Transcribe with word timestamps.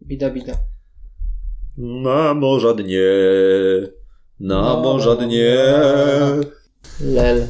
Bida, 0.00 0.30
bida. 0.30 0.54
Na 1.76 2.34
morza 2.34 2.74
dnie, 2.74 3.10
na 4.40 4.76
morza 4.82 5.16
dnie. 5.16 5.56
Lel. 7.00 7.46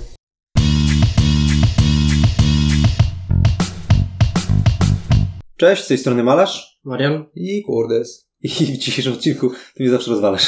Cześć, 5.56 5.84
z 5.84 5.86
tej 5.88 5.98
strony 5.98 6.22
Malarz 6.22 6.80
Marian? 6.84 7.24
I 7.34 7.62
kurdes. 7.62 8.28
i 8.42 8.48
w 8.48 8.78
dzisiejszym 8.78 9.12
odcinku 9.12 9.50
ty 9.74 9.82
mnie 9.82 9.90
zawsze 9.90 10.10
rozwalasz. 10.10 10.46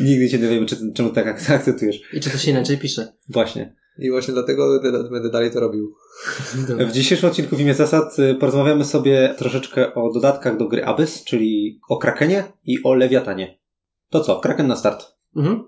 Nigdy 0.00 0.28
cię 0.28 0.38
nie 0.38 0.48
wiemy, 0.48 0.66
czemu 0.94 1.10
tak 1.10 1.26
ak- 1.26 1.50
akceptujesz. 1.50 2.00
I 2.12 2.20
czy 2.20 2.30
to 2.30 2.38
się 2.38 2.50
inaczej 2.50 2.78
pisze? 2.78 3.12
Właśnie. 3.28 3.76
I 3.98 4.10
właśnie 4.10 4.34
dlatego 4.34 4.80
będę- 5.10 5.30
dalej 5.30 5.50
to 5.50 5.60
robił. 5.60 5.94
Dobra. 6.68 6.86
W 6.86 6.92
dzisiejszym 6.92 7.28
odcinku 7.28 7.56
w 7.56 7.60
imię 7.60 7.74
zasad 7.74 8.18
y, 8.18 8.34
porozmawiamy 8.34 8.84
sobie 8.84 9.34
troszeczkę 9.38 9.94
o 9.94 10.12
dodatkach 10.12 10.56
do 10.56 10.68
gry 10.68 10.84
Abyss, 10.84 11.24
czyli 11.24 11.80
o 11.88 11.96
Krakenie 11.96 12.44
i 12.64 12.82
o 12.84 12.94
Lewiatanie. 12.94 13.58
To 14.10 14.20
co? 14.20 14.40
Kraken 14.40 14.66
na 14.66 14.76
start. 14.76 15.06
Mhm. 15.36 15.62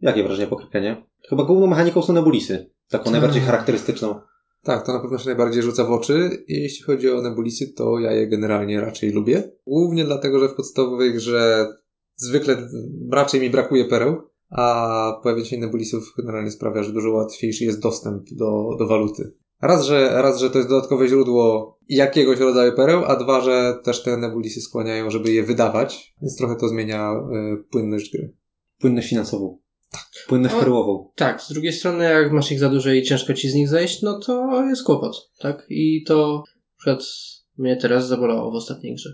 Jakie 0.00 0.22
wrażenie 0.24 0.46
po 0.48 0.56
Krakenie? 0.56 1.06
Chyba 1.28 1.44
główną 1.44 1.66
mechaniką 1.66 2.02
są 2.02 2.12
nebulisy. 2.12 2.70
Taką 2.88 3.04
Tak. 3.04 3.12
najbardziej 3.12 3.42
charakterystyczną. 3.42 4.20
Tak, 4.62 4.86
to 4.86 4.92
na 4.92 5.00
pewno 5.00 5.18
się 5.18 5.26
najbardziej 5.26 5.62
rzuca 5.62 5.84
w 5.84 5.92
oczy. 5.92 6.30
I 6.48 6.62
jeśli 6.62 6.84
chodzi 6.84 7.10
o 7.10 7.22
nebulisy, 7.22 7.72
to 7.76 7.98
ja 7.98 8.12
je 8.12 8.26
generalnie 8.26 8.80
raczej 8.80 9.10
lubię. 9.12 9.50
Głównie 9.66 10.04
dlatego, 10.04 10.40
że 10.40 10.48
w 10.48 10.54
podstawowej 10.54 11.14
grze 11.14 11.66
zwykle 12.16 12.56
raczej 13.12 13.40
mi 13.40 13.50
brakuje 13.50 13.84
pereł, 13.84 14.22
a 14.50 15.20
pojawienie 15.22 15.48
się 15.48 15.58
nebulisów 15.58 16.14
generalnie 16.18 16.50
sprawia, 16.50 16.82
że 16.82 16.92
dużo 16.92 17.10
łatwiejszy 17.10 17.64
jest 17.64 17.82
dostęp 17.82 18.22
do, 18.32 18.76
do 18.78 18.86
waluty. 18.86 19.34
Raz 19.62 19.84
że, 19.86 20.22
raz, 20.22 20.40
że 20.40 20.50
to 20.50 20.58
jest 20.58 20.70
dodatkowe 20.70 21.08
źródło 21.08 21.78
jakiegoś 21.88 22.38
rodzaju 22.38 22.72
pereł, 22.72 23.04
a 23.04 23.16
dwa, 23.16 23.40
że 23.40 23.74
też 23.84 24.02
te 24.02 24.16
nebulisy 24.16 24.60
skłaniają, 24.60 25.10
żeby 25.10 25.32
je 25.32 25.42
wydawać, 25.42 26.14
więc 26.22 26.36
trochę 26.36 26.56
to 26.56 26.68
zmienia 26.68 27.12
y, 27.12 27.64
płynność 27.70 28.12
gry. 28.12 28.34
Płynność 28.78 29.08
finansową. 29.08 29.58
Tak. 29.90 30.06
Płynność 30.28 30.54
O. 30.54 30.58
perłową. 30.58 31.10
Tak, 31.14 31.42
z 31.42 31.52
drugiej 31.52 31.72
strony, 31.72 32.04
jak 32.04 32.32
masz 32.32 32.52
ich 32.52 32.58
za 32.58 32.68
dużo 32.68 32.92
i 32.92 33.02
ciężko 33.02 33.34
ci 33.34 33.50
z 33.50 33.54
nich 33.54 33.68
zejść, 33.68 34.02
no 34.02 34.18
to 34.18 34.64
jest 34.64 34.84
kłopot, 34.84 35.30
tak? 35.38 35.66
I 35.68 36.04
to 36.06 36.42
przed 36.76 37.04
mnie 37.58 37.76
teraz 37.76 38.08
zabolało 38.08 38.50
w 38.50 38.54
ostatniej 38.54 38.94
grze. 38.94 39.10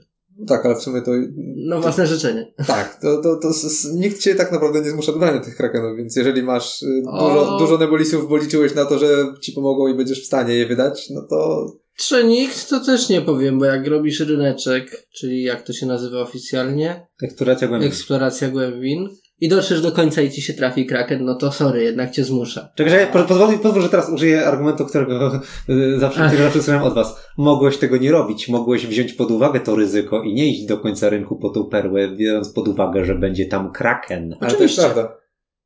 Tak, 0.48 0.66
ale 0.66 0.74
w 0.74 0.82
sumie 0.82 1.02
to 1.02 1.10
No, 1.56 1.80
własne 1.80 2.06
życzenie. 2.06 2.52
Tak, 2.66 3.00
to, 3.00 3.22
to, 3.22 3.36
to 3.36 3.48
nikt 3.94 4.18
cię 4.18 4.34
tak 4.34 4.52
naprawdę 4.52 4.80
nie 4.80 4.90
zmusza 4.90 5.12
do 5.12 5.18
brania 5.18 5.40
tych 5.40 5.56
krakenów, 5.56 5.96
więc 5.96 6.16
jeżeli 6.16 6.42
masz 6.42 6.82
y, 6.82 7.02
O. 7.10 7.28
dużo, 7.28 7.58
dużo 7.58 7.78
nebulisów, 7.78 8.28
bo 8.28 8.36
liczyłeś 8.36 8.74
na 8.74 8.84
to, 8.84 8.98
że 8.98 9.06
ci 9.42 9.52
pomogą 9.52 9.88
i 9.88 9.94
będziesz 9.94 10.22
w 10.22 10.26
stanie 10.26 10.54
je 10.54 10.66
wydać, 10.66 11.10
no 11.10 11.22
to 11.30 11.66
Czy 11.96 12.24
nikt, 12.24 12.68
to 12.68 12.80
też 12.84 13.08
nie 13.08 13.20
powiem, 13.20 13.58
bo 13.58 13.64
jak 13.64 13.86
robisz 13.86 14.20
ryneczek, 14.20 15.06
czyli 15.18 15.42
jak 15.42 15.62
to 15.62 15.72
się 15.72 15.86
nazywa 15.86 16.20
oficjalnie, 16.20 17.06
Eksploracja 17.22 17.68
głębi. 17.68 17.86
eksploracja 17.86 18.48
głębin, 18.48 19.08
i 19.40 19.48
dotrzesz 19.48 19.82
do 19.82 19.92
końca 19.92 20.22
i 20.22 20.30
ci 20.30 20.42
się 20.42 20.54
trafi 20.54 20.86
kraken, 20.86 21.24
no 21.24 21.34
to 21.34 21.52
sorry, 21.52 21.82
jednak 21.82 22.10
cię 22.10 22.24
zmusza. 22.24 22.68
Czekaj, 22.74 23.06
pozwól, 23.12 23.58
pozwól, 23.58 23.82
że 23.82 23.88
teraz 23.88 24.10
użyję 24.10 24.46
argumentu, 24.46 24.86
którego 24.86 25.40
y, 25.68 25.98
zawsze, 25.98 26.26
którego 26.26 26.44
zawsze 26.44 26.62
słyszałem 26.62 26.82
od 26.82 26.94
was. 26.94 27.16
Mogłeś 27.38 27.78
tego 27.78 27.96
nie 27.96 28.12
robić. 28.12 28.48
Mogłeś 28.48 28.86
wziąć 28.86 29.12
pod 29.12 29.30
uwagę 29.30 29.60
to 29.60 29.76
ryzyko 29.76 30.22
i 30.22 30.34
nie 30.34 30.46
iść 30.46 30.66
do 30.66 30.78
końca 30.78 31.08
rynku 31.08 31.36
po 31.36 31.50
tą 31.50 31.64
perłę, 31.64 32.16
biorąc 32.16 32.52
pod 32.52 32.68
uwagę, 32.68 33.04
że 33.04 33.14
będzie 33.14 33.46
tam 33.46 33.72
kraken. 33.72 34.36
ale 34.40 34.52
to 34.52 34.62
jest 34.62 34.76
prawda. 34.76 35.16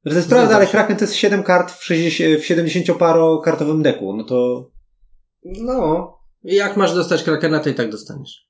To 0.04 0.14
jest 0.14 0.28
prawda, 0.28 0.56
ale 0.56 0.66
kraken 0.66 0.96
to 0.96 1.04
jest 1.04 1.14
7 1.14 1.42
kart 1.42 1.72
w, 1.72 1.84
60, 1.84 2.40
w 2.40 2.48
70-parokartowym 2.48 3.82
deku. 3.82 4.16
No 4.16 4.24
to... 4.24 4.70
No, 5.44 6.12
jak 6.42 6.76
masz 6.76 6.94
dostać 6.94 7.22
krakena, 7.22 7.60
to 7.60 7.70
i 7.70 7.74
tak 7.74 7.90
dostaniesz. 7.90 8.48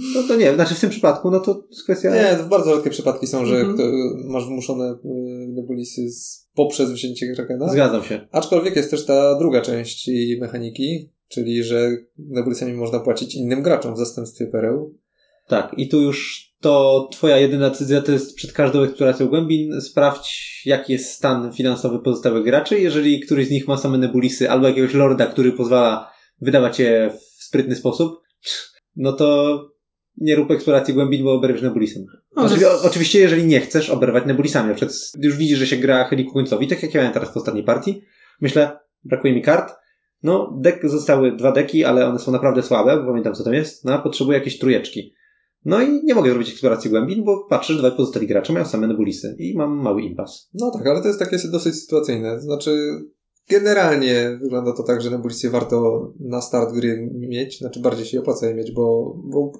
Mm, 0.00 0.12
No 0.14 0.22
to 0.28 0.36
nie, 0.36 0.54
znaczy 0.54 0.74
w 0.74 0.80
tym 0.80 0.90
przypadku, 0.90 1.30
no 1.30 1.40
to 1.40 1.64
jest 1.70 1.84
kwestia... 1.84 2.14
Nie, 2.14 2.36
to 2.36 2.44
bardzo 2.44 2.74
rzadkie 2.74 2.90
przypadki 2.90 3.26
są, 3.26 3.46
że 3.46 3.56
Mhm. 3.56 3.74
kto, 3.74 3.84
masz 4.24 4.44
wymuszone 4.44 4.92
y, 4.92 4.98
nebulisy 5.48 6.10
z, 6.10 6.48
poprzez 6.54 6.90
wzięcie 6.92 7.34
krakena. 7.34 7.68
Zgadzam 7.68 8.04
się. 8.04 8.28
Aczkolwiek 8.32 8.76
jest 8.76 8.90
też 8.90 9.06
ta 9.06 9.38
druga 9.38 9.60
część 9.60 10.08
jej 10.08 10.40
mechaniki, 10.40 11.10
czyli 11.28 11.64
że 11.64 11.90
nebulisami 12.18 12.72
można 12.72 13.00
płacić 13.00 13.34
innym 13.34 13.62
graczom 13.62 13.94
w 13.94 13.98
zastępstwie 13.98 14.46
pereł. 14.46 14.94
Tak, 15.48 15.74
i 15.76 15.88
tu 15.88 16.00
już 16.00 16.50
to 16.60 17.08
twoja 17.12 17.38
jedyna 17.38 17.70
decyzja 17.70 18.02
to 18.02 18.12
jest 18.12 18.34
przed 18.34 18.52
każdą 18.52 18.82
eksploracją 18.82 19.26
głębin 19.26 19.80
sprawdź, 19.80 20.62
jaki 20.66 20.92
jest 20.92 21.12
stan 21.12 21.52
finansowy 21.52 21.98
pozostałych 21.98 22.44
graczy. 22.44 22.80
Jeżeli 22.80 23.20
któryś 23.20 23.46
z 23.46 23.50
nich 23.50 23.68
ma 23.68 23.76
same 23.76 23.98
nebulisy 23.98 24.50
albo 24.50 24.68
jakiegoś 24.68 24.94
lorda, 24.94 25.26
który 25.26 25.52
pozwala 25.52 26.12
wydawać 26.40 26.78
je 26.78 27.10
w 27.20 27.44
sprytny 27.44 27.76
sposób, 27.76 28.20
no 28.96 29.12
to 29.12 29.69
nie 30.20 30.36
rób 30.36 30.50
eksploracji 30.50 30.94
głębin, 30.94 31.24
bo 31.24 31.32
oberwiesz 31.32 31.62
nebulisem. 31.62 32.04
No, 32.36 32.42
jest- 32.42 32.84
Oczywiście, 32.84 33.18
jeżeli 33.18 33.44
nie 33.44 33.60
chcesz 33.60 33.90
oberwać 33.90 34.26
nebulisami, 34.26 34.68
na 34.68 34.74
przykład 34.74 34.96
już 35.18 35.36
widzisz, 35.36 35.58
że 35.58 35.66
się 35.66 35.76
gra 35.76 36.04
heliku 36.04 36.32
końcowi, 36.32 36.68
tak 36.68 36.82
jak 36.82 36.94
ja 36.94 37.00
miałem 37.00 37.14
teraz 37.14 37.32
w 37.32 37.36
ostatniej 37.36 37.64
partii, 37.64 38.02
myślę, 38.40 38.78
brakuje 39.04 39.34
mi 39.34 39.42
kart, 39.42 39.72
no, 40.22 40.58
dek, 40.60 40.88
zostały 40.88 41.36
dwa 41.36 41.52
deki, 41.52 41.84
ale 41.84 42.06
one 42.06 42.18
są 42.18 42.32
naprawdę 42.32 42.62
słabe, 42.62 42.96
bo 42.96 43.06
pamiętam 43.06 43.34
co 43.34 43.44
tam 43.44 43.54
jest, 43.54 43.84
no, 43.84 43.98
potrzebuję 43.98 44.38
jakieś 44.38 44.58
trójeczki. 44.58 45.14
No 45.64 45.82
i 45.82 46.04
nie 46.04 46.14
mogę 46.14 46.30
zrobić 46.30 46.50
eksploracji 46.50 46.90
głębin, 46.90 47.24
bo 47.24 47.46
patrzę, 47.48 47.72
że 47.72 47.78
dwaj 47.78 47.92
pozostali 47.92 48.26
gracze 48.26 48.52
mają 48.52 48.64
same 48.64 48.86
nebulisy 48.86 49.36
i 49.38 49.56
mam 49.56 49.82
mały 49.82 50.02
impas. 50.02 50.50
No 50.54 50.70
tak, 50.70 50.86
ale 50.86 51.02
to 51.02 51.08
jest 51.08 51.20
takie 51.20 51.38
dosyć 51.52 51.74
sytuacyjne. 51.74 52.40
Znaczy, 52.40 52.90
generalnie 53.50 54.38
wygląda 54.42 54.72
to 54.72 54.82
tak, 54.82 55.02
że 55.02 55.10
nebulisy 55.10 55.50
warto 55.50 56.08
na 56.20 56.40
start 56.40 56.74
gry 56.74 57.10
mieć, 57.14 57.58
znaczy 57.58 57.80
bardziej 57.80 58.06
się 58.06 58.20
opłaca 58.20 58.46
je 58.46 58.54
mieć, 58.54 58.72
bo, 58.72 59.14
bo 59.24 59.52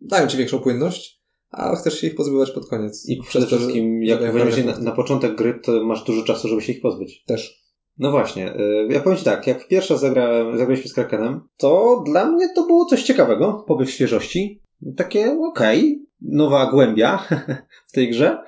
dają 0.00 0.26
ci 0.26 0.36
większą 0.36 0.58
płynność, 0.58 1.24
a 1.50 1.76
chcesz 1.76 2.00
się 2.00 2.06
ich 2.06 2.14
pozbywać 2.14 2.50
pod 2.50 2.68
koniec. 2.68 3.08
I 3.08 3.20
przede 3.22 3.46
to, 3.46 3.56
wszystkim, 3.56 4.02
jak 4.02 4.32
weźmiesz 4.32 4.56
je 4.56 4.64
na, 4.64 4.78
na 4.78 4.92
początek 4.92 5.34
gry, 5.34 5.60
to 5.62 5.84
masz 5.84 6.04
dużo 6.04 6.22
czasu, 6.22 6.48
żeby 6.48 6.62
się 6.62 6.72
ich 6.72 6.82
pozbyć. 6.82 7.24
Też. 7.24 7.64
No 7.98 8.10
właśnie, 8.10 8.56
y, 8.56 8.88
ja 8.90 9.00
powiem 9.00 9.18
Ci 9.18 9.24
tak, 9.24 9.46
jak 9.46 9.68
pierwsza 9.68 9.96
zagrałem, 9.96 10.58
zagraliśmy 10.58 10.90
z 10.90 10.94
Krakenem, 10.94 11.40
to 11.56 12.02
dla 12.06 12.26
mnie 12.26 12.48
to 12.54 12.66
było 12.66 12.84
coś 12.84 13.02
ciekawego, 13.02 13.64
powiew 13.66 13.90
świeżości. 13.90 14.62
Takie, 14.96 15.38
okej, 15.40 16.06
nowa 16.20 16.70
głębia 16.70 17.28
w 17.90 17.92
tej 17.92 18.10
grze. 18.10 18.38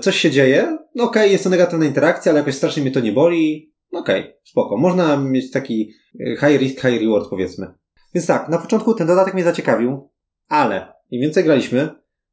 Coś 0.00 0.16
się 0.16 0.30
dzieje, 0.30 0.78
no 0.94 1.04
okej, 1.04 1.32
jest 1.32 1.44
to 1.44 1.50
negatywna 1.50 1.86
interakcja, 1.86 2.32
ale 2.32 2.38
jakoś 2.38 2.54
strasznie 2.54 2.82
mnie 2.82 2.92
to 2.92 3.00
nie 3.00 3.12
boli. 3.12 3.72
Okej, 3.92 4.34
spoko. 4.44 4.76
Można 4.76 5.16
mieć 5.16 5.50
taki 5.50 5.90
y, 6.20 6.36
high 6.40 6.60
risk, 6.60 6.80
high 6.80 7.00
reward 7.00 7.30
powiedzmy. 7.30 7.74
Więc 8.14 8.26
tak, 8.26 8.48
na 8.48 8.58
początku 8.58 8.94
ten 8.94 9.06
dodatek 9.06 9.34
mnie 9.34 9.44
zaciekawił, 9.44 10.10
ale 10.50 10.92
im 11.10 11.20
więcej 11.20 11.44
graliśmy, 11.44 11.88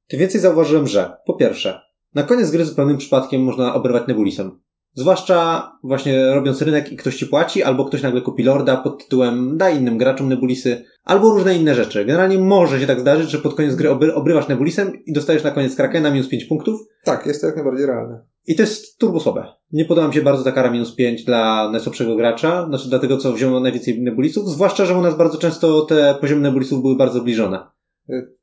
tym 0.08 0.20
więcej 0.20 0.42
zauważyłem, 0.42 0.88
że 0.88 1.18
po 1.26 1.34
pierwsze, 1.34 1.82
na 2.14 2.24
koniec 2.24 2.52
gry 2.52 2.66
zupełnym 2.66 2.98
przypadkiem 2.98 3.42
można 3.42 3.74
oberwać 3.74 4.08
nebulisem. 4.08 4.60
Zwłaszcza 4.94 5.72
właśnie 5.84 6.34
robiąc 6.34 6.62
rynek 6.62 6.92
i 6.92 6.98
ktoś 6.98 7.16
ci 7.16 7.28
płaci, 7.28 7.64
albo 7.64 7.86
ktoś 7.86 8.02
nagle 8.02 8.22
kupi 8.22 8.44
lorda 8.44 8.78
pod 8.78 9.04
tytułem 9.04 9.58
daj 9.58 9.78
innym 9.78 9.98
graczom 9.98 10.30
nebulisy, 10.30 10.86
albo 11.04 11.30
różne 11.32 11.56
inne 11.56 11.76
rzeczy. 11.76 12.06
Generalnie 12.06 12.38
może 12.38 12.80
się 12.80 12.88
tak 12.88 13.00
zdarzyć, 13.00 13.30
że 13.30 13.38
pod 13.38 13.54
koniec 13.54 13.76
gry 13.76 13.90
obry- 13.90 14.14
obrywasz 14.14 14.48
nebulisem 14.48 14.92
i 15.06 15.14
dostajesz 15.14 15.44
na 15.44 15.52
koniec 15.52 15.76
krakena 15.76 16.12
minus 16.12 16.28
5 16.28 16.46
punktów. 16.46 16.80
Tak, 17.04 17.26
jest 17.26 17.42
to 17.42 17.48
jak 17.48 17.56
najbardziej 17.56 17.86
realne. 17.86 18.26
I 18.48 18.56
to 18.56 18.62
jest 18.62 18.98
turbo 18.98 19.20
słabe. 19.20 19.46
Nie 19.72 19.86
podoba 19.86 20.08
mi 20.08 20.14
się 20.14 20.22
bardzo 20.22 20.44
ta 20.44 20.52
kara 20.52 20.72
minus 20.72 20.96
5 20.96 21.24
dla 21.24 21.70
najsłabszego 21.72 22.16
gracza, 22.16 22.66
znaczy 22.68 22.90
dla 22.90 23.00
tego, 23.00 23.18
co 23.18 23.34
wziął 23.34 23.60
najwięcej 23.60 24.02
nebulisów, 24.02 24.50
zwłaszcza, 24.50 24.86
że 24.86 24.98
u 24.98 25.02
nas 25.02 25.18
bardzo 25.18 25.38
często 25.38 25.82
te 25.82 26.16
poziomy 26.22 26.42
nebulisów 26.42 26.82
były 26.82 26.96
bardzo 26.96 27.20
zbliżone. 27.20 27.77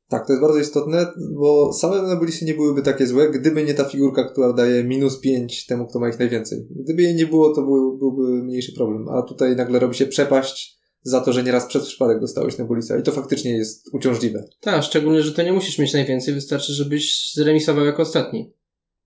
Tak, 0.07 0.27
to 0.27 0.33
jest 0.33 0.41
bardzo 0.41 0.59
istotne, 0.59 1.07
bo 1.31 1.73
same 1.73 2.01
nebulisy 2.01 2.45
nie 2.45 2.53
byłyby 2.53 2.81
takie 2.81 3.07
złe, 3.07 3.29
gdyby 3.29 3.63
nie 3.63 3.73
ta 3.73 3.83
figurka, 3.83 4.23
która 4.23 4.53
daje 4.53 4.83
minus 4.83 5.19
5 5.19 5.65
temu, 5.65 5.87
kto 5.87 5.99
ma 5.99 6.09
ich 6.09 6.19
najwięcej. 6.19 6.67
Gdyby 6.69 7.01
jej 7.01 7.15
nie 7.15 7.25
było, 7.25 7.55
to 7.55 7.61
był, 7.61 7.97
byłby 7.97 8.43
mniejszy 8.43 8.73
problem. 8.73 9.09
A 9.09 9.21
tutaj 9.21 9.55
nagle 9.55 9.79
robi 9.79 9.95
się 9.95 10.05
przepaść 10.05 10.79
za 11.01 11.21
to, 11.21 11.33
że 11.33 11.43
nieraz 11.43 11.65
przez 11.65 11.85
przypadek 11.85 12.19
dostałeś 12.19 12.57
nebulisa. 12.57 12.97
I 12.97 13.03
to 13.03 13.11
faktycznie 13.11 13.51
jest 13.57 13.89
uciążliwe. 13.93 14.43
Tak, 14.61 14.83
szczególnie, 14.83 15.21
że 15.21 15.31
to 15.31 15.43
nie 15.43 15.53
musisz 15.53 15.79
mieć 15.79 15.93
najwięcej, 15.93 16.33
wystarczy, 16.33 16.73
żebyś 16.73 17.33
zremisował 17.33 17.85
jako 17.85 18.01
ostatni. 18.01 18.53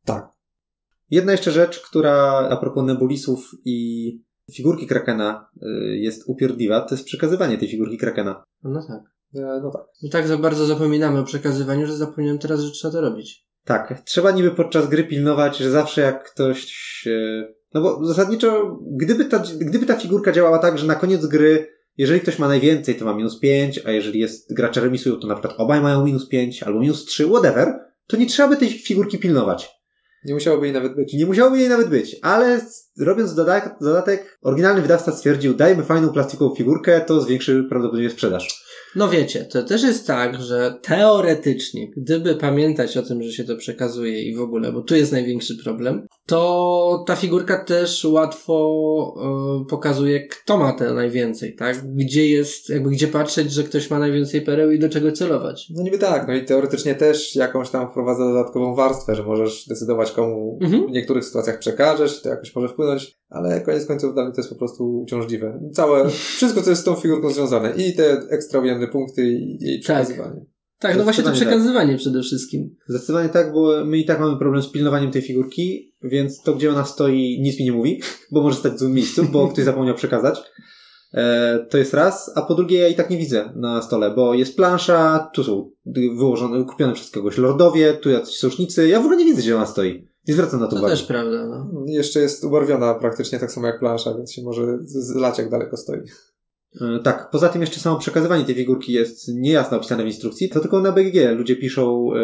Tak. 0.05 0.29
Jedna 1.11 1.31
jeszcze 1.31 1.51
rzecz, 1.51 1.79
która 1.79 2.47
a 2.49 2.57
propos 2.57 2.85
nebulisów 2.85 3.51
i 3.65 4.19
figurki 4.53 4.87
Krakena 4.87 5.49
y, 5.63 5.67
jest 5.97 6.23
upierdliwa, 6.27 6.81
to 6.81 6.95
jest 6.95 7.05
przekazywanie 7.05 7.57
tej 7.57 7.67
figurki 7.67 7.97
Krakena. 7.97 8.43
No 8.63 8.87
tak. 8.87 9.18
E, 9.35 9.59
No 9.63 9.71
tak. 9.71 9.81
My 10.03 10.09
tak 10.09 10.27
za 10.27 10.37
bardzo 10.37 10.65
zapominamy 10.65 11.19
o 11.19 11.23
przekazywaniu, 11.23 11.87
że 11.87 11.95
zapomniałem 11.95 12.39
teraz, 12.39 12.59
że 12.59 12.71
trzeba 12.71 12.91
to 12.91 13.01
robić. 13.01 13.49
Tak, 13.65 14.01
trzeba 14.05 14.31
niby 14.31 14.51
podczas 14.51 14.87
gry 14.87 15.03
pilnować, 15.03 15.57
że 15.57 15.71
zawsze 15.71 16.01
jak 16.01 16.31
ktoś... 16.31 16.67
y, 17.07 17.53
No 17.73 17.81
bo 17.81 18.05
zasadniczo, 18.05 18.79
gdyby 18.97 19.25
ta, 19.25 19.43
gdyby 19.59 19.85
ta 19.85 19.95
figurka 19.95 20.31
działała 20.31 20.59
tak, 20.59 20.77
że 20.77 20.85
na 20.87 20.95
koniec 20.95 21.25
gry, 21.25 21.67
jeżeli 21.97 22.21
ktoś 22.21 22.39
ma 22.39 22.47
najwięcej, 22.47 22.95
to 22.95 23.05
ma 23.05 23.13
minus 23.13 23.39
5, 23.39 23.79
a 23.85 23.91
jeżeli 23.91 24.19
jest 24.19 24.53
gracze 24.53 24.81
remisują, 24.81 25.15
to 25.15 25.27
na 25.27 25.35
przykład 25.35 25.55
obaj 25.57 25.81
mają 25.81 26.05
minus 26.05 26.27
5 26.27 26.63
albo 26.63 26.79
minus 26.79 27.05
3, 27.05 27.25
whatever, 27.27 27.79
to 28.07 28.17
nie 28.17 28.25
trzeba 28.25 28.49
by 28.49 28.57
tej 28.57 28.69
figurki 28.69 29.19
pilnować. 29.19 29.69
Nie 30.25 30.33
musiałoby 30.33 30.65
jej 30.65 30.73
nawet 30.73 30.95
być. 30.95 31.13
Nie 31.13 31.25
musiałoby 31.25 31.59
jej 31.59 31.69
nawet 31.69 31.89
być, 31.89 32.15
ale 32.21 32.61
robiąc 32.99 33.35
dodatek, 33.35 33.75
dodatek 33.81 34.39
oryginalny 34.41 34.81
wydawca 34.81 35.11
stwierdził, 35.11 35.53
dajmy 35.53 35.83
fajną 35.83 36.09
plastikową 36.09 36.55
figurkę, 36.55 37.01
to 37.01 37.21
zwiększy 37.21 37.63
prawdopodobnie 37.69 38.09
sprzedaż. 38.09 38.65
No 38.95 39.09
wiecie, 39.09 39.45
to 39.45 39.63
też 39.63 39.83
jest 39.83 40.07
tak, 40.07 40.41
że 40.41 40.79
teoretycznie, 40.81 41.91
gdyby 41.97 42.35
pamiętać 42.35 42.97
o 42.97 43.01
tym, 43.01 43.23
że 43.23 43.31
się 43.31 43.43
to 43.43 43.55
przekazuje 43.55 44.23
i 44.23 44.35
w 44.35 44.41
ogóle, 44.41 44.71
bo 44.71 44.81
tu 44.81 44.95
jest 44.95 45.11
największy 45.11 45.57
problem, 45.63 46.07
to 46.29 47.03
ta 47.07 47.15
figurka 47.15 47.63
też 47.63 48.05
łatwo 48.05 49.13
y, 49.61 49.65
pokazuje, 49.65 50.27
kto 50.27 50.57
ma 50.57 50.73
te 50.73 50.93
najwięcej, 50.93 51.55
tak? 51.55 51.77
Gdzie 51.95 52.29
jest, 52.29 52.69
jakby 52.69 52.89
gdzie 52.89 53.07
patrzeć, 53.07 53.51
że 53.51 53.63
ktoś 53.63 53.89
ma 53.89 53.99
najwięcej 53.99 54.41
pereł 54.41 54.71
i 54.71 54.79
do 54.79 54.89
czego 54.89 55.11
celować. 55.11 55.67
No 55.75 55.83
niby 55.83 55.97
tak, 55.97 56.27
no 56.27 56.33
i 56.33 56.45
teoretycznie 56.45 56.95
też 56.95 57.35
jakąś 57.35 57.69
tam 57.69 57.89
wprowadza 57.89 58.23
dodatkową 58.25 58.75
warstwę, 58.75 59.15
że 59.15 59.23
możesz 59.23 59.67
decydować 59.67 60.11
komu 60.11 60.59
Mhm. 60.61 60.87
w 60.87 60.91
niektórych 60.91 61.25
sytuacjach 61.25 61.59
przekażesz, 61.59 62.21
to 62.21 62.29
jakoś 62.29 62.55
może 62.55 62.67
wpłynąć, 62.67 63.17
ale 63.29 63.61
koniec 63.61 63.85
końców 63.85 64.13
dla 64.13 64.23
mnie 64.23 64.33
to 64.33 64.41
jest 64.41 64.49
po 64.49 64.55
prostu 64.55 64.99
uciążliwe. 65.01 65.59
Całe, 65.73 66.09
wszystko 66.09 66.61
co 66.61 66.69
jest 66.69 66.81
z 66.81 66.85
tą 66.85 66.95
figurką 66.95 67.29
związane 67.29 67.73
i 67.77 67.93
te 67.95 68.11
ekstra 68.29 68.59
ujemne 68.59 68.87
punkty 68.87 69.27
i 69.27 69.57
jej 69.61 69.79
przekazywanie. 69.79 70.39
Tak, 70.39 70.58
no 70.83 71.03
właśnie 71.03 71.23
to 71.23 71.29
Zdecydowanie 71.29 71.39
tak. 71.39 71.47
przekazywanie 71.47 71.97
przede 71.97 72.21
wszystkim. 72.21 72.75
Zdecydowanie 72.87 73.29
tak, 73.29 73.53
bo 73.53 73.85
my 73.85 73.97
i 73.97 74.05
tak 74.05 74.19
mamy 74.19 74.37
problem 74.37 74.63
z 74.63 74.67
pilnowaniem 74.71 75.11
tej 75.11 75.21
figurki, 75.21 75.93
więc 76.03 76.41
to, 76.41 76.53
gdzie 76.55 76.69
ona 76.69 76.85
stoi, 76.85 77.39
nic 77.41 77.59
mi 77.59 77.65
nie 77.65 77.71
mówi, 77.71 78.01
bo 78.31 78.41
może 78.41 78.57
stać 78.57 78.73
w 78.73 78.79
złym 78.79 78.93
miejscu, 78.93 79.23
bo 79.31 79.47
ktoś 79.47 79.65
zapomniał 79.65 79.95
przekazać. 79.95 80.39
E, 81.13 81.59
to 81.69 81.77
jest 81.77 81.93
raz, 81.93 82.31
a 82.35 82.41
po 82.41 82.55
drugie 82.55 82.79
ja 82.79 82.87
i 82.87 82.95
tak 82.95 83.09
nie 83.09 83.17
widzę 83.17 83.53
na 83.55 83.81
stole, 83.81 84.11
bo 84.15 84.33
jest 84.33 84.55
plansza, 84.55 85.29
tu 85.33 85.43
są 85.43 85.71
wyłożone, 86.17 86.63
kupione 86.65 86.93
przez 86.93 87.11
kogoś 87.11 87.37
lordowie, 87.37 87.93
tu 87.93 88.09
jacyś 88.09 88.37
sojusznicy, 88.37 88.87
ja 88.87 88.97
w 88.99 89.01
ogóle 89.05 89.17
nie 89.17 89.25
widzę, 89.25 89.41
gdzie 89.41 89.55
ona 89.55 89.65
stoi. 89.65 90.07
Nie 90.27 90.33
zwracam 90.33 90.59
na 90.59 90.65
to 90.67 90.71
To 90.71 90.77
uwagi. 90.79 90.91
też 90.97 91.03
prawda, 91.03 91.45
no. 91.47 91.83
Jeszcze 91.87 92.19
jest 92.19 92.43
ubarwiona 92.43 92.93
praktycznie 92.93 93.39
tak 93.39 93.51
samo 93.51 93.67
jak 93.67 93.79
plansza, 93.79 94.13
więc 94.17 94.31
się 94.33 94.43
może 94.43 94.77
z- 94.81 95.07
zlać 95.07 95.37
jak 95.37 95.49
daleko 95.49 95.77
stoi. 95.77 95.99
E, 96.81 96.99
Tak, 97.03 97.29
poza 97.31 97.49
tym 97.49 97.61
jeszcze 97.61 97.79
samo 97.79 97.99
przekazywanie 97.99 98.45
tej 98.45 98.55
figurki 98.55 98.93
jest 98.93 99.27
niejasno 99.27 99.77
opisane 99.77 100.03
w 100.03 100.07
instrukcji, 100.07 100.49
to 100.49 100.59
tylko 100.59 100.79
na 100.79 100.91
BGG 100.91 101.37
ludzie 101.37 101.55
piszą, 101.55 102.09
e, 102.15 102.19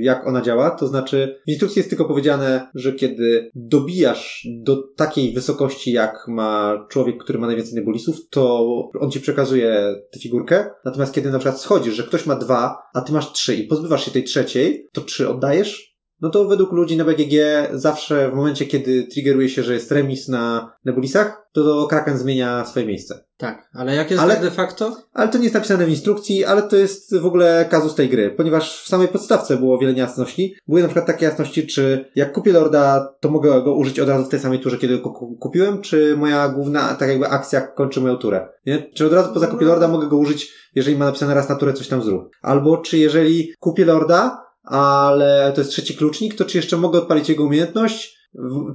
jak 0.00 0.26
ona 0.26 0.42
działa, 0.42 0.70
to 0.70 0.86
znaczy 0.86 1.40
w 1.46 1.50
instrukcji 1.50 1.80
jest 1.80 1.90
tylko 1.90 2.04
powiedziane, 2.04 2.70
że 2.74 2.92
kiedy 2.92 3.50
dobijasz 3.54 4.48
do 4.62 4.82
takiej 4.96 5.32
wysokości, 5.32 5.92
jak 5.92 6.24
ma 6.28 6.78
człowiek, 6.90 7.24
który 7.24 7.38
ma 7.38 7.46
najwięcej 7.46 7.74
nebulisów, 7.74 8.16
to 8.30 8.64
on 9.00 9.10
ci 9.10 9.20
przekazuje 9.20 9.94
tę 10.12 10.20
figurkę, 10.20 10.70
natomiast 10.84 11.14
kiedy 11.14 11.30
na 11.30 11.38
przykład 11.38 11.60
schodzisz, 11.60 11.94
że 11.94 12.02
ktoś 12.02 12.26
ma 12.26 12.36
dwa, 12.36 12.78
a 12.94 13.00
ty 13.00 13.12
masz 13.12 13.32
trzy 13.32 13.54
i 13.54 13.66
pozbywasz 13.66 14.04
się 14.04 14.10
tej 14.10 14.24
trzeciej, 14.24 14.88
to 14.92 15.00
trzy 15.00 15.28
oddajesz, 15.28 15.93
no 16.20 16.30
to 16.30 16.44
według 16.44 16.72
ludzi 16.72 16.96
na 16.96 17.04
BGG 17.04 17.34
zawsze 17.72 18.30
w 18.30 18.34
momencie, 18.34 18.66
kiedy 18.66 19.06
triggeruje 19.12 19.48
się, 19.48 19.62
że 19.62 19.74
jest 19.74 19.92
remis 19.92 20.28
na 20.28 20.72
nebulisach, 20.84 21.46
to, 21.52 21.64
to 21.64 21.86
Kraken 21.86 22.18
zmienia 22.18 22.64
swoje 22.64 22.86
miejsce. 22.86 23.24
Tak, 23.36 23.68
ale 23.72 23.94
jak 23.94 24.10
jest 24.10 24.22
Ale- 24.22 24.34
tak 24.34 24.42
de 24.42 24.50
facto? 24.50 24.96
Ale 25.12 25.28
to 25.28 25.38
nie 25.38 25.44
jest 25.44 25.54
napisane 25.54 25.86
w 25.86 25.88
instrukcji, 25.90 26.44
ale 26.44 26.62
to 26.62 26.76
jest 26.76 27.18
w 27.18 27.26
ogóle 27.26 27.66
kazus 27.70 27.94
tej 27.94 28.08
gry, 28.08 28.30
ponieważ 28.30 28.82
w 28.82 28.88
samej 28.88 29.08
podstawce 29.08 29.56
było 29.56 29.78
wiele 29.78 29.94
niejasności. 29.94 30.54
Były 30.68 30.80
na 30.82 30.88
przykład 30.88 31.06
takie 31.06 31.24
jasności, 31.26 31.66
czy 31.66 32.10
jak 32.14 32.32
kupię 32.32 32.52
Lorda, 32.52 33.14
to 33.20 33.30
mogę 33.30 33.62
go 33.62 33.74
użyć 33.74 34.00
od 34.00 34.08
razu 34.08 34.24
w 34.24 34.28
tej 34.28 34.40
samej 34.40 34.60
turze, 34.60 34.78
kiedy 34.78 34.98
go 34.98 35.10
ku- 35.10 35.36
kupiłem, 35.36 35.80
czy 35.80 36.16
moja 36.16 36.48
główna, 36.48 36.94
tak 36.94 37.08
jakby 37.08 37.26
akcja 37.28 37.60
kończy 37.60 38.00
moją 38.00 38.16
turę. 38.16 38.48
Nie? 38.66 38.90
Czy 38.94 39.06
od 39.06 39.12
razu 39.12 39.32
po 39.34 39.40
zakupie 39.40 39.64
Lorda 39.64 39.88
mogę 39.88 40.06
go 40.06 40.16
użyć, 40.16 40.52
jeżeli 40.74 40.96
ma 40.96 41.04
napisane 41.04 41.34
raz 41.34 41.48
na 41.48 41.54
turę 41.56 41.72
coś 41.72 41.88
tam 41.88 42.02
zrób. 42.02 42.30
Albo 42.42 42.76
czy 42.76 42.98
jeżeli 42.98 43.52
kupię 43.60 43.84
Lorda, 43.84 44.43
ale 44.64 45.52
to 45.54 45.60
jest 45.60 45.70
trzeci 45.70 45.96
klucznik, 45.96 46.34
to 46.34 46.44
czy 46.44 46.58
jeszcze 46.58 46.76
mogę 46.76 46.98
odpalić 46.98 47.28
jego 47.28 47.44
umiejętność, 47.44 48.16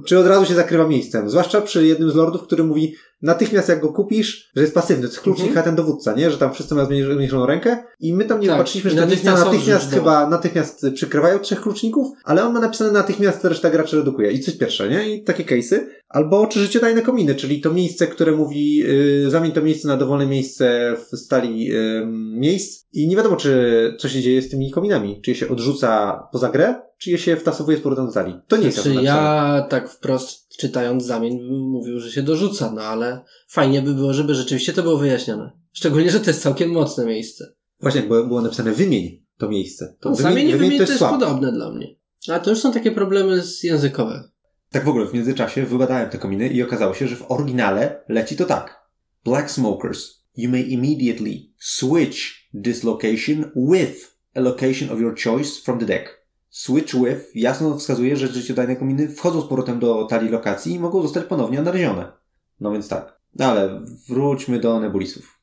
czy 0.06 0.18
od 0.18 0.26
razu 0.26 0.44
się 0.46 0.54
zakrywa 0.54 0.86
miejscem. 0.88 1.30
Zwłaszcza 1.30 1.60
przy 1.60 1.86
jednym 1.86 2.10
z 2.10 2.14
lordów, 2.14 2.42
który 2.42 2.64
mówi 2.64 2.94
natychmiast 3.22 3.68
jak 3.68 3.80
go 3.80 3.92
kupisz, 3.92 4.50
że 4.56 4.62
jest 4.62 4.74
pasywny. 4.74 5.02
To 5.02 5.08
jest 5.08 5.20
klucznik 5.20 5.48
Mhm. 5.48 5.64
ten 5.64 5.74
dowódca, 5.74 6.14
nie? 6.14 6.30
Że 6.30 6.38
tam 6.38 6.52
wszyscy 6.54 6.74
mają 6.74 6.86
zmniejsz- 6.86 7.12
zmniejszoną 7.14 7.46
rękę 7.46 7.76
i 8.00 8.14
my 8.14 8.24
tam 8.24 8.40
nie 8.40 8.48
Tak, 8.48 8.58
patrzyliśmy, 8.58 8.90
że 8.90 8.96
te 8.96 9.06
miejsca 9.06 9.30
natychmiast 9.30 9.54
natychmiast 9.56 9.90
chyba 9.92 10.28
natychmiast 10.28 10.86
przykrywają 10.94 11.38
trzech 11.38 11.60
kluczników, 11.60 12.08
ale 12.24 12.44
on 12.44 12.52
ma 12.54 12.60
napisane 12.60 12.92
natychmiast 12.92 13.44
reszta 13.44 13.70
graczy 13.70 13.96
redukuje. 13.96 14.32
I 14.32 14.40
coś 14.40 14.56
pierwsze, 14.56 14.88
nie? 14.90 15.14
I 15.14 15.22
takie 15.24 15.44
case'y. 15.44 15.78
Albo 16.08 16.46
czy 16.46 16.60
życiodajne 16.60 17.02
kominy, 17.02 17.34
czyli 17.34 17.60
to 17.60 17.72
miejsce, 17.72 18.06
które 18.06 18.32
mówi 18.32 18.76
yy, 18.76 19.30
zamień 19.30 19.52
to 19.52 19.62
miejsce 19.62 19.88
na 19.88 19.96
dowolne 19.96 20.26
miejsce 20.26 20.96
w 21.12 21.16
stali 21.18 21.64
yy, 21.64 22.06
miejsc 22.34 22.86
i 22.92 23.08
nie 23.08 23.16
wiadomo, 23.16 23.36
czy 23.36 23.94
co 23.98 24.08
się 24.08 24.20
dzieje 24.20 24.42
z 24.42 24.50
tymi 24.50 24.70
kominami. 24.70 25.20
Czy 25.24 25.30
je 25.30 25.34
się 25.34 25.48
odrzuca 25.48 26.22
poza 26.32 26.48
grę, 26.48 26.74
czy 27.00 27.10
je 27.10 27.18
się 27.18 27.36
wtasowuje 27.36 27.76
z 27.78 27.80
powrotem 27.80 28.04
do 28.06 28.10
stali. 28.10 28.34
To 28.48 28.56
nie 28.56 28.64
jest 28.64 28.76
Znaczy, 28.76 28.94
napisane. 28.94 29.18
ja 29.18 29.66
tak 29.70 29.90
wprost 29.90 30.56
czytając 30.56 31.04
zamień 31.04 31.38
bym 31.38 31.60
mówił, 31.60 32.00
że 32.00 32.10
się 32.10 32.22
dorzuca, 32.22 32.72
no 32.74 32.82
ale 32.82 33.24
fajnie 33.48 33.82
by 33.82 33.94
było, 33.94 34.12
żeby 34.14 34.34
rzeczywiście 34.34 34.72
to 34.72 34.82
było 34.82 34.96
wyjaśnione. 34.96 35.50
Szczególnie, 35.72 36.10
że 36.10 36.20
to 36.20 36.30
jest 36.30 36.42
całkiem 36.42 36.70
mocne 36.70 37.06
miejsce. 37.06 37.52
Właśnie, 37.80 38.02
bo 38.02 38.24
było 38.24 38.42
napisane 38.42 38.72
wymień 38.72 39.24
to 39.38 39.48
miejsce. 39.48 39.96
To 40.00 40.08
No, 40.10 40.14
zamień 40.16 40.48
i 40.48 40.52
wymień 40.52 40.78
to 40.78 40.82
jest 40.82 40.98
słabe. 40.98 41.18
podobne 41.18 41.52
dla 41.52 41.70
mnie. 41.72 41.96
Ale 42.28 42.40
to 42.40 42.50
już 42.50 42.58
są 42.58 42.72
takie 42.72 42.92
problemy 42.92 43.42
z 43.42 43.62
językowe. 43.62 44.24
Tak 44.70 44.84
w 44.84 44.88
ogóle 44.88 45.06
w 45.06 45.14
międzyczasie 45.14 45.66
wybadałem 45.66 46.10
te 46.10 46.18
kominy 46.18 46.48
i 46.48 46.62
okazało 46.62 46.94
się, 46.94 47.08
że 47.08 47.16
w 47.16 47.30
oryginale 47.30 48.04
leci 48.08 48.36
to 48.36 48.44
tak. 48.44 48.80
Black 49.24 49.50
smokers, 49.50 50.24
you 50.36 50.50
may 50.50 50.72
immediately 50.72 51.34
switch 51.58 52.16
this 52.64 52.84
location 52.84 53.50
with 53.56 54.16
a 54.34 54.40
location 54.40 54.90
of 54.90 55.00
your 55.00 55.14
choice 55.24 55.50
from 55.64 55.78
the 55.78 55.86
deck. 55.86 56.19
Switch 56.50 56.94
with 56.94 57.30
jasno 57.34 57.78
wskazuje, 57.78 58.16
że 58.16 58.28
życiodajne 58.28 58.76
kominy 58.76 59.08
wchodzą 59.08 59.40
z 59.40 59.48
powrotem 59.48 59.78
do 59.78 60.04
talii 60.04 60.30
lokacji 60.30 60.74
i 60.74 60.80
mogą 60.80 61.02
zostać 61.02 61.24
ponownie 61.24 61.58
odnalezione. 61.58 62.12
No 62.60 62.72
więc 62.72 62.88
tak. 62.88 63.20
No 63.34 63.46
ale 63.46 63.80
wróćmy 64.08 64.60
do 64.60 64.80
nebulisów. 64.80 65.40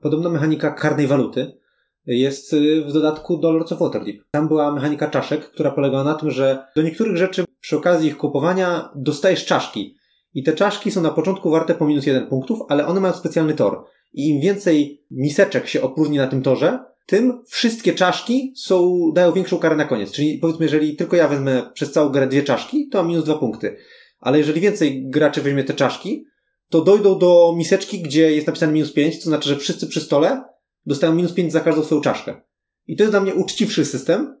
Podobna 0.00 0.30
mechanika 0.30 0.70
karnej 0.70 1.06
waluty 1.06 1.58
jest 2.06 2.52
y, 2.52 2.84
w 2.84 2.92
dodatku 2.92 3.36
do 3.36 3.52
Lords 3.52 3.72
of 3.72 3.78
Waterdeep. 3.78 4.16
Tam 4.30 4.48
była 4.48 4.72
mechanika 4.72 5.10
czaszek, 5.10 5.50
która 5.50 5.70
polegała 5.70 6.04
na 6.04 6.14
tym, 6.14 6.30
że 6.30 6.66
do 6.76 6.82
niektórych 6.82 7.16
rzeczy 7.16 7.44
przy 7.60 7.76
okazji 7.76 8.08
ich 8.08 8.16
kupowania 8.16 8.90
dostajesz 8.94 9.46
czaszki. 9.46 9.96
I 10.34 10.42
te 10.42 10.52
czaszki 10.52 10.90
są 10.90 11.00
na 11.02 11.10
początku 11.10 11.50
warte 11.50 11.74
po 11.74 11.86
minus 11.86 12.06
jeden 12.06 12.26
punktów, 12.26 12.60
ale 12.68 12.86
one 12.86 13.00
mają 13.00 13.14
specjalny 13.14 13.54
tor. 13.54 13.84
I 14.12 14.28
im 14.28 14.40
więcej 14.40 15.04
miseczek 15.10 15.68
się 15.68 15.82
opróżni 15.82 16.16
na 16.16 16.26
tym 16.26 16.42
torze, 16.42 16.84
tym 17.08 17.42
wszystkie 17.46 17.92
czaszki 17.92 18.52
są, 18.56 18.98
dają 19.14 19.32
większą 19.32 19.58
karę 19.58 19.76
na 19.76 19.84
koniec. 19.84 20.12
Czyli 20.12 20.38
powiedzmy, 20.38 20.64
jeżeli 20.64 20.96
tylko 20.96 21.16
ja 21.16 21.28
wezmę 21.28 21.70
przez 21.74 21.92
całą 21.92 22.08
grę 22.08 22.26
dwie 22.26 22.42
czaszki, 22.42 22.88
to 22.88 22.98
mam 22.98 23.08
minus 23.08 23.24
dwa 23.24 23.38
punkty. 23.38 23.76
Ale 24.20 24.38
jeżeli 24.38 24.60
więcej 24.60 25.10
graczy 25.10 25.42
weźmie 25.42 25.64
te 25.64 25.74
czaszki, 25.74 26.24
to 26.68 26.80
dojdą 26.80 27.18
do 27.18 27.54
miseczki, 27.56 28.02
gdzie 28.02 28.32
jest 28.32 28.46
napisane 28.46 28.72
minus 28.72 28.92
pięć, 28.92 29.18
to 29.18 29.24
znaczy, 29.24 29.48
że 29.48 29.56
wszyscy 29.56 29.86
przy 29.86 30.00
stole 30.00 30.44
dostają 30.86 31.14
minus 31.14 31.32
pięć 31.32 31.52
za 31.52 31.60
każdą 31.60 31.82
swoją 31.82 32.00
czaszkę. 32.00 32.40
I 32.86 32.96
to 32.96 33.02
jest 33.02 33.12
dla 33.12 33.20
mnie 33.20 33.34
uczciwszy 33.34 33.84
system, 33.84 34.40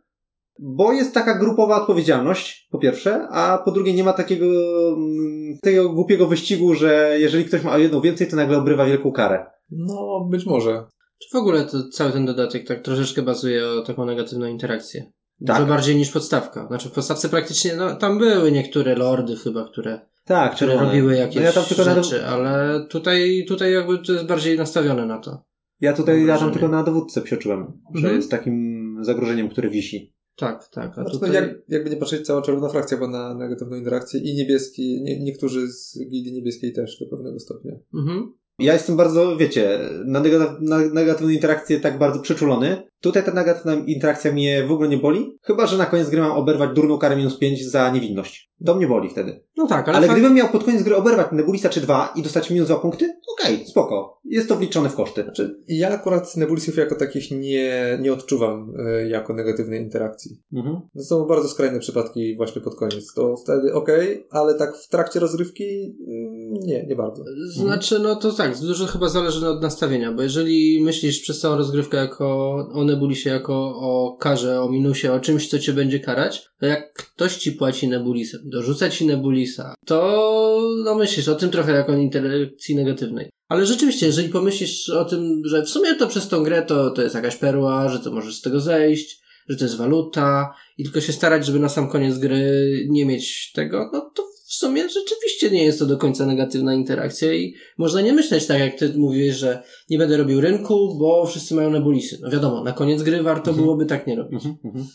bo 0.58 0.92
jest 0.92 1.14
taka 1.14 1.38
grupowa 1.38 1.80
odpowiedzialność, 1.80 2.68
po 2.70 2.78
pierwsze, 2.78 3.28
a 3.30 3.58
po 3.64 3.70
drugie 3.70 3.94
nie 3.94 4.04
ma 4.04 4.12
takiego, 4.12 4.46
mm, 4.88 5.58
takiego 5.62 5.88
głupiego 5.88 6.26
wyścigu, 6.26 6.74
że 6.74 7.16
jeżeli 7.18 7.44
ktoś 7.44 7.62
ma 7.62 7.78
jedną 7.78 8.00
więcej, 8.00 8.26
to 8.26 8.36
nagle 8.36 8.58
obrywa 8.58 8.84
wielką 8.84 9.12
karę. 9.12 9.46
No, 9.70 10.28
być 10.30 10.46
może. 10.46 10.84
Czy 11.18 11.28
w 11.32 11.34
ogóle 11.34 11.64
to, 11.64 11.88
cały 11.88 12.12
ten 12.12 12.26
dodatek 12.26 12.66
tak 12.66 12.82
troszeczkę 12.82 13.22
bazuje 13.22 13.68
o 13.68 13.82
taką 13.82 14.04
negatywną 14.06 14.46
interakcję? 14.46 15.12
Dużo 15.40 15.58
Tak. 15.58 15.68
bardziej 15.68 15.96
niż 15.96 16.10
podstawka. 16.10 16.66
Znaczy 16.66 16.88
w 16.88 16.92
podstawce 16.92 17.28
praktycznie, 17.28 17.76
no 17.76 17.96
tam 17.96 18.18
były 18.18 18.52
niektóre 18.52 18.94
lordy 18.96 19.36
chyba, 19.36 19.68
które, 19.68 20.00
Tak, 20.24 20.54
które 20.54 20.70
czerwone. 20.70 20.90
robiły 20.90 21.14
jakieś 21.16 21.36
no 21.36 21.42
ja 21.42 21.52
tam 21.52 21.64
tylko 21.64 21.84
na, 21.84 22.02
rzeczy, 22.02 22.26
ale 22.26 22.80
tutaj, 22.90 23.44
tutaj 23.48 23.72
jakby 23.72 23.98
to 23.98 24.12
jest 24.12 24.26
bardziej 24.26 24.58
nastawione 24.58 25.06
na 25.06 25.18
to. 25.18 25.44
ja 25.80 25.92
tutaj 25.92 26.26
ja 26.26 26.38
tam 26.38 26.52
tylko 26.52 26.68
na 26.68 26.82
dowódcę 26.82 27.20
psioczyłem, 27.22 27.80
że 27.94 27.98
Mhm. 27.98 28.16
jest 28.16 28.30
takim 28.30 28.78
zagrożeniem, 29.00 29.48
które 29.48 29.70
wisi. 29.70 30.14
Tak, 30.36 30.68
tak. 30.68 30.90
A 30.90 30.94
Znaczy, 30.94 31.10
tutaj... 31.10 31.28
no, 31.30 31.34
jak, 31.34 31.50
jakby 31.68 31.90
nie 31.90 31.96
patrzeć, 31.96 32.26
cała 32.26 32.42
czerwona 32.42 32.68
frakcja 32.68 32.96
była 32.96 33.10
na 33.10 33.34
negatywną 33.34 33.76
interakcję 33.76 34.20
i 34.20 34.34
niebieski, 34.34 35.02
nie, 35.02 35.24
niektórzy 35.24 35.68
z 35.72 35.98
gildii 36.10 36.32
niebieskiej 36.32 36.72
też 36.72 36.98
do 37.00 37.06
pewnego 37.16 37.38
stopnia. 37.40 37.72
Mhm. 37.94 38.34
Ja 38.58 38.72
jestem 38.72 38.96
bardzo, 38.96 39.36
wiecie, 39.36 39.78
na, 40.04 40.20
nega- 40.20 40.56
na 40.60 40.78
negatywną 40.78 41.28
interakcję 41.32 41.80
tak 41.80 41.98
bardzo 41.98 42.20
przeczulony. 42.20 42.82
Tutaj 43.00 43.24
ta 43.24 43.32
negatywna 43.32 43.74
interakcja 43.74 44.32
mnie 44.32 44.64
w 44.64 44.72
ogóle 44.72 44.88
nie 44.88 44.96
boli. 44.96 45.38
Chyba, 45.42 45.66
że 45.66 45.78
na 45.78 45.86
koniec 45.86 46.10
gry 46.10 46.20
mam 46.20 46.30
oberwać 46.32 46.70
durną 46.74 46.98
karę 46.98 47.16
minus 47.16 47.38
5 47.38 47.64
za 47.70 47.90
niewinność. 47.90 48.50
To 48.66 48.74
mnie 48.74 48.86
boli 48.86 49.08
wtedy. 49.10 49.44
No 49.56 49.66
tak, 49.66 49.88
ale, 49.88 49.96
Ale, 49.96 50.06
fakt- 50.06 50.18
gdybym 50.18 50.36
miał 50.36 50.48
pod 50.48 50.64
koniec 50.64 50.82
gry 50.82 50.96
oberwać 50.96 51.26
Nebulisa 51.32 51.68
czy 51.68 51.80
dwa 51.80 52.12
i 52.16 52.22
dostać 52.22 52.50
minus 52.50 52.66
dwa 52.68 52.76
punkty, 52.78 53.12
okej, 53.40 53.66
spoko. 53.66 54.20
Jest 54.24 54.48
to 54.48 54.56
wliczone 54.56 54.88
w 54.88 54.94
koszty. 54.94 55.22
Znaczy, 55.22 55.54
ja 55.68 55.88
akurat 55.90 56.36
nebulisów 56.36 56.76
jako 56.76 56.94
takich 56.94 57.30
nie, 57.30 57.98
nie 58.00 58.12
odczuwam 58.12 58.72
y, 59.04 59.08
jako 59.08 59.34
negatywnej 59.34 59.80
interakcji. 59.82 60.40
Mhm. 60.52 60.80
To 60.96 61.02
są 61.02 61.26
bardzo 61.26 61.48
skrajne 61.48 61.78
przypadki 61.78 62.36
właśnie 62.36 62.62
pod 62.62 62.74
koniec. 62.76 63.14
To 63.14 63.36
wtedy 63.36 63.74
okej, 63.74 64.26
ale 64.30 64.54
tak 64.54 64.76
w 64.76 64.88
trakcie 64.88 65.20
rozrywki 65.20 65.96
mm, 66.08 66.37
Nie, 66.50 66.86
nie 66.86 66.96
bardzo. 66.96 67.24
Znaczy, 67.46 67.98
no 67.98 68.16
to 68.16 68.32
tak, 68.32 68.60
dużo 68.60 68.86
chyba 68.86 69.08
zależy 69.08 69.48
od 69.48 69.62
nastawienia, 69.62 70.12
bo 70.12 70.22
jeżeli 70.22 70.82
myślisz 70.82 71.20
przez 71.20 71.40
całą 71.40 71.56
rozgrywkę 71.56 71.96
jako 71.96 72.56
o 72.72 72.84
Nebulisie, 72.84 73.30
jako 73.30 73.54
o 73.76 74.16
karze, 74.20 74.62
o 74.62 74.68
minusie, 74.68 75.08
o 75.12 75.20
czymś, 75.20 75.48
co 75.48 75.58
cię 75.58 75.72
będzie 75.72 76.00
karać, 76.00 76.48
to 76.60 76.66
jak 76.66 76.92
ktoś 76.92 77.36
ci 77.36 77.52
płaci 77.52 77.88
Nebulisem, 77.88 78.40
dorzuca 78.44 78.90
ci 78.90 79.06
Nebulisa, 79.06 79.74
to 79.86 80.60
no 80.84 80.94
myślisz 80.94 81.28
o 81.28 81.34
tym 81.34 81.50
trochę 81.50 81.72
jako 81.72 81.92
o 81.92 81.96
interakcji 81.96 82.76
negatywnej. 82.76 83.30
Ale 83.48 83.66
rzeczywiście, 83.66 84.06
jeżeli 84.06 84.28
pomyślisz 84.28 84.90
o 84.90 85.04
tym, 85.04 85.42
że 85.44 85.62
w 85.62 85.68
sumie 85.68 85.94
to 85.94 86.06
przez 86.06 86.28
tą 86.28 86.42
grę 86.42 86.62
to, 86.62 86.90
to 86.90 87.02
jest 87.02 87.14
jakaś 87.14 87.36
perła, 87.36 87.88
że 87.88 88.00
to 88.00 88.12
możesz 88.12 88.36
z 88.36 88.42
tego 88.42 88.60
zejść, 88.60 89.20
że 89.48 89.56
to 89.56 89.64
jest 89.64 89.76
waluta 89.76 90.54
i 90.78 90.84
tylko 90.84 91.00
się 91.00 91.12
starać, 91.12 91.46
żeby 91.46 91.58
na 91.58 91.68
sam 91.68 91.88
koniec 91.88 92.18
gry 92.18 92.86
nie 92.88 93.06
mieć 93.06 93.52
tego, 93.52 93.90
no 93.92 94.10
to 94.14 94.22
w 94.48 94.54
sumie 94.54 94.88
rzeczywiście 94.88 95.50
nie 95.50 95.64
jest 95.64 95.78
to 95.78 95.86
do 95.86 95.96
końca 95.98 96.26
negatywna 96.26 96.74
interakcja 96.74 97.32
i 97.34 97.54
można 97.78 98.00
nie 98.00 98.12
myśleć 98.12 98.46
tak, 98.46 98.58
jak 98.60 98.78
ty 98.78 98.92
mówisz, 98.96 99.36
że 99.36 99.62
nie 99.90 99.98
będę 99.98 100.16
robił 100.16 100.40
rynku, 100.40 100.96
bo 100.98 101.26
wszyscy 101.26 101.54
mają 101.54 101.70
nebulisy. 101.70 102.18
No 102.22 102.30
wiadomo, 102.30 102.64
na 102.64 102.72
koniec 102.72 103.02
gry 103.02 103.22
warto 103.22 103.50
Mhm. 103.50 103.64
byłoby 103.64 103.86
tak 103.86 104.06
nie 104.06 104.16
robić. 104.16 104.44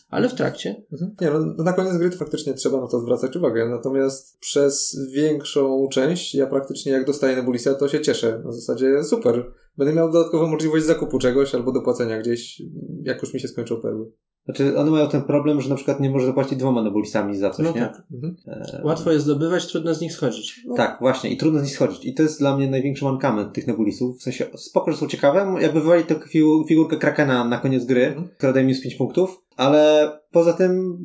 Ale 0.10 0.30
w 0.30 0.34
trakcie. 0.34 0.84
Mhm. 0.92 1.16
Nie, 1.22 1.30
no, 1.58 1.64
na 1.64 1.74
koniec 1.74 1.98
gry 1.98 2.10
to 2.10 2.18
faktycznie 2.18 2.54
trzeba 2.54 2.82
na 2.82 2.88
to 2.88 3.00
zwracać 3.00 3.36
uwagę, 3.36 3.70
natomiast 3.70 4.40
przez 4.40 4.98
większą 5.12 5.88
część 5.92 6.36
ja 6.36 6.48
praktycznie 6.48 6.92
jak 6.92 7.06
dostaję 7.06 7.36
Nebulisa, 7.36 7.76
to 7.76 7.88
się 7.88 8.02
cieszę. 8.02 8.42
Na 8.46 8.52
zasadzie 8.52 9.04
super. 9.04 9.52
Będę 9.78 9.94
miał 9.94 10.12
dodatkową 10.12 10.48
możliwość 10.48 10.86
zakupu 10.86 11.20
czegoś 11.20 11.56
albo 11.56 11.72
dopłacenia 11.72 12.20
gdzieś, 12.20 12.62
jak 13.04 13.22
już 13.22 13.34
mi 13.34 13.40
się 13.40 13.48
skończą 13.48 13.82
perły. 13.82 14.12
Znaczy, 14.46 14.78
one 14.78 14.92
mają 14.92 15.08
ten 15.10 15.22
problem, 15.22 15.62
że 15.62 15.70
na 15.70 15.76
przykład 15.76 16.00
nie 16.00 16.10
może 16.10 16.26
zapłacić 16.26 16.60
dwoma 16.60 16.82
nebulisami 16.84 17.38
za 17.38 17.50
coś, 17.50 17.66
No 17.66 17.72
nie? 17.72 17.82
tak. 17.82 18.04
Mhm. 18.14 18.36
E, 18.48 18.82
Łatwo 18.84 19.12
jest 19.12 19.26
zdobywać, 19.26 19.68
trudno 19.68 19.94
z 19.94 20.02
nich 20.02 20.14
schodzić. 20.14 20.62
No, 20.66 20.76
Tak, 20.76 20.98
właśnie. 21.02 21.30
I 21.30 21.38
trudno 21.38 21.60
z 21.60 21.64
nich 21.64 21.72
schodzić. 21.74 22.06
I 22.06 22.14
to 22.14 22.24
jest 22.24 22.40
dla 22.40 22.58
mnie 22.58 22.70
największy 22.70 23.06
mankament 23.06 23.54
tych 23.54 23.68
nebulisów. 23.68 24.18
W 24.20 24.22
sensie, 24.24 24.46
spoko, 24.56 24.92
że 24.92 24.98
są 24.98 25.08
ciekawe. 25.08 25.56
Jakby 25.62 25.82
wywali 25.82 26.04
tę 26.04 26.16
figu- 26.16 26.68
figurkę 26.68 26.98
Krakena 26.98 27.44
na 27.46 27.58
koniec 27.58 27.86
gry, 27.86 28.06
Mhm. 28.06 28.28
która 28.38 28.54
daje 28.54 28.66
mi 28.66 28.74
z 28.74 28.82
5 28.82 28.96
punktów. 28.96 29.42
Ale 29.58 30.12
poza 30.32 30.54
tym, 30.54 30.98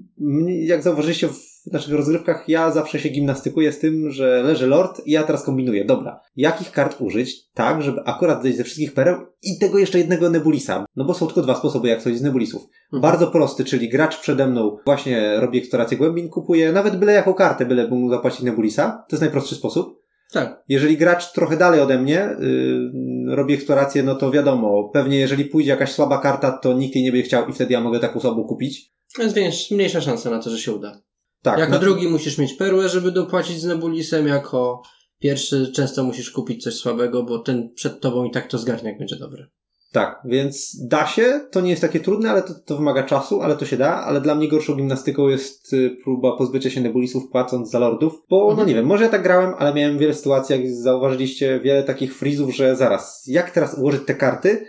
jak 0.47 0.83
zauważyliście 0.83 1.28
w 1.28 1.73
naszych 1.73 1.95
rozgrywkach, 1.95 2.49
ja 2.49 2.71
zawsze 2.71 2.99
się 2.99 3.09
gimnastykuję 3.09 3.73
z 3.73 3.78
tym, 3.78 4.11
że 4.11 4.43
leży 4.43 4.67
lord 4.67 5.07
i 5.07 5.11
ja 5.11 5.23
teraz 5.23 5.43
kombinuję. 5.43 5.85
Dobra, 5.85 6.21
jakich 6.37 6.73
kart 6.73 7.00
użyć 7.00 7.49
tak, 7.55 7.83
żeby 7.83 8.00
akurat 8.05 8.43
zejść 8.43 8.59
ze 8.59 8.64
wszystkich 8.64 8.95
pereł 8.95 9.17
i 9.43 9.59
tego 9.59 9.78
jeszcze 9.78 9.99
jednego 9.99 10.31
nebulisa? 10.31 10.87
No 10.97 11.05
bo 11.05 11.14
są 11.14 11.26
tylko 11.26 11.43
dwa 11.43 11.55
sposoby, 11.55 11.88
jak 11.88 12.00
schodzić 12.00 12.19
z 12.19 12.23
nebulisów. 12.23 12.62
Mhm. 12.62 13.02
Bardzo 13.02 13.26
prosty, 13.26 13.64
czyli 13.64 13.88
gracz 13.88 14.21
przede 14.21 14.47
mną 14.47 14.76
właśnie 14.85 15.40
robi 15.40 15.59
eksplorację 15.59 15.99
głębin, 15.99 16.28
kupuje 16.28 16.73
nawet 16.73 16.97
byle 16.97 17.12
jaką 17.12 17.35
kartę, 17.35 17.67
byle 17.67 17.88
mu 17.88 18.11
zapłacić 18.11 18.43
nebulisa. 18.43 19.05
To 19.09 19.17
jest 19.17 19.23
najprostszy 19.23 19.55
sposób. 19.55 19.99
Tak. 20.33 20.64
Jeżeli 20.69 20.97
gracz 20.97 21.33
trochę 21.33 21.57
dalej 21.57 21.81
ode 21.81 21.99
mnie 21.99 22.37
yy, 22.40 22.90
robi 23.35 23.54
eksplorację, 23.54 24.02
no 24.02 24.14
to 24.14 24.30
wiadomo, 24.30 24.90
pewnie 24.92 25.18
jeżeli 25.18 25.44
pójdzie 25.44 25.70
jakaś 25.70 25.92
słaba 25.92 26.18
karta, 26.18 26.52
to 26.52 26.73
nikt 26.73 26.94
jej 26.94 27.04
nie 27.04 27.12
będzie 27.12 27.26
chciał 27.26 27.49
i 27.49 27.52
wtedy 27.52 27.73
ja 27.73 27.80
mogę 27.80 28.00
taką 28.00 28.20
słabą 28.20 28.44
kupić. 28.44 28.92
Jest 29.18 29.37
większ- 29.37 29.75
mniejsza 29.75 30.00
szansa 30.00 30.30
na 30.30 30.42
to, 30.42 30.50
że 30.50 30.58
się 30.58 30.73
uda. 30.73 31.02
Tak. 31.42 31.58
jako 31.58 31.73
no, 31.73 31.78
drugi 31.78 32.08
musisz 32.08 32.38
mieć 32.38 32.52
perłę, 32.52 32.88
żeby 32.88 33.12
dopłacić 33.12 33.61
z 33.61 33.64
Nebulisem, 33.64 34.26
jako 34.26 34.82
pierwszy 35.18 35.73
często 35.73 36.04
musisz 36.04 36.30
kupić 36.30 36.62
coś 36.62 36.75
słabego, 36.75 37.23
bo 37.23 37.38
ten 37.38 37.75
przed 37.75 38.00
tobą 38.00 38.25
i 38.25 38.30
tak 38.30 38.47
to 38.47 38.58
zgarnie, 38.58 38.88
jak 38.90 38.99
będzie 38.99 39.16
dobry. 39.16 39.47
Tak, 39.92 40.21
więc 40.25 40.76
da 40.88 41.07
się, 41.07 41.40
to 41.50 41.61
nie 41.61 41.71
jest 41.71 41.83
takie 41.83 42.00
trudne, 42.00 42.30
ale 42.30 42.42
to, 42.42 42.54
to 42.66 42.76
wymaga 42.76 43.02
czasu, 43.02 43.42
ale 43.42 43.57
to 43.57 43.66
się 43.66 43.76
da, 43.76 43.95
ale 43.95 44.21
dla 44.21 44.35
mnie 44.35 44.49
gorszą 44.49 44.75
gimnastyką 44.75 45.28
jest 45.28 45.73
y, 45.73 45.97
próba 46.04 46.37
pozbycia 46.37 46.71
się 46.71 46.80
nebulisów 46.80 47.30
płacąc 47.30 47.71
za 47.71 47.78
lordów, 47.78 48.12
bo 48.30 48.45
no 48.45 48.50
Mhm. 48.50 48.68
nie 48.68 48.75
wiem, 48.75 48.87
może 48.87 49.04
ja 49.04 49.11
tak 49.11 49.23
grałem, 49.23 49.54
ale 49.59 49.75
miałem 49.75 49.99
wiele 49.99 50.14
sytuacji, 50.14 50.57
jak 50.57 50.75
zauważyliście, 50.75 51.61
wiele 51.61 51.83
takich 51.83 52.16
frizów, 52.16 52.54
że 52.54 52.76
zaraz, 52.76 53.23
jak 53.26 53.50
teraz 53.50 53.78
ułożyć 53.78 54.02
te 54.07 54.14
karty, 54.14 54.66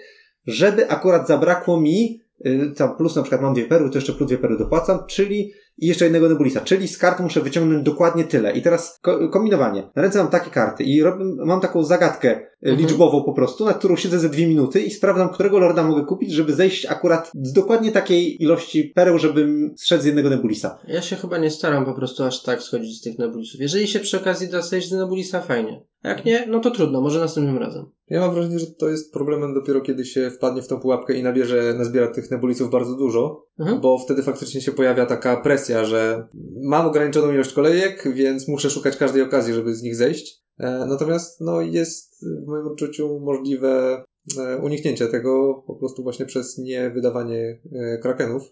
żeby 0.47 0.89
akurat 0.89 1.27
zabrakło 1.27 1.81
mi, 1.81 2.21
y, 2.45 2.73
tam 2.77 2.97
plus 2.97 3.15
na 3.15 3.21
przykład 3.21 3.41
mam 3.41 3.53
dwie 3.53 3.65
perły, 3.65 3.89
to 3.89 3.97
jeszcze 3.97 4.13
plus 4.13 4.27
dwie 4.27 4.37
perły 4.37 4.57
dopłacam, 4.57 4.99
czyli 5.07 5.51
i 5.81 5.87
jeszcze 5.87 6.05
jednego 6.05 6.29
nebulisa, 6.29 6.61
czyli 6.61 6.87
z 6.87 6.97
kart 6.97 7.19
muszę 7.19 7.41
wyciągnąć 7.41 7.83
dokładnie 7.85 8.23
tyle. 8.23 8.51
I 8.57 8.61
teraz 8.61 8.99
ko- 9.01 9.29
kombinowanie. 9.29 9.89
Na 9.95 10.01
ręce 10.01 10.19
mam 10.19 10.27
takie 10.27 10.49
karty 10.51 10.83
i 10.83 11.01
robię, 11.03 11.25
mam 11.45 11.61
taką 11.61 11.83
zagadkę 11.83 12.29
y, 12.39 12.45
Mhm. 12.69 12.77
liczbową 12.87 13.23
po 13.23 13.33
prostu, 13.33 13.65
na 13.65 13.73
którą 13.73 13.95
siedzę 13.95 14.19
ze 14.19 14.29
dwie 14.29 14.47
minuty 14.47 14.81
i 14.81 14.91
sprawdzam, 14.91 15.29
którego 15.29 15.59
lorda 15.59 15.83
mogę 15.83 16.05
kupić, 16.05 16.31
żeby 16.33 16.53
zejść 16.53 16.85
akurat 16.85 17.31
z 17.43 17.53
dokładnie 17.53 17.91
takiej 17.91 18.43
ilości 18.43 18.91
pereł, 18.95 19.17
żebym 19.19 19.73
zszedł 19.77 20.03
z 20.03 20.05
jednego 20.05 20.29
nebulisa. 20.29 20.79
Ja 20.87 21.01
się 21.01 21.15
chyba 21.15 21.37
nie 21.37 21.51
staram 21.51 21.85
po 21.85 21.93
prostu 21.93 22.23
aż 22.23 22.43
tak 22.43 22.61
schodzić 22.61 22.97
z 22.97 23.01
tych 23.01 23.19
Nebulisów. 23.19 23.61
Jeżeli 23.61 23.87
się 23.87 23.99
przy 23.99 24.17
okazji 24.17 24.47
da 24.47 24.61
zejść 24.61 24.89
z 24.89 24.91
Nebulisa, 24.91 25.41
fajnie. 25.41 25.85
A 26.03 26.09
jak 26.09 26.25
nie, 26.25 26.45
no 26.47 26.59
to 26.59 26.71
trudno, 26.71 27.01
może 27.01 27.19
następnym 27.19 27.57
razem. 27.57 27.85
Ja 28.07 28.19
mam 28.19 28.33
wrażenie, 28.33 28.59
że 28.59 28.65
to 28.79 28.89
jest 28.89 29.13
problemem 29.13 29.53
dopiero 29.53 29.81
kiedy 29.81 30.05
się 30.05 30.31
wpadnie 30.31 30.61
w 30.61 30.67
tą 30.67 30.79
pułapkę 30.79 31.13
i 31.13 31.23
nabierze, 31.23 31.73
nazbiera 31.77 32.07
tych 32.07 32.31
nebulisów 32.31 32.71
bardzo 32.71 32.95
dużo, 32.95 33.45
Mhm. 33.59 33.81
bo 33.81 33.97
wtedy 33.97 34.23
faktycznie 34.23 34.61
się 34.61 34.71
pojawia 34.71 35.05
taka 35.05 35.37
presja, 35.37 35.68
że 35.69 36.27
mam 36.61 36.85
ograniczoną 36.85 37.33
ilość 37.33 37.53
kolejek, 37.53 38.13
więc 38.13 38.47
muszę 38.47 38.69
szukać 38.69 38.97
każdej 38.97 39.21
okazji, 39.21 39.53
żeby 39.53 39.75
z 39.75 39.81
nich 39.81 39.95
zejść. 39.95 40.43
E, 40.59 40.85
Natomiast 40.85 41.41
no, 41.41 41.61
jest 41.61 42.25
w 42.43 42.47
moim 42.47 42.67
odczuciu 42.67 43.19
możliwe 43.19 44.03
e, 44.37 44.57
uniknięcie 44.57 45.07
tego 45.07 45.63
po 45.67 45.75
prostu 45.75 46.03
właśnie 46.03 46.25
przez 46.25 46.57
niewydawanie 46.57 47.61
e, 47.71 47.97
krakenów. 47.97 48.43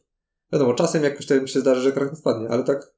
Wiadomo, 0.53 0.74
czasem 0.74 1.03
jakoś 1.03 1.25
tam 1.25 1.47
się 1.47 1.59
zdarzy, 1.59 1.81
że 1.81 1.91
kraken 1.91 2.15
wpadnie, 2.15 2.50
ale 2.50 2.63
tak 2.63 2.97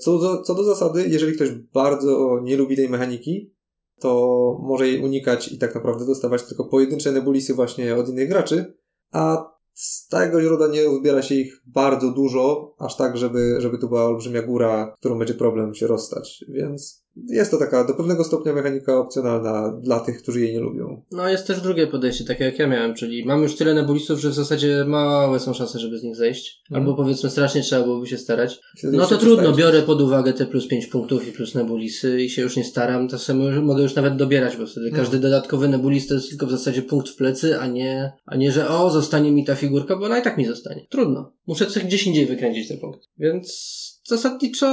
co 0.00 0.18
do, 0.18 0.42
co 0.42 0.54
do 0.54 0.64
zasady, 0.64 1.04
jeżeli 1.08 1.32
ktoś 1.32 1.50
bardzo 1.50 2.40
nie 2.42 2.56
lubi 2.56 2.76
tej 2.76 2.88
mechaniki, 2.88 3.54
to 4.00 4.58
może 4.62 4.88
jej 4.88 5.04
unikać 5.04 5.52
i 5.52 5.58
tak 5.58 5.74
naprawdę 5.74 6.06
dostawać 6.06 6.42
tylko 6.42 6.64
pojedyncze 6.64 7.12
nebulisy 7.12 7.54
właśnie 7.54 7.96
od 7.96 8.08
innych 8.08 8.28
graczy, 8.28 8.74
a 9.12 9.51
z 9.74 10.08
tego 10.08 10.42
źródła 10.42 10.68
nie 10.68 10.90
uzbiera 10.90 11.22
się 11.22 11.34
ich 11.34 11.62
bardzo 11.66 12.10
dużo, 12.10 12.74
aż 12.78 12.96
tak, 12.96 13.16
żeby, 13.16 13.56
żeby 13.58 13.78
to 13.78 13.88
była 13.88 14.04
olbrzymia 14.04 14.42
góra, 14.42 14.94
którą 14.98 15.18
będzie 15.18 15.34
problem 15.34 15.74
się 15.74 15.86
rozstać. 15.86 16.44
Więc 16.48 17.01
jest 17.28 17.50
to 17.50 17.58
taka 17.58 17.84
do 17.84 17.94
pewnego 17.94 18.24
stopnia 18.24 18.52
mechanika 18.52 18.98
opcjonalna 18.98 19.72
dla 19.82 20.00
tych, 20.00 20.22
którzy 20.22 20.40
jej 20.40 20.52
nie 20.52 20.60
lubią. 20.60 21.02
No 21.10 21.28
jest 21.28 21.46
też 21.46 21.60
drugie 21.60 21.86
podejście, 21.86 22.24
takie 22.24 22.44
jak 22.44 22.58
ja 22.58 22.66
miałem, 22.66 22.94
czyli 22.94 23.24
mam 23.24 23.42
już 23.42 23.56
tyle 23.56 23.74
Nebulisów, 23.74 24.20
że 24.20 24.30
w 24.30 24.34
zasadzie 24.34 24.84
małe 24.86 25.40
są 25.40 25.54
szanse, 25.54 25.78
żeby 25.78 25.98
z 25.98 26.02
nich 26.02 26.16
zejść. 26.16 26.62
Mhm. 26.62 26.80
Albo 26.80 26.96
powiedzmy 27.02 27.30
strasznie 27.30 27.62
trzeba 27.62 27.84
byłoby 27.84 28.06
się 28.06 28.18
starać. 28.18 28.60
No 28.84 29.06
to 29.06 29.18
trudno, 29.18 29.52
biorę 29.52 29.82
pod 29.82 30.00
uwagę 30.00 30.32
te 30.32 30.46
plus 30.46 30.68
5 30.68 30.86
punktów 30.86 31.28
i 31.28 31.32
plus 31.32 31.54
Nebulisy 31.54 32.22
i 32.22 32.30
się 32.30 32.42
już 32.42 32.56
nie 32.56 32.64
staram, 32.64 33.08
to 33.08 33.18
sobie 33.18 33.50
mogę 33.60 33.82
już 33.82 33.94
nawet 33.94 34.16
dobierać, 34.16 34.56
bo 34.56 34.66
wtedy 34.66 34.90
No. 34.90 34.96
każdy 34.96 35.18
dodatkowy 35.18 35.68
Nebulis 35.68 36.06
to 36.06 36.14
jest 36.14 36.28
tylko 36.28 36.46
w 36.46 36.50
zasadzie 36.50 36.82
punkt 36.82 37.08
w 37.08 37.16
plecy, 37.16 37.58
a 37.58 37.66
nie, 37.66 38.12
a 38.26 38.36
nie, 38.36 38.52
że 38.52 38.68
o, 38.68 38.90
zostanie 38.90 39.32
mi 39.32 39.44
ta 39.44 39.54
figurka, 39.54 39.96
bo 39.96 40.06
ona 40.06 40.18
i 40.18 40.22
tak 40.22 40.38
mi 40.38 40.44
zostanie. 40.46 40.86
Trudno. 40.90 41.32
Muszę 41.46 41.66
coś 41.66 41.84
gdzieś 41.84 42.06
indziej 42.06 42.26
wykręcić 42.26 42.68
te 42.68 42.76
punkty. 42.76 43.06
Więc 43.18 43.91
zasadniczo, 44.04 44.66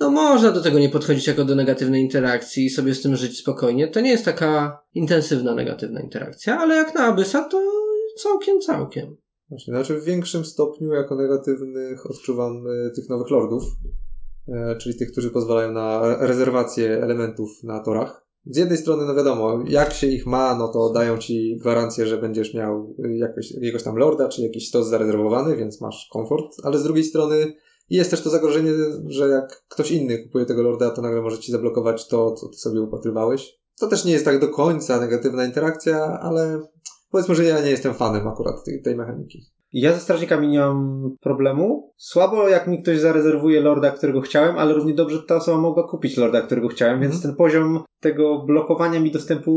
no 0.00 0.10
można 0.10 0.50
do 0.50 0.62
tego 0.62 0.78
nie 0.78 0.88
podchodzić 0.88 1.26
jako 1.26 1.44
do 1.44 1.54
negatywnej 1.54 2.02
interakcji 2.02 2.66
i 2.66 2.70
sobie 2.70 2.94
z 2.94 3.02
tym 3.02 3.16
żyć 3.16 3.38
spokojnie. 3.38 3.88
To 3.88 4.00
nie 4.00 4.10
jest 4.10 4.24
taka 4.24 4.80
intensywna 4.94 5.54
negatywna 5.54 6.00
interakcja, 6.00 6.58
ale 6.58 6.74
jak 6.74 6.94
na 6.94 7.00
Abyssa 7.00 7.44
to 7.44 7.62
całkiem, 8.22 8.60
całkiem. 8.60 9.16
Właśnie, 9.50 9.74
znaczy 9.74 10.00
w 10.00 10.04
większym 10.04 10.44
stopniu 10.44 10.92
jako 10.92 11.14
negatywnych 11.14 12.10
odczuwam 12.10 12.64
e, 12.66 12.90
tych 12.90 13.08
nowych 13.08 13.30
lordów, 13.30 13.62
e, 14.48 14.76
czyli 14.76 14.96
tych, 14.96 15.12
którzy 15.12 15.30
pozwalają 15.30 15.72
na 15.72 16.16
rezerwację 16.26 17.02
elementów 17.02 17.50
na 17.62 17.80
torach. 17.80 18.28
Z 18.46 18.56
jednej 18.56 18.78
strony, 18.78 19.06
no 19.06 19.14
wiadomo, 19.14 19.64
jak 19.68 19.92
się 19.92 20.06
ich 20.06 20.26
ma, 20.26 20.54
no 20.54 20.68
to 20.68 20.92
dają 20.92 21.18
ci 21.18 21.58
gwarancję, 21.60 22.06
że 22.06 22.18
będziesz 22.18 22.54
miał 22.54 22.94
e, 23.04 23.16
jakoś, 23.16 23.52
jakiegoś 23.52 23.82
tam 23.82 23.96
lorda, 23.96 24.28
czy 24.28 24.42
jakiś 24.42 24.68
stos 24.68 24.88
zarezerwowany, 24.88 25.56
więc 25.56 25.80
masz 25.80 26.08
komfort, 26.12 26.56
ale 26.62 26.78
z 26.78 26.82
drugiej 26.82 27.04
strony 27.04 27.54
jest 27.90 28.10
też 28.10 28.22
to 28.22 28.30
zagrożenie, 28.30 28.72
że 29.06 29.28
jak 29.28 29.62
ktoś 29.68 29.90
inny 29.90 30.18
kupuje 30.18 30.46
tego 30.46 30.62
lorda, 30.62 30.90
to 30.90 31.02
nagle 31.02 31.22
może 31.22 31.38
ci 31.38 31.52
zablokować 31.52 32.08
to, 32.08 32.32
co 32.32 32.48
ty 32.48 32.56
sobie 32.56 32.80
upatrywałeś. 32.80 33.58
To 33.80 33.86
też 33.86 34.04
nie 34.04 34.12
jest 34.12 34.24
tak 34.24 34.40
do 34.40 34.48
końca 34.48 35.00
negatywna 35.00 35.44
interakcja, 35.44 36.18
ale 36.22 36.60
powiedzmy, 37.10 37.34
że 37.34 37.44
ja 37.44 37.60
nie 37.60 37.70
jestem 37.70 37.94
fanem 37.94 38.28
akurat 38.28 38.64
tej, 38.64 38.82
tej 38.82 38.96
mechaniki. 38.96 39.42
Ja 39.72 39.92
ze 39.92 40.00
strażnikami 40.00 40.48
nie 40.48 40.58
mam 40.58 41.10
problemu. 41.20 41.92
Słabo 41.96 42.48
jak 42.48 42.66
mi 42.66 42.82
ktoś 42.82 42.98
zarezerwuje 42.98 43.60
lorda, 43.60 43.90
którego 43.90 44.20
chciałem, 44.20 44.58
ale 44.58 44.74
równie 44.74 44.94
dobrze 44.94 45.22
ta 45.22 45.36
osoba 45.36 45.58
mogła 45.58 45.88
kupić 45.88 46.16
lorda, 46.16 46.40
którego 46.42 46.68
chciałem, 46.68 47.00
więc 47.00 47.14
Mhm. 47.14 47.22
ten 47.22 47.36
poziom 47.36 47.84
tego 48.00 48.42
blokowania 48.46 49.00
mi 49.00 49.10
dostępu 49.10 49.52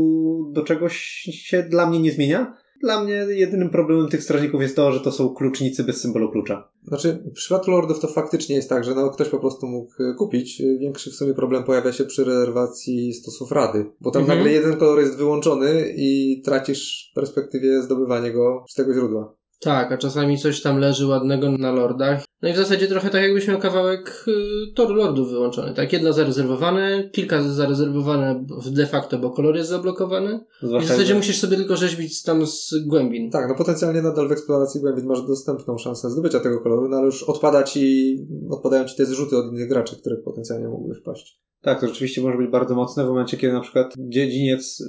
do 0.52 0.62
czegoś 0.62 0.96
się 1.32 1.62
dla 1.62 1.86
mnie 1.86 2.00
nie 2.00 2.12
zmienia. 2.12 2.54
Dla 2.82 3.04
mnie 3.04 3.14
jedynym 3.28 3.70
problemem 3.70 4.08
tych 4.08 4.22
strażników 4.22 4.62
jest 4.62 4.76
to, 4.76 4.92
że 4.92 5.00
to 5.00 5.12
są 5.12 5.34
klucznicy 5.34 5.84
bez 5.84 6.00
symbolu 6.00 6.30
klucza. 6.30 6.68
Znaczy, 6.84 7.22
w 7.30 7.32
przypadku 7.32 7.70
lordów 7.70 8.00
to 8.00 8.08
faktycznie 8.08 8.56
jest 8.56 8.68
tak, 8.68 8.84
że 8.84 8.94
no, 8.94 9.10
ktoś 9.10 9.28
po 9.28 9.38
prostu 9.38 9.66
mógł 9.66 9.92
e, 10.02 10.14
kupić. 10.14 10.62
Większy 10.80 11.10
w 11.10 11.14
sumie 11.14 11.34
problem 11.34 11.64
pojawia 11.64 11.92
się 11.92 12.04
przy 12.04 12.24
rezerwacji 12.24 13.14
stosów 13.14 13.52
rady, 13.52 13.86
bo 14.00 14.10
tam 14.10 14.22
Mhm. 14.22 14.38
nagle 14.38 14.52
jeden 14.52 14.76
kolor 14.76 15.00
jest 15.00 15.16
wyłączony 15.16 15.94
i 15.96 16.40
tracisz 16.44 17.10
w 17.12 17.14
perspektywie 17.14 17.82
zdobywanie 17.82 18.32
go 18.32 18.64
z 18.68 18.74
tego 18.74 18.94
źródła. 18.94 19.34
Tak, 19.62 19.92
a 19.92 19.98
czasami 19.98 20.38
coś 20.38 20.62
tam 20.62 20.78
leży 20.78 21.06
ładnego 21.06 21.50
na 21.50 21.72
lordach. 21.72 22.24
No 22.42 22.48
i 22.48 22.52
w 22.52 22.56
zasadzie 22.56 22.86
trochę 22.86 23.10
tak 23.10 23.22
jakbyś 23.22 23.48
miał 23.48 23.58
kawałek 23.58 24.24
y, 24.28 24.32
toru 24.74 24.94
lordów 24.94 25.30
wyłączony. 25.30 25.74
Tak, 25.74 25.92
jedno 25.92 26.12
zarezerwowane, 26.12 27.10
kilka 27.12 27.42
zarezerwowane 27.42 28.44
de 28.66 28.86
facto, 28.86 29.18
bo 29.18 29.30
kolor 29.30 29.56
jest 29.56 29.70
zablokowany. 29.70 30.40
I 30.62 30.66
w 30.66 30.68
Zwłaszcza 30.68 30.88
zasadzie 30.88 31.14
musisz 31.14 31.38
sobie 31.38 31.56
tylko 31.56 31.76
rzeźbić 31.76 32.22
tam 32.22 32.46
z 32.46 32.74
głębin. 32.86 33.30
Tak, 33.30 33.48
no 33.48 33.54
potencjalnie 33.54 34.02
nadal 34.02 34.28
w 34.28 34.32
eksploracji 34.32 34.80
głębin 34.80 35.06
masz 35.06 35.26
dostępną 35.26 35.78
szansę 35.78 36.10
zdobycia 36.10 36.40
tego 36.40 36.60
koloru, 36.60 36.88
no 36.88 36.96
ale 36.96 37.06
już 37.06 37.22
odpada 37.22 37.62
ci, 37.62 38.16
odpadają 38.50 38.84
ci 38.84 38.96
te 38.96 39.06
zrzuty 39.06 39.36
od 39.36 39.52
innych 39.52 39.68
graczy, 39.68 39.96
które 39.96 40.16
potencjalnie 40.16 40.68
mogły 40.68 40.94
wpaść. 40.94 41.42
Tak, 41.60 41.80
to 41.80 41.88
rzeczywiście 41.88 42.22
może 42.22 42.38
być 42.38 42.50
bardzo 42.50 42.74
mocne 42.74 43.04
w 43.04 43.08
momencie, 43.08 43.36
kiedy 43.36 43.52
na 43.52 43.60
przykład 43.60 43.94
dziedziniec, 43.98 44.84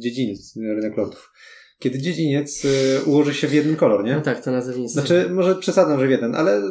dziedziniec, 0.00 0.56
nie, 0.56 0.74
rynek 0.74 0.96
lordów, 0.96 1.32
kiedy 1.78 1.98
dziedziniec 1.98 2.64
y, 2.64 3.04
ułoży 3.06 3.34
się 3.34 3.48
w 3.48 3.54
jeden 3.54 3.76
kolor, 3.76 4.04
nie? 4.04 4.14
No 4.14 4.20
tak, 4.20 4.44
to 4.44 4.50
nazewnictwo. 4.50 5.00
Znaczy, 5.00 5.30
może 5.30 5.54
przesadzam, 5.54 6.00
że 6.00 6.06
w 6.06 6.10
jeden, 6.10 6.34
ale 6.34 6.62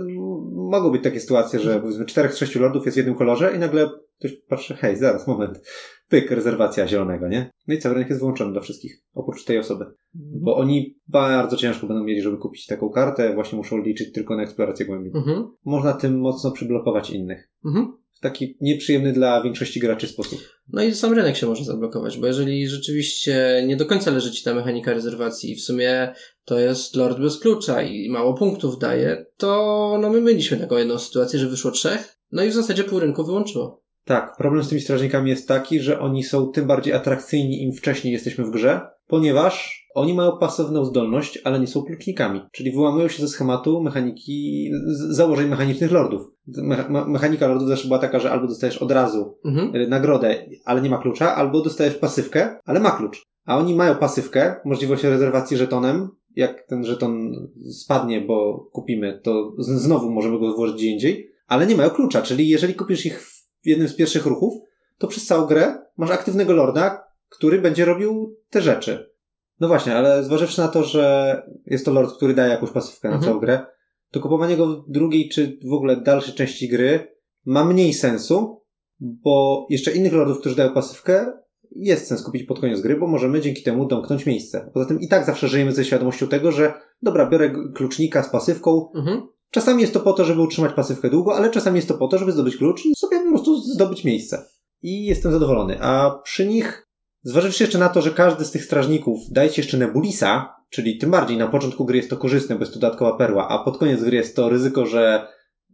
mogą 0.53 0.91
być 0.91 1.03
takie 1.03 1.19
sytuacje, 1.19 1.59
że 1.59 1.79
powiedzmy 1.81 2.05
czterech, 2.05 2.37
sześciu 2.37 2.59
lordów 2.59 2.85
jest 2.85 2.95
w 2.95 2.97
jednym 2.97 3.15
kolorze 3.15 3.53
i 3.55 3.59
nagle 3.59 3.89
ktoś 4.19 4.41
patrzy, 4.49 4.75
hej, 4.75 4.97
zaraz, 4.97 5.27
moment, 5.27 5.61
pyk, 6.09 6.31
rezerwacja 6.31 6.87
zielonego, 6.87 7.27
nie? 7.27 7.51
No 7.67 7.73
i 7.73 7.77
cały 7.77 7.95
rynek 7.95 8.09
jest 8.09 8.21
wyłączony 8.21 8.51
dla 8.51 8.61
wszystkich, 8.61 9.03
oprócz 9.13 9.43
tej 9.43 9.59
osoby. 9.59 9.85
Bo 10.13 10.57
oni 10.57 10.97
bardzo 11.07 11.57
ciężko 11.57 11.87
będą 11.87 12.03
mieli, 12.03 12.21
żeby 12.21 12.37
kupić 12.37 12.65
taką 12.65 12.89
kartę, 12.89 13.33
właśnie 13.33 13.57
muszą 13.57 13.77
liczyć 13.77 14.11
tylko 14.11 14.35
na 14.35 14.43
eksplorację 14.43 14.85
głębi. 14.85 15.11
Mhm. 15.15 15.47
Można 15.65 15.93
tym 15.93 16.19
mocno 16.19 16.51
przyblokować 16.51 17.09
innych. 17.09 17.49
Mhm. 17.65 17.97
W 18.17 18.19
taki 18.19 18.57
nieprzyjemny 18.62 19.13
dla 19.13 19.43
większości 19.43 19.79
graczy 19.79 20.07
sposób. 20.07 20.39
No 20.74 20.83
i 20.83 20.93
sam 20.93 21.13
rynek 21.13 21.38
się 21.38 21.47
może 21.47 21.63
zablokować, 21.63 22.17
bo 22.17 22.27
jeżeli 22.27 22.67
rzeczywiście 22.67 23.63
nie 23.67 23.75
do 23.75 23.86
końca 23.86 24.12
leży 24.12 24.31
ci 24.31 24.43
ta 24.43 24.53
mechanika 24.53 24.93
rezerwacji 24.93 25.51
i 25.51 25.55
w 25.55 25.62
sumie 25.62 26.13
to 26.45 26.59
jest 26.59 26.95
lord 26.95 27.19
bez 27.19 27.39
klucza 27.39 27.81
i 27.81 28.09
mało 28.09 28.33
punktów 28.33 28.79
daje, 28.79 29.25
to 29.38 29.97
no 30.01 30.09
my 30.09 30.21
mieliśmy 30.21 30.57
taką 30.57 30.77
jedną 30.77 31.00
sytuację, 31.00 31.39
że 31.39 31.50
wyszło 31.50 31.71
trzech, 31.71 32.17
no 32.31 32.43
i 32.43 32.50
w 32.50 32.53
zasadzie 32.53 32.83
pół 32.83 33.00
rynku 33.00 33.25
wyłączyło. 33.25 33.83
Tak, 34.05 34.38
problem 34.38 34.63
z 34.63 34.69
tymi 34.69 34.81
strażnikami 34.81 35.29
jest 35.29 35.47
taki, 35.47 35.79
że 35.79 36.00
oni 36.00 36.24
są 36.24 36.51
tym 36.51 36.67
bardziej 36.67 36.93
atrakcyjni, 36.93 37.63
im 37.63 37.74
wcześniej 37.74 38.13
jesteśmy 38.13 38.45
w 38.45 38.51
grze, 38.51 38.81
ponieważ 39.07 39.87
oni 39.95 40.13
mają 40.13 40.37
pasywną 40.37 40.85
zdolność, 40.85 41.39
ale 41.43 41.59
nie 41.59 41.67
są 41.67 41.83
klucznikami. 41.83 42.41
Czyli 42.51 42.71
wyłamują 42.71 43.07
się 43.07 43.21
ze 43.21 43.27
schematu 43.27 43.81
mechaniki, 43.83 44.69
założeń 45.09 45.47
mechanicznych 45.47 45.91
lordów. 45.91 46.21
Me 46.47 46.89
me- 46.89 47.05
mechanika 47.07 47.47
lordów 47.47 47.67
zawsze 47.67 47.87
była 47.87 47.99
taka, 47.99 48.19
że 48.19 48.31
albo 48.31 48.47
dostajesz 48.47 48.77
od 48.77 48.91
razu 48.91 49.37
Mhm. 49.45 49.75
y, 49.75 49.87
nagrodę, 49.87 50.45
ale 50.65 50.81
nie 50.81 50.89
ma 50.89 50.97
klucza, 50.97 51.35
albo 51.35 51.61
dostajesz 51.61 51.95
pasywkę, 51.95 52.57
ale 52.65 52.79
ma 52.79 52.91
klucz. 52.91 53.23
A 53.45 53.57
oni 53.57 53.75
mają 53.75 53.95
pasywkę, 53.95 54.55
możliwość 54.65 55.03
rezerwacji 55.03 55.57
żetonem. 55.57 56.09
Jak 56.35 56.67
ten 56.67 56.85
żeton 56.85 57.31
spadnie, 57.71 58.21
bo 58.21 58.67
kupimy, 58.71 59.19
to 59.23 59.53
znowu 59.57 60.11
możemy 60.11 60.39
go 60.39 60.53
włożyć 60.55 60.75
gdzie 60.75 60.87
indziej, 60.87 61.31
ale 61.47 61.67
nie 61.67 61.75
mają 61.75 61.89
klucza, 61.89 62.21
czyli 62.21 62.49
jeżeli 62.49 62.73
kupisz 62.73 63.05
ich 63.05 63.21
w 63.63 63.67
jednym 63.67 63.87
z 63.87 63.95
pierwszych 63.95 64.25
ruchów, 64.25 64.53
to 64.97 65.07
przez 65.07 65.25
całą 65.25 65.47
grę 65.47 65.75
masz 65.97 66.11
aktywnego 66.11 66.53
lorda, 66.53 67.03
który 67.29 67.62
będzie 67.62 67.86
robił 67.86 68.38
te 68.50 68.62
rzeczy. 68.62 69.12
No 69.60 69.67
właśnie, 69.67 69.96
ale 69.96 70.24
zważywszy 70.24 70.62
na 70.62 70.67
to, 70.67 70.84
że 70.84 71.41
jest 71.65 71.86
to 71.86 71.91
lord, 71.93 72.15
który 72.17 72.34
daje 72.34 72.51
jakąś 72.51 72.69
pasywkę 72.72 73.07
na 73.10 73.15
Mhm. 73.15 73.31
całą 73.31 73.41
grę, 73.41 73.65
to 74.12 74.19
kupowanie 74.19 74.57
go 74.57 74.67
w 74.67 74.91
drugiej 74.91 75.29
czy 75.29 75.60
w 75.69 75.74
ogóle 75.74 76.01
dalszej 76.01 76.34
części 76.34 76.67
gry 76.69 77.17
ma 77.46 77.65
mniej 77.65 77.93
sensu, 77.93 78.62
bo 79.00 79.65
jeszcze 79.69 79.91
innych 79.91 80.13
lordów, 80.13 80.39
którzy 80.39 80.55
dają 80.55 80.74
pasywkę, 80.74 81.34
jest 81.72 82.07
sens 82.07 82.24
kupić 82.24 82.43
pod 82.43 82.60
koniec 82.60 82.81
gry, 82.81 82.96
bo 82.96 83.07
możemy 83.07 83.41
dzięki 83.41 83.63
temu 83.63 83.86
domknąć 83.88 84.25
miejsce. 84.25 84.72
Poza 84.74 84.86
tym 84.86 85.00
i 85.01 85.07
tak 85.07 85.25
zawsze 85.25 85.48
żyjemy 85.48 85.72
ze 85.72 85.86
świadomością 85.86 86.27
tego, 86.27 86.51
że 86.51 86.74
dobra, 87.01 87.29
biorę 87.29 87.53
klucznika 87.75 88.24
z 88.24 88.29
pasywką. 88.29 88.89
Mhm. 88.96 89.27
Czasami 89.51 89.81
jest 89.81 89.93
to 89.93 90.00
po 90.00 90.13
to, 90.13 90.25
żeby 90.25 90.41
utrzymać 90.41 90.74
pasywkę 90.74 91.10
długo, 91.10 91.36
ale 91.36 91.50
czasami 91.50 91.75
jest 91.75 91.88
to 91.88 91.93
po 91.98 92.07
to, 92.07 92.17
żeby 92.17 92.31
zdobyć 92.31 92.57
klucz 92.57 92.86
i 92.86 92.96
sobie 92.96 93.19
po 93.19 93.29
prostu 93.29 93.57
zdobyć 93.57 94.03
miejsce. 94.03 94.46
I 94.81 95.05
jestem 95.05 95.31
zadowolony. 95.31 95.77
A 95.81 96.19
przy 96.24 96.46
nich, 96.46 96.87
zważywszy 97.27 97.63
jeszcze 97.63 97.77
na 97.77 97.89
to, 97.89 98.01
że 98.01 98.12
każdy 98.12 98.46
z 98.46 98.51
tych 98.51 98.65
strażników 98.65 99.19
daje 99.31 99.50
ci 99.50 99.62
jeszcze 99.62 99.77
Nebulisa, 99.77 100.55
czyli 100.69 100.98
tym 100.98 101.12
bardziej 101.12 101.38
na 101.38 101.48
początku 101.48 101.86
gry 101.86 101.98
jest 101.98 102.10
to 102.10 102.17
korzystne, 102.17 102.55
bo 102.55 102.62
jest 102.62 102.74
to 102.74 102.79
dodatkowa 102.79 103.17
perła, 103.17 103.48
a 103.48 103.63
pod 103.63 103.77
koniec 103.77 104.03
gry 104.03 104.17
jest 104.17 104.36
to 104.36 104.50
ryzyko, 104.50 104.86
że 104.86 105.27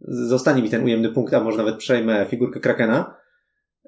zostanie 0.08 0.62
mi 0.62 0.70
ten 0.70 0.84
ujemny 0.84 1.08
punkt, 1.08 1.34
a 1.34 1.40
może 1.40 1.58
nawet 1.58 1.76
przejmę 1.76 2.26
figurkę 2.30 2.60
Krakena, 2.60 3.16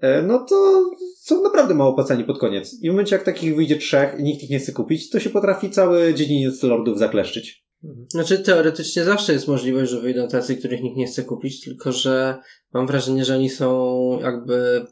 e, 0.03 0.23
no 0.23 0.47
to 0.49 0.85
są 1.19 1.43
naprawdę 1.43 1.75
mało 1.75 1.91
opłacani 1.91 2.25
pod 2.25 2.39
koniec. 2.39 2.83
I 2.83 2.89
w 2.89 2.91
momencie, 2.91 3.17
jak 3.17 3.25
takich 3.25 3.57
wyjdzie 3.57 3.77
trzech 3.77 4.15
i 4.19 4.23
nikt 4.23 4.43
ich 4.43 4.51
nie 4.51 4.59
chce 4.59 4.73
kupić, 4.73 5.11
to 5.11 5.21
się 5.21 5.31
potrafi 5.31 5.71
cały 5.71 6.15
dziedziniec 6.15 6.63
lordów 6.63 6.99
zakleszczyć. 6.99 7.67
Znaczy 8.09 8.39
teoretycznie 8.39 9.05
zawsze 9.05 9.33
jest 9.33 9.49
możliwość, 9.49 9.91
że 9.91 10.01
wyjdą 10.01 10.29
tacy, 10.29 10.57
których 10.57 10.83
nikt 10.83 10.97
nie 10.97 11.07
chce 11.07 11.23
kupić, 11.23 11.65
tylko 11.65 11.93
że 11.93 12.37
mam 12.73 12.87
wrażenie, 12.87 13.25
że 13.25 13.35
oni 13.35 13.51
są 13.51 14.19
jakby 14.23 14.87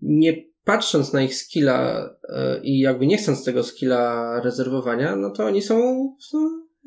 nie 0.00 0.49
patrząc 0.70 1.12
na 1.12 1.22
ich 1.22 1.34
skilla 1.34 2.10
e, 2.28 2.60
i 2.62 2.80
jakby 2.80 3.06
nie 3.06 3.16
chcąc 3.16 3.44
tego 3.44 3.62
skilla 3.62 4.40
rezerwowania, 4.44 5.16
no 5.16 5.30
to 5.30 5.44
oni 5.44 5.62
są, 5.62 5.76
są 6.20 6.38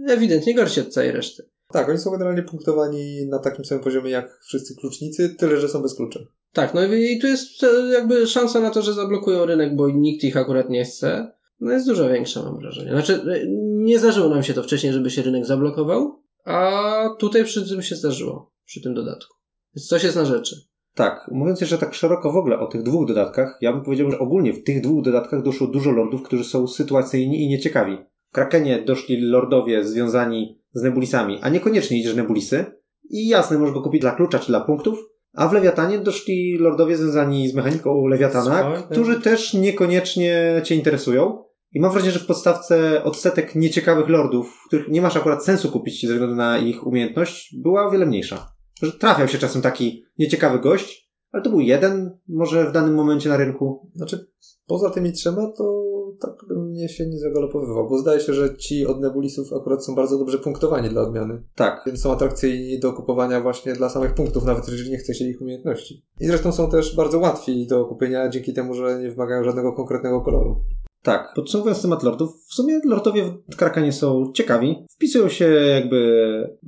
ewidentnie 0.08 0.56
gorsi 0.56 0.82
od 0.82 0.88
całej 0.88 1.12
reszty. 1.12 1.50
Tak, 1.72 1.90
oni 1.90 1.98
są 1.98 2.12
generalnie 2.12 2.44
punktowani 2.44 3.28
na 3.30 3.40
takim 3.40 3.66
samym 3.66 3.84
poziomie 3.84 4.12
jak 4.12 4.40
wszyscy 4.44 4.76
klucznicy, 4.76 5.36
tyle 5.40 5.60
że 5.60 5.70
są 5.70 5.82
bez 5.82 5.96
klucza. 5.96 6.20
Tak, 6.54 6.74
no 6.74 6.86
i 6.86 7.20
tu 7.20 7.28
jest 7.28 7.64
e, 7.64 7.94
jakby 7.94 8.28
szansa 8.28 8.60
na 8.60 8.70
to, 8.70 8.82
że 8.82 8.94
zablokują 8.94 9.46
rynek, 9.46 9.76
bo 9.76 9.90
nikt 9.90 10.24
ich 10.24 10.38
akurat 10.38 10.70
nie 10.70 10.86
chce. 10.86 11.32
No 11.60 11.72
jest 11.72 11.88
dużo 11.88 12.10
większa, 12.10 12.44
mam 12.44 12.60
wrażenie. 12.60 12.92
Znaczy, 12.92 13.14
e, 13.14 13.46
nie 13.60 14.00
zdarzyło 14.00 14.30
nam 14.30 14.44
się 14.44 14.54
to 14.54 14.64
wcześniej, 14.64 14.94
żeby 14.94 15.10
się 15.10 15.22
rynek 15.22 15.46
zablokował, 15.46 16.24
a 16.46 17.10
tutaj 17.20 17.44
przy 17.44 17.70
tym 17.70 17.82
się 17.82 17.96
zdarzyło, 17.96 18.52
przy 18.66 18.82
tym 18.82 18.94
dodatku. 18.94 19.36
Więc 19.76 19.88
coś 19.88 20.04
jest 20.04 20.16
na 20.16 20.26
rzeczy. 20.26 20.73
Tak, 20.96 21.30
mówiąc 21.32 21.62
jeszcze 21.62 21.78
tak 21.78 21.94
szeroko 21.94 22.32
w 22.32 22.38
ogóle 22.38 22.60
o 22.60 22.68
tych 22.68 22.84
dwóch 22.84 23.08
dodatkach, 23.08 23.58
ja 23.62 23.74
bym 23.74 23.84
powiedział, 23.84 24.12
że 24.12 24.20
ogólnie 24.20 24.54
w 24.54 24.64
tych 24.64 24.82
dwóch 24.82 25.04
dodatkach 25.04 25.44
doszło 25.44 25.68
dużo 25.68 25.92
lordów, 25.92 26.24
którzy 26.24 26.44
są 26.44 26.68
sytuacyjni 26.68 27.44
i 27.44 27.48
nieciekawi. 27.48 27.98
W 28.30 28.34
Krakenie 28.34 28.82
doszli 28.82 29.22
lordowie 29.22 29.84
związani 29.84 30.60
z 30.74 30.84
nebulisami, 30.84 31.40
a 31.42 31.50
niekoniecznie 31.50 32.00
idziesz 32.00 32.16
nebulisy. 32.16 32.66
I 33.10 33.28
jasne, 33.28 33.58
możesz 33.58 33.74
go 33.74 33.82
kupić 33.82 34.02
dla 34.02 34.12
klucza 34.12 34.40
czy 34.40 34.48
dla 34.48 34.62
punktów. 34.62 35.00
A 35.34 35.48
w 35.48 35.54
Lewiatanie 35.54 36.00
doszli 36.00 36.58
lordowie 36.58 36.98
związani 36.98 37.48
z 37.48 37.56
mechaniką 37.56 38.08
Lewiatana, 38.08 38.74
którzy 38.92 39.22
też 39.22 39.54
niekoniecznie 39.54 40.62
cię 40.64 40.76
interesują. 40.76 41.44
I 41.72 41.80
mam 41.80 41.92
wrażenie, 41.92 42.12
że 42.12 42.20
w 42.20 42.26
podstawce 42.26 43.04
odsetek 43.04 43.56
nieciekawych 43.56 44.10
lordów, 44.10 44.64
których 44.68 44.88
nie 44.88 45.02
masz 45.02 45.18
akurat 45.18 45.46
sensu 45.46 45.72
kupić 45.72 46.08
ze 46.08 46.14
względu 46.14 46.36
na 46.36 46.58
ich 46.58 46.88
umiejętność, 46.88 47.56
była 47.64 47.88
o 47.88 47.92
wiele 47.92 48.06
mniejsza. 48.06 48.53
Że 48.84 48.92
trafiał 48.92 49.28
się 49.28 49.38
czasem 49.38 49.62
taki 49.62 50.04
nieciekawy 50.20 50.60
gość, 50.60 51.12
ale 51.32 51.44
to 51.44 51.50
był 51.50 51.60
jeden 51.60 52.18
może 52.28 52.70
w 52.70 52.72
danym 52.72 52.96
momencie 52.96 53.30
na 53.30 53.38
rynku. 53.38 53.90
Znaczy, 53.96 54.28
poza 54.68 54.90
tymi 54.90 55.12
trzema, 55.12 55.52
to 55.58 55.84
tak 56.20 56.48
bym 56.48 56.70
mnie 56.70 56.90
się 56.90 57.06
nie 57.06 57.20
zagalopowywał, 57.20 57.90
bo 57.90 57.98
zdaje 57.98 58.20
się, 58.20 58.34
że 58.34 58.58
ci 58.58 58.86
od 58.86 59.02
nebulisów 59.02 59.54
akurat 59.54 59.86
są 59.86 59.96
bardzo 59.96 60.18
dobrze 60.18 60.38
punktowani 60.38 60.90
dla 60.90 61.02
odmiany. 61.02 61.44
Tak. 61.56 61.84
Więc 61.86 62.02
są 62.02 62.12
atrakcyjni 62.12 62.80
do 62.80 62.94
kupowania 62.94 63.42
właśnie 63.42 63.74
dla 63.74 63.90
samych 63.90 64.14
punktów, 64.14 64.46
nawet 64.46 64.68
jeżeli 64.68 64.92
nie 64.92 64.98
chce 64.98 65.14
się 65.14 65.26
ich 65.26 65.42
umiejętności. 65.42 66.06
I 66.20 66.26
zresztą 66.26 66.52
są 66.52 66.70
też 66.70 66.96
bardzo 66.96 67.20
łatwi 67.20 67.68
do 67.68 67.86
kupienia 67.86 68.30
dzięki 68.30 68.54
temu, 68.54 68.74
że 68.74 69.00
nie 69.00 69.12
wymagają 69.12 69.44
żadnego 69.44 69.74
konkretnego 69.74 70.22
koloru. 70.22 70.56
Tak. 71.04 71.34
Podsumowując 71.36 71.82
temat 71.82 72.04
lordów, 72.04 72.30
w 72.50 72.54
sumie 72.54 72.80
lordowie 72.86 73.34
w 73.54 73.56
Krakanie 73.56 73.92
są 73.92 74.32
ciekawi. 74.36 74.86
Wpisują 74.90 75.30
się 75.30 75.46
jakby 75.46 76.00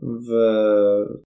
w 0.02 0.30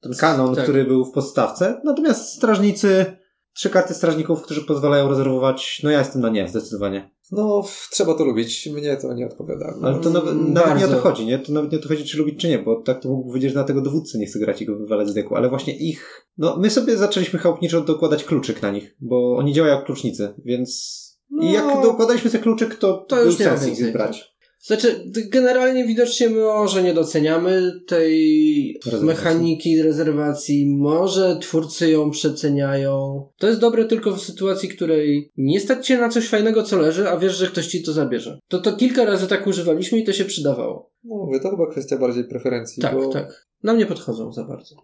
ten 0.01 0.13
kanon, 0.19 0.55
Tak. 0.55 0.63
który 0.63 0.85
był 0.85 1.05
w 1.05 1.11
podstawce. 1.11 1.81
Natomiast 1.83 2.33
strażnicy, 2.33 3.05
trzy 3.53 3.69
karty 3.69 3.93
strażników, 3.93 4.41
którzy 4.41 4.61
pozwalają 4.61 5.09
rezerwować, 5.09 5.81
no 5.83 5.89
ja 5.89 5.99
jestem 5.99 6.21
na 6.21 6.29
nie, 6.29 6.47
zdecydowanie. 6.47 7.11
No, 7.31 7.63
trzeba 7.91 8.13
to 8.13 8.25
lubić. 8.25 8.69
Mnie 8.73 8.97
to 8.97 9.13
nie 9.13 9.25
odpowiada. 9.25 9.73
Ale 9.83 9.99
to 9.99 10.09
nawet, 10.09 10.35
nawet 10.35 10.79
nie 10.79 10.85
o 10.85 10.89
to 10.89 10.99
chodzi, 10.99 11.25
nie? 11.25 11.39
To 11.39 11.51
nawet 11.51 11.71
nie 11.71 11.77
o 11.77 11.81
to 11.81 11.87
chodzi, 11.87 12.05
czy 12.05 12.17
lubić, 12.17 12.41
czy 12.41 12.47
nie, 12.47 12.59
bo 12.59 12.81
tak 12.81 13.01
to 13.01 13.09
mógł 13.09 13.27
powiedzieć, 13.27 13.51
że 13.51 13.59
na 13.59 13.63
tego 13.63 13.81
dowódcy 13.81 14.17
nie 14.17 14.25
chce 14.25 14.39
grać 14.39 14.61
i 14.61 14.65
go 14.65 14.77
wywalać 14.77 15.09
z 15.09 15.13
deku, 15.13 15.35
ale 15.35 15.49
właśnie 15.49 15.77
ich, 15.77 16.27
no 16.37 16.57
my 16.57 16.69
sobie 16.69 16.97
zaczęliśmy 16.97 17.39
chałupniczo 17.39 17.81
dokładać 17.81 18.23
kluczyk 18.23 18.61
na 18.61 18.71
nich, 18.71 18.95
bo 18.99 19.37
oni 19.37 19.53
działają 19.53 19.75
jak 19.75 19.85
klucznicy, 19.85 20.33
więc 20.45 20.99
i 21.31 21.35
No, 21.45 21.51
jak 21.51 21.83
dokładaliśmy 21.83 22.29
sobie 22.29 22.43
kluczyk, 22.43 22.75
to, 22.75 22.93
to 22.97 23.23
już 23.23 23.39
nie 23.39 23.45
ma 23.45 23.51
sens 23.51 23.63
ich 23.63 23.69
więcej. 23.77 23.93
brać. 23.93 24.29
Znaczy, 24.61 25.03
generalnie 25.29 25.87
widocznie 25.87 26.29
może 26.29 26.83
nie 26.83 26.93
doceniamy 26.93 27.71
tej 27.87 28.79
Rezerwacji. 28.85 29.07
mechaniki 29.07 29.81
rezerwacji, 29.81 30.65
może 30.77 31.37
twórcy 31.41 31.91
ją 31.91 32.11
przeceniają. 32.11 33.23
To 33.37 33.47
jest 33.47 33.59
dobre 33.59 33.85
tylko 33.85 34.11
w 34.11 34.21
sytuacji, 34.21 34.69
której 34.69 35.31
nie 35.37 35.59
stać 35.59 35.87
cię 35.87 35.97
na 35.97 36.09
coś 36.09 36.27
fajnego, 36.27 36.63
co 36.63 36.77
leży, 36.79 37.09
a 37.09 37.17
wiesz, 37.17 37.35
że 37.37 37.47
ktoś 37.47 37.67
ci 37.67 37.83
to 37.83 37.93
zabierze. 37.93 38.39
To 38.47 38.59
to 38.59 38.73
kilka 38.75 39.05
razy 39.05 39.27
tak 39.27 39.47
używaliśmy 39.47 39.99
i 39.99 40.03
to 40.03 40.13
się 40.13 40.25
przydawało. 40.25 40.91
No, 41.03 41.15
mówię, 41.15 41.39
to 41.39 41.49
chyba 41.49 41.71
kwestia 41.71 41.97
bardziej 41.97 42.23
preferencji. 42.23 42.81
Tak, 42.81 42.95
bo... 42.95 43.09
tak. 43.09 43.47
Nam 43.63 43.77
nie 43.77 43.85
podchodzą 43.85 44.33
za 44.33 44.43
bardzo. 44.43 44.75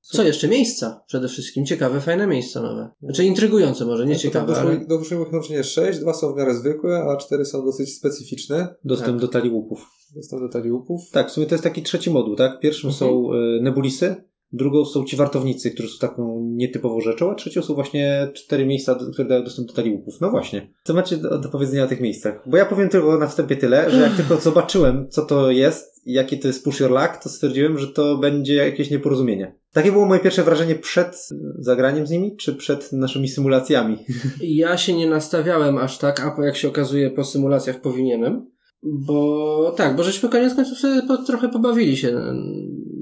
Co 0.00 0.22
jeszcze? 0.22 0.48
Miejsca. 0.48 1.04
Przede 1.06 1.28
wszystkim 1.28 1.66
ciekawe, 1.66 2.00
fajne 2.00 2.26
miejsca 2.26 2.62
nowe. 2.62 2.90
Znaczy 3.02 3.24
intrygujące 3.24 3.84
może, 3.84 4.06
nie 4.06 4.14
tam 4.14 4.22
ciekawe, 4.22 4.46
doszło, 4.46 4.70
ale... 4.70 4.86
doszło 4.86 5.26
ich 5.26 5.32
łącznie 5.32 5.64
6, 5.64 5.98
dwa 5.98 6.14
są 6.14 6.32
w 6.32 6.36
miarę 6.36 6.54
zwykłe, 6.54 7.02
a 7.02 7.16
cztery 7.16 7.44
są 7.44 7.64
dosyć 7.64 7.94
specyficzne. 7.94 8.74
Dostęp 8.84 9.12
Tak. 9.12 9.20
do 9.20 9.28
talii 9.28 9.50
łupów. 9.50 9.86
Dostęp 10.16 10.42
do 10.42 10.48
talii 10.48 10.72
łupów. 10.72 11.00
Tak, 11.12 11.28
w 11.28 11.30
sumie 11.30 11.46
to 11.46 11.54
jest 11.54 11.64
taki 11.64 11.82
trzeci 11.82 12.10
moduł, 12.10 12.36
tak? 12.36 12.60
Pierwszym 12.60 12.90
Mhm. 12.90 13.10
są 13.10 13.32
y, 13.34 13.60
nebulisy, 13.62 14.16
drugą 14.52 14.84
są 14.84 15.04
ci 15.04 15.16
wartownicy, 15.16 15.70
którzy 15.70 15.88
są 15.88 15.98
taką 15.98 16.46
nietypową 16.50 17.00
rzeczą, 17.00 17.30
a 17.30 17.34
trzecią 17.34 17.62
są 17.62 17.74
właśnie 17.74 18.28
cztery 18.34 18.66
miejsca, 18.66 18.98
które 19.12 19.28
dają 19.28 19.44
dostęp 19.44 19.68
do 19.68 19.74
talii 19.74 19.92
łupów. 19.92 20.20
No 20.20 20.30
właśnie. 20.30 20.72
Co 20.84 20.94
macie 20.94 21.16
do, 21.16 21.38
do 21.38 21.48
powiedzenia 21.48 21.84
o 21.84 21.88
tych 21.88 22.00
miejscach? 22.00 22.42
Bo 22.46 22.56
ja 22.56 22.66
powiem 22.66 22.88
tylko 22.88 23.18
na 23.18 23.26
wstępie 23.26 23.56
tyle, 23.56 23.90
że 23.90 24.00
jak 24.00 24.16
tylko 24.16 24.36
zobaczyłem, 24.36 25.08
co 25.10 25.22
to 25.22 25.50
jest 25.50 25.90
jaki 26.06 26.38
to 26.38 26.48
jest 26.48 26.64
push 26.64 26.80
your 26.80 26.90
luck, 26.90 27.16
to 27.22 27.28
stwierdziłem, 27.28 27.78
że 27.78 27.86
to 27.86 28.18
będzie 28.18 28.54
jakieś 28.54 28.90
nieporozumienie. 28.90 29.59
Takie 29.72 29.92
było 29.92 30.06
moje 30.06 30.20
pierwsze 30.20 30.42
wrażenie 30.42 30.74
przed 30.74 31.28
zagraniem 31.58 32.06
z 32.06 32.10
nimi, 32.10 32.36
czy 32.36 32.54
przed 32.54 32.92
naszymi 32.92 33.28
symulacjami? 33.28 33.96
Ja 34.40 34.76
się 34.76 34.92
nie 34.96 35.10
nastawiałem 35.10 35.78
aż 35.78 35.98
tak, 35.98 36.20
a 36.20 36.44
jak 36.44 36.56
się 36.56 36.68
okazuje 36.68 37.10
po 37.10 37.24
symulacjach 37.24 37.80
powinienem. 37.80 38.50
Bo 38.82 39.74
tak, 39.76 39.96
bo 39.96 40.02
żeśmy 40.02 40.28
koniec 40.28 40.54
końców 40.54 40.78
sobie 40.78 41.02
po, 41.02 41.16
trochę 41.16 41.48
pobawili 41.48 41.96
się. 41.96 42.20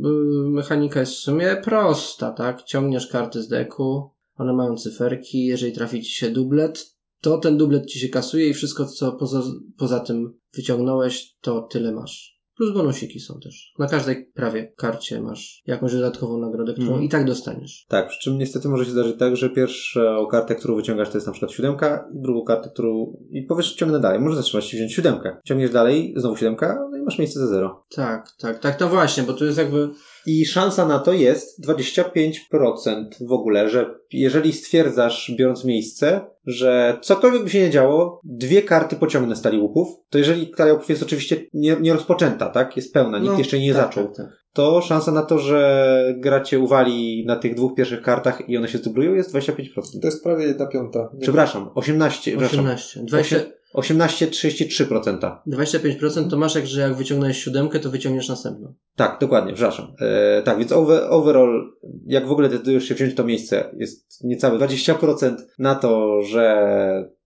Bo 0.01 0.09
Mechanika 0.51 1.01
jest 1.01 1.13
w 1.13 1.19
sumie 1.19 1.57
prosta, 1.65 2.31
tak? 2.31 2.63
Ciągniesz 2.63 3.07
karty 3.07 3.43
z 3.43 3.49
deku, 3.49 4.11
one 4.37 4.53
mają 4.53 4.77
cyferki, 4.77 5.45
jeżeli 5.45 5.73
trafi 5.73 6.03
ci 6.03 6.13
się 6.13 6.31
dublet, 6.31 6.97
to 7.21 7.39
ten 7.39 7.57
dublet 7.57 7.87
ci 7.87 7.99
się 7.99 8.09
kasuje 8.09 8.49
i 8.49 8.55
wszystko, 8.55 8.87
co 8.87 9.13
poza, 9.13 9.43
poza 9.79 10.01
tym 10.01 10.39
wyciągnąłeś, 10.55 11.37
to 11.41 11.63
tyle 11.63 11.93
masz. 11.93 12.38
Plus 12.59 12.75
bonusiki 12.75 13.21
są 13.21 13.41
też. 13.41 13.73
Na 13.79 13.87
każdej 13.87 14.27
prawie 14.35 14.73
karcie 14.77 15.21
masz 15.21 15.63
jakąś 15.67 15.93
dodatkową 15.93 16.39
nagrodę, 16.39 16.73
którą 16.73 16.87
Mhm. 16.87 17.05
i 17.05 17.09
tak 17.09 17.25
dostaniesz. 17.25 17.87
Tak, 17.89 18.09
przy 18.09 18.21
czym 18.21 18.39
niestety 18.39 18.69
może 18.69 18.85
się 18.85 18.91
zdarzyć 18.91 19.19
tak, 19.19 19.37
że 19.37 19.51
pierwszą 19.51 20.27
kartę, 20.31 20.55
którą 20.55 20.77
wyciągasz, 20.77 21.09
to 21.09 21.17
jest 21.17 21.27
na 21.27 21.33
przykład 21.33 21.53
siódemka, 21.53 22.09
i 22.15 22.23
drugą 22.23 22.45
kartę, 22.45 22.71
którą... 22.71 23.17
i 23.31 23.43
powiesz, 23.43 23.75
ciągnę 23.75 24.01
dalej. 24.01 24.21
Może 24.21 24.37
zatrzymać 24.37 24.65
się 24.65 24.77
wziąć 24.77 24.95
siódemkę. 24.95 25.37
Ciągniesz 25.45 25.71
dalej, 25.71 26.15
znowu 26.17 26.37
siódemka, 26.37 26.79
no 26.91 26.99
i 26.99 27.03
masz 27.03 27.19
miejsce 27.19 27.41
za 27.41 27.47
zero. 27.47 27.85
Tak, 27.95 28.29
tak, 28.41 28.59
tak, 28.59 28.77
to 28.77 28.89
właśnie, 28.89 29.23
bo 29.23 29.33
tu 29.33 29.45
jest 29.45 29.59
jakby 29.59 29.89
I 30.27 30.47
szansa 30.47 30.87
na 30.87 30.99
to 30.99 31.13
jest 31.13 31.67
25% 31.67 33.05
w 33.29 33.33
ogóle, 33.33 33.69
że 33.69 33.95
jeżeli 34.13 34.53
stwierdzasz, 34.53 35.33
biorąc 35.39 35.65
miejsce, 35.65 36.27
że 36.49 36.99
cokolwiek 37.03 37.43
by 37.45 37.51
się 37.51 37.61
nie 37.61 37.71
działo, 37.71 38.21
dwie 38.25 38.63
karty 38.63 38.97
pociągnę 38.97 39.37
z 39.37 39.43
talii 39.43 39.61
łupów, 39.61 39.89
to 40.11 40.19
jeżeli 40.19 40.51
talia 40.51 40.73
łupów 40.73 40.89
jest 40.89 41.03
oczywiście 41.03 41.37
nie, 41.55 41.77
nie 41.81 41.93
rozpoczęta, 41.93 42.49
tak? 42.49 42.77
Jest 42.77 42.95
pełna, 42.95 43.19
nikt 43.19 43.33
No, 43.33 43.39
jeszcze 43.39 43.59
nie 43.59 43.75
tak, 43.75 43.83
zaczął. 43.83 44.05
tak, 44.07 44.17
tak. 44.17 44.27
To 44.53 44.81
szansa 44.83 45.13
na 45.13 45.23
to, 45.23 45.39
że 45.39 46.15
gra 46.19 46.41
cię 46.41 46.59
uwali 46.59 47.25
na 47.27 47.37
tych 47.37 47.55
dwóch 47.55 47.75
pierwszych 47.75 48.03
kartach 48.03 48.49
i 48.49 48.57
one 48.57 48.69
się 48.69 48.79
zdublują 48.79 49.15
jest 49.15 49.35
25%. 49.35 49.65
To 50.03 50.09
jest 50.09 50.23
prawie 50.25 50.45
jedna 50.47 50.67
piąta. 50.67 51.11
Nie- 51.15 51.21
Przepraszam, 51.21 51.71
18, 51.75 52.31
przepraszam, 52.31 52.61
18. 52.61 53.01
20, 53.05 53.37
18-33%. 53.75 55.37
25% 55.47 56.31
to 56.31 56.37
masz 56.37 56.55
jak, 56.55 56.67
że 56.67 56.81
jak 56.81 56.95
wyciągnąłeś 56.95 57.45
siódemkę, 57.45 57.81
to 57.81 57.91
wyciągniesz 57.91 58.29
następną. 58.29 58.75
Tak, 58.97 59.17
dokładnie, 59.21 59.53
przepraszam. 59.53 59.93
E, 60.01 60.43
tak, 60.43 60.59
więc 60.59 60.73
over, 60.73 61.03
overall, 61.09 61.73
jak 62.07 62.27
w 62.27 62.33
ogóle 62.33 62.49
decydujesz 62.49 62.85
się 62.85 62.95
wziąć 62.95 63.15
to 63.15 63.25
miejsce, 63.25 63.71
jest 63.77 64.25
niecałe 64.25 64.59
20% 64.59 65.37
na 65.59 65.75
to, 65.75 66.23
że 66.23 66.69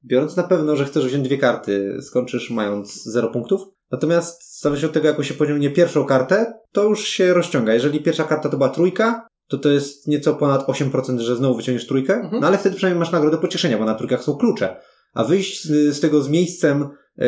biorąc 0.04 0.36
na 0.36 0.42
pewno, 0.42 0.76
że 0.76 0.84
chcesz 0.84 1.06
wziąć 1.06 1.24
dwie 1.28 1.38
karty, 1.38 1.96
skończysz 2.00 2.50
mając 2.50 3.04
0 3.04 3.28
punktów. 3.30 3.60
Natomiast 3.90 4.42
w 4.42 4.60
zależności 4.60 4.86
od 4.86 4.92
tego, 4.92 5.08
jak 5.08 5.24
się 5.24 5.34
pociągnie 5.34 5.70
pierwszą 5.70 6.04
kartę, 6.04 6.54
to 6.72 6.84
już 6.84 7.04
się 7.08 7.34
rozciąga. 7.34 7.74
Jeżeli 7.74 8.00
pierwsza 8.00 8.24
karta 8.24 8.48
to 8.48 8.56
była 8.56 8.68
trójka, 8.68 9.26
to 9.48 9.58
to 9.58 9.68
jest 9.68 10.08
nieco 10.08 10.34
ponad 10.34 10.66
8%, 10.68 11.18
że 11.18 11.36
znowu 11.36 11.56
wyciągniesz 11.56 11.86
trójkę, 11.86 12.14
Mhm. 12.14 12.40
no 12.40 12.46
ale 12.46 12.58
wtedy 12.58 12.76
przynajmniej 12.76 12.98
masz 12.98 13.12
nagrodę 13.12 13.38
pocieszenia, 13.38 13.78
bo 13.78 13.84
na 13.84 13.94
trójkach 13.94 14.22
są 14.24 14.36
klucze. 14.36 14.76
A 15.12 15.24
wyjść 15.24 15.64
z, 15.64 15.96
z 15.96 16.00
tego 16.00 16.22
z 16.22 16.28
miejscem, 16.28 16.88
yy, 17.16 17.26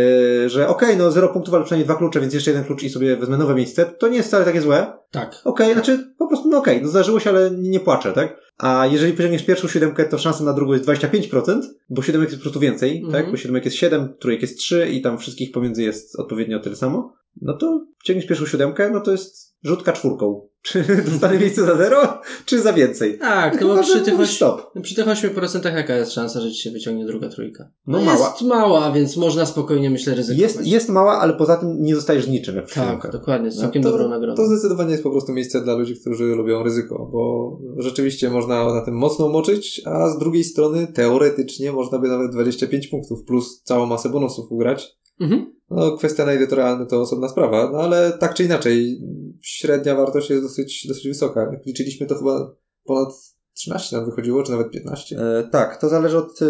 że 0.49 0.69
okej, 0.69 0.97
no 0.97 1.11
0 1.11 1.29
punktów, 1.29 1.55
ale 1.55 1.65
przynajmniej 1.65 1.85
dwa 1.85 1.95
klucze, 1.95 2.21
więc 2.21 2.35
jeszcze 2.35 2.51
jeden 2.51 2.65
klucz 2.65 2.83
i 2.83 2.91
sobie 2.91 3.17
wezmę 3.17 3.39
nowe 3.39 3.55
miejsce, 3.55 3.85
to 3.87 4.09
nie 4.09 4.17
jest 4.17 4.29
wcale 4.29 4.45
takie 4.45 4.61
złe. 4.61 4.93
Tak. 5.11 5.35
Okej, 5.45 5.73
znaczy 5.73 6.15
po 6.19 6.27
prostu, 6.29 6.49
no 6.49 6.59
okej, 6.59 6.83
no 6.83 6.89
zdarzyło 6.89 7.21
się, 7.21 7.31
ale 7.31 7.51
nie, 7.51 7.71
nie 7.71 7.81
płaczę, 7.81 8.13
tak? 8.13 8.45
A 8.59 8.87
jeżeli 8.87 9.13
pociągniesz 9.13 9.43
pierwszą 9.45 9.69
siódemkę, 9.69 10.05
to 10.05 10.19
szansa 10.19 10.45
na 10.45 10.53
drugą 10.53 10.73
jest 10.73 10.85
25%, 10.85 11.61
bo 11.91 12.03
siódemek 12.03 12.29
jest 12.29 12.41
po 12.41 12.43
prostu 12.43 12.61
więcej, 12.61 12.97
Mhm. 13.05 13.13
tak? 13.13 13.31
Bo 13.33 13.37
siódemek 13.37 13.65
jest 13.65 13.77
7, 13.77 14.15
trójek 14.21 14.43
jest 14.43 14.59
3 14.59 14.89
i 14.89 15.03
tam 15.03 15.19
wszystkich 15.19 15.53
pomiędzy 15.53 15.83
jest 15.83 16.19
odpowiednio 16.19 16.61
tyle 16.61 16.77
samo. 16.77 17.15
No 17.43 17.57
to 17.57 17.87
ciągniesz 18.05 18.27
pierwszą 18.27 18.47
siódemkę, 18.47 18.91
no 18.91 19.01
to 19.01 19.11
jest 19.13 19.54
rzutka 19.65 19.93
czwórką. 19.93 20.41
Czy 20.65 20.85
dostanę 21.11 21.39
miejsce 21.39 21.67
za 21.67 21.77
zero, 21.77 22.21
czy 22.47 22.61
za 22.63 22.73
więcej? 22.73 23.19
Tak, 23.19 23.61
no 23.61 23.67
bo 23.75 23.83
przy 23.83 24.01
tych, 24.01 24.21
oś... 24.21 24.37
stop. 24.37 24.73
przy 24.83 24.95
tych 24.95 25.07
8% 25.07 25.77
jaka 25.77 25.97
jest 25.97 26.13
szansa, 26.13 26.41
że 26.41 26.53
ci 26.53 26.63
się 26.63 26.71
wyciągnie 26.71 27.07
druga 27.07 27.29
trójka? 27.29 27.71
No 27.87 28.03
mała. 28.03 28.29
Jest 28.29 28.43
mała, 28.43 28.93
więc 28.93 29.17
można 29.17 29.47
spokojnie, 29.47 29.91
myślę, 29.91 30.15
ryzykować. 30.15 30.41
Jest, 30.43 30.67
jest 30.67 30.89
mała, 30.89 31.21
ale 31.21 31.33
poza 31.33 31.57
tym 31.57 31.83
nie 31.83 31.95
zostajesz 31.95 32.27
niczym 32.27 32.57
jak 32.57 32.65
Tak, 32.65 32.75
siódemkach. 32.75 33.13
dokładnie, 33.13 33.51
z 33.51 33.57
No 33.57 33.63
całkiem 33.63 33.83
to, 33.83 33.91
dobrą 33.91 34.09
nagrodą. 34.09 34.37
To 34.43 34.47
zdecydowanie 34.47 34.91
jest 34.91 35.03
po 35.03 35.11
prostu 35.11 35.33
miejsce 35.33 35.61
dla 35.61 35.75
ludzi, 35.75 36.01
którzy 36.01 36.25
lubią 36.25 36.63
ryzyko, 36.63 37.09
bo 37.13 37.53
rzeczywiście 37.77 38.31
można 38.31 38.75
na 38.75 38.85
tym 38.85 38.95
mocno 38.95 39.29
moczyć, 39.29 39.83
a 39.85 40.09
z 40.09 40.19
drugiej 40.19 40.45
strony 40.45 40.87
teoretycznie 40.87 41.73
można 41.73 41.99
by 41.99 42.09
nawet 42.09 42.31
25 42.33 42.87
punktów 42.89 43.25
plus 43.25 43.63
całą 43.63 43.87
masę 43.87 44.09
bonusów 44.09 44.53
ugrać. 44.53 44.97
Mhm. 45.21 45.55
No, 45.71 45.97
kwestia 45.97 46.25
na 46.25 46.35
ile 46.35 46.47
to 46.47 46.57
realne 46.57 46.87
to 46.87 47.01
osobna 47.01 47.29
sprawa, 47.29 47.71
no 47.73 47.79
ale 47.79 48.13
tak 48.13 48.35
czy 48.35 48.45
inaczej, 48.45 49.01
średnia 49.41 49.95
wartość 49.95 50.31
jest 50.31 50.43
dosyć, 50.43 50.87
dosyć 50.89 51.09
wysoka. 51.09 51.41
Jak 51.53 51.67
liczyliśmy, 51.67 52.07
to 52.07 52.15
chyba 52.15 52.55
ponad 52.85 53.09
13 53.55 53.97
nam 53.97 54.05
wychodziło, 54.05 54.43
czy 54.43 54.53
nawet 54.53 54.71
15. 54.71 55.17
E, 55.17 55.49
tak, 55.53 55.81
to 55.81 55.89
zależy 55.89 56.19
od, 56.19 56.41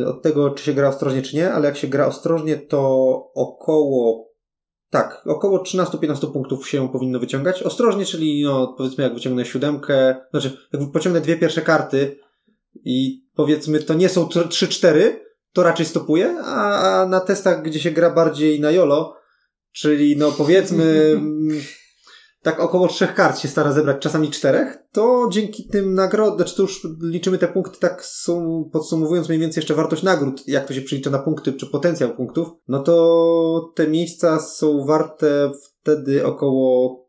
e, 0.00 0.06
od 0.06 0.22
tego, 0.22 0.50
czy 0.50 0.64
się 0.64 0.72
gra 0.72 0.88
ostrożnie, 0.88 1.22
czy 1.22 1.36
nie, 1.36 1.52
ale 1.52 1.66
jak 1.66 1.76
się 1.76 1.88
gra 1.88 2.06
ostrożnie, 2.06 2.56
to 2.56 2.80
około 3.34 4.32
tak, 4.90 5.22
około 5.26 5.58
13-15 5.58 6.32
punktów 6.32 6.68
się 6.68 6.88
powinno 6.88 7.18
wyciągać. 7.18 7.62
Ostrożnie, 7.62 8.04
czyli 8.04 8.42
no, 8.44 8.74
powiedzmy 8.78 9.04
jak 9.04 9.14
wyciągnę 9.14 9.44
siódemkę, 9.44 10.16
znaczy 10.30 10.56
jak 10.72 10.92
pociągnę 10.92 11.20
dwie 11.20 11.36
pierwsze 11.36 11.60
karty 11.60 12.18
i 12.84 13.24
powiedzmy 13.34 13.80
to 13.80 13.94
nie 13.94 14.08
są 14.08 14.24
3-4, 14.24 15.12
to 15.52 15.62
raczej 15.62 15.86
stopuję, 15.86 16.38
a, 16.44 16.78
a 16.78 17.06
na 17.06 17.20
testach, 17.20 17.62
gdzie 17.62 17.80
się 17.80 17.90
gra 17.90 18.10
bardziej 18.10 18.60
na 18.60 18.70
jolo, 18.70 19.16
czyli 19.72 20.16
no 20.16 20.32
powiedzmy 20.32 21.20
tak 22.42 22.60
około 22.60 22.88
trzech 22.88 23.14
kart 23.14 23.38
się 23.38 23.48
stara 23.48 23.72
zebrać, 23.72 24.02
czasami 24.02 24.30
czterech, 24.30 24.78
to 24.92 25.28
dzięki 25.30 25.68
tym 25.68 25.94
nagrodom, 25.94 26.36
znaczy 26.36 26.56
to 26.56 26.62
już 26.62 26.86
liczymy 27.02 27.38
te 27.38 27.48
punkty 27.48 27.80
tak 27.80 28.04
sum, 28.04 28.70
podsumowując 28.72 29.28
mniej 29.28 29.40
więcej 29.40 29.60
jeszcze 29.60 29.74
wartość 29.74 30.02
nagród, 30.02 30.48
jak 30.48 30.66
to 30.66 30.74
się 30.74 30.82
przelicza 30.82 31.10
na 31.10 31.18
punkty, 31.18 31.52
czy 31.52 31.66
potencjał 31.66 32.16
punktów, 32.16 32.48
no 32.68 32.82
to 32.82 33.72
te 33.74 33.88
miejsca 33.88 34.40
są 34.40 34.84
warte 34.86 35.50
wtedy 35.80 36.26
około 36.26 37.01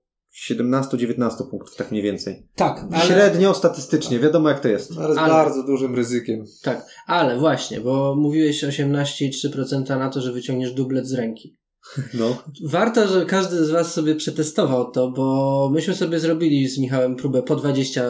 17-19 0.50 1.50
punktów, 1.50 1.76
tak 1.76 1.91
mniej 1.91 2.04
więcej. 2.04 2.48
Tak, 2.56 2.86
ale, 2.91 3.06
Średnio 3.06 3.54
statystycznie, 3.54 4.19
wiadomo 4.19 4.50
jak 4.50 4.60
to 4.60 4.67
jest. 4.67 4.91
Ale 4.98 5.15
z 5.15 5.17
Ale- 5.17 5.34
bardzo 5.34 5.63
dużym 5.63 5.96
ryzykiem. 5.96 6.46
tak, 6.63 6.86
ale 7.08 7.39
właśnie, 7.39 7.80
bo 7.82 8.15
mówiłeś 8.15 8.63
18,3% 8.63 10.00
na 10.00 10.10
to, 10.10 10.22
że 10.22 10.32
wyciągniesz 10.32 10.74
dublet 10.74 11.08
z 11.08 11.13
ręki. 11.13 11.58
No. 12.13 12.43
Warto, 12.63 13.08
że 13.08 13.26
każdy 13.26 13.65
z 13.65 13.69
Was 13.69 13.93
sobie 13.93 14.15
przetestował 14.15 14.91
to, 14.91 15.12
bo 15.12 15.69
myśmy 15.74 15.96
sobie 15.96 16.19
zrobili 16.19 16.67
z 16.67 16.80
Michałem 16.80 17.15
próbę 17.15 17.43
po 17.43 17.56
20 17.56 18.04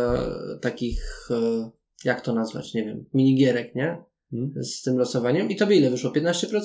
takich, 0.62 1.28
e, 1.32 1.70
jak 2.06 2.22
to 2.22 2.34
nazwać, 2.34 2.74
nie 2.74 2.86
wiem, 2.86 3.06
minigierek, 3.14 3.76
nie? 3.76 4.04
Hmm. 4.32 4.54
Z 4.64 4.82
tym 4.82 4.98
losowaniem. 4.98 5.50
I 5.50 5.56
tobie 5.56 5.76
ile 5.76 5.90
wyszło? 5.90 6.12
15%? 6.12 6.62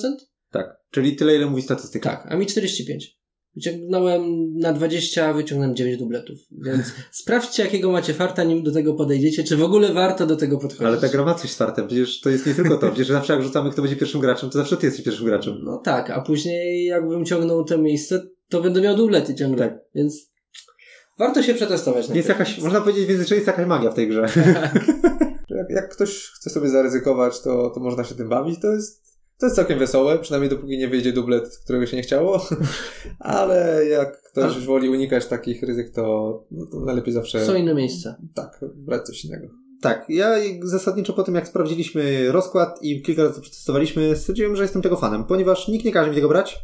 Tak. 0.51 0.79
Czyli 0.91 1.15
tyle, 1.15 1.35
ile 1.35 1.45
mówi 1.45 1.61
statystyka. 1.61 2.09
Tak, 2.09 2.31
a 2.31 2.35
mi 2.35 2.45
45. 2.45 3.18
Wyciągnąłem 3.59 4.53
na 4.53 4.73
20, 4.73 5.33
wyciągnąłem 5.33 5.75
9 5.75 5.97
dubletów. 5.97 6.39
Więc 6.51 6.85
sprawdźcie, 7.11 7.63
jakiego 7.63 7.91
macie 7.91 8.13
farta, 8.13 8.43
nim 8.43 8.63
do 8.63 8.71
tego 8.71 8.93
podejdziecie, 8.93 9.43
czy 9.43 9.57
w 9.57 9.63
ogóle 9.63 9.93
warto 9.93 10.25
do 10.25 10.35
tego 10.35 10.57
podchodzić. 10.57 10.87
Ale 10.87 10.97
ta 10.97 11.09
gra 11.09 11.25
ma 11.25 11.33
coś 11.33 11.51
z 11.51 11.55
fartem, 11.55 11.87
przecież 11.87 12.21
to 12.21 12.29
jest 12.29 12.45
nie 12.45 12.53
tylko 12.53 12.77
to, 12.77 12.87
przecież 12.87 13.07
zawsze 13.07 13.33
jak 13.33 13.43
rzucamy, 13.43 13.71
kto 13.71 13.81
będzie 13.81 13.97
pierwszym 13.97 14.21
graczem, 14.21 14.49
to 14.49 14.57
zawsze 14.57 14.77
ty 14.77 14.85
jesteś 14.85 15.05
pierwszym 15.05 15.25
graczem. 15.25 15.59
No 15.63 15.77
tak, 15.77 16.09
a 16.09 16.21
później 16.21 16.85
jakbym 16.85 17.25
ciągnął 17.25 17.63
to 17.63 17.77
miejsce, 17.77 18.27
to 18.49 18.61
będę 18.61 18.81
miał 18.81 18.95
dublety 18.95 19.35
ciągle. 19.35 19.69
Tak. 19.69 19.79
Więc 19.95 20.29
warto 21.17 21.43
się 21.43 21.53
przetestować. 21.53 22.09
Jest 22.09 22.29
jakaś, 22.29 22.61
można 22.61 22.81
powiedzieć 22.81 23.05
w 23.05 23.09
międzyczasie 23.09 23.35
jest 23.35 23.47
jakaś 23.47 23.67
magia 23.67 23.91
w 23.91 23.95
tej 23.95 24.07
grze. 24.07 24.25
Jak, 25.59 25.69
jak 25.69 25.89
ktoś 25.89 26.31
chce 26.35 26.49
sobie 26.49 26.69
zaryzykować, 26.69 27.41
to, 27.41 27.69
to 27.69 27.79
można 27.79 28.03
się 28.03 28.15
tym 28.15 28.29
bawić. 28.29 28.61
To 28.61 28.67
jest, 28.67 29.18
to 29.39 29.45
jest 29.45 29.55
całkiem 29.55 29.79
wesołe, 29.79 30.19
przynajmniej 30.19 30.49
dopóki 30.49 30.77
nie 30.77 30.87
wyjdzie 30.87 31.13
dublet, 31.13 31.57
którego 31.63 31.85
się 31.85 31.97
nie 31.97 32.03
chciało. 32.03 32.45
Ale 33.19 33.85
jak 33.85 34.21
ktoś 34.23 34.65
woli 34.65 34.89
unikać 34.89 35.25
takich 35.25 35.63
ryzyk, 35.63 35.89
to, 35.93 36.03
no, 36.51 36.65
to 36.65 36.79
najlepiej 36.79 37.13
zawsze 37.13 37.45
Są 37.45 37.55
inne 37.55 37.73
miejsca. 37.75 38.15
tak, 38.35 38.59
brać 38.75 39.05
coś 39.05 39.25
innego. 39.25 39.47
Tak, 39.81 40.05
ja 40.09 40.35
zasadniczo 40.63 41.13
po 41.13 41.23
tym 41.23 41.35
jak 41.35 41.47
sprawdziliśmy 41.47 42.31
rozkład 42.31 42.79
i 42.81 43.01
kilka 43.01 43.23
razy 43.23 43.41
przetestowaliśmy, 43.41 44.15
stwierdziłem, 44.15 44.55
że 44.55 44.63
jestem 44.63 44.81
tego 44.81 44.97
fanem, 44.97 45.23
ponieważ 45.23 45.67
nikt 45.67 45.85
nie 45.85 45.91
każe 45.91 46.09
mi 46.09 46.15
tego 46.15 46.27
brać. 46.27 46.59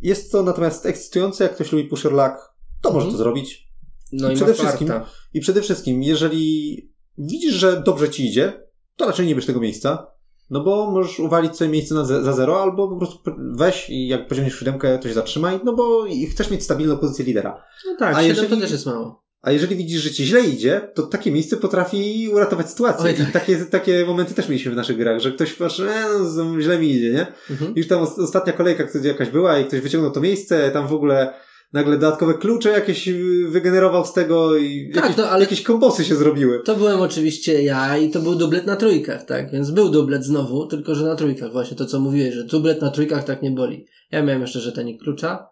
Jest 0.00 0.32
to 0.32 0.42
natomiast 0.42 0.86
ekscytujące, 0.86 1.44
jak 1.44 1.54
ktoś 1.54 1.72
lubi 1.72 1.84
pusher 1.84 2.12
luck, 2.12 2.54
to 2.82 2.88
może 2.92 3.06
Mhm. 3.06 3.12
to 3.12 3.18
zrobić. 3.18 3.68
No 4.12 4.28
I 4.30 4.32
i, 4.32 4.36
przede 4.36 4.54
wszystkim- 4.54 4.88
farta. 4.88 5.10
I 5.34 5.40
przede 5.40 5.62
wszystkim, 5.62 6.02
jeżeli 6.02 6.76
widzisz, 7.18 7.54
że 7.54 7.82
dobrze 7.86 8.10
ci 8.10 8.26
idzie, 8.26 8.52
to 8.96 9.06
raczej 9.06 9.26
nie 9.26 9.34
bierz 9.34 9.46
tego 9.46 9.60
miejsca, 9.60 10.06
no 10.50 10.60
bo 10.64 10.90
możesz 10.90 11.20
uwalić 11.20 11.56
sobie 11.56 11.70
miejsce 11.70 11.94
na 11.94 12.04
za 12.04 12.32
zero, 12.32 12.62
albo 12.62 12.88
po 12.88 12.96
prostu 12.96 13.20
weź 13.38 13.90
i 13.90 14.08
jak 14.08 14.28
pociągniesz 14.28 14.58
siódemkę, 14.58 14.98
to 14.98 15.08
się 15.08 15.14
zatrzymaj, 15.14 15.60
no 15.64 15.72
bo 15.72 16.06
i 16.06 16.26
chcesz 16.26 16.50
mieć 16.50 16.62
stabilną 16.62 16.96
pozycję 16.98 17.24
lidera. 17.24 17.64
No 17.86 17.96
tak, 17.98 18.16
A 18.16 18.22
jeżeli- 18.22 18.48
to 18.48 18.56
też 18.56 18.70
jest 18.70 18.86
mało. 18.86 19.22
A 19.42 19.50
jeżeli 19.50 19.76
widzisz, 19.76 20.02
że 20.02 20.10
ci 20.10 20.24
źle 20.26 20.40
idzie, 20.40 20.90
to 20.94 21.02
takie 21.02 21.32
miejsce 21.32 21.56
potrafi 21.56 22.28
uratować 22.32 22.70
sytuację. 22.70 23.04
Oj, 23.10 23.14
tak. 23.14 23.28
I 23.28 23.32
takie, 23.32 23.56
takie 23.56 24.04
momenty 24.06 24.34
też 24.34 24.48
mieliśmy 24.48 24.72
w 24.72 24.76
naszych 24.76 24.96
grach, 24.98 25.20
że 25.20 25.32
ktoś 25.32 25.52
patrzy, 25.52 25.90
e, 25.90 26.04
no, 26.18 26.24
z- 26.24 26.60
źle 26.62 26.78
mi 26.78 26.90
idzie, 26.90 27.10
nie? 27.12 27.26
Mhm. 27.50 27.72
Już 27.76 27.88
tam 27.88 28.02
os- 28.02 28.18
ostatnia 28.18 28.52
kolejka, 28.52 28.84
jakaś 29.04 29.28
była 29.28 29.58
i 29.58 29.64
ktoś 29.64 29.80
wyciągnął 29.80 30.12
to 30.12 30.20
miejsce, 30.20 30.70
tam 30.70 30.86
w 30.86 30.92
ogóle 30.94 31.34
nagle 31.72 31.98
dodatkowe 31.98 32.34
klucze 32.34 32.70
jakieś 32.70 33.08
y, 33.08 33.48
wygenerował 33.48 34.04
z 34.06 34.12
tego 34.12 34.56
i 34.56 34.90
Tak, 34.94 35.02
jakieś, 35.04 35.16
no, 35.16 35.24
ale- 35.24 35.44
jakieś 35.44 35.62
kombosy 35.62 36.04
się 36.04 36.14
zrobiły. 36.16 36.62
To 36.64 36.76
byłem 36.76 37.00
oczywiście 37.00 37.62
ja 37.62 37.98
i 37.98 38.10
to 38.10 38.20
był 38.20 38.34
dublet 38.34 38.66
na 38.66 38.76
trójkach, 38.76 39.24
tak? 39.24 39.50
Więc 39.52 39.70
był 39.70 39.88
dublet 39.88 40.24
znowu, 40.24 40.66
tylko 40.66 40.94
że 40.94 41.04
na 41.06 41.16
trójkach. 41.16 41.52
Właśnie 41.52 41.76
to, 41.76 41.86
co 41.86 42.00
mówiłeś, 42.00 42.34
że 42.34 42.44
dublet 42.44 42.80
na 42.82 42.90
trójkach 42.90 43.24
tak 43.24 43.42
nie 43.42 43.50
boli. 43.50 43.86
Ja 44.10 44.22
miałem 44.22 44.40
jeszcze 44.42 44.60
żetanik 44.60 45.02
klucza 45.02 45.48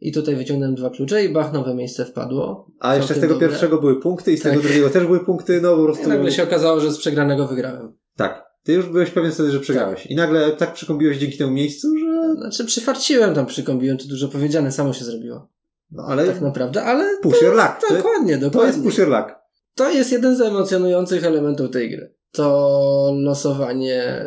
i 0.00 0.12
tutaj 0.12 0.36
wyciągnąłem 0.36 0.74
dwa 0.74 0.90
klucze 0.90 1.24
i 1.24 1.32
bach, 1.32 1.52
nowe 1.52 1.74
miejsce 1.74 2.04
wpadło. 2.04 2.66
A 2.80 2.96
jeszcze 2.96 3.14
z 3.14 3.20
tego 3.20 3.34
dobre. 3.34 3.48
pierwszego 3.48 3.78
były 3.80 4.00
punkty 4.00 4.32
i 4.32 4.36
z 4.36 4.42
tego 4.42 4.54
Tak. 4.54 4.64
drugiego 4.64 4.90
też 4.90 5.06
były 5.06 5.24
punkty, 5.24 5.60
no 5.60 5.76
po 5.76 5.82
I 5.82 5.84
prostu... 5.84 6.08
nagle 6.08 6.32
się 6.32 6.42
okazało, 6.42 6.80
że 6.80 6.92
z 6.92 6.98
przegranego 6.98 7.46
wygrałem. 7.46 7.92
Tak. 8.16 8.50
Ty 8.64 8.72
już 8.72 8.86
byłeś 8.86 9.10
pewien 9.10 9.32
wtedy, 9.32 9.50
że 9.50 9.60
przegrałeś. 9.60 10.06
I 10.06 10.14
nagle 10.14 10.50
tak 10.52 10.72
przykombiłeś 10.72 11.18
dzięki 11.18 11.38
temu 11.38 11.50
miejscu, 11.52 11.88
że... 11.98 12.19
Znaczy 12.36 12.64
przyfarciłem 12.64 13.34
tam, 13.34 13.46
przykombiłem, 13.46 13.98
to 13.98 14.04
dużo 14.08 14.28
powiedziane, 14.28 14.72
samo 14.72 14.92
się 14.92 15.04
zrobiło. 15.04 15.48
No 15.90 16.02
ale... 16.02 16.26
Tak 16.26 16.40
naprawdę, 16.40 16.84
ale 16.84 17.18
Push 17.22 17.42
your 17.42 17.54
luck. 17.54 17.80
To, 17.88 17.94
dokładnie, 17.94 18.38
to 18.38 18.44
jest 18.44 18.52
dokładnie. 18.52 18.82
push 18.82 18.98
your 18.98 19.08
luck. 19.08 19.34
To 19.74 19.90
jest 19.90 20.12
jeden 20.12 20.36
z 20.36 20.40
emocjonujących 20.40 21.24
elementów 21.24 21.70
tej 21.70 21.90
gry. 21.90 22.14
To 22.32 23.12
losowanie, 23.16 24.26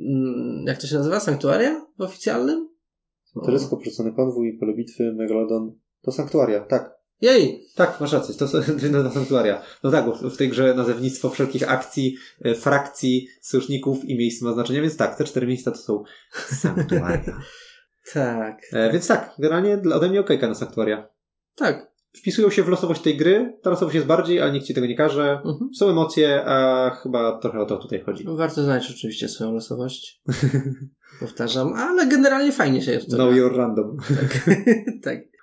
mm, 0.00 0.64
jak 0.66 0.78
to 0.78 0.86
się 0.86 0.96
nazywa? 0.96 1.20
Sanktuaria 1.20 1.86
w 1.98 2.02
oficjalnym? 2.02 2.68
Teleskop, 3.44 3.84
rzucony 3.84 4.12
konwój, 4.12 4.58
pole 4.60 4.74
bitwy, 4.74 5.12
megalodon. 5.12 5.72
To 6.02 6.12
sanktuaria, 6.12 6.60
tak. 6.60 6.94
Jej! 7.24 7.66
Tak, 7.74 8.00
masz 8.00 8.12
rację, 8.12 8.34
to 8.34 8.48
są 8.48 8.58
to 9.04 9.10
sanktuaria. 9.10 9.62
No 9.82 9.90
tak, 9.90 10.04
bo 10.04 10.30
w 10.30 10.36
tej 10.36 10.48
grze 10.48 10.74
nazewnictwo 10.74 11.30
wszelkich 11.30 11.70
akcji, 11.70 12.16
e, 12.44 12.54
frakcji, 12.54 13.28
sojuszników 13.40 14.04
i 14.04 14.16
miejsc 14.16 14.42
ma 14.42 14.52
znaczenie, 14.52 14.80
więc 14.82 14.96
tak, 14.96 15.18
te 15.18 15.24
cztery 15.24 15.46
miejsca 15.46 15.70
to 15.70 15.76
są 15.78 16.04
sanktuaria. 16.62 17.40
Tak. 18.12 18.62
E, 18.72 18.92
więc 18.92 19.06
tak, 19.06 19.34
generalnie 19.38 19.82
ode 19.94 20.08
mnie 20.08 20.20
okejka 20.20 20.48
na 20.48 20.54
sanktuaria. 20.54 21.08
Tak. 21.54 21.94
Wpisują 22.12 22.50
się 22.50 22.62
w 22.62 22.68
losowość 22.68 23.02
tej 23.02 23.16
gry, 23.16 23.58
ta 23.62 23.70
losowość 23.70 23.94
jest 23.94 24.06
bardziej, 24.06 24.40
ale 24.40 24.52
nikt 24.52 24.66
ci 24.66 24.74
tego 24.74 24.86
nie 24.86 24.96
każe. 24.96 25.32
Mhm. 25.44 25.70
Są 25.74 25.90
emocje, 25.90 26.44
a 26.46 26.90
chyba 27.02 27.38
trochę 27.38 27.60
o 27.60 27.66
to 27.66 27.76
tutaj 27.76 28.02
chodzi. 28.02 28.24
Warto 28.28 28.62
znać 28.64 28.90
oczywiście 28.90 29.28
swoją 29.28 29.52
losowość. 29.52 30.22
Powtarzam, 31.20 31.72
ale 31.72 32.06
generalnie 32.06 32.52
fajnie 32.52 32.82
się 32.82 32.92
jest 32.92 33.10
to 33.10 33.16
Know 33.16 33.28
gra. 33.28 33.38
your 33.38 33.56
random. 33.56 33.96
tak. 35.02 35.16
E, 35.18 35.33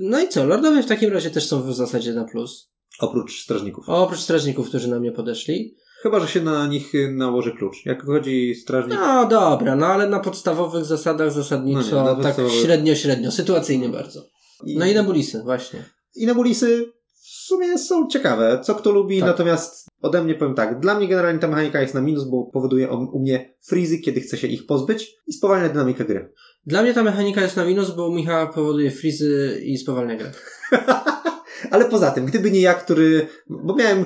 No 0.00 0.20
i 0.20 0.28
co? 0.28 0.46
Lordowie 0.46 0.82
w 0.82 0.86
takim 0.86 1.12
razie 1.12 1.30
też 1.30 1.46
są 1.46 1.62
w 1.62 1.74
zasadzie 1.74 2.12
na 2.12 2.24
plus. 2.24 2.70
Oprócz 3.00 3.42
strażników. 3.42 3.84
Oprócz 3.88 4.20
strażników, 4.20 4.68
którzy 4.68 4.88
na 4.88 5.00
mnie 5.00 5.12
podeszli. 5.12 5.76
Chyba, 6.02 6.20
że 6.20 6.28
się 6.28 6.40
na 6.42 6.66
nich 6.66 6.94
y, 6.94 7.12
nałoży 7.12 7.52
klucz. 7.52 7.86
Jak 7.86 8.06
wychodzi 8.06 8.54
strażnik, 8.54 8.98
No 8.98 9.26
dobra, 9.28 9.76
no 9.76 9.86
ale 9.86 10.08
na 10.08 10.20
podstawowych 10.20 10.84
zasadach 10.84 11.32
zasadniczo 11.32 11.80
No 11.80 12.00
nie, 12.02 12.04
na 12.04 12.14
tak 12.14 12.16
podstawowych. 12.24 12.60
średnio, 12.60 12.94
średnio. 12.94 13.30
Sytuacyjnie 13.32 13.88
bardzo. 13.88 14.22
i, 14.64 14.76
No 14.76 14.86
i 14.86 14.94
nebulisy, 14.94 15.42
właśnie. 15.42 15.84
i 16.16 16.26
nebulisy 16.26 16.92
w 17.22 17.28
sumie 17.48 17.78
są 17.78 18.08
ciekawe. 18.08 18.60
Co 18.64 18.74
kto 18.74 18.90
lubi, 18.90 19.18
Tak. 19.20 19.28
natomiast 19.28 19.88
ode 20.02 20.24
mnie 20.24 20.34
powiem 20.34 20.54
tak. 20.54 20.80
Dla 20.80 20.94
mnie 20.94 21.08
generalnie 21.08 21.40
ta 21.40 21.48
mechanika 21.48 21.80
jest 21.80 21.94
na 21.94 22.00
minus, 22.00 22.24
bo 22.24 22.50
powoduje 22.52 22.88
u 22.90 23.18
mnie 23.20 23.54
frizy, 23.66 23.98
kiedy 23.98 24.20
chce 24.20 24.36
się 24.36 24.46
ich 24.46 24.66
pozbyć 24.66 25.14
i 25.26 25.32
spowalnia 25.32 25.68
dynamikę 25.68 26.04
gry. 26.04 26.32
Dla 26.68 26.82
mnie 26.82 26.94
ta 26.94 27.02
mechanika 27.02 27.42
jest 27.42 27.56
na 27.56 27.64
minus, 27.64 27.90
bo 27.90 28.10
Michał 28.10 28.52
powoduje 28.52 28.90
frizy 28.90 29.60
i 29.64 29.78
spowalnia 29.78 30.16
grę. 30.16 30.32
Ale 31.70 31.84
poza 31.84 32.10
tym, 32.10 32.26
gdyby 32.26 32.50
nie 32.50 32.60
ja, 32.60 32.74
który, 32.74 33.26
bo 33.46 33.74
miałem, 33.74 34.04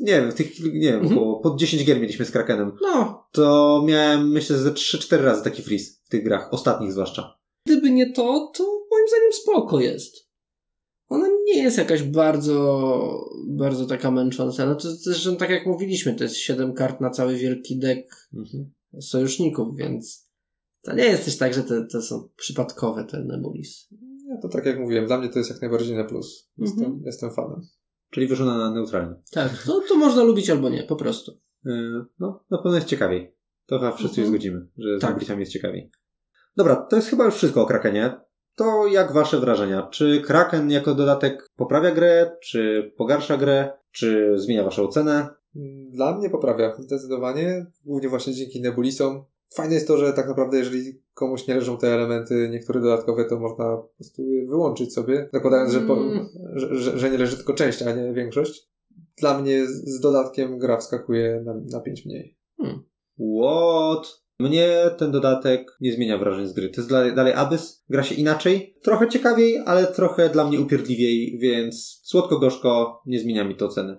nie 0.00 0.12
wiem, 0.12 0.32
tych, 0.32 0.60
nie 0.60 0.80
wiem, 0.92 0.94
Mhm. 1.00 1.12
około, 1.18 1.40
pod 1.40 1.58
10 1.58 1.84
gier 1.84 2.00
mieliśmy 2.00 2.24
z 2.24 2.30
Krakenem, 2.30 2.72
No, 2.82 3.26
to 3.32 3.82
miałem, 3.86 4.30
myślę, 4.30 4.58
ze 4.58 4.70
3-4 4.72 5.16
razy 5.24 5.44
taki 5.44 5.62
freeze 5.62 5.92
w 6.04 6.08
tych 6.08 6.24
grach, 6.24 6.48
ostatnich 6.52 6.92
zwłaszcza. 6.92 7.38
gdyby 7.66 7.90
nie 7.90 8.12
to, 8.12 8.52
to 8.56 8.64
moim 8.90 9.08
zdaniem 9.08 9.32
spoko 9.32 9.80
jest. 9.80 10.28
Ona 11.08 11.28
nie 11.46 11.62
jest 11.62 11.78
jakaś 11.78 12.02
bardzo, 12.02 13.24
bardzo 13.48 13.86
taka 13.86 14.10
męcząca. 14.10 14.66
No 14.66 14.74
to 14.74 14.90
zresztą 14.90 15.36
tak 15.36 15.50
jak 15.50 15.66
mówiliśmy, 15.66 16.14
to 16.14 16.24
jest 16.24 16.36
7 16.36 16.72
kart 16.74 17.00
na 17.00 17.10
cały 17.10 17.36
wielki 17.36 17.78
dek 17.78 18.28
Mhm. 18.34 18.70
sojuszników, 19.00 19.76
więc 19.76 20.23
to 20.84 20.92
nie 20.94 21.04
jest 21.04 21.24
też 21.24 21.38
tak, 21.38 21.54
że 21.54 21.62
te, 21.62 21.86
to 21.92 22.02
są 22.02 22.28
przypadkowe 22.36 23.04
te 23.04 23.24
nebulis. 23.24 23.88
Ja 24.28 24.36
to 24.42 24.48
tak 24.48 24.66
jak 24.66 24.78
mówiłem, 24.80 25.06
dla 25.06 25.18
mnie 25.18 25.28
to 25.28 25.38
jest 25.38 25.50
jak 25.50 25.60
najbardziej 25.60 25.96
na 25.96 26.04
plus. 26.04 26.50
Jestem, 26.58 26.84
Mhm. 26.84 27.02
jestem 27.06 27.30
fanem. 27.30 27.60
Czyli 28.10 28.26
wyszło 28.26 28.46
na 28.46 28.70
neutralnie. 28.70 29.14
Tak, 29.32 29.62
to, 29.66 29.80
to 29.88 29.96
można 29.96 30.22
lubić 30.22 30.50
albo 30.50 30.68
nie, 30.70 30.82
po 30.82 30.96
prostu. 30.96 31.32
Yy, 31.64 32.04
No, 32.18 32.44
na 32.50 32.58
pewno 32.58 32.74
jest 32.74 32.86
ciekawiej. 32.88 33.34
To 33.66 33.78
chyba 33.78 33.92
wszyscy 33.92 34.16
się 34.16 34.22
Mhm. 34.22 34.32
zgodzimy, 34.34 34.66
że 34.78 34.98
z 34.98 35.00
Tak. 35.00 35.10
Nebulitami 35.10 35.40
jest 35.40 35.52
ciekawiej. 35.52 35.90
Dobra, 36.56 36.76
to 36.76 36.96
jest 36.96 37.08
chyba 37.08 37.24
już 37.24 37.34
wszystko 37.34 37.62
o 37.62 37.66
Krakenie. 37.66 38.16
To 38.56 38.86
jak 38.86 39.12
wasze 39.12 39.40
wrażenia? 39.40 39.82
Czy 39.92 40.20
Kraken 40.20 40.70
jako 40.70 40.94
dodatek 40.94 41.50
poprawia 41.56 41.90
grę, 41.94 42.36
czy 42.42 42.92
pogarsza 42.96 43.36
grę, 43.36 43.72
czy 43.90 44.32
zmienia 44.36 44.64
waszą 44.64 44.82
ocenę? 44.82 45.28
Dla 45.90 46.18
mnie 46.18 46.30
poprawia, 46.30 46.76
zdecydowanie. 46.78 47.66
Głównie 47.84 48.08
właśnie 48.08 48.34
dzięki 48.34 48.60
nebulisom. 48.62 49.24
Fajne 49.54 49.74
jest 49.74 49.88
to, 49.88 49.98
że 49.98 50.12
tak 50.12 50.28
naprawdę 50.28 50.58
jeżeli 50.58 51.02
komuś 51.14 51.46
nie 51.46 51.54
leżą 51.54 51.78
te 51.78 51.94
elementy, 51.94 52.48
niektóre 52.52 52.80
dodatkowe, 52.80 53.24
to 53.24 53.38
można 53.38 53.76
po 53.76 53.88
prostu 53.96 54.22
je 54.22 54.46
wyłączyć 54.46 54.94
sobie, 54.94 55.28
zakładając, 55.32 55.72
że, 55.72 55.80
po, 55.80 55.94
Mm. 55.96 56.28
że, 56.54 56.98
że, 56.98 57.10
nie 57.10 57.18
leży 57.18 57.36
tylko 57.36 57.52
część, 57.54 57.82
a 57.82 57.92
nie 57.92 58.12
większość. 58.12 58.68
Dla 59.16 59.40
mnie 59.40 59.66
z 59.66 60.00
dodatkiem 60.00 60.58
gra 60.58 60.76
wskakuje 60.76 61.42
na, 61.44 61.54
na 61.70 61.80
5 61.80 62.06
mniej. 62.06 62.38
What? 63.18 64.24
Mnie 64.40 64.90
ten 64.98 65.12
dodatek 65.12 65.76
nie 65.80 65.92
zmienia 65.92 66.18
wrażeń 66.18 66.46
z 66.46 66.52
gry. 66.52 66.68
To 66.68 66.80
jest 66.80 66.90
dalej, 66.90 67.14
dalej 67.14 67.32
Abyss. 67.32 67.84
Gra 67.88 68.02
się 68.02 68.14
inaczej. 68.14 68.76
Trochę 68.82 69.08
ciekawiej, 69.08 69.58
ale 69.66 69.86
trochę 69.86 70.28
dla 70.28 70.48
mnie 70.48 70.60
upierdliwiej, 70.60 71.38
więc 71.38 72.00
słodko-gorzko 72.04 73.02
nie 73.06 73.20
zmienia 73.20 73.44
mi 73.44 73.56
to 73.56 73.66
oceny. 73.66 73.96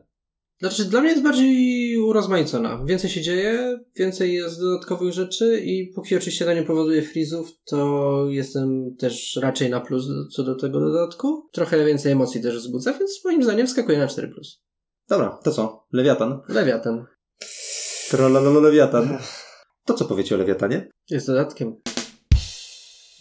Znaczy, 0.60 0.86
dla 0.86 1.02
mnie 1.02 1.10
jest 1.10 1.24
bardziej 1.24 1.85
urozmaicona. 2.06 2.82
Więcej 2.86 3.10
się 3.10 3.22
dzieje, 3.22 3.80
więcej 3.96 4.34
jest 4.34 4.60
dodatkowych 4.60 5.14
rzeczy 5.14 5.62
i 5.66 5.92
póki 5.96 6.16
oczywiście 6.16 6.46
to 6.46 6.54
nie 6.54 6.64
powoduje 6.64 7.02
frizów, 7.02 7.52
to 7.66 8.26
jestem 8.30 8.96
też 9.00 9.40
raczej 9.42 9.70
na 9.70 9.82
plus 9.82 10.08
co 10.36 10.44
do 10.44 10.56
tego 10.56 10.80
dodatku. 10.80 11.50
Trochę 11.52 11.86
więcej 11.86 12.12
emocji 12.12 12.42
też 12.42 12.58
wzbudza, 12.58 12.94
więc 12.94 13.22
moim 13.26 13.44
zdaniem 13.44 13.68
skakuje 13.68 13.98
na 13.98 14.08
4+. 14.08 14.34
Plus. 14.34 14.62
Dobra, 15.10 15.40
to 15.44 15.52
co? 15.52 15.86
Lewiatan. 15.94 16.40
Lewiatan 16.50 17.06
Trollololo 18.10 18.60
Lewiatan. 18.60 19.18
To 19.86 19.94
co 19.94 20.06
powiecie 20.06 20.36
o 20.36 20.38
Lewiatanie? 20.38 20.90
jest 21.10 21.28
dodatkiem. 21.28 21.76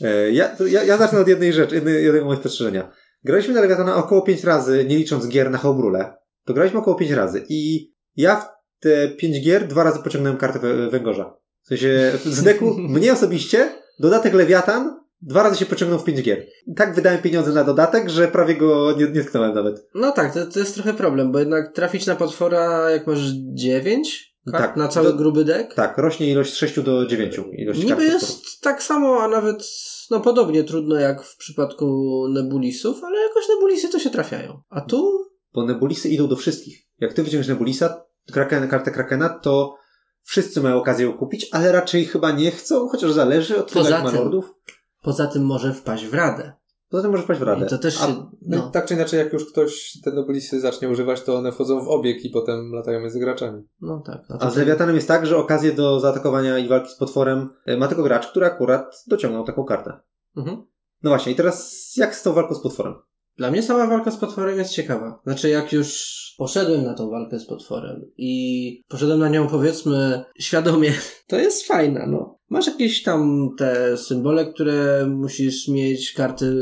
E, 0.01 0.31
ja, 0.31 0.57
ja, 0.69 0.85
ja 0.85 0.97
zacznę 0.97 1.21
od 1.21 1.29
jednej 1.29 1.53
rzeczy, 1.53 1.75
jednego 1.75 2.25
mojego 2.25 2.37
spostrzeżenia. 2.37 2.93
Graliśmy 3.25 3.55
na 3.55 3.61
Lewiatana 3.61 3.97
około 3.97 4.23
5 4.23 4.45
razy, 4.45 4.85
nie 4.89 4.97
licząc 4.97 5.29
gier 5.29 5.51
na 5.51 5.59
homebrule. 5.59 6.15
To 6.45 6.55
graliśmy 6.55 6.79
około 6.79 6.97
5 6.97 7.11
razy 7.11 7.47
i 7.49 7.93
ja 8.17 8.49
te 8.85 9.09
5 9.09 9.45
gier 9.45 9.69
dwa 9.69 9.83
razy 9.83 9.99
pociągnąłem 10.05 10.39
kartę 10.39 10.59
wę- 10.59 10.91
węgorza. 10.91 11.37
W 11.63 11.67
sensie 11.69 12.13
z 12.25 12.43
deku 12.43 12.75
mnie 12.89 13.13
osobiście 13.13 13.69
dodatek 13.99 14.35
Lewiatan 14.35 15.01
dwa 15.23 15.43
razy 15.43 15.57
się 15.57 15.67
pociągnął 15.67 15.99
w 16.01 16.05
5 16.05 16.23
gier. 16.23 16.47
Tak 16.77 16.95
wydałem 16.95 17.23
pieniądze 17.23 17.53
na 17.53 17.65
dodatek, 17.65 18.09
że 18.11 18.29
prawie 18.29 18.55
go 18.57 18.93
nie, 18.99 19.07
nie 19.11 19.25
tknąłem 19.25 19.55
nawet. 19.55 19.87
No 19.95 20.13
tak, 20.13 20.35
to, 20.35 20.47
to 20.47 20.59
jest 20.59 20.75
trochę 20.75 20.95
problem, 20.95 21.33
bo 21.33 21.39
jednak 21.39 21.73
trafić 21.75 22.07
na 22.07 22.17
potwora, 22.17 22.91
jak 22.91 23.07
masz 23.07 23.21
9 23.55 24.35
kart 24.53 24.65
Tak, 24.65 24.77
na 24.77 24.89
cały 24.89 25.07
do- 25.09 25.17
gruby 25.17 25.45
dek, 25.45 25.75
Tak, 25.75 25.99
rośnie 25.99 26.31
ilość 26.31 26.53
z 26.53 26.57
6 26.57 26.81
do 26.81 27.07
9 27.07 27.35
ilości 27.53 27.87
kart 27.89 28.01
niby 28.01 28.13
potworów. 28.13 28.23
jest 28.23 28.61
tak 28.61 28.83
samo, 28.83 29.21
a 29.23 29.29
nawet 29.29 29.65
no 30.11 30.21
podobnie 30.21 30.65
trudno 30.65 30.97
jak 30.97 31.23
w 31.23 31.37
przypadku 31.37 31.87
nebulisów, 32.29 33.05
ale 33.05 33.21
jakoś 33.21 33.45
nebulisy 33.49 33.89
to 33.89 33.99
się 33.99 34.11
trafiają. 34.11 34.61
A 34.71 34.81
tu 34.81 35.25
Bo 35.55 35.67
nebulisy 35.67 36.09
idą 36.09 36.29
do 36.29 36.37
wszystkich. 36.37 36.79
Jak 37.01 37.13
ty 37.13 37.23
wyciągniesz 37.23 37.49
nebulisa, 37.49 38.05
kraken, 38.33 38.69
kartę 38.69 38.91
krakena, 38.91 39.29
to 39.29 39.77
wszyscy 40.23 40.61
mają 40.61 40.77
okazję 40.77 41.07
ją 41.07 41.13
kupić, 41.13 41.49
ale 41.53 41.73
raczej 41.73 42.05
chyba 42.05 42.31
nie 42.33 42.51
chcą, 42.51 42.89
chociaż 42.89 43.13
zależy 43.13 43.59
od 43.59 43.73
tego, 43.73 43.89
jak 43.89 44.05
ma 44.05 44.11
lordów. 44.11 44.55
poza 45.03 45.27
tym 45.27 45.45
może 45.47 45.75
wpaść 45.75 46.07
w 46.07 46.15
radę. 46.15 46.53
Poza 46.89 47.03
tym 47.03 47.11
może 47.11 47.23
wpaść 47.23 47.41
w 47.41 47.43
radę. 47.43 47.67
I 47.67 47.69
to 47.69 47.79
też 47.79 48.03
A 48.03 48.07
się, 48.07 48.13
No. 48.43 48.57
no, 48.57 48.71
tak 48.71 48.87
czy 48.87 48.95
inaczej, 48.95 49.19
jak 49.19 49.33
już 49.33 49.53
ktoś 49.53 49.99
te 50.05 50.13
nobilisy 50.13 50.61
zacznie 50.61 50.89
używać, 50.89 51.23
to 51.23 51.37
one 51.37 51.53
wchodzą 51.53 51.85
w 51.85 51.89
obieg 51.89 52.25
i 52.25 52.31
potem 52.31 52.73
latają 52.73 53.01
między 53.01 53.19
graczami. 53.21 53.63
no 53.81 54.03
tak. 54.07 54.21
A, 54.29 54.39
A 54.39 54.51
z 54.51 54.57
Lewiatanem 54.57 54.95
jest 54.95 55.09
tak, 55.09 55.27
że 55.27 55.37
okazję 55.37 55.73
do 55.73 56.01
zaatakowania 56.01 56.59
i 56.59 56.69
walki 56.69 56.91
z 56.91 56.95
potworem 56.97 57.49
e, 57.67 57.77
ma 57.77 57.89
tylko 57.89 58.03
gracz, 58.03 58.27
który 58.27 58.47
akurat 58.47 59.05
dociągnął 59.07 59.45
taką 59.45 59.65
kartę. 59.65 60.01
Mhm. 60.37 60.67
No 61.03 61.11
właśnie, 61.11 61.33
i 61.33 61.35
teraz 61.35 61.93
jak 61.97 62.15
z 62.15 62.23
tą 62.23 62.33
walką 62.33 62.55
z 62.55 62.63
potworem? 62.63 62.95
Dla 63.37 63.51
mnie 63.51 63.63
sama 63.63 63.87
walka 63.87 64.11
z 64.11 64.17
potworem 64.17 64.59
jest 64.59 64.73
ciekawa. 64.73 65.21
Znaczy, 65.25 65.49
jak 65.49 65.73
już 65.73 66.15
poszedłem 66.39 66.85
na 66.85 66.95
tą 66.95 67.11
walkę 67.11 67.39
z 67.39 67.47
potworem 67.47 68.11
i 68.17 68.83
poszedłem 68.89 69.19
na 69.21 69.29
nią, 69.29 69.49
powiedzmy, 69.49 70.25
świadomie, 70.39 70.93
to 71.27 71.37
jest 71.37 71.67
fajna, 71.67 72.07
no. 72.07 72.39
Masz 72.49 72.67
jakieś 72.67 73.03
tam 73.03 73.49
te 73.59 73.97
symbole, 73.97 74.53
które 74.53 75.07
musisz 75.07 75.69
mieć, 75.69 76.13
karty. 76.13 76.55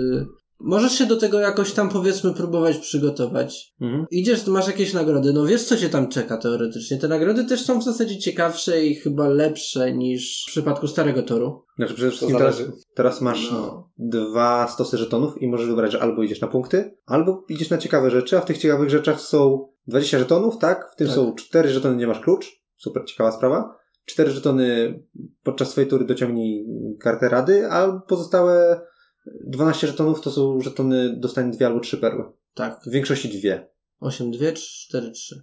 Możesz 0.65 0.93
się 0.93 1.07
do 1.07 1.17
tego 1.17 1.41
jakoś 1.41 1.73
tam, 1.73 1.89
powiedzmy, 1.89 2.35
próbować 2.35 2.79
przygotować. 2.79 3.75
Mhm. 3.81 4.07
Idziesz, 4.11 4.47
masz 4.47 4.67
jakieś 4.67 4.93
nagrody, 4.95 5.33
no 5.33 5.47
wiesz, 5.47 5.65
co 5.65 5.77
cię 5.77 5.89
tam 5.89 6.09
czeka 6.09 6.37
teoretycznie. 6.37 6.99
Te 6.99 7.09
nagrody 7.09 7.45
też 7.45 7.65
są 7.65 7.81
w 7.81 7.85
zasadzie 7.85 8.19
ciekawsze 8.19 8.85
i 8.85 8.95
chyba 8.95 9.29
lepsze 9.29 9.93
niż 9.93 10.45
w 10.49 10.51
przypadku 10.51 10.87
starego 10.87 11.23
toru. 11.23 11.65
Znaczy 11.79 11.95
przede 11.95 12.11
wszystkim 12.11 12.39
teraz, 12.39 12.63
teraz 12.95 13.21
masz 13.21 13.51
No. 13.53 13.91
dwa 13.99 14.69
stosy 14.69 14.99
żetonów 14.99 15.43
i 15.43 15.49
możesz 15.49 15.67
wybrać, 15.67 15.93
że 15.93 16.03
albo 16.03 16.23
idziesz 16.23 16.41
na 16.41 16.49
punkty, 16.49 16.97
albo 17.07 17.45
idziesz 17.49 17.71
na 17.71 17.79
ciekawe 17.79 18.11
rzeczy, 18.11 18.39
a 18.39 18.41
w 18.41 18.45
tych 18.45 18.59
ciekawych 18.59 18.91
rzeczach 18.91 19.21
są 19.21 19.69
20 19.87 20.19
żetonów, 20.19 20.59
tak? 20.59 20.91
W 20.93 20.97
tym 20.97 21.07
Tak. 21.07 21.17
są 21.17 21.35
4 21.35 21.69
żetony, 21.69 21.97
nie 21.97 22.07
masz 22.07 22.21
klucz. 22.21 22.63
Super 22.77 23.05
ciekawa 23.05 23.33
sprawa. 23.33 23.77
4 24.05 24.31
żetony 24.31 24.99
podczas 25.43 25.71
swojej 25.71 25.91
tury 25.91 26.05
dociągnij 26.05 26.67
kartę 27.01 27.29
rady, 27.29 27.67
a 27.71 28.01
pozostałe 28.09 28.81
12 29.27 29.87
żetonów 29.87 30.21
to 30.21 30.31
są 30.31 30.61
żetony 30.61 31.17
dostań 31.17 31.51
dwie 31.51 31.67
albo 31.67 31.81
trzy 31.81 31.97
perły. 31.97 32.25
Tak. 32.55 32.81
W 32.87 32.91
większości 32.91 33.29
dwie. 33.29 33.69
8, 34.01 34.31
2, 34.31 34.53
4, 34.53 35.11
3. 35.11 35.43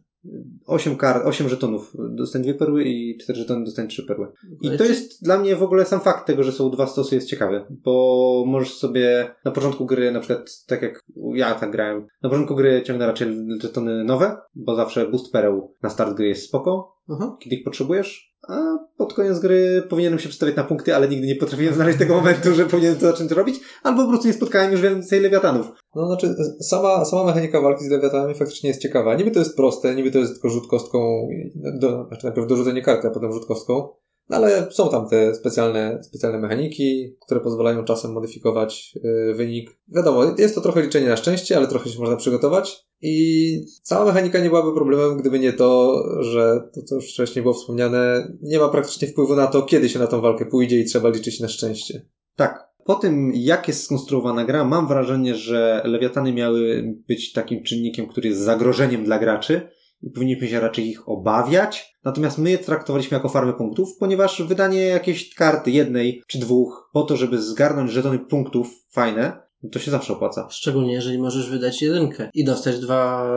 8 0.66 0.96
kar, 0.96 1.28
8 1.28 1.50
żetonów 1.50 1.94
dostań 2.10 2.42
dwie 2.42 2.54
perły 2.54 2.84
i 2.84 3.18
4 3.18 3.40
żetony 3.40 3.66
dostań 3.66 3.88
trzy 3.88 4.04
perły. 4.04 4.28
I 4.62 4.78
to 4.78 4.84
jest 4.84 5.24
dla 5.24 5.40
mnie 5.40 5.56
w 5.56 5.64
ogóle 5.64 5.86
sam 5.86 6.00
fakt 6.00 6.28
tego, 6.28 6.44
że 6.44 6.52
są 6.52 6.70
dwa 6.70 6.88
stosy 6.88 7.16
jest 7.16 7.28
ciekawy, 7.28 7.66
bo 7.70 8.44
możesz 8.48 8.74
sobie 8.74 9.36
na 9.46 9.52
początku 9.52 9.86
gry, 9.86 10.12
na 10.12 10.20
przykład 10.20 10.66
tak 10.68 10.82
jak 10.82 11.04
ja 11.34 11.56
tak 11.56 11.72
grałem, 11.72 12.08
na 12.24 12.30
początku 12.30 12.56
gry 12.56 12.82
ciągnę 12.86 13.08
raczej 13.08 13.28
żetony 13.62 14.04
nowe, 14.04 14.38
bo 14.56 14.76
zawsze 14.76 15.08
boost 15.08 15.32
pereł 15.32 15.76
na 15.84 15.90
start 15.90 16.18
gry 16.18 16.28
jest 16.28 16.46
spoko, 16.46 16.99
Aha. 17.12 17.38
kiedy 17.40 17.56
ich 17.56 17.64
potrzebujesz, 17.64 18.36
a 18.48 18.78
pod 18.98 19.14
koniec 19.14 19.40
gry 19.40 19.84
powinienem 19.90 20.20
się 20.20 20.30
przestawiać 20.30 20.56
na 20.56 20.64
punkty, 20.64 20.96
ale 20.96 21.08
nigdy 21.08 21.28
nie 21.28 21.36
potrafiłem 21.36 21.74
znaleźć 21.74 22.00
tego 22.00 22.16
momentu, 22.16 22.54
że 22.54 22.66
powinienem 22.66 22.98
to 22.98 23.12
zacząć 23.12 23.32
robić, 23.32 23.60
albo 23.84 24.04
po 24.04 24.10
prostu 24.10 24.28
nie 24.28 24.34
spotkałem 24.34 24.72
już 24.72 24.82
więcej 24.82 25.22
lewiatanów. 25.22 25.72
No 25.96 26.08
znaczy, 26.08 26.36
sama, 26.62 27.06
sama 27.06 27.24
mechanika 27.24 27.62
walki 27.62 27.84
z 27.84 27.90
lewiatanami 27.90 28.36
faktycznie 28.36 28.70
jest 28.70 28.82
ciekawa. 28.82 29.16
Niby 29.16 29.32
to 29.32 29.40
jest 29.40 29.56
proste, 29.56 29.96
niby 29.96 30.12
to 30.12 30.20
jest 30.20 30.34
tylko 30.34 30.50
rzut 30.50 30.68
kostką, 30.68 31.28
do, 31.56 32.06
znaczy 32.08 32.26
najpierw 32.26 32.48
dorzucenie 32.48 32.82
karty, 32.82 33.08
a 33.08 33.12
potem 33.12 33.34
rzut 33.34 33.46
kostką. 33.46 33.90
No 34.30 34.38
ale 34.38 34.68
są 34.72 34.90
tam 34.90 35.10
te 35.10 35.36
specjalne, 35.36 36.04
specjalne 36.04 36.40
mechaniki, 36.40 37.16
które 37.26 37.40
pozwalają 37.40 37.84
czasem 37.84 38.12
modyfikować 38.12 38.94
y, 38.96 39.34
wynik. 39.34 39.80
Wiadomo, 39.88 40.24
jest 40.38 40.56
to 40.56 40.62
trochę 40.62 40.82
liczenie 40.82 41.08
na 41.08 41.18
szczęście, 41.18 41.58
ale 41.58 41.68
trochę 41.68 41.90
się 41.90 42.00
można 42.00 42.16
przygotować. 42.16 42.90
I 43.02 43.66
cała 43.84 44.06
mechanika 44.06 44.40
nie 44.40 44.50
byłaby 44.50 44.74
problemem, 44.74 45.18
gdyby 45.18 45.40
nie 45.40 45.54
to, 45.54 46.04
że 46.20 46.62
to, 46.74 46.82
co 46.82 46.96
już 46.96 47.14
wcześniej 47.14 47.44
było 47.44 47.54
wspomniane, 47.54 48.32
nie 48.42 48.60
ma 48.60 48.70
praktycznie 48.70 49.08
wpływu 49.08 49.36
na 49.36 49.48
to, 49.48 49.62
kiedy 49.62 49.90
się 49.90 50.00
na 50.00 50.08
tą 50.08 50.22
walkę 50.22 50.46
pójdzie 50.46 50.80
i 50.80 50.86
trzeba 50.86 51.10
liczyć 51.10 51.40
na 51.40 51.48
szczęście. 51.48 52.06
Tak. 52.36 52.70
Po 52.86 52.96
tym, 52.96 53.32
jak 53.36 53.68
jest 53.68 53.84
skonstruowana 53.84 54.46
gra, 54.46 54.64
mam 54.64 54.88
wrażenie, 54.88 55.36
że 55.36 55.82
lewiatany 55.86 56.34
miały 56.34 56.94
być 57.08 57.34
takim 57.34 57.64
czynnikiem, 57.64 58.08
który 58.08 58.30
jest 58.30 58.42
zagrożeniem 58.42 59.04
dla 59.04 59.20
graczy 59.20 59.70
i 60.02 60.10
powinniśmy 60.12 60.48
się 60.48 60.60
raczej 60.60 60.88
ich 60.90 61.10
obawiać. 61.10 61.96
Natomiast 62.04 62.38
my 62.38 62.52
je 62.52 62.58
traktowaliśmy 62.58 63.16
jako 63.18 63.30
farmę 63.30 63.54
punktów, 63.54 63.90
ponieważ 64.00 64.42
wydanie 64.42 64.82
jakiejś 64.82 65.36
karty, 65.36 65.72
jednej 65.72 66.24
czy 66.28 66.40
dwóch, 66.40 66.90
po 66.94 67.04
to, 67.04 67.18
żeby 67.18 67.42
zgarnąć 67.42 67.92
żetony 67.92 68.20
punktów 68.20 68.68
fajne, 68.92 69.50
to 69.72 69.80
się 69.80 69.92
zawsze 69.92 70.14
opłaca. 70.14 70.48
Szczególnie 70.52 70.94
jeżeli 70.94 71.18
możesz 71.20 71.50
wydać 71.50 71.82
jedynkę 71.82 72.30
i 72.34 72.46
dostać 72.46 72.80
dwa 72.80 73.32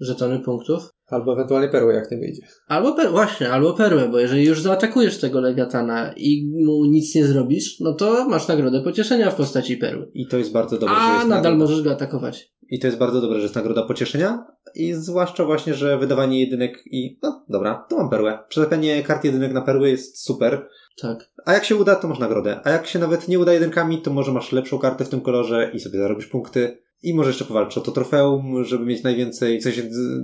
żetony 0.00 0.40
punktów. 0.40 0.82
Albo 1.06 1.32
ewentualnie 1.32 1.68
perły, 1.68 1.94
jak 1.94 2.10
nie 2.10 2.18
wyjdzie. 2.18 2.42
Albo 2.68 2.92
per- 2.92 3.10
właśnie, 3.10 3.50
albo 3.50 3.72
perłę, 3.74 4.08
bo 4.08 4.18
jeżeli 4.18 4.44
już 4.44 4.60
zaatakujesz 4.62 5.18
tego 5.20 5.40
lewiatana 5.40 6.12
i 6.16 6.50
mu 6.66 6.84
nic 6.84 7.14
nie 7.14 7.26
zrobisz, 7.26 7.80
no 7.80 7.92
to 7.94 8.28
masz 8.28 8.48
nagrodę 8.48 8.82
pocieszenia 8.82 9.30
w 9.30 9.34
postaci 9.34 9.76
perły. 9.76 10.10
I 10.14 10.26
to 10.26 10.38
jest 10.38 10.52
bardzo 10.52 10.78
dobre, 10.78 10.94
że 10.94 11.00
A 11.00 11.14
jest 11.14 11.28
nadal 11.28 11.42
nagroda. 11.52 11.56
możesz 11.58 11.82
go 11.82 11.90
atakować. 11.92 12.54
I 12.70 12.78
to 12.80 12.86
jest 12.86 12.98
bardzo 12.98 13.20
dobre, 13.20 13.36
że 13.36 13.42
jest 13.42 13.54
nagroda 13.54 13.82
pocieszenia. 13.82 14.46
I 14.74 14.94
zwłaszcza 14.94 15.44
właśnie, 15.44 15.74
że 15.74 15.98
wydawanie 15.98 16.40
jedynek 16.40 16.82
i, 16.86 17.18
no 17.22 17.44
dobra, 17.48 17.86
to 17.88 17.96
mam 17.96 18.10
perłę. 18.10 18.38
Przelepianie 18.48 19.02
kart 19.02 19.24
jedynek 19.24 19.52
na 19.52 19.62
perły 19.62 19.90
jest 19.90 20.18
super. 20.24 20.68
Tak. 21.00 21.30
A 21.44 21.52
jak 21.52 21.64
się 21.64 21.76
uda, 21.76 21.96
to 21.96 22.08
masz 22.08 22.18
nagrodę. 22.18 22.60
A 22.64 22.70
jak 22.70 22.86
się 22.86 22.98
nawet 22.98 23.28
nie 23.28 23.38
uda 23.38 23.52
jedynkami, 23.52 24.02
to 24.02 24.12
może 24.12 24.32
masz 24.32 24.52
lepszą 24.52 24.78
kartę 24.78 25.04
w 25.04 25.08
tym 25.08 25.20
kolorze 25.20 25.70
i 25.74 25.80
sobie 25.80 25.98
zarobisz 25.98 26.26
punkty. 26.26 26.78
I 27.02 27.14
może 27.14 27.30
jeszcze 27.30 27.44
powalczyć 27.44 27.78
o 27.78 27.80
to 27.80 27.92
trofeum, 27.92 28.64
żeby 28.64 28.84
mieć 28.86 29.02
najwięcej, 29.02 29.60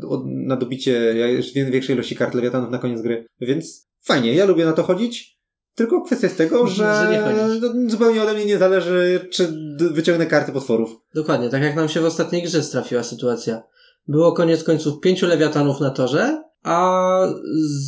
o- 0.08 0.22
na 0.26 0.56
dobicie 0.56 1.14
większej 1.54 1.94
ilości 1.94 2.16
kart 2.16 2.34
lewiatanów 2.34 2.70
na 2.70 2.78
koniec 2.78 3.02
gry. 3.02 3.26
Więc 3.40 3.88
fajnie, 4.00 4.34
ja 4.34 4.44
lubię 4.44 4.64
na 4.64 4.72
to 4.72 4.82
chodzić. 4.82 5.40
Tylko 5.74 6.02
kwestia 6.02 6.26
jest 6.26 6.38
tego, 6.38 6.66
że, 6.66 6.84
Że 7.12 7.22
chodzisz. 7.22 7.62
no, 7.62 7.90
zupełnie 7.90 8.22
ode 8.22 8.34
mnie 8.34 8.44
nie 8.44 8.58
zależy, 8.58 9.28
czy 9.30 9.48
wyciągnę 9.92 10.26
karty 10.26 10.52
potworów. 10.52 10.90
Dokładnie, 11.14 11.48
tak 11.48 11.62
jak 11.62 11.76
nam 11.76 11.88
się 11.88 12.00
w 12.00 12.04
ostatniej 12.04 12.42
grze 12.42 12.62
strafiła 12.62 13.02
sytuacja. 13.02 13.62
Było 14.10 14.32
koniec 14.32 14.64
końców 14.64 15.00
pięciu 15.00 15.26
lewiatanów 15.26 15.80
na 15.80 15.90
torze, 15.90 16.42
a 16.62 17.26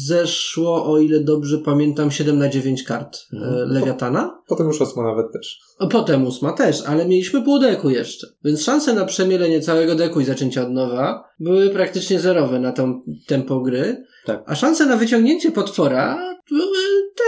zeszło, 0.06 0.92
o 0.92 0.98
ile 0.98 1.20
dobrze 1.20 1.58
pamiętam, 1.58 2.11
7 2.11 2.38
na 2.38 2.48
9 2.48 2.82
kart 2.82 3.18
e, 3.32 3.37
Mhm. 3.37 3.70
lewiatana. 3.70 4.38
Potem 4.48 4.66
już 4.66 4.82
osmo 4.82 5.02
nawet 5.02 5.32
też. 5.32 5.61
Potem 5.90 6.26
ósma 6.26 6.52
też, 6.52 6.82
ale 6.87 7.08
mieliśmy 7.08 7.42
pół 7.42 7.58
deku 7.58 7.90
jeszcze. 7.90 8.26
Więc 8.44 8.62
szanse 8.62 8.94
na 8.94 9.04
przemielenie 9.04 9.61
całego 9.61 9.94
deku 9.94 10.20
i 10.20 10.24
zaczęcie 10.24 10.62
od 10.62 10.70
nowa 10.70 11.24
były 11.40 11.70
praktycznie 11.70 12.20
zerowe 12.20 12.61
na 12.61 12.72
tą 12.72 13.02
tempo 13.26 13.61
gry. 13.61 14.04
Tak. 14.26 14.42
A 14.46 14.54
szanse 14.54 14.87
na 14.87 14.96
wyciągnięcie 14.96 15.50
potwora 15.52 16.32
były 16.50 16.78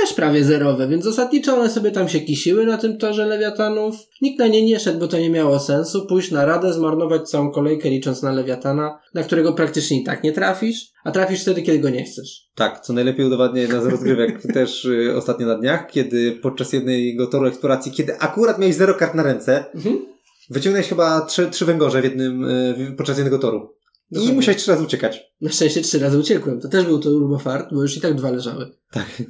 też 0.01 0.13
prawie 0.13 0.45
zerowe, 0.45 0.89
więc 0.89 1.05
zasadniczo 1.05 1.57
one 1.57 1.71
sobie 1.71 1.91
tam 1.91 2.09
się 2.09 2.21
kisiły 2.21 2.67
na 2.67 2.79
tym 2.79 2.99
torze 2.99 3.27
lewiatanów. 3.27 3.95
Nikt 4.23 4.39
na 4.39 4.47
nie 4.47 4.65
nie 4.65 4.81
szedł, 4.81 4.99
bo 4.99 5.09
to 5.09 5.19
nie 5.19 5.31
miało 5.31 5.59
sensu. 5.61 6.07
Pójść 6.07 6.31
na 6.31 6.45
radę, 6.45 6.73
zmarnować 6.73 7.31
całą 7.31 7.51
kolejkę 7.51 7.91
licząc 7.91 8.23
na 8.23 8.33
lewiatana, 8.33 8.99
na 9.15 9.23
którego 9.23 9.53
praktycznie 9.53 10.01
i 10.01 10.05
tak 10.05 10.25
nie 10.25 10.33
trafisz, 10.33 10.87
a 11.05 11.11
trafisz 11.11 11.43
wtedy, 11.43 11.63
kiedy 11.63 11.79
go 11.79 11.91
nie 11.91 12.05
chcesz. 12.05 12.43
Tak, 12.55 12.81
co 12.81 12.93
najlepiej 12.93 13.27
udowadnia 13.27 13.63
jedna 13.63 13.81
z 13.83 13.87
rozgrywek 13.87 14.43
też 14.55 14.85
y, 14.85 15.15
ostatnio 15.17 15.47
na 15.47 15.59
dniach, 15.59 15.91
kiedy 15.91 16.33
podczas 16.33 16.73
jednego 16.73 17.27
toru 17.27 17.47
eksploracji, 17.47 17.93
kiedy 17.93 18.19
akurat 18.19 18.59
miałeś 18.59 18.75
zero 18.75 18.95
kart 18.95 19.15
na 19.15 19.23
ręce, 19.23 19.65
Mhm. 19.75 20.07
wyciągnąłeś 20.51 20.89
chyba 20.89 21.21
trzy, 21.21 21.47
trzy 21.51 21.65
węgorze 21.65 22.01
w 22.01 22.05
jednym, 22.05 22.45
y, 22.45 22.95
podczas 22.97 23.17
jednego 23.19 23.39
toru. 23.39 23.74
I 24.11 24.33
musiałeś 24.33 24.63
trzy 24.63 24.71
razy 24.71 24.85
uciekać. 24.85 25.35
Na 25.41 25.51
szczęście 25.51 25.83
trzy 25.83 25.99
razy 25.99 26.19
uciekłem. 26.19 26.61
To 26.61 26.69
też 26.69 26.85
był 26.85 26.99
to 26.99 27.11
urbofart, 27.11 27.75
bo 27.75 27.83
już 27.83 27.97
i 27.97 28.01
tak 28.01 28.15
dwa 28.15 28.31
leżały. 28.31 28.71
Tak. 28.91 29.23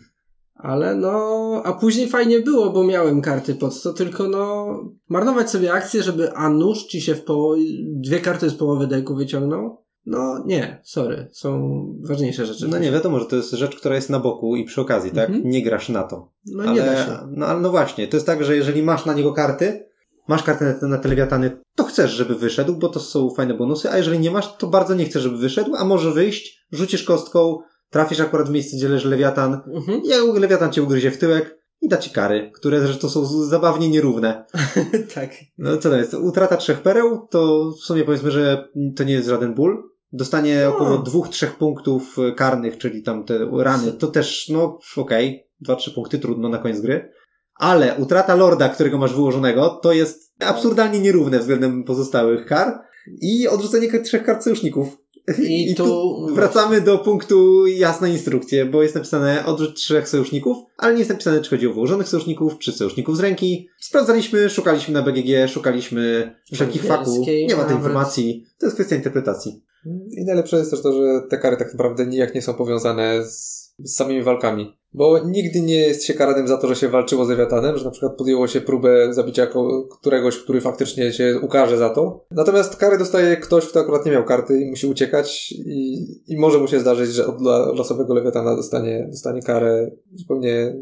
Ale 0.55 0.95
no, 0.95 1.63
a 1.65 1.73
później 1.73 2.09
fajnie 2.09 2.41
było, 2.41 2.71
bo 2.71 2.85
miałem 2.85 3.21
karty 3.21 3.55
pod 3.55 3.83
to, 3.83 3.93
tylko 3.93 4.29
no, 4.29 4.67
marnować 5.09 5.51
sobie 5.51 5.73
akcję, 5.73 6.03
żeby 6.03 6.33
a 6.33 6.51
nóż 6.51 6.85
ci 6.85 7.01
się 7.01 7.15
w 7.15 7.25
połowie, 7.25 7.63
dwie 7.85 8.21
karty 8.21 8.51
z 8.51 8.55
połowy 8.55 8.87
deku 8.87 9.15
wyciągnął? 9.15 9.85
No 10.07 10.43
nie, 10.47 10.81
sorry, 10.85 11.29
są 11.33 11.81
ważniejsze 12.01 12.47
rzeczy. 12.47 12.69
No 12.69 12.79
nie, 12.79 12.93
wiadomo, 12.93 13.21
że 13.21 13.27
to 13.27 13.37
jest 13.37 13.51
rzecz, 13.51 13.77
która 13.77 13.95
jest 13.95 14.11
na 14.11 14.21
boku 14.21 14.57
i 14.57 14.65
przy 14.65 14.81
okazji, 14.81 15.11
tak? 15.11 15.29
Mhm. 15.29 15.49
Nie 15.49 15.63
grasz 15.63 15.89
na 15.89 16.03
to. 16.03 16.33
No 16.47 16.63
ale, 16.63 16.73
nie 16.73 16.81
da 16.81 17.05
się. 17.05 17.19
No 17.31 17.47
ale 17.47 17.61
no 17.61 17.71
właśnie, 17.71 18.09
to 18.09 18.17
jest 18.17 18.27
tak, 18.27 18.45
że 18.45 18.57
jeżeli 18.57 18.83
masz 18.83 19.07
na 19.07 19.15
niego 19.15 19.33
karty, 19.33 19.87
masz 20.29 20.43
kartę 20.43 20.77
na, 20.83 20.89
na 20.89 20.99
te 20.99 21.09
lewiatany, 21.09 21.61
to 21.77 21.85
chcesz, 21.85 22.11
żeby 22.11 22.35
wyszedł, 22.35 22.77
bo 22.77 22.89
to 22.89 23.01
są 23.01 23.31
fajne 23.31 23.55
bonusy, 23.55 23.91
a 23.91 23.97
jeżeli 23.97 24.19
nie 24.19 24.31
masz, 24.31 24.57
to 24.57 24.67
bardzo 24.67 24.95
nie 24.95 25.05
chcesz, 25.05 25.23
żeby 25.23 25.37
wyszedł, 25.37 25.75
a 25.77 25.85
może 25.85 26.11
wyjść, 26.13 26.67
rzucisz 26.73 27.03
kostką, 27.03 27.59
trafisz 27.91 28.21
akurat 28.21 28.49
w 28.49 28.53
miejsce, 28.53 28.77
gdzie 28.77 28.89
leży 28.89 29.09
lewiatan, 29.09 29.61
Mhm. 29.75 30.03
i 30.37 30.41
lewiatan 30.41 30.73
cię 30.73 30.83
ugryzie 30.83 31.11
w 31.11 31.19
tyłek 31.19 31.59
i 31.81 31.89
da 31.89 31.97
ci 31.97 32.11
kary, 32.11 32.51
które 32.55 32.81
zresztą 32.81 33.09
są 33.09 33.25
zabawnie 33.27 33.89
nierówne. 33.89 34.45
tak. 35.15 35.31
No 35.59 35.77
co 35.77 35.91
to 35.91 35.97
jest? 35.97 36.15
Utrata 36.15 36.57
trzech 36.57 36.81
pereł, 36.81 37.27
to 37.31 37.71
w 37.81 37.85
sumie 37.85 38.05
powiedzmy, 38.05 38.31
że 38.31 38.69
to 38.97 39.05
nie 39.05 39.13
jest 39.13 39.29
żaden 39.29 39.55
ból. 39.55 39.83
Dostanie 40.13 40.61
No. 40.65 40.77
około 40.77 40.99
dwóch, 40.99 41.29
trzech 41.29 41.57
punktów 41.57 42.17
e, 42.19 42.33
karnych, 42.33 42.79
czyli 42.79 43.03
tam 43.03 43.25
te 43.25 43.49
rany, 43.59 43.93
to 43.93 44.07
też, 44.07 44.49
no 44.49 44.79
okej, 44.97 45.47
dwa, 45.61 45.77
trzy 45.77 45.91
punkty, 45.91 46.19
trudno 46.19 46.49
na 46.49 46.59
koniec 46.59 46.81
gry. 46.81 47.13
Ale 47.55 47.95
utrata 47.99 48.35
lorda, 48.35 48.69
którego 48.69 48.99
masz 48.99 49.15
wyłożonego, 49.15 49.69
to 49.83 49.93
jest 49.93 50.33
absurdalnie 50.41 51.01
nierówne 51.01 51.39
względem 51.39 51.85
pozostałych 51.85 52.47
kar. 52.47 52.81
I 53.21 53.49
odrzucenie 53.49 54.01
trzech 54.01 54.25
kart 54.25 54.45
sojuszników. 54.45 54.99
I 55.39 55.75
tu- 55.75 56.27
wracamy 56.35 56.81
do 56.81 56.99
punktu 56.99 57.67
jasne 57.67 58.11
instrukcje, 58.11 58.65
bo 58.67 58.83
jest 58.83 58.95
napisane 58.95 59.47
odrzuć 59.47 59.75
trzech 59.75 60.09
sojuszników, 60.09 60.57
ale 60.77 60.93
nie 60.93 60.99
jest 60.99 61.11
napisane, 61.11 61.41
czy 61.41 61.51
chodzi 61.51 61.67
o 61.67 61.73
wyłożonych 61.73 62.09
sojuszników, 62.09 62.59
czy 62.59 62.73
sojuszników 62.73 63.17
z 63.17 63.21
ręki. 63.21 63.69
Sprawdzaliśmy, 63.79 64.51
szukaliśmy 64.51 64.95
na 64.95 65.03
BGG, 65.03 65.49
szukaliśmy 65.49 66.35
wszelkich 66.53 66.85
faków. 66.85 67.27
Nie 67.27 67.43
ma 67.43 67.49
tej 67.49 67.57
nawet. 67.57 67.71
informacji. 67.77 68.47
To 68.59 68.67
jest 68.67 68.77
kwestia 68.77 68.97
interpretacji. 68.97 69.63
I 70.11 70.25
najlepsze 70.25 70.57
jest 70.57 70.71
też 70.71 70.83
to, 70.83 70.93
że 70.93 71.23
te 71.31 71.39
kary 71.39 71.57
tak 71.57 71.73
naprawdę 71.73 72.07
nijak 72.07 72.35
nie 72.35 72.43
są 72.43 72.55
powiązane 72.55 73.25
z, 73.25 73.75
z 73.79 73.97
samymi 73.97 74.23
walkami. 74.23 74.77
Bo 74.93 75.19
nigdy 75.19 75.61
nie 75.61 75.75
jest 75.77 76.05
się 76.05 76.15
karanym 76.15 76.49
za 76.49 76.57
to, 76.59 76.69
że 76.69 76.77
się 76.77 76.89
walczyło 76.89 77.25
z 77.25 77.29
Lewiatanem, 77.29 77.79
że 77.79 77.85
na 77.85 77.91
przykład 77.91 78.17
podjęło 78.17 78.47
się 78.47 78.61
próbę 78.61 79.15
zabicia 79.15 79.47
któregoś, 79.91 80.39
który 80.39 80.61
faktycznie 80.61 81.13
się 81.13 81.41
ukaże 81.43 81.79
za 81.79 81.91
to. 81.91 82.25
Natomiast 82.31 82.77
karę 82.77 82.99
dostaje 82.99 83.37
ktoś, 83.37 83.67
kto 83.67 83.81
akurat 83.81 84.07
nie 84.07 84.13
miał 84.13 84.25
karty 84.25 84.61
i 84.61 84.71
musi 84.71 84.87
uciekać 84.87 85.53
i, 85.53 86.07
i 86.27 86.37
może 86.37 86.59
mu 86.59 86.69
się 86.69 86.81
zdarzyć, 86.81 87.11
że 87.11 87.27
od 87.27 87.41
losowego 87.77 88.15
Lewiatana 88.15 88.57
dostanie, 88.57 89.07
dostanie 89.11 89.43
karę 89.43 89.91
zupełnie... 90.15 90.77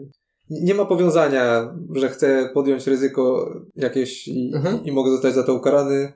Nie 0.51 0.75
ma 0.75 0.85
powiązania, 0.85 1.75
że 1.95 2.09
chce 2.09 2.51
podjąć 2.55 2.87
ryzyko 2.87 3.55
jakieś 3.77 4.29
i, 4.29 4.53
Mhm. 4.55 4.85
i 4.85 4.93
mogę 4.93 5.11
zostać 5.11 5.35
za 5.35 5.43
to 5.43 5.55
ukarany, 5.55 6.13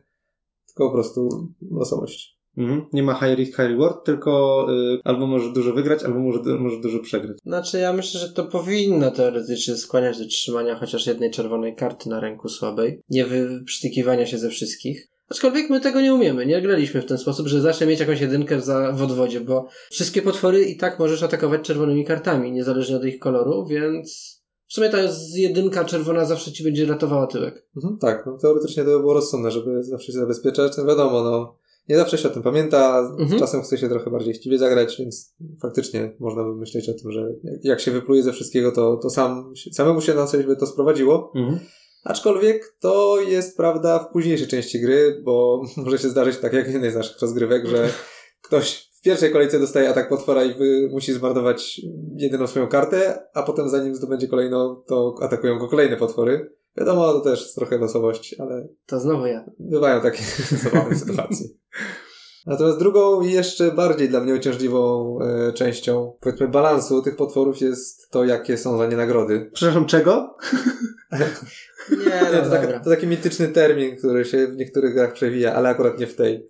tylko 0.67 0.87
po 0.87 0.93
prostu 0.93 1.49
losowość. 1.71 2.36
Mhm. 2.57 2.87
Nie 2.93 3.03
ma 3.03 3.15
high 3.15 3.39
risk, 3.39 3.57
high 3.57 3.69
reward, 3.69 4.07
tylko 4.07 4.67
y, 4.95 5.01
albo 5.05 5.27
może 5.27 5.53
dużo 5.53 5.73
wygrać, 5.73 6.05
albo 6.05 6.19
może, 6.19 6.41
może 6.59 6.81
dużo 6.81 6.99
przegrać. 6.99 7.37
Znaczy, 7.45 7.79
ja 7.79 7.93
myślę, 7.93 8.21
że 8.21 8.29
to 8.29 8.45
powinno 8.45 9.11
teoretycznie 9.11 9.77
skłaniać 9.77 10.19
do 10.19 10.27
trzymania 10.27 10.75
chociaż 10.75 11.07
jednej 11.07 11.31
czerwonej 11.31 11.77
karty 11.77 12.09
na 12.09 12.21
ręku 12.21 12.49
słabej. 12.49 13.03
Nie 13.11 13.25
wyprztykiwania 13.25 14.27
się 14.27 14.39
ze 14.39 14.49
wszystkich. 14.49 15.09
Aczkolwiek 15.31 15.71
my 15.71 15.81
tego 15.81 16.01
nie 16.01 16.15
umiemy. 16.15 16.47
Nie 16.47 16.63
graliśmy 16.63 17.03
w 17.03 17.07
ten 17.07 17.19
sposób, 17.19 17.47
że 17.47 17.61
zawsze 17.61 17.87
mieć 17.87 18.01
jakąś 18.01 18.21
jedynkę 18.21 18.61
za, 18.61 18.93
w 18.93 19.03
odwodzie, 19.03 19.41
bo 19.41 19.67
wszystkie 19.91 20.23
potwory 20.23 20.65
i 20.65 20.77
tak 20.77 20.99
możesz 20.99 21.23
atakować 21.23 21.61
czerwonymi 21.61 22.05
kartami, 22.05 22.53
niezależnie 22.53 22.97
od 22.97 23.05
ich 23.05 23.19
koloru, 23.19 23.67
więc 23.67 24.37
w 24.69 24.73
sumie 24.75 24.89
ta 24.89 24.99
jedynka 25.35 25.85
czerwona 25.85 26.25
zawsze 26.25 26.53
ci 26.53 26.65
będzie 26.65 26.87
ratowała 26.87 27.27
tyłek. 27.27 27.67
Mhm, 27.77 27.99
tak, 27.99 28.27
no 28.27 28.39
teoretycznie 28.39 28.85
to 28.85 28.91
by 28.91 29.01
było 29.01 29.15
rozsądne, 29.15 29.51
żeby 29.51 29.85
zawsze 29.85 30.13
się 30.13 30.19
zabezpieczać. 30.19 30.73
No 30.79 30.85
wiadomo, 30.85 31.23
no 31.23 31.57
nie 31.89 31.97
zawsze 31.97 32.19
się 32.19 32.29
o 32.29 32.33
tym 32.33 32.43
pamięta, 32.43 32.99
Mhm. 33.19 33.41
czasem 33.41 33.63
chce 33.63 33.79
się 33.79 33.89
trochę 33.89 34.11
bardziej 34.11 34.35
chciwie 34.35 34.59
zagrać, 34.59 34.97
więc 34.99 35.35
faktycznie 35.63 36.17
można 36.21 36.45
by 36.45 36.55
myśleć 36.57 36.89
o 36.89 36.95
tym, 36.95 37.13
że 37.13 37.29
jak- 37.63 37.81
się 37.81 37.91
wypluje 37.91 38.23
ze 38.23 38.33
wszystkiego, 38.33 38.73
to, 38.73 38.97
to 38.97 39.11
sam, 39.11 39.53
samemu 39.73 40.01
się 40.01 40.15
na 40.15 40.27
coś 40.27 40.45
by 40.47 40.57
to 40.57 40.67
sprowadziło. 40.67 41.33
Mhm. 41.35 41.59
Aczkolwiek 42.05 42.77
to 42.81 43.21
jest 43.21 43.57
prawda 43.57 43.99
w 43.99 44.13
późniejszej 44.13 44.47
części 44.47 44.81
gry, 44.81 45.23
bo 45.25 45.61
może 45.85 45.99
się 45.99 46.09
zdarzyć 46.09 46.37
tak 46.39 46.53
jak 46.53 46.69
w 46.71 46.73
jednej 46.73 46.91
z 46.91 46.95
naszych 46.95 47.21
rozgrywek, 47.21 47.67
że 47.67 47.89
ktoś 48.47 48.86
pierwszej 49.07 49.33
kolejce 49.33 49.59
dostaje 49.59 49.91
atak 49.91 50.09
potwora 50.09 50.45
i 50.45 50.55
wy 50.55 50.89
musi 50.93 51.13
zmarnować 51.13 51.81
jedyną 52.17 52.47
swoją 52.47 52.69
kartę, 52.69 53.19
a 53.35 53.43
potem 53.43 53.69
zanim 53.69 53.95
zdobędzie 53.95 54.29
kolejną, 54.29 54.83
to 54.87 55.15
atakują 55.23 55.59
go 55.59 55.69
kolejne 55.69 55.97
potwory. 55.97 56.53
Wiadomo, 56.77 57.13
to 57.13 57.21
też 57.21 57.55
trochę 57.55 57.79
losowość, 57.79 58.37
ale 58.39 58.69
To 58.87 59.01
znowu 59.01 59.27
ja. 59.27 59.45
bywają 59.59 60.01
takie 60.01 60.23
zabawne 60.65 60.97
sytuacje. 60.97 61.47
Natomiast 62.47 62.79
drugą 62.79 63.23
i 63.23 63.33
jeszcze 63.33 63.73
bardziej 63.73 64.09
dla 64.09 64.21
mnie 64.21 64.35
uciążliwą 64.35 65.19
e, 65.21 65.53
częścią 65.53 66.13
powiedzmy 66.21 66.49
balansu 66.49 67.03
tych 67.03 67.17
potworów 67.17 67.61
jest 67.61 68.11
to, 68.11 68.25
jakie 68.25 68.57
są 68.57 68.79
za 68.79 68.87
nie 68.87 68.97
nagrody. 68.97 69.51
Przepraszam, 69.53 69.87
czego? 69.87 70.37
Nie, 71.91 72.05
Nie, 72.05 72.33
no 72.33 72.43
to, 72.43 72.51
tak, 72.51 72.85
to 72.85 72.91
taki 72.91 73.07
mityczny 73.07 73.49
termin, 73.49 73.97
który 73.97 74.25
się 74.25 74.47
w 74.47 74.57
niektórych 74.57 74.95
grach 74.95 75.13
przewija, 75.13 75.55
ale 75.55 75.69
akurat 75.69 75.99
nie 75.99 76.07
w 76.07 76.15
tej. 76.17 76.49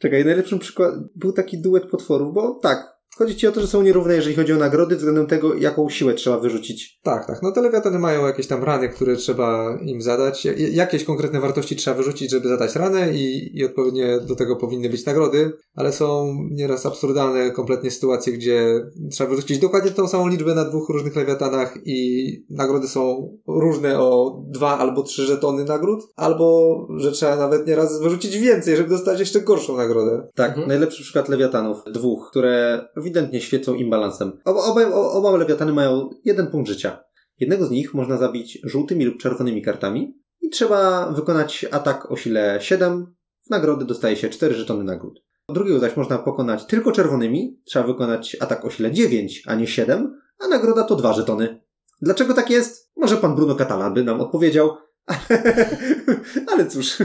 Czekaj, 0.00 0.24
najlepszym 0.24 0.58
przykład 0.58 0.94
był 1.16 1.32
taki 1.32 1.62
duet 1.62 1.90
potworów, 1.90 2.34
bo 2.34 2.54
tak, 2.62 2.99
chodzi 3.18 3.36
ci 3.36 3.46
o 3.46 3.52
to, 3.52 3.60
że 3.60 3.66
są 3.66 3.82
nierówne, 3.82 4.14
jeżeli 4.14 4.36
chodzi 4.36 4.52
o 4.52 4.56
nagrody, 4.56 4.96
względem 4.96 5.26
tego, 5.26 5.54
jaką 5.54 5.88
siłę 5.88 6.14
trzeba 6.14 6.38
wyrzucić. 6.38 6.98
Tak, 7.02 7.26
tak. 7.26 7.42
No 7.42 7.52
te 7.52 7.60
lewiatany 7.62 7.98
mają 7.98 8.26
jakieś 8.26 8.46
tam 8.46 8.64
rany, 8.64 8.88
które 8.88 9.16
trzeba 9.16 9.78
im 9.82 10.02
zadać. 10.02 10.44
Ja- 10.44 10.52
Jakieś 10.72 11.04
konkretne 11.04 11.40
wartości 11.40 11.76
trzeba 11.76 11.96
wyrzucić, 11.96 12.30
żeby 12.30 12.48
zadać 12.48 12.76
ranę 12.76 13.12
i, 13.12 13.50
i 13.58 13.64
odpowiednie 13.64 14.18
do 14.28 14.36
tego 14.36 14.56
powinny 14.56 14.90
być 14.90 15.06
nagrody, 15.06 15.52
ale 15.74 15.92
są 15.92 16.34
nieraz 16.50 16.86
absurdalne 16.86 17.50
kompletnie 17.50 17.90
sytuacje, 17.90 18.32
gdzie 18.32 18.80
trzeba 19.12 19.30
wyrzucić 19.30 19.58
dokładnie 19.58 19.90
tą 19.90 20.08
samą 20.08 20.28
liczbę 20.28 20.54
na 20.54 20.64
dwóch 20.64 20.88
różnych 20.88 21.16
lewiatanach 21.16 21.74
i 21.84 22.30
nagrody 22.50 22.88
są 22.88 23.30
różne 23.48 24.00
o 24.00 24.40
dwa 24.48 24.78
albo 24.78 25.02
trzy 25.02 25.22
żetony 25.26 25.64
nagród, 25.64 26.00
albo 26.16 26.76
że 26.96 27.12
trzeba 27.12 27.36
nawet 27.36 27.66
nieraz 27.66 28.00
wyrzucić 28.00 28.38
więcej, 28.38 28.76
żeby 28.76 28.88
dostać 28.88 29.20
jeszcze 29.20 29.40
gorszą 29.40 29.76
nagrodę. 29.76 30.28
Tak, 30.34 30.48
Mhm. 30.50 30.68
najlepszy 30.68 31.02
przykład 31.02 31.28
lewiatanów, 31.28 31.78
dwóch, 31.92 32.28
które 32.30 32.84
ewidentnie 33.00 33.40
świecą 33.40 33.74
imbalansem. 33.74 34.32
Oba, 34.44 34.60
oba, 34.60 34.86
oba 34.94 35.36
lewiatany 35.36 35.72
mają 35.72 36.10
jeden 36.24 36.46
punkt 36.46 36.68
życia. 36.68 37.04
Jednego 37.40 37.66
z 37.66 37.70
nich 37.70 37.94
można 37.94 38.16
zabić 38.16 38.58
żółtymi 38.64 39.04
lub 39.04 39.18
czerwonymi 39.18 39.62
kartami 39.62 40.20
i 40.40 40.50
trzeba 40.50 41.12
wykonać 41.12 41.66
atak 41.70 42.10
o 42.10 42.16
sile 42.16 42.58
7. 42.60 43.14
W 43.46 43.50
nagrody 43.50 43.84
dostaje 43.84 44.16
się 44.16 44.28
4 44.28 44.54
żetony 44.54 44.84
nagród. 44.84 45.22
Drugiego 45.48 45.78
zaś 45.78 45.96
można 45.96 46.18
pokonać 46.18 46.64
tylko 46.64 46.92
czerwonymi, 46.92 47.60
trzeba 47.64 47.86
wykonać 47.86 48.36
atak 48.40 48.64
o 48.64 48.70
sile 48.70 48.92
9, 48.92 49.42
a 49.46 49.54
nie 49.54 49.66
7, 49.66 50.20
a 50.38 50.48
nagroda 50.48 50.82
to 50.82 50.96
2 50.96 51.12
żetony. 51.12 51.60
Dlaczego 52.02 52.34
tak 52.34 52.50
jest? 52.50 52.90
Może 52.96 53.16
pan 53.16 53.34
Bruno 53.34 53.54
Catalan 53.54 53.94
by 53.94 54.04
nam 54.04 54.20
odpowiedział. 54.20 54.76
Ale 56.52 56.66
cóż. 56.66 56.98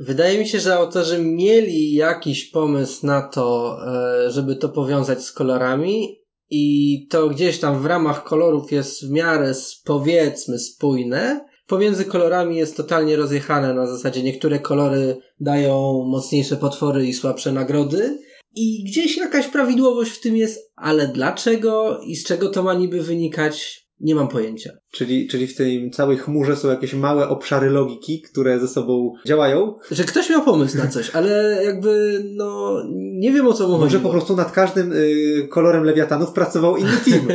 Wydaje 0.00 0.38
mi 0.38 0.48
się, 0.48 0.60
że 0.60 0.74
autorzy 0.74 1.18
mieli 1.18 1.94
jakiś 1.94 2.44
pomysł 2.44 3.06
na 3.06 3.22
to, 3.22 3.76
e, 3.86 4.30
żeby 4.30 4.56
to 4.56 4.68
powiązać 4.68 5.24
z 5.24 5.32
kolorami 5.32 6.18
i 6.50 7.06
to 7.10 7.28
gdzieś 7.28 7.60
tam 7.60 7.82
w 7.82 7.86
ramach 7.86 8.24
kolorów 8.24 8.72
jest 8.72 9.06
w 9.06 9.10
miarę 9.10 9.52
powiedzmy 9.84 10.58
spójne. 10.58 11.44
Pomiędzy 11.66 12.04
kolorami 12.04 12.56
jest 12.56 12.76
totalnie 12.76 13.16
rozjechane 13.16 13.74
na 13.74 13.86
zasadzie 13.86 14.22
niektóre 14.22 14.58
kolory 14.58 15.16
dają 15.40 16.04
mocniejsze 16.06 16.56
potwory 16.56 17.06
i 17.06 17.14
słabsze 17.14 17.52
nagrody. 17.52 18.18
I 18.54 18.84
gdzieś 18.84 19.16
jakaś 19.16 19.48
prawidłowość 19.48 20.10
w 20.10 20.20
tym 20.20 20.36
jest, 20.36 20.72
ale 20.76 21.08
dlaczego 21.08 22.00
i 22.00 22.16
z 22.16 22.24
czego 22.24 22.48
to 22.48 22.62
ma 22.62 22.74
niby 22.74 23.02
wynikać, 23.02 23.86
nie 24.00 24.14
mam 24.14 24.28
pojęcia. 24.28 24.70
Czyli, 24.94 25.28
czyli 25.28 25.46
w 25.46 25.56
tej 25.56 25.90
całej 25.90 26.16
chmurze 26.18 26.56
są 26.56 26.68
jakieś 26.68 26.94
małe 26.94 27.28
obszary 27.28 27.70
logiki, 27.70 28.22
które 28.22 28.60
ze 28.60 28.68
sobą 28.68 29.14
działają. 29.26 29.74
Że 29.90 30.04
ktoś 30.04 30.30
miał 30.30 30.42
pomysł 30.42 30.78
na 30.78 30.86
coś, 30.86 31.10
ale 31.10 31.60
jakby, 31.64 32.22
no, 32.36 32.82
nie 32.94 33.32
wiem 33.32 33.46
o 33.46 33.52
co 33.52 33.68
mu 33.68 33.72
Może 33.72 33.84
chodziło. 33.84 34.02
po 34.02 34.10
prostu 34.10 34.36
nad 34.36 34.52
każdym 34.52 34.92
y, 34.92 35.48
kolorem 35.50 35.84
lewiatanów 35.84 36.32
pracował 36.32 36.76
inny 36.76 36.96
team. 37.04 37.28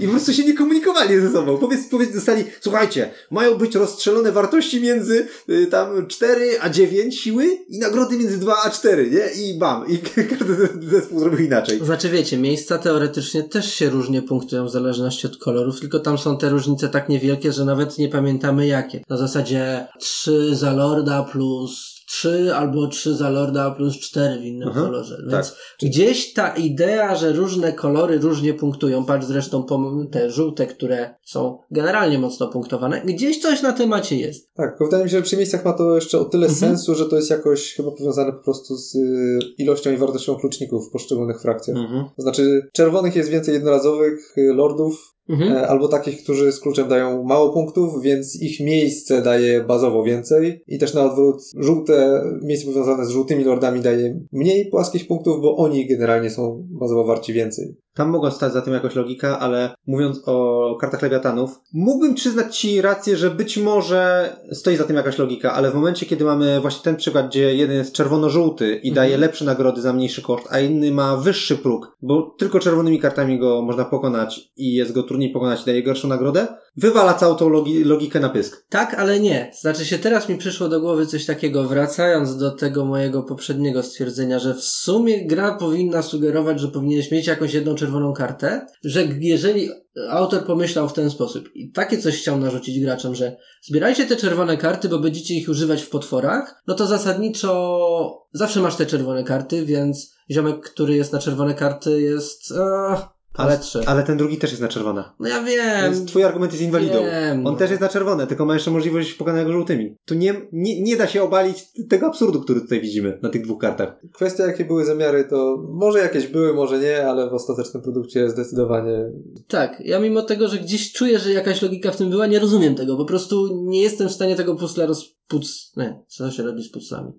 I 0.00 0.06
po 0.06 0.10
prostu 0.10 0.32
się 0.32 0.44
nie 0.44 0.54
komunikowali 0.54 1.20
ze 1.20 1.32
sobą. 1.32 1.58
Powiedz, 1.58 1.88
powiedz, 1.90 2.14
dostali, 2.14 2.44
słuchajcie, 2.60 3.10
mają 3.30 3.54
być 3.54 3.74
rozstrzelone 3.74 4.32
wartości 4.32 4.80
między 4.80 5.26
y, 5.48 5.66
tam 5.66 6.06
4 6.06 6.60
a 6.60 6.68
9 6.68 7.20
siły 7.20 7.44
i 7.68 7.78
nagrody 7.78 8.16
między 8.16 8.38
2 8.38 8.54
a 8.64 8.70
4, 8.70 9.10
nie? 9.10 9.44
I 9.44 9.58
bam. 9.58 9.88
I 9.88 9.98
każdy 10.38 10.68
zespół 10.90 11.20
zrobił 11.20 11.46
inaczej. 11.46 11.84
Znaczy, 11.84 12.08
wiecie, 12.08 12.38
miejsca 12.38 12.78
teoretycznie 12.78 13.42
też 13.42 13.74
się 13.74 13.90
różnie 13.90 14.22
punktują 14.22 14.66
w 14.66 14.70
zależności 14.70 15.26
od 15.26 15.36
kolorów, 15.36 15.80
tylko 15.80 15.98
tam 15.98 16.18
są 16.18 16.38
te 16.38 16.48
różnice 16.48 16.88
tak 16.88 17.01
niewielkie, 17.08 17.52
że 17.52 17.64
nawet 17.64 17.98
nie 17.98 18.08
pamiętamy 18.08 18.66
jakie. 18.66 19.00
Na 19.08 19.16
zasadzie 19.16 19.86
3 20.00 20.56
za 20.56 20.72
Lorda 20.72 21.22
plus 21.22 21.92
3 22.08 22.54
albo 22.54 22.86
3 22.86 23.14
za 23.14 23.30
Lorda 23.30 23.70
plus 23.70 23.98
4 23.98 24.40
w 24.40 24.44
innym 24.44 24.68
Aha, 24.68 24.80
kolorze. 24.80 25.22
Więc 25.30 25.50
tak. 25.50 25.58
gdzieś 25.82 26.32
ta 26.32 26.48
idea, 26.48 27.14
że 27.14 27.32
różne 27.32 27.72
kolory 27.72 28.18
różnie 28.18 28.54
punktują, 28.54 29.04
patrz 29.04 29.26
zresztą 29.26 29.62
po 29.62 29.92
te 30.10 30.30
żółte, 30.30 30.66
które 30.66 31.14
są 31.24 31.58
generalnie 31.70 32.18
mocno 32.18 32.48
punktowane, 32.48 33.00
gdzieś 33.04 33.40
coś 33.42 33.62
na 33.62 33.72
temacie 33.72 34.16
jest. 34.16 34.54
Tak, 34.54 34.76
wydaje 34.80 35.04
mi 35.04 35.10
się, 35.10 35.16
że 35.16 35.22
przy 35.22 35.36
miejscach 35.36 35.64
ma 35.64 35.72
to 35.72 35.94
jeszcze 35.94 36.18
o 36.18 36.24
tyle 36.24 36.46
Mhm. 36.46 36.60
sensu, 36.60 36.94
że 36.94 37.06
to 37.06 37.16
jest 37.16 37.30
jakoś 37.30 37.74
chyba 37.74 37.90
powiązane 37.90 38.32
po 38.32 38.42
prostu 38.44 38.76
z 38.76 38.94
y, 38.94 39.38
ilością 39.58 39.90
i 39.92 39.96
wartością 39.96 40.34
kluczników 40.36 40.88
w 40.88 40.90
poszczególnych 40.90 41.40
frakcjach. 41.42 41.76
Mhm. 41.76 42.04
To 42.16 42.22
znaczy, 42.22 42.68
czerwonych 42.72 43.16
jest 43.16 43.30
więcej 43.30 43.54
jednorazowych 43.54 44.38
y, 44.38 44.52
lordów, 44.54 45.11
Mhm. 45.28 45.52
e, 45.52 45.68
albo 45.68 45.88
takich, 45.88 46.22
którzy 46.22 46.52
z 46.52 46.60
kluczem 46.60 46.88
dają 46.88 47.22
mało 47.22 47.52
punktów, 47.52 48.02
więc 48.02 48.42
ich 48.42 48.60
miejsce 48.60 49.22
daje 49.22 49.64
bazowo 49.64 50.02
więcej. 50.02 50.62
I 50.66 50.78
też 50.78 50.94
na 50.94 51.04
odwrót, 51.04 51.42
żółte 51.56 52.22
miejsce 52.42 52.66
powiązane 52.66 53.06
z 53.06 53.10
żółtymi 53.10 53.44
lordami 53.44 53.80
daje 53.80 54.20
mniej 54.32 54.70
płaskich 54.70 55.06
punktów, 55.06 55.42
bo 55.42 55.56
oni 55.56 55.86
generalnie 55.86 56.30
są 56.30 56.66
bazowo 56.70 57.04
warci 57.04 57.32
więcej. 57.32 57.76
Tam 57.94 58.10
mogła 58.10 58.30
stać 58.30 58.52
za 58.52 58.62
tym 58.62 58.72
jakoś 58.72 58.94
logika, 58.94 59.38
ale 59.38 59.74
mówiąc 59.86 60.22
o 60.26 60.76
kartach 60.80 61.02
lewiatanów, 61.02 61.60
mógłbym 61.72 62.14
przyznać 62.14 62.58
Ci 62.58 62.82
rację, 62.82 63.16
że 63.16 63.30
być 63.30 63.58
może 63.58 64.36
stoi 64.52 64.76
za 64.76 64.84
tym 64.84 64.96
jakaś 64.96 65.18
logika, 65.18 65.52
ale 65.52 65.70
w 65.70 65.74
momencie, 65.74 66.06
kiedy 66.06 66.24
mamy 66.24 66.60
właśnie 66.60 66.84
ten 66.84 66.96
przykład, 66.96 67.28
gdzie 67.28 67.54
jeden 67.54 67.76
jest 67.76 67.94
czerwono-żółty 67.94 68.74
i 68.76 68.92
daje 68.92 69.18
lepsze 69.18 69.44
nagrody 69.44 69.80
za 69.80 69.92
mniejszy 69.92 70.22
koszt, 70.22 70.46
a 70.50 70.60
inny 70.60 70.92
ma 70.92 71.16
wyższy 71.16 71.56
próg, 71.56 71.96
bo 72.02 72.34
tylko 72.38 72.58
czerwonymi 72.58 72.98
kartami 72.98 73.38
go 73.38 73.62
można 73.62 73.84
pokonać 73.84 74.40
i 74.56 74.74
jest 74.74 74.92
go 74.92 75.02
trudniej 75.02 75.30
pokonać 75.30 75.62
i 75.62 75.66
daje 75.66 75.82
gorszą 75.82 76.08
nagrodę, 76.08 76.46
wywala 76.76 77.14
całą 77.14 77.34
tą 77.34 77.48
logi 77.48 77.84
logikę 77.84 78.20
na 78.20 78.28
pysk. 78.28 78.66
Tak, 78.68 78.94
ale 78.94 79.20
nie. 79.20 79.52
Znaczy 79.60 79.86
się 79.86 79.98
teraz 79.98 80.28
mi 80.28 80.38
przyszło 80.38 80.68
do 80.68 80.80
głowy 80.80 81.06
coś 81.06 81.26
takiego, 81.26 81.64
wracając 81.64 82.36
do 82.36 82.50
tego 82.50 82.84
mojego 82.84 83.22
poprzedniego 83.22 83.82
stwierdzenia, 83.82 84.38
że 84.38 84.54
w 84.54 84.62
sumie 84.62 85.26
gra 85.26 85.54
powinna 85.54 86.02
sugerować, 86.02 86.60
że 86.60 86.68
powinieneś 86.68 87.10
mieć 87.10 87.26
jakąś 87.26 87.54
jedną 87.54 87.74
czerwoną 87.74 88.12
kartę, 88.12 88.66
że 88.84 89.04
jeżeli 89.20 89.70
autor 90.10 90.44
pomyślał 90.44 90.88
w 90.88 90.92
ten 90.92 91.10
sposób 91.10 91.48
i 91.54 91.72
takie 91.72 91.98
coś 91.98 92.18
chciał 92.18 92.38
narzucić 92.38 92.80
graczom, 92.80 93.14
że 93.14 93.36
zbierajcie 93.62 94.06
te 94.06 94.16
czerwone 94.16 94.56
karty, 94.56 94.88
bo 94.88 94.98
będziecie 94.98 95.34
ich 95.34 95.48
używać 95.48 95.82
w 95.82 95.90
potworach, 95.90 96.62
no 96.66 96.74
to 96.74 96.86
zasadniczo 96.86 98.26
zawsze 98.32 98.60
masz 98.60 98.76
te 98.76 98.86
czerwone 98.86 99.24
karty, 99.24 99.64
więc 99.66 100.14
ziomek, 100.30 100.60
który 100.60 100.96
jest 100.96 101.12
na 101.12 101.18
czerwone 101.18 101.54
karty 101.54 102.02
jest... 102.02 102.50
Uh, 102.50 103.21
ale. 103.34 103.60
Ale 103.86 104.02
ten 104.02 104.16
drugi 104.18 104.36
też 104.36 104.50
jest 104.50 104.62
na 104.62 104.68
czerwone. 104.68 105.04
No 105.20 105.28
ja 105.28 105.42
wiem. 105.42 105.92
Więc 105.92 106.04
twój 106.04 106.24
argument 106.24 106.52
jest 106.52 106.64
inwalidą. 106.64 107.04
Wiem, 107.04 107.46
On 107.46 107.52
no. 107.52 107.58
też 107.58 107.70
jest 107.70 107.82
na 107.82 107.88
czerwone, 107.88 108.26
tylko 108.26 108.44
ma 108.44 108.54
jeszcze 108.54 108.70
możliwość 108.70 109.14
pokazania 109.14 109.44
go 109.44 109.52
żółtymi. 109.52 109.96
Tu 110.04 110.14
nie, 110.14 110.34
nie, 110.52 110.82
nie 110.82 110.96
da 110.96 111.06
się 111.06 111.22
obalić 111.22 111.64
tego 111.88 112.06
absurdu, 112.06 112.40
który 112.40 112.60
tutaj 112.60 112.80
widzimy 112.80 113.18
na 113.22 113.28
tych 113.28 113.44
dwóch 113.44 113.60
kartach. 113.60 114.00
Kwestia, 114.12 114.46
jakie 114.46 114.64
były 114.64 114.84
zamiary, 114.84 115.24
to 115.24 115.66
może 115.70 115.98
jakieś 115.98 116.26
były, 116.26 116.54
może 116.54 116.78
nie, 116.78 117.06
ale 117.06 117.30
w 117.30 117.34
ostatecznym 117.34 117.82
produkcie 117.82 118.30
zdecydowanie 118.30 119.10
Tak, 119.48 119.82
ja 119.84 120.00
mimo 120.00 120.22
tego, 120.22 120.48
że 120.48 120.58
gdzieś 120.58 120.92
czuję, 120.92 121.18
że 121.18 121.32
jakaś 121.32 121.62
logika 121.62 121.90
w 121.90 121.96
tym 121.96 122.10
była, 122.10 122.26
nie 122.26 122.38
rozumiem 122.38 122.74
tego. 122.74 122.96
Po 122.96 123.04
prostu 123.04 123.62
nie 123.64 123.82
jestem 123.82 124.08
w 124.08 124.12
stanie 124.12 124.36
tego 124.36 124.54
puzzla 124.54 124.86
rozpuc... 125.32 125.72
Nie, 125.76 126.02
co 126.08 126.30
się 126.30 126.42
robi 126.42 126.62
z 126.62 126.70
puzzlami? 126.70 127.12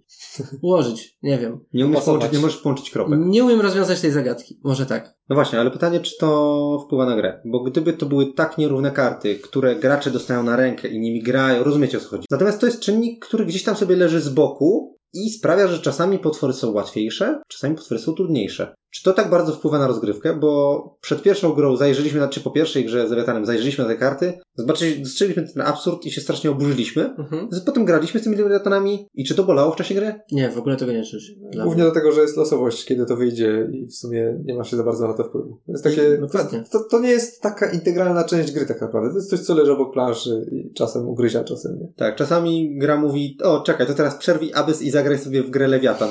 Ułożyć, 0.61 1.17
nie 1.23 1.37
wiem. 1.37 1.59
Nie 1.73 1.85
umiesz 1.85 2.03
połączyć, 2.03 2.31
nie 2.31 2.39
możesz 2.39 2.57
połączyć 2.57 2.91
kropek. 2.91 3.19
Nie 3.19 3.43
umiem 3.43 3.61
rozwiązać 3.61 4.01
tej 4.01 4.11
zagadki. 4.11 4.59
Może 4.63 4.85
tak. 4.85 5.15
No 5.29 5.35
właśnie, 5.35 5.59
ale 5.59 5.71
pytanie, 5.71 5.99
czy 5.99 6.17
to 6.19 6.79
wpływa 6.85 7.05
na 7.05 7.15
grę? 7.15 7.41
Bo 7.45 7.63
gdyby 7.63 7.93
to 7.93 8.05
były 8.05 8.33
tak 8.33 8.57
nierówne 8.57 8.91
karty, 8.91 9.35
które 9.35 9.75
gracze 9.75 10.11
dostają 10.11 10.43
na 10.43 10.55
rękę 10.55 10.87
i 10.87 10.99
nimi 10.99 11.21
grają, 11.23 11.63
rozumiecie 11.63 11.97
o 11.97 12.01
co 12.01 12.07
chodzi. 12.07 12.25
Natomiast 12.31 12.59
to 12.59 12.65
jest 12.65 12.79
czynnik, 12.79 13.25
który 13.25 13.45
gdzieś 13.45 13.63
tam 13.63 13.75
sobie 13.75 13.95
leży 13.95 14.21
z 14.21 14.29
boku 14.29 14.97
i 15.13 15.29
sprawia, 15.29 15.67
że 15.67 15.79
czasami 15.79 16.19
potwory 16.19 16.53
są 16.53 16.71
łatwiejsze, 16.71 17.41
czasami 17.47 17.75
potwory 17.75 18.01
są 18.01 18.13
trudniejsze. 18.13 18.75
Czy 18.93 19.03
to 19.03 19.13
tak 19.13 19.29
bardzo 19.29 19.53
wpływa 19.53 19.79
na 19.79 19.87
rozgrywkę? 19.87 20.35
Bo 20.39 20.83
przed 21.01 21.21
pierwszą 21.21 21.53
grą 21.53 21.75
zajrzeliśmy 21.75 22.19
na, 22.19 22.27
czy 22.27 22.41
po 22.41 22.51
pierwszej 22.51 22.85
grze 22.85 23.07
z 23.07 23.11
Lewiatanem 23.11 23.45
zajrzeliśmy 23.45 23.83
na 23.83 23.89
te 23.89 23.95
karty, 23.95 24.33
zobaczyliśmy, 24.55 25.03
dostrzegliśmy 25.03 25.47
ten 25.53 25.61
absurd 25.61 26.05
i 26.05 26.11
się 26.11 26.21
strasznie 26.21 26.51
oburzyliśmy. 26.51 27.15
Mhm. 27.17 27.49
Potem 27.65 27.85
graliśmy 27.85 28.19
z 28.19 28.23
tymi 28.23 28.35
Lewiatanami 28.35 29.07
i 29.13 29.25
czy 29.25 29.35
to 29.35 29.43
bolało 29.43 29.71
w 29.71 29.75
czasie 29.75 29.95
gry? 29.95 30.13
Nie, 30.31 30.49
w 30.49 30.57
ogóle 30.57 30.75
tego 30.75 30.91
nie 30.91 31.03
czuć. 31.03 31.31
Głównie 31.63 31.83
dlatego, 31.83 32.11
że 32.11 32.21
jest 32.21 32.37
losowość, 32.37 32.85
kiedy 32.85 33.05
to 33.05 33.15
wyjdzie 33.15 33.67
i 33.71 33.87
w 33.87 33.95
sumie 33.95 34.39
nie 34.45 34.55
ma 34.55 34.63
się 34.63 34.77
za 34.77 34.83
bardzo 34.83 35.07
na 35.07 35.13
to 35.13 35.23
wpływu. 35.23 35.59
To 35.65 35.71
jest 35.71 35.83
takie, 35.83 36.17
Dokładnie. 36.17 36.63
to, 36.71 36.79
to 36.91 36.99
nie 36.99 37.09
jest 37.09 37.41
taka 37.41 37.71
integralna 37.71 38.23
część 38.23 38.51
gry 38.51 38.65
tak 38.65 38.81
naprawdę. 38.81 39.09
To 39.09 39.15
jest 39.15 39.29
coś, 39.29 39.39
co 39.39 39.55
leży 39.55 39.71
obok 39.71 39.93
planszy 39.93 40.45
i 40.51 40.73
czasem 40.73 41.07
ugryzia, 41.07 41.43
czasem 41.43 41.79
nie. 41.79 41.87
Tak, 41.95 42.15
czasami 42.15 42.77
gra 42.77 42.97
mówi, 42.97 43.37
o 43.43 43.59
czekaj, 43.61 43.87
to 43.87 43.93
teraz 43.93 44.15
przerwij 44.15 44.53
Abyss 44.53 44.81
i 44.81 44.91
zagraj 44.91 45.19
sobie 45.19 45.43
w 45.43 45.49
grę 45.49 45.67
Lewiatan. 45.67 46.09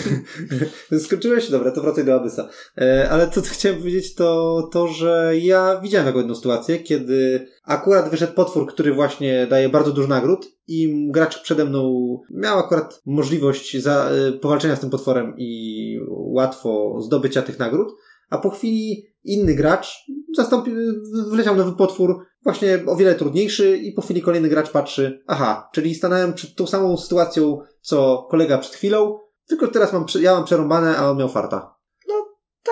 Skończyłeś? 1.06 1.50
Dobra, 1.50 1.70
to 1.70 1.82
wracaj 1.82 2.04
do 2.04 2.17
Abyssa. 2.20 2.48
E, 2.78 3.08
ale 3.10 3.30
co 3.30 3.40
chciałem 3.40 3.78
powiedzieć, 3.78 4.14
to 4.14 4.68
to, 4.72 4.88
że 4.88 5.32
ja 5.38 5.80
widziałem 5.82 6.06
taką 6.06 6.18
jedną 6.18 6.34
sytuację, 6.34 6.78
kiedy 6.78 7.48
akurat 7.64 8.10
wyszedł 8.10 8.32
potwór, 8.32 8.66
który 8.66 8.94
właśnie 8.94 9.46
daje 9.46 9.68
bardzo 9.68 9.92
dużo 9.92 10.08
nagród 10.08 10.46
i 10.66 11.08
gracz 11.10 11.42
przede 11.42 11.64
mną 11.64 11.92
miał 12.30 12.58
akurat 12.58 13.02
możliwość 13.06 13.82
za, 13.82 14.10
e, 14.10 14.32
powalczenia 14.32 14.76
z 14.76 14.80
tym 14.80 14.90
potworem 14.90 15.34
i 15.38 16.00
łatwo 16.08 17.00
zdobycia 17.00 17.42
tych 17.42 17.58
nagród, 17.58 17.94
a 18.30 18.38
po 18.38 18.50
chwili 18.50 19.06
inny 19.24 19.54
gracz 19.54 20.06
zastąpił, 20.36 20.74
wleciał 21.30 21.56
nowy 21.56 21.72
potwór, 21.72 22.26
właśnie 22.44 22.78
o 22.86 22.96
wiele 22.96 23.14
trudniejszy 23.14 23.76
i 23.76 23.92
po 23.92 24.02
chwili 24.02 24.22
kolejny 24.22 24.48
gracz 24.48 24.70
patrzy, 24.70 25.22
aha, 25.26 25.68
czyli 25.72 25.94
stanąłem 25.94 26.32
przed 26.32 26.54
tą 26.54 26.66
samą 26.66 26.96
sytuacją, 26.96 27.58
co 27.80 28.26
kolega 28.30 28.58
przed 28.58 28.74
chwilą, 28.74 29.18
tylko 29.46 29.68
teraz 29.68 29.92
mam, 29.92 30.06
ja 30.20 30.34
mam 30.34 30.44
przerąbane, 30.44 30.96
a 30.96 31.10
on 31.10 31.18
miał 31.18 31.28
farta. 31.28 31.77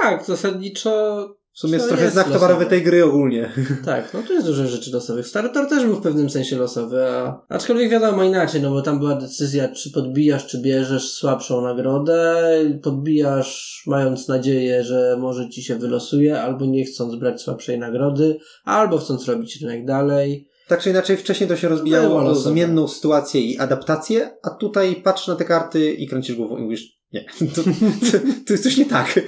Tak, 0.02 0.24
zasadniczo 0.24 1.28
W 1.52 1.58
sumie 1.58 1.74
jest 1.74 1.88
trochę 1.88 2.10
znak 2.10 2.30
towarowy 2.30 2.66
tej 2.66 2.82
gry 2.82 3.04
ogólnie. 3.04 3.52
Tak, 3.84 4.14
no 4.14 4.22
tu 4.22 4.32
jest 4.32 4.46
dużo 4.46 4.66
rzeczy 4.66 4.90
losowych. 4.92 5.26
Startor 5.26 5.68
też 5.68 5.84
był 5.84 5.94
w 5.94 6.02
pewnym 6.02 6.30
sensie 6.30 6.56
losowy, 6.56 7.06
a 7.06 7.40
aczkolwiek 7.48 7.90
wiadomo 7.90 8.24
inaczej, 8.24 8.62
no 8.62 8.70
bo 8.70 8.82
tam 8.82 8.98
była 8.98 9.14
decyzja, 9.14 9.68
czy 9.68 9.90
podbijasz, 9.90 10.46
czy 10.46 10.58
bierzesz 10.62 11.12
słabszą 11.12 11.60
nagrodę. 11.60 12.42
Podbijasz, 12.82 13.82
mając 13.86 14.28
nadzieję, 14.28 14.84
że 14.84 15.16
może 15.20 15.48
ci 15.48 15.62
się 15.62 15.76
wylosuje, 15.76 16.40
albo 16.40 16.66
nie 16.66 16.84
chcąc 16.84 17.16
brać 17.16 17.42
słabszej 17.42 17.78
nagrody, 17.78 18.38
albo 18.64 18.98
chcąc 18.98 19.28
robić 19.28 19.60
rynek 19.62 19.86
dalej. 19.86 20.48
Tak 20.68 20.80
czy 20.80 20.90
inaczej, 20.90 21.16
wcześniej 21.16 21.48
to 21.48 21.56
się 21.56 21.68
rozbijało 21.68 22.16
o 22.22 22.34
zmienną 22.34 22.88
sytuację 22.88 23.40
i 23.40 23.58
adaptację, 23.58 24.30
a 24.42 24.50
tutaj 24.50 24.96
patrzysz 24.96 25.28
na 25.28 25.36
te 25.36 25.44
karty 25.44 25.92
i 25.92 26.06
kręcisz 26.08 26.36
głową 26.36 26.56
i 26.56 26.62
mówisz, 26.62 26.96
nie, 27.12 27.24
to, 27.54 27.62
to, 27.62 28.18
to 28.46 28.52
jest 28.52 28.64
coś 28.64 28.76
nie 28.76 28.86
tak. 28.86 29.20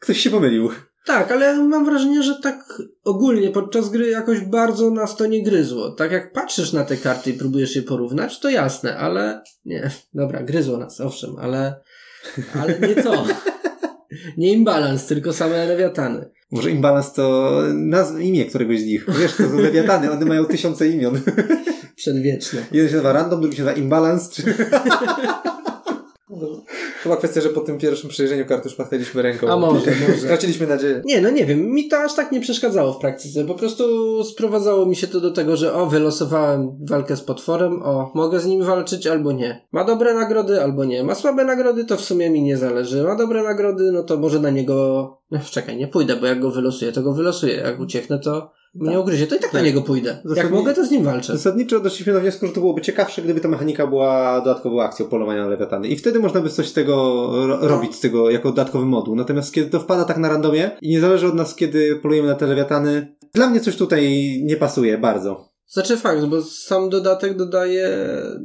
Ktoś 0.00 0.18
się 0.18 0.30
pomylił. 0.30 0.70
Tak, 1.06 1.32
ale 1.32 1.62
mam 1.62 1.84
wrażenie, 1.84 2.22
że 2.22 2.34
tak 2.42 2.82
ogólnie 3.04 3.50
podczas 3.50 3.90
gry 3.90 4.10
jakoś 4.10 4.40
bardzo 4.40 4.90
nas 4.90 5.16
to 5.16 5.26
nie 5.26 5.42
gryzło. 5.42 5.90
Tak 5.90 6.12
jak 6.12 6.32
patrzysz 6.32 6.72
na 6.72 6.84
te 6.84 6.96
karty 6.96 7.30
i 7.30 7.34
próbujesz 7.34 7.76
je 7.76 7.82
porównać, 7.82 8.40
to 8.40 8.50
jasne, 8.50 8.96
ale 8.96 9.42
nie, 9.64 9.90
dobra, 10.14 10.42
gryzło 10.42 10.78
nas, 10.78 11.00
owszem, 11.00 11.36
ale, 11.40 11.80
ale 12.62 12.78
nie 12.78 13.02
to. 13.02 13.24
Nie 14.36 14.52
imbalans, 14.52 15.06
tylko 15.06 15.32
same 15.32 15.66
lewiatany. 15.66 16.30
Może 16.50 16.70
imbalans 16.70 17.12
to 17.12 17.52
nazw, 17.74 18.20
imię 18.20 18.44
któregoś 18.44 18.80
z 18.80 18.84
nich. 18.84 19.06
Wiesz, 19.20 19.36
to 19.36 19.48
są 19.48 19.58
lewiatany, 19.58 20.10
one 20.10 20.26
mają 20.26 20.44
tysiące 20.44 20.88
imion. 20.88 21.20
Przedwieczne. 21.96 22.60
Jeden 22.72 22.88
się 22.88 22.94
nazywa 22.94 23.12
random, 23.12 23.40
drugi 23.40 23.56
się 23.56 23.64
nazywa 23.64 23.80
imbalans, 23.80 24.30
czy... 24.30 24.42
Chyba 27.02 27.16
kwestia, 27.16 27.40
że 27.40 27.48
po 27.48 27.60
tym 27.60 27.78
pierwszym 27.78 28.10
przejrzeniu 28.10 28.46
kart 28.46 28.64
już 28.64 28.78
machnęliśmy 28.78 29.22
ręką. 29.22 29.48
A 29.48 29.56
może, 29.56 29.90
może. 30.08 30.20
Straciliśmy 30.20 30.66
nadzieję. 30.66 31.02
Nie, 31.04 31.20
no 31.20 31.30
nie 31.30 31.46
wiem, 31.46 31.72
mi 31.72 31.88
to 31.88 31.98
aż 31.98 32.14
tak 32.14 32.32
nie 32.32 32.40
przeszkadzało 32.40 32.92
w 32.92 32.98
praktyce. 32.98 33.44
Po 33.44 33.54
prostu 33.54 33.84
sprowadzało 34.24 34.86
mi 34.86 34.96
się 34.96 35.06
to 35.06 35.20
do 35.20 35.30
tego, 35.30 35.56
że 35.56 35.74
o, 35.74 35.86
wylosowałem 35.86 36.78
walkę 36.88 37.16
z 37.16 37.20
potworem, 37.20 37.82
o, 37.82 38.12
mogę 38.14 38.40
z 38.40 38.46
nim 38.46 38.62
walczyć 38.62 39.06
albo 39.06 39.32
nie. 39.32 39.66
Ma 39.72 39.84
dobre 39.84 40.14
nagrody 40.14 40.62
albo 40.62 40.84
nie. 40.84 41.04
Ma 41.04 41.14
słabe 41.14 41.44
nagrody, 41.44 41.84
to 41.84 41.96
w 41.96 42.00
sumie 42.00 42.30
mi 42.30 42.42
nie 42.42 42.56
zależy. 42.56 43.02
Ma 43.02 43.16
dobre 43.16 43.42
nagrody, 43.42 43.92
no 43.92 44.02
to 44.02 44.16
może 44.16 44.40
na 44.40 44.50
niego... 44.50 44.76
No, 45.30 45.38
czekaj, 45.50 45.76
nie 45.76 45.88
pójdę, 45.88 46.16
bo 46.16 46.26
jak 46.26 46.40
go 46.40 46.50
wylosuję, 46.50 46.92
to 46.92 47.02
go 47.02 47.12
wylosuję. 47.12 47.54
Jak 47.54 47.80
ucieknę, 47.80 48.18
to 48.18 48.50
mnie 48.80 49.00
ugryzie. 49.00 49.26
To 49.26 49.36
i 49.36 49.38
tak 49.38 49.52
na 49.52 49.58
Tak. 49.58 49.66
niego 49.66 49.82
pójdę. 49.82 50.18
Jak 50.36 50.50
mogę, 50.50 50.74
to 50.74 50.86
z 50.86 50.90
nim 50.90 51.04
walczę. 51.04 51.32
Zasadniczo 51.32 51.80
doszliśmy 51.80 52.12
do 52.12 52.20
wniosku, 52.20 52.46
że 52.46 52.52
to 52.52 52.60
byłoby 52.60 52.80
ciekawsze, 52.80 53.22
gdyby 53.22 53.40
ta 53.40 53.48
mechanika 53.48 53.86
była 53.86 54.40
dodatkową 54.40 54.82
akcją 54.82 55.06
polowania 55.06 55.42
na 55.42 55.48
lewiatany. 55.48 55.88
I 55.88 55.96
wtedy 55.96 56.18
można 56.18 56.40
by 56.40 56.50
coś 56.50 56.68
z 56.68 56.72
tego 56.72 56.94
ro- 57.46 57.58
robić, 57.68 57.94
z 57.94 58.00
tego 58.00 58.30
jako 58.30 58.48
dodatkowy 58.48 58.84
moduł. 58.86 59.16
Natomiast 59.16 59.52
kiedy 59.54 59.70
to 59.70 59.80
wpada 59.80 60.04
tak 60.04 60.16
na 60.18 60.28
randomie 60.28 60.70
i 60.82 60.88
nie 60.90 61.00
zależy 61.00 61.26
od 61.26 61.34
nas, 61.34 61.54
kiedy 61.54 61.96
polujemy 61.96 62.28
na 62.28 62.34
te 62.34 62.46
lewiatany, 62.46 63.16
dla 63.34 63.50
mnie 63.50 63.60
coś 63.60 63.76
tutaj 63.76 64.02
nie 64.44 64.56
pasuje 64.56 64.98
bardzo. 64.98 65.48
Znaczy 65.68 65.96
fakt, 65.96 66.24
bo 66.24 66.42
sam 66.42 66.88
dodatek 66.90 67.36
dodaje 67.36 67.88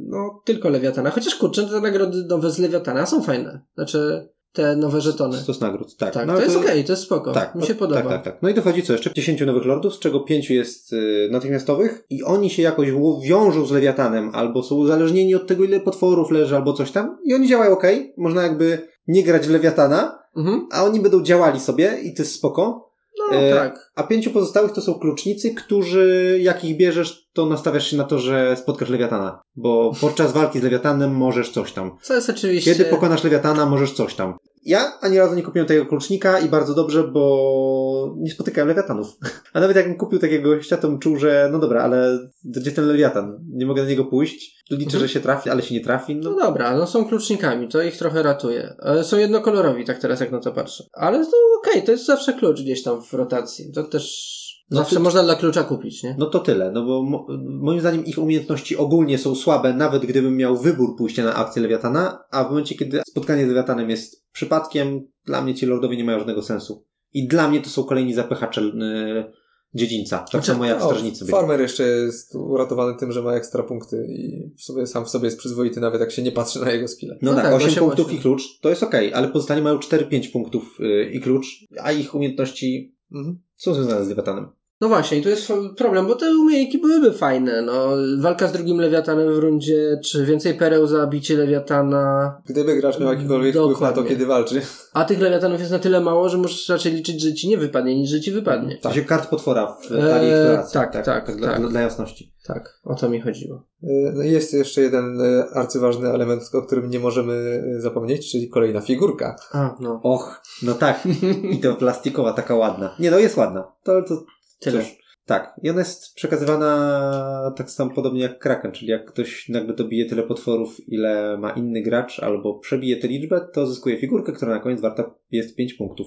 no 0.08 0.40
tylko 0.44 0.68
lewiatana. 0.68 1.10
Chociaż 1.10 1.34
kurczę, 1.34 1.64
te 1.66 1.80
nagrody 1.80 2.24
nowe 2.28 2.50
z 2.50 2.58
lewiatana 2.58 3.06
są 3.06 3.22
fajne. 3.22 3.60
Znaczy 3.74 4.28
te 4.52 4.76
nowe 4.76 5.00
żetony. 5.00 5.38
Stos 5.38 5.60
nagród, 5.60 5.96
tak. 5.96 6.14
Tak, 6.14 6.26
No, 6.26 6.32
to 6.32 6.38
ale 6.38 6.46
jest 6.46 6.56
okej, 6.56 6.84
to 6.84 6.92
jest 6.92 7.02
spoko. 7.02 7.32
Tak, 7.32 7.54
Mi 7.54 7.66
się 7.66 7.74
podoba. 7.74 8.00
Tak, 8.02 8.10
tak, 8.10 8.24
tak. 8.24 8.42
No 8.42 8.48
i 8.48 8.54
dochodzi 8.54 8.82
co 8.82 8.92
jeszcze? 8.92 9.12
10 9.14 9.40
nowych 9.40 9.64
lordów, 9.64 9.94
z 9.94 9.98
czego 9.98 10.20
5 10.20 10.50
jest 10.50 10.92
y, 10.92 11.28
natychmiastowych 11.30 12.04
i 12.10 12.22
oni 12.22 12.50
się 12.50 12.62
jakoś 12.62 12.88
wiążą 13.22 13.66
z 13.66 13.70
lewiatanem, 13.70 14.30
albo 14.34 14.62
są 14.62 14.74
uzależnieni 14.74 15.34
od 15.34 15.46
tego, 15.46 15.64
ile 15.64 15.80
potworów 15.80 16.30
leży, 16.30 16.56
albo 16.56 16.72
coś 16.72 16.90
tam. 16.90 17.18
I 17.24 17.34
oni 17.34 17.48
działają 17.48 17.72
ok. 17.72 17.84
Można 18.16 18.42
jakby 18.42 18.88
nie 19.08 19.22
grać 19.22 19.46
w 19.46 19.50
lewiatana, 19.50 20.22
Mhm. 20.36 20.66
a 20.72 20.84
oni 20.84 21.00
będą 21.00 21.22
działali 21.22 21.60
sobie 21.60 21.98
i 22.02 22.14
to 22.14 22.22
jest 22.22 22.34
spoko. 22.34 22.91
No 23.32 23.38
E, 23.38 23.54
tak. 23.54 23.92
A 23.94 24.02
pięciu 24.02 24.30
pozostałych 24.30 24.72
to 24.72 24.80
są 24.80 24.94
klucznicy, 24.94 25.54
którzy 25.54 26.38
jak 26.42 26.64
ich 26.64 26.76
bierzesz, 26.76 27.28
to 27.32 27.46
nastawiasz 27.46 27.90
się 27.90 27.96
na 27.96 28.04
to, 28.04 28.18
że 28.18 28.56
spotkasz 28.56 28.88
lewiatana. 28.88 29.42
Bo 29.56 29.92
podczas 30.00 30.32
walki 30.32 30.60
z 30.60 30.62
lewiatanem 30.62 31.16
możesz 31.16 31.50
coś 31.50 31.72
tam. 31.72 31.96
Co 32.02 32.14
jest 32.14 32.30
oczywiście... 32.30 32.72
Kiedy 32.72 32.84
pokonasz 32.84 33.24
lewiatana, 33.24 33.66
możesz 33.66 33.92
coś 33.92 34.14
tam. 34.14 34.38
Ja 34.64 34.98
ani 35.00 35.18
razu 35.18 35.34
nie 35.34 35.42
kupiłem 35.42 35.68
tego 35.68 35.86
klucznika 35.86 36.38
i 36.38 36.48
bardzo 36.48 36.74
dobrze, 36.74 37.04
bo 37.04 38.14
nie 38.18 38.30
spotykałem 38.30 38.68
lewiatanów. 38.68 39.06
A 39.54 39.60
nawet 39.60 39.76
jakbym 39.76 39.96
kupił 39.96 40.18
takiego 40.18 40.50
gościa, 40.50 40.76
to 40.76 40.88
bym 40.88 40.98
czuł, 40.98 41.16
że 41.16 41.48
no 41.52 41.58
dobra, 41.58 41.82
ale 41.82 42.18
gdzie 42.44 42.72
ten 42.72 42.86
lewiatan? 42.86 43.38
Nie 43.52 43.66
mogę 43.66 43.82
na 43.82 43.88
niego 43.88 44.04
pójść. 44.04 44.62
Liczę, 44.70 44.84
Mhm. 44.84 45.00
że 45.00 45.08
się 45.08 45.20
trafi, 45.20 45.50
ale 45.50 45.62
się 45.62 45.74
nie 45.74 45.80
trafi. 45.84 46.16
No 46.16 46.30
No, 46.30 46.36
dobra, 46.36 46.76
no 46.76 46.86
są 46.86 47.04
klucznikami, 47.04 47.68
to 47.68 47.82
ich 47.82 47.96
trochę 47.98 48.22
ratuje. 48.22 48.74
Są 49.02 49.18
jednokolorowi, 49.18 49.84
tak 49.84 49.98
teraz 49.98 50.20
jak 50.20 50.32
na 50.32 50.40
to 50.40 50.52
patrzę. 50.52 50.84
Ale 50.92 51.18
no 51.18 51.26
okej, 51.58 51.82
to 51.84 51.92
jest 51.92 52.06
zawsze 52.06 52.32
klucz 52.32 52.60
gdzieś 52.62 52.82
tam 52.82 53.02
w 53.02 53.12
rotacji. 53.12 53.72
To 53.72 53.82
też 53.84 54.41
zawsze 54.70 54.96
ty- 54.96 55.02
można 55.02 55.22
dla 55.22 55.34
klucza 55.34 55.64
kupić, 55.64 56.02
nie? 56.02 56.16
no 56.18 56.26
to 56.26 56.38
tyle, 56.38 56.72
no 56.72 56.84
bo 56.86 57.02
mo- 57.02 57.26
moim 57.60 57.80
zdaniem 57.80 58.04
ich 58.04 58.18
umiejętności 58.18 58.76
ogólnie 58.76 59.18
są 59.18 59.34
słabe, 59.34 59.74
nawet 59.74 60.06
gdybym 60.06 60.36
miał 60.36 60.56
wybór 60.56 60.96
pójścia 60.96 61.24
na 61.24 61.34
akcję 61.34 61.62
lewiatana, 61.62 62.18
a 62.30 62.44
w 62.44 62.48
momencie, 62.50 62.74
kiedy 62.74 63.00
spotkanie 63.06 63.44
z 63.44 63.48
lewiatanem 63.48 63.90
jest 63.90 64.24
przypadkiem, 64.32 65.08
dla 65.26 65.42
mnie 65.42 65.54
ci 65.54 65.66
lordowie 65.66 65.96
nie 65.96 66.04
mają 66.04 66.18
żadnego 66.18 66.42
sensu. 66.42 66.84
I 67.12 67.28
dla 67.28 67.48
mnie 67.48 67.60
to 67.60 67.70
są 67.70 67.84
kolejni 67.84 68.14
zapychacze 68.14 68.60
y, 68.60 69.32
dziedzińca. 69.74 70.18
Tak 70.18 70.28
Znaczy, 70.30 70.46
samo 70.46 70.64
jak 70.64 70.82
O, 70.82 70.84
strażnicy. 70.86 71.26
Farmer 71.26 71.60
jeszcze 71.60 71.82
jest 71.82 72.34
uratowany 72.34 72.98
tym, 72.98 73.12
że 73.12 73.22
ma 73.22 73.32
ekstra 73.34 73.62
punkty 73.62 74.06
i 74.08 74.50
w 74.58 74.62
sobie, 74.62 74.86
sam 74.86 75.04
w 75.04 75.08
sobie 75.08 75.24
jest 75.24 75.38
przyzwoity, 75.38 75.80
nawet 75.80 76.00
jak 76.00 76.12
się 76.12 76.22
nie 76.22 76.32
patrzy 76.32 76.60
na 76.60 76.70
jego 76.72 76.88
skille. 76.88 77.18
No, 77.22 77.30
No 77.30 77.36
tak, 77.36 77.44
tak, 77.44 77.54
8 77.54 77.66
właśnie, 77.68 77.82
punktów 77.82 78.12
i 78.12 78.18
klucz 78.18 78.60
to 78.60 78.68
jest 78.68 78.82
okej, 78.82 79.14
ale 79.14 79.28
pozostali 79.28 79.62
mają 79.62 79.78
4-5 79.78 80.32
punktów 80.32 80.78
y, 80.80 81.10
i 81.12 81.20
klucz, 81.20 81.46
a 81.80 81.92
ich 81.92 82.14
umiejętności 82.14 82.96
Mhm. 83.14 83.42
są 83.54 83.74
związane 83.74 84.04
z 84.04 84.08
Lewiatanem. 84.08 84.61
No 84.82 84.88
właśnie, 84.88 85.18
i 85.18 85.22
tu 85.22 85.28
jest 85.28 85.52
problem, 85.76 86.06
bo 86.06 86.14
te 86.14 86.30
umiejętności 86.30 86.78
byłyby 86.78 87.12
fajne. 87.12 87.62
No, 87.62 87.88
walka 88.18 88.48
z 88.48 88.52
drugim 88.52 88.78
lewiatanem 88.80 89.34
w 89.34 89.38
rundzie, 89.38 90.00
czy 90.04 90.26
więcej 90.26 90.54
pereł 90.54 90.86
za 90.86 91.06
bicie 91.06 91.36
lewiatana. 91.36 92.36
Gdyby 92.46 92.76
gracz 92.76 93.00
miał 93.00 93.12
jakikolwiek 93.12 93.54
wpływ 93.54 93.68
na 93.68 93.74
to, 93.74 93.94
Dokładnie. 93.94 94.10
kiedy 94.10 94.26
walczy. 94.26 94.60
A 94.92 95.04
tych 95.04 95.20
lewiatanów 95.20 95.60
jest 95.60 95.72
na 95.72 95.78
tyle 95.78 96.00
mało, 96.00 96.28
że 96.28 96.38
możesz 96.38 96.68
raczej 96.68 96.92
liczyć, 96.92 97.20
że 97.22 97.34
ci 97.34 97.48
nie 97.48 97.58
wypadnie, 97.58 97.96
niż 97.96 98.10
że 98.10 98.20
ci 98.20 98.32
wypadnie. 98.32 98.78
Tak. 98.78 98.94
się 98.94 99.02
kart 99.02 99.30
potwora 99.30 99.66
w 99.66 99.92
Eee, 99.92 100.00
talii 100.00 100.30
eksploracji. 100.30 100.74
tak, 100.74 101.04
tak, 101.04 101.36
dla, 101.36 101.48
tak. 101.48 101.68
Dla, 101.68 101.80
jasności. 101.80 102.32
Tak, 102.46 102.80
o 102.84 102.94
to 102.94 103.08
mi 103.08 103.20
chodziło. 103.20 103.64
Y, 103.84 104.12
No 104.14 104.22
i 104.22 104.30
jest 104.30 104.54
jeszcze 104.54 104.80
jeden 104.80 105.20
y, 105.20 105.44
arcyważny 105.54 106.08
element, 106.10 106.42
o 106.54 106.62
którym 106.62 106.90
nie 106.90 106.98
możemy 106.98 107.32
y, 107.76 107.80
zapomnieć, 107.80 108.32
czyli 108.32 108.48
kolejna 108.48 108.80
figurka. 108.80 109.36
A, 109.52 109.76
no. 109.80 110.00
Och, 110.02 110.42
no 110.62 110.74
tak. 110.74 111.00
I 111.52 111.58
to 111.58 111.74
plastikowa, 111.74 112.32
taka 112.32 112.54
ładna. 112.54 112.94
Nie 112.98 113.10
no, 113.10 113.18
jest 113.18 113.36
ładna. 113.36 113.72
To, 113.84 114.02
to 114.02 114.22
Tyle. 114.62 114.82
Cóż, 114.82 114.98
tak. 115.26 115.54
I 115.62 115.70
ona 115.70 115.78
jest 115.78 116.14
przekazywana 116.14 117.52
tak 117.56 117.70
samo 117.70 117.90
podobnie 117.90 118.22
jak 118.22 118.38
Kraken, 118.38 118.72
czyli 118.72 118.90
jak 118.90 119.04
ktoś 119.04 119.48
nagle 119.48 119.74
dobije 119.74 120.06
tyle 120.06 120.22
potworów, 120.22 120.88
ile 120.88 121.38
ma 121.38 121.50
inny 121.50 121.82
gracz, 121.82 122.20
albo 122.20 122.58
przebije 122.58 122.96
tę 122.96 123.08
liczbę, 123.08 123.48
to 123.52 123.66
zyskuje 123.66 123.98
figurkę, 123.98 124.32
która 124.32 124.54
na 124.54 124.60
koniec 124.60 124.80
warta 124.80 125.14
jest 125.30 125.56
5 125.56 125.74
punktów. 125.74 126.06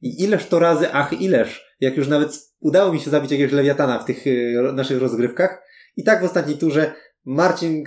I 0.00 0.22
ileż 0.22 0.46
to 0.46 0.58
razy, 0.58 0.92
ach 0.92 1.20
ileż, 1.20 1.76
jak 1.80 1.96
już 1.96 2.08
nawet 2.08 2.38
udało 2.60 2.92
mi 2.92 3.00
się 3.00 3.10
zabić 3.10 3.30
jakiegoś 3.30 3.52
lewiatana 3.52 3.98
w 3.98 4.04
tych 4.04 4.26
y, 4.26 4.72
naszych 4.74 4.98
rozgrywkach, 4.98 5.62
i 5.96 6.04
tak 6.04 6.22
w 6.22 6.24
ostatniej 6.24 6.58
turze 6.58 6.94
Marcin, 7.24 7.84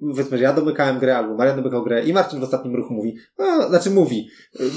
powiedzmy, 0.00 0.38
że 0.38 0.44
ja 0.44 0.52
domykałem 0.52 0.98
grę, 0.98 1.16
albo 1.16 1.34
Marian 1.34 1.56
domykał 1.56 1.84
grę 1.84 2.04
i 2.04 2.12
Marcin 2.12 2.40
w 2.40 2.42
ostatnim 2.42 2.76
ruchu 2.76 2.94
mówi, 2.94 3.16
no, 3.38 3.68
znaczy 3.68 3.90
mówi, 3.90 4.28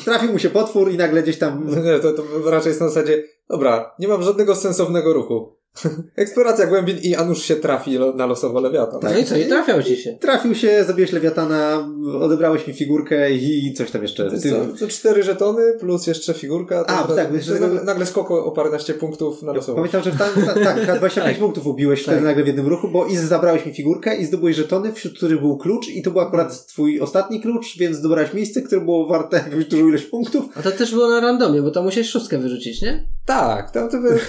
trafił 0.05 0.31
mu 0.31 0.39
się 0.39 0.49
potwór 0.49 0.91
i 0.91 0.97
nagle 0.97 1.23
gdzieś 1.23 1.37
tam 1.37 1.67
Nie, 1.85 1.99
to, 1.99 2.13
to 2.13 2.23
raczej 2.51 2.69
jest 2.69 2.81
na 2.81 2.89
zasadzie, 2.89 3.23
dobra, 3.49 3.95
nie 3.99 4.07
mam 4.07 4.23
żadnego 4.23 4.55
sensownego 4.55 5.13
ruchu. 5.13 5.56
Eksploracja 6.15 6.67
głębin 6.67 6.97
i 7.03 7.15
a 7.15 7.25
nuż 7.25 7.41
się 7.43 7.55
trafi 7.55 7.97
lo- 7.97 8.13
na 8.13 8.25
losowo 8.25 8.59
lewiatan. 8.61 8.99
Tak. 9.01 9.11
No 9.13 9.19
i 9.19 9.25
co, 9.25 9.37
i 9.37 9.45
trafiał 9.45 9.83
ci 9.83 9.97
się. 9.97 10.17
Trafił 10.21 10.55
się, 10.55 10.83
zabiłeś 10.87 11.11
lewiatana, 11.11 11.89
odebrałeś 12.21 12.67
mi 12.67 12.73
figurkę 12.73 13.31
i 13.31 13.73
coś 13.73 13.91
tam 13.91 14.01
jeszcze. 14.01 14.29
Ty, 14.31 14.39
co, 14.49 14.55
to 14.79 14.87
cztery 14.87 15.23
żetony 15.23 15.63
plus 15.79 16.07
jeszcze 16.07 16.33
figurka. 16.33 16.85
A, 16.87 17.03
tak, 17.03 17.41
że- 17.43 17.59
nagle, 17.59 17.83
nagle 17.83 18.05
skok 18.05 18.31
o 18.31 18.51
paręnaście 18.51 18.93
punktów 18.93 19.43
na 19.43 19.53
losowo. 19.53 19.75
Pamiętam, 19.75 20.03
że 20.03 20.11
w 20.11 20.17
tam, 20.17 20.29
ta, 20.45 20.53
tak, 20.73 20.87
na 20.87 20.95
25 20.95 21.37
punktów 21.37 21.67
ubiłeś 21.67 22.01
wtedy 22.03 22.17
Tak. 22.17 22.25
nagle 22.25 22.43
w 22.43 22.47
jednym 22.47 22.67
ruchu, 22.67 22.87
bo 22.87 23.05
i 23.05 23.17
zabrałeś 23.17 23.65
mi 23.65 23.73
figurkę 23.73 24.15
i 24.17 24.25
zdobyłeś 24.25 24.55
żetony, 24.55 24.93
wśród 24.93 25.17
których 25.17 25.39
był 25.41 25.57
klucz 25.57 25.87
i 25.89 26.01
to 26.01 26.11
był 26.11 26.21
akurat 26.21 26.67
twój 26.67 26.99
ostatni 26.99 27.41
klucz, 27.41 27.77
więc 27.77 28.01
dobrałeś 28.01 28.33
miejsce, 28.33 28.61
które 28.61 28.81
było 28.81 29.07
warte 29.07 29.37
jakąś 29.49 29.65
dużą 29.65 29.87
ilość 29.87 30.03
punktów. 30.05 30.45
A 30.55 30.61
to 30.61 30.71
też 30.71 30.91
było 30.93 31.09
na 31.09 31.19
randomie, 31.19 31.61
bo 31.61 31.71
tam 31.71 31.83
musiałeś 31.83 32.09
szóstkę 32.09 32.37
wyrzucić, 32.37 32.81
nie? 32.81 33.07
Tak, 33.27 33.71
to, 33.71 33.87
to, 33.87 33.97
były- 33.97 34.19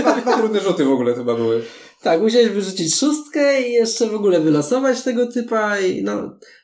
dwa, 0.00 0.20
dwa 0.20 0.38
trudne 0.38 0.60
rzuty 0.60 0.84
w 0.84 0.90
ogóle 0.92 1.14
chyba 1.14 1.34
były. 1.34 1.62
Tak, 2.02 2.20
musiałeś 2.20 2.48
wyrzucić 2.48 2.94
szóstkę 2.96 3.62
i 3.62 3.72
jeszcze 3.72 4.06
w 4.08 4.14
ogóle 4.14 4.40
wylosować 4.40 5.02
tego 5.02 5.26
typa 5.26 5.78
i 5.80 6.02
no, 6.02 6.12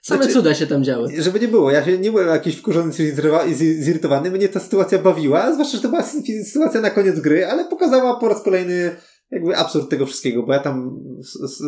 same 0.02 0.22
Znaczy- 0.22 0.32
cuda 0.32 0.54
się 0.54 0.66
tam 0.66 0.84
działy. 0.84 1.08
Żeby 1.22 1.40
nie 1.40 1.48
było, 1.48 1.70
ja 1.70 1.84
się 1.84 1.98
nie 1.98 2.10
byłem 2.10 2.28
jakiś 2.28 2.56
wkurzony, 2.56 2.92
zirytowany, 3.80 4.30
mnie 4.30 4.48
ta 4.48 4.60
sytuacja 4.60 4.98
bawiła, 4.98 5.52
zwłaszcza, 5.52 5.76
że 5.76 5.82
to 5.82 5.88
była 5.88 6.02
sy- 6.02 6.44
sytuacja 6.44 6.80
na 6.80 6.90
koniec 6.90 7.20
gry, 7.20 7.46
ale 7.46 7.64
pokazała 7.64 8.20
po 8.20 8.28
raz 8.28 8.42
kolejny 8.42 8.96
jakby 9.30 9.56
absurd 9.56 9.90
tego 9.90 10.06
wszystkiego, 10.06 10.42
bo 10.42 10.52
ja 10.52 10.58
tam 10.60 10.90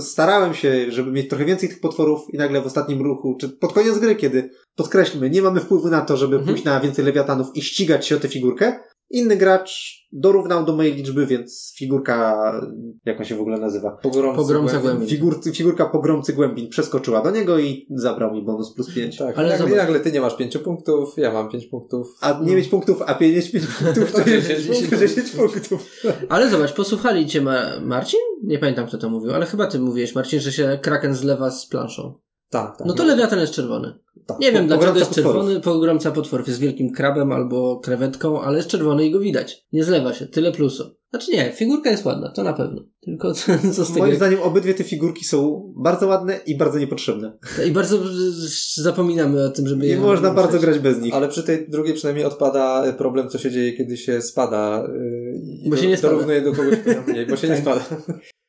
starałem 0.01 0.55
się, 0.55 0.87
żeby 0.93 1.13
mieć 1.13 1.29
trochę 1.29 1.45
więcej 1.45 1.69
tych 1.69 1.81
potworów 1.81 2.21
i 2.33 2.37
nagle 2.39 2.61
w 2.63 2.67
ostatnim 2.67 3.03
ruchu, 3.03 3.37
czy 3.41 3.49
pod 3.49 3.73
koniec 3.73 3.99
gry, 3.99 4.17
kiedy 4.17 4.51
podkreślmy, 4.77 5.31
nie 5.31 5.43
mamy 5.43 5.61
wpływu 5.61 5.89
na 5.89 6.01
to, 6.01 6.17
żeby 6.17 6.37
Mhm. 6.37 6.49
pójść 6.55 6.65
na 6.65 6.81
więcej 6.81 7.05
lewiatanów 7.05 7.47
i 7.55 7.63
ścigać 7.63 8.07
się 8.07 8.17
o 8.17 8.21
tę 8.21 8.29
figurkę, 8.29 8.81
inny 9.11 9.37
gracz 9.37 10.01
dorównał 10.13 10.65
do 10.65 10.77
mojej 10.77 10.95
liczby, 10.95 11.27
więc 11.27 11.75
figurka, 11.79 12.53
jak 13.05 13.19
on 13.19 13.25
się 13.25 13.37
w 13.37 13.41
ogóle 13.41 13.59
nazywa? 13.59 13.91
Pogromcy, 14.03 14.37
Pogromca 14.37 14.73
głębin. 14.73 14.91
głębin. 14.91 15.09
Figur, 15.09 15.41
figurka 15.55 15.87
pogromcy 15.87 16.33
głębin 16.33 16.69
przeskoczyła 16.69 17.23
do 17.23 17.31
niego 17.31 17.59
i 17.59 17.87
zabrał 17.91 18.35
mi 18.35 18.45
bonus 18.45 18.75
plus 18.75 18.95
5. 18.95 19.17
Tak, 19.17 19.39
Ale 19.39 19.59
nagle, 19.59 19.77
nagle 19.77 20.01
ty 20.01 20.13
nie 20.13 20.21
masz 20.21 20.37
pięciu 20.37 20.59
punktów, 20.59 21.15
ja 21.17 21.33
mam 21.33 21.49
pięć 21.51 21.67
punktów. 21.67 22.17
A 22.21 22.41
nie 22.43 22.57
mieć 22.57 22.69
punktów, 22.69 23.03
a 23.07 23.19
mieć 23.21 23.51
5 23.53 23.67
punktów, 23.67 24.13
to 24.13 24.21
To 24.25 24.31
jest 24.31 24.49
10 24.49 24.67
10, 24.67 25.01
10 25.01 25.31
punktów. 25.31 25.91
Ale 26.29 26.51
zobacz, 26.51 26.73
posłuchali 26.73 27.27
cię 27.27 27.41
Ma- 27.41 27.81
Marcin? 27.83 28.21
Nie 28.45 28.59
pamiętam 28.59 28.87
kto 28.87 28.99
to 28.99 29.11
mówił, 29.11 29.33
ale 29.33 29.47
chyba 29.47 29.67
ty 29.67 29.79
mówiłeś 29.81 30.15
Marcin, 30.15 30.41
że 30.41 30.53
się 30.53 30.79
Kraken 30.83 31.15
zlewa 31.15 31.51
z 31.51 31.67
planszą. 31.67 32.15
Tak, 32.51 32.77
tak. 32.77 32.87
No 32.87 32.95
to 32.95 33.05
lewiatan 33.05 33.41
jest 33.41 33.53
czerwony. 33.53 33.99
Tak. 34.33 34.41
Nie 34.41 34.53
wiem 34.53 34.66
dlaczego 34.66 34.99
jest 34.99 35.14
potworów. 35.14 35.33
czerwony, 35.33 35.61
pogromca 35.61 36.11
potworów 36.11 36.49
jest 36.49 36.61
wielkim 36.61 36.93
krabem 36.93 37.33
albo 37.33 37.81
krewetką, 37.81 38.41
ale 38.43 38.57
jest 38.57 38.68
czerwony 38.68 39.07
i 39.07 39.11
go 39.11 39.20
widać. 39.20 39.66
Nie 39.72 39.85
zlewa 39.85 40.14
się, 40.14 40.26
tyle 40.26 40.53
plusu. 40.53 41.01
Znaczy 41.11 41.33
nie, 41.33 41.53
figurka 41.53 41.91
jest 41.91 42.05
ładna, 42.05 42.28
to 42.33 42.43
na 42.43 42.53
pewno. 42.53 42.83
Tylko 43.01 43.33
co, 43.35 43.53
co 43.72 43.85
z 43.85 43.89
tego... 43.89 44.01
Moim 44.01 44.16
zdaniem 44.16 44.43
obydwie 44.43 44.74
te 44.74 44.85
figurki 44.85 45.24
są 45.24 45.72
bardzo 45.76 46.07
ładne 46.07 46.41
i 46.47 46.57
bardzo 46.57 46.78
niepotrzebne. 46.78 47.39
I 47.66 47.70
bardzo 47.70 47.99
zapominamy 48.74 49.45
o 49.45 49.51
tym, 49.51 49.66
żeby 49.66 49.87
je 49.87 49.99
można 49.99 50.31
bardzo 50.31 50.59
grać 50.59 50.78
bez 50.78 51.01
nich. 51.01 51.14
Ale 51.14 51.28
przy 51.28 51.43
tej 51.43 51.70
drugiej 51.70 51.95
przynajmniej 51.95 52.24
odpada 52.24 52.93
problem, 52.99 53.28
co 53.28 53.39
się 53.39 53.51
dzieje, 53.51 53.72
kiedy 53.72 53.97
się 53.97 54.22
spada. 54.22 54.87
y, 54.95 55.41
I 55.64 55.70
Bo 55.70 55.76
do- 55.76 55.83
się 55.83 55.89
nie 55.89 55.97
spada. 55.97 56.12
Dorównuje 56.14 56.43
do 56.43 56.53
kogoś, 56.53 56.78
kto 56.78 57.12
mniej, 57.12 57.26
bo 57.26 57.37
się 57.37 57.49
nie 57.49 57.57
spada. 57.57 57.85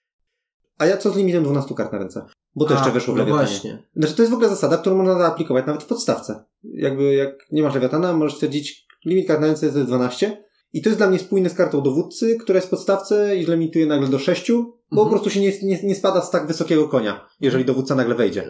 A 0.82 0.86
ja 0.86 0.98
co 0.98 1.12
z 1.12 1.16
limitem 1.18 1.44
12 1.44 1.76
kart 1.76 1.92
na 1.94 2.00
ręce? 2.00 2.26
Bo 2.56 2.66
to 2.66 2.74
A, 2.74 2.78
jeszcze 2.78 2.92
weszło 2.92 3.14
w 3.14 3.18
no 3.18 3.24
lewiatanie. 3.24 3.48
właśnie. 3.48 3.84
Znaczy 3.96 4.16
to 4.16 4.22
jest 4.22 4.32
w 4.32 4.36
ogóle 4.36 4.50
zasada, 4.50 4.78
którą 4.78 4.96
można 4.96 5.18
zaaplikować 5.18 5.66
nawet 5.68 5.84
w 5.84 5.86
podstawce. 5.86 6.44
Jakby 6.64 7.16
jak 7.16 7.30
nie 7.52 7.64
masz 7.64 7.74
lewiatana, 7.76 8.14
możesz 8.14 8.34
stwierdzić 8.36 8.88
limit 9.06 9.28
kart 9.28 9.42
na 9.42 9.48
ręce 9.48 9.66
jest 9.66 9.80
12 9.82 10.44
i 10.74 10.82
to 10.82 10.90
jest 10.90 11.00
dla 11.00 11.08
mnie 11.10 11.20
spójne 11.20 11.50
z 11.50 11.54
kartą 11.54 11.82
dowódcy, 11.82 12.36
która 12.36 12.58
jest 12.58 12.68
w 12.68 12.70
podstawce 12.72 13.38
i 13.38 13.46
limituje 13.46 13.86
nagle 13.86 14.08
do 14.08 14.20
6, 14.20 14.52
bo 14.52 14.58
Mhm. 14.58 14.80
po 14.92 15.06
prostu 15.10 15.30
się 15.30 15.40
nie, 15.40 15.52
nie, 15.64 15.80
nie 15.84 15.96
spada 15.96 16.22
z 16.22 16.32
tak 16.32 16.48
wysokiego 16.48 16.88
konia, 16.88 17.28
jeżeli 17.42 17.66
dowódca 17.66 17.96
nagle 17.96 18.16
wejdzie. 18.16 18.48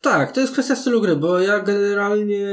Tak, 0.00 0.32
to 0.32 0.40
jest 0.40 0.52
kwestia 0.52 0.76
stylu 0.76 1.00
gry, 1.00 1.16
bo 1.16 1.38
ja 1.40 1.60
generalnie 1.60 2.46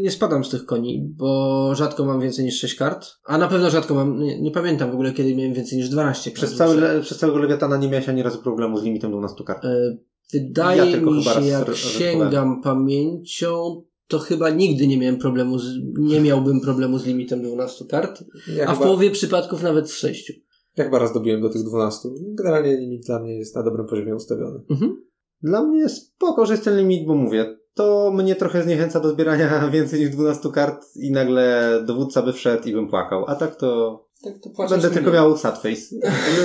nie 0.00 0.10
spadam 0.10 0.44
z 0.44 0.50
tych 0.50 0.64
koni, 0.64 1.12
bo 1.16 1.70
rzadko 1.74 2.04
mam 2.04 2.20
więcej 2.20 2.44
niż 2.44 2.58
6 2.60 2.74
kart, 2.74 3.06
a 3.26 3.38
na 3.38 3.48
pewno 3.48 3.70
rzadko 3.70 3.94
mam, 3.94 4.18
nie, 4.20 4.42
nie 4.42 4.50
pamiętam 4.50 4.90
w 4.90 4.94
ogóle 4.94 5.12
kiedy 5.12 5.34
miałem 5.36 5.54
więcej 5.54 5.78
niż 5.78 5.88
12 5.88 6.30
kart. 6.30 6.36
Przez, 6.36 6.54
cały, 6.56 6.76
le- 6.76 7.00
przez 7.00 7.18
całego 7.18 7.38
lewiatana 7.38 7.76
nie 7.76 7.88
miałeś 7.88 8.08
ani 8.08 8.22
razu 8.22 8.42
problemu 8.42 8.78
z 8.78 8.82
limitem 8.82 9.10
12 9.10 9.44
kart. 9.44 9.64
E, 9.64 9.96
Wydaje 10.32 10.90
Ja 10.90 11.00
mi 11.00 11.24
się, 11.24 11.44
jak 11.44 11.74
sięgam 11.76 12.62
pamięcią, 12.62 13.82
to 14.08 14.18
chyba 14.18 14.50
nigdy 14.50 14.86
nie 14.86 14.98
miałem 14.98 15.16
problemu 15.18 15.58
z, 15.58 15.64
nie 15.98 16.20
miałbym 16.20 16.60
problemu 16.60 16.98
z 16.98 17.06
limitem 17.06 17.42
12 17.42 17.84
kart, 17.84 18.24
Ja 18.56 18.66
a 18.66 18.70
w 18.72 18.74
chyba, 18.74 18.86
połowie 18.86 19.10
przypadków 19.10 19.62
nawet 19.62 19.90
z 19.90 19.94
6. 19.94 20.32
ja 20.76 20.84
chyba 20.84 20.98
raz 20.98 21.12
dobiłem 21.12 21.40
do 21.42 21.48
tych 21.48 21.62
12. 21.62 22.08
Generalnie 22.38 22.76
limit 22.76 23.06
dla 23.06 23.18
mnie 23.18 23.38
jest 23.38 23.56
na 23.56 23.62
dobrym 23.62 23.86
poziomie 23.86 24.14
ustawiony. 24.16 24.60
Mhm. 24.70 25.02
Dla 25.42 25.62
mnie 25.62 25.88
spoko, 25.88 26.46
że 26.46 26.52
jest 26.52 26.64
ten 26.64 26.76
limit, 26.78 27.06
bo 27.06 27.14
mówię, 27.14 27.56
to 27.74 28.10
mnie 28.14 28.36
trochę 28.36 28.62
zniechęca 28.62 29.00
do 29.00 29.10
zbierania 29.10 29.68
więcej 29.72 30.00
niż 30.00 30.10
12 30.10 30.50
kart 30.50 30.86
i 30.96 31.12
nagle 31.12 31.70
dowódca 31.86 32.22
by 32.22 32.32
wszedł 32.32 32.68
i 32.68 32.72
bym 32.72 32.88
płakał. 32.88 33.24
A 33.28 33.34
tak 33.34 33.56
to 33.56 34.00
Tak 34.22 34.34
to 34.56 34.68
będę 34.68 34.90
tylko 34.90 35.10
miał 35.10 35.38
sad 35.38 35.62
face. 35.62 35.96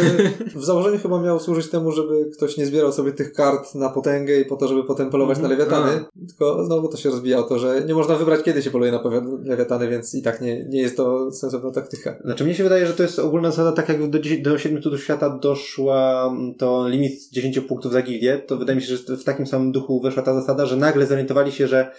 W 0.56 0.64
założeniu 0.64 1.00
chyba 1.00 1.22
miał 1.22 1.40
służyć 1.40 1.70
temu, 1.70 1.92
żeby 1.92 2.30
ktoś 2.34 2.58
nie 2.58 2.66
zbierał 2.66 2.92
sobie 2.92 3.12
tych 3.12 3.34
kart 3.34 3.76
na 3.76 3.90
potęgę 3.90 4.40
i 4.40 4.46
po 4.46 4.56
to, 4.56 4.68
żeby 4.68 4.84
potem 4.84 5.10
polować 5.10 5.38
Mhm. 5.38 5.52
na 5.52 5.58
lewiatany. 5.58 6.06
Tylko 6.28 6.66
znowu 6.66 6.88
to 6.88 6.98
się 6.98 7.10
rozbija 7.10 7.40
o 7.40 7.44
to, 7.44 7.60
że 7.60 7.84
nie 7.88 7.94
można 7.94 8.16
wybrać, 8.16 8.44
kiedy 8.44 8.62
się 8.62 8.72
poluje 8.72 8.92
na 8.92 9.04
lewiatany, 9.44 9.88
więc 9.88 10.16
i 10.16 10.22
tak 10.22 10.42
nie, 10.42 10.66
nie 10.66 10.82
jest 10.82 10.98
to 10.98 11.32
sensowna 11.32 11.72
taktyka. 11.72 12.16
Znaczy 12.26 12.44
mnie 12.44 12.56
się 12.56 12.64
wydaje, 12.64 12.88
że 12.88 12.94
to 12.94 13.04
jest 13.04 13.20
ogólna 13.20 13.52
zasada, 13.52 13.72
tak 13.72 13.90
jak 13.90 14.10
do, 14.10 14.20
10 14.20 14.42
do 14.42 14.58
7 14.58 14.82
cudów 14.82 15.04
świata 15.04 15.30
doszła 15.30 16.28
mm, 16.28 16.56
to 16.56 16.88
limit 16.88 17.30
10 17.32 17.60
punktów 17.60 17.92
za 17.92 18.02
gildię, 18.02 18.38
to 18.48 18.58
wydaje 18.58 18.76
mi 18.76 18.82
się, 18.82 18.98
że 18.98 19.18
w 19.18 19.24
takim 19.24 19.48
samym 19.48 19.72
duchu 19.72 20.02
weszła 20.02 20.24
ta 20.24 20.34
zasada, 20.34 20.66
że 20.66 20.76
nagle 20.76 21.06
zorientowali 21.06 21.52
się, 21.52 21.68
że 21.68 21.92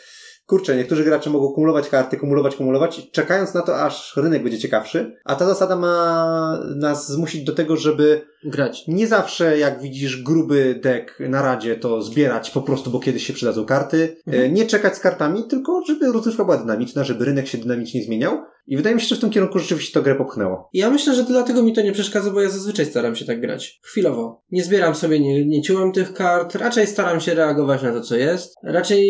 kurczę, 0.48 0.76
niektórzy 0.76 1.04
gracze 1.04 1.30
mogą 1.30 1.52
kumulować 1.52 1.88
karty, 1.88 2.16
kumulować, 2.16 2.56
kumulować, 2.56 3.10
czekając 3.10 3.54
na 3.54 3.62
to, 3.62 3.80
aż 3.80 4.16
rynek 4.16 4.42
będzie 4.42 4.58
ciekawszy, 4.58 5.16
a 5.24 5.34
ta 5.34 5.46
zasada 5.46 5.76
ma 5.76 6.58
nas 6.76 7.12
zmusić 7.12 7.44
do 7.44 7.52
tego, 7.52 7.76
żeby 7.76 8.26
Grać. 8.44 8.84
nie 8.88 9.06
zawsze 9.06 9.58
jak 9.58 9.82
widzisz 9.82 10.22
gruby 10.22 10.80
deck 10.82 11.20
na 11.20 11.42
radzie, 11.42 11.76
to 11.76 12.02
zbierać 12.02 12.50
po 12.50 12.62
prostu, 12.62 12.90
bo 12.90 13.00
kiedyś 13.00 13.26
się 13.26 13.32
przydadzą 13.32 13.64
karty. 13.64 14.16
Mhm. 14.26 14.44
E, 14.44 14.48
Nie 14.48 14.66
czekać 14.66 14.96
z 14.96 15.00
kartami, 15.00 15.44
tylko 15.44 15.82
żeby 15.86 16.12
rozrywka 16.12 16.44
była 16.44 16.56
dynamiczna, 16.56 17.04
żeby 17.04 17.24
rynek 17.24 17.48
się 17.48 17.58
dynamicznie 17.58 18.02
zmieniał. 18.02 18.38
I 18.66 18.76
wydaje 18.76 18.94
mi 18.94 19.00
się, 19.02 19.06
że 19.08 19.16
w 19.16 19.20
tym 19.20 19.30
kierunku 19.30 19.58
rzeczywiście 19.58 19.92
to 19.92 20.02
grę 20.02 20.14
popchnęło. 20.14 20.68
Ja 20.72 20.90
myślę, 20.90 21.14
że 21.14 21.24
dlatego 21.24 21.62
mi 21.62 21.72
to 21.72 21.82
nie 21.82 21.92
przeszkadza, 21.92 22.30
bo 22.30 22.40
ja 22.40 22.48
zazwyczaj 22.48 22.86
staram 22.86 23.16
się 23.16 23.24
tak 23.24 23.40
grać. 23.40 23.80
Chwilowo. 23.82 24.42
Nie 24.50 24.64
zbieram 24.64 24.94
sobie, 24.94 25.20
nie, 25.20 25.46
nie 25.46 25.62
ciułam 25.62 25.92
tych 25.92 26.12
kart, 26.12 26.54
raczej 26.54 26.86
staram 26.86 27.20
się 27.20 27.34
reagować 27.34 27.82
na 27.82 27.92
to, 27.92 28.00
co 28.00 28.16
jest. 28.16 28.54
Raczej, 28.62 29.04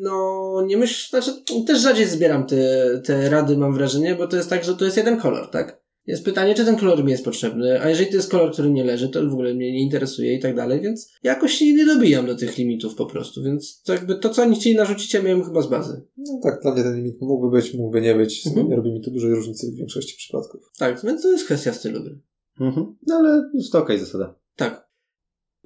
no, 0.00 0.42
nie 0.66 0.76
myślę, 0.76 1.22
znaczy, 1.22 1.42
też 1.66 1.80
rzadziej 1.80 2.06
zbieram 2.06 2.46
te, 2.46 2.56
te 3.04 3.30
rady, 3.30 3.56
mam 3.56 3.74
wrażenie, 3.74 4.14
bo 4.14 4.26
to 4.26 4.36
jest 4.36 4.50
tak, 4.50 4.64
że 4.64 4.76
to 4.76 4.84
jest 4.84 4.96
jeden 4.96 5.20
kolor, 5.20 5.50
tak? 5.50 5.81
Jest 6.06 6.24
pytanie, 6.24 6.54
czy 6.54 6.64
ten 6.64 6.76
kolor 6.76 7.04
mi 7.04 7.10
jest 7.10 7.24
potrzebny, 7.24 7.80
a 7.80 7.88
jeżeli 7.88 8.10
to 8.10 8.16
jest 8.16 8.30
kolor, 8.30 8.52
który 8.52 8.70
nie 8.70 8.84
leży, 8.84 9.08
to 9.08 9.28
w 9.28 9.32
ogóle 9.32 9.54
mnie 9.54 9.72
nie 9.72 9.82
interesuje 9.82 10.34
i 10.34 10.40
tak 10.40 10.56
dalej, 10.56 10.80
więc 10.80 11.12
jakoś 11.22 11.52
się 11.52 11.74
nie 11.74 11.86
dobijam 11.86 12.26
do 12.26 12.36
tych 12.36 12.58
limitów 12.58 12.94
po 12.94 13.06
prostu, 13.06 13.42
więc 13.42 13.82
to 13.82 13.92
jakby 13.92 14.18
to, 14.18 14.28
co 14.28 14.42
oni 14.42 14.56
chcieli 14.56 14.76
narzucić, 14.76 15.14
ja 15.14 15.22
miałem 15.22 15.44
chyba 15.44 15.62
z 15.62 15.66
bazy. 15.66 16.02
No 16.16 16.40
tak, 16.42 16.62
dla 16.62 16.74
mnie 16.74 16.82
ten 16.82 16.96
limit 16.96 17.20
mógłby 17.20 17.56
być, 17.56 17.74
mógłby 17.74 18.00
nie 18.00 18.14
być. 18.14 18.46
Mhm. 18.46 18.68
Nie 18.68 18.76
robi 18.76 18.92
mi 18.92 19.00
to 19.00 19.10
dużej 19.10 19.34
różnicy 19.34 19.72
w 19.72 19.76
większości 19.76 20.16
przypadków. 20.16 20.70
Tak, 20.78 21.02
więc 21.04 21.22
to 21.22 21.32
jest 21.32 21.44
kwestia 21.44 21.72
stylu 21.72 22.02
gry. 22.02 22.18
Mhm. 22.60 22.96
No 23.06 23.14
ale 23.14 23.50
jest 23.54 23.72
to 23.72 23.78
okej 23.78 23.98
zasada. 23.98 24.34
Tak. 24.56 24.92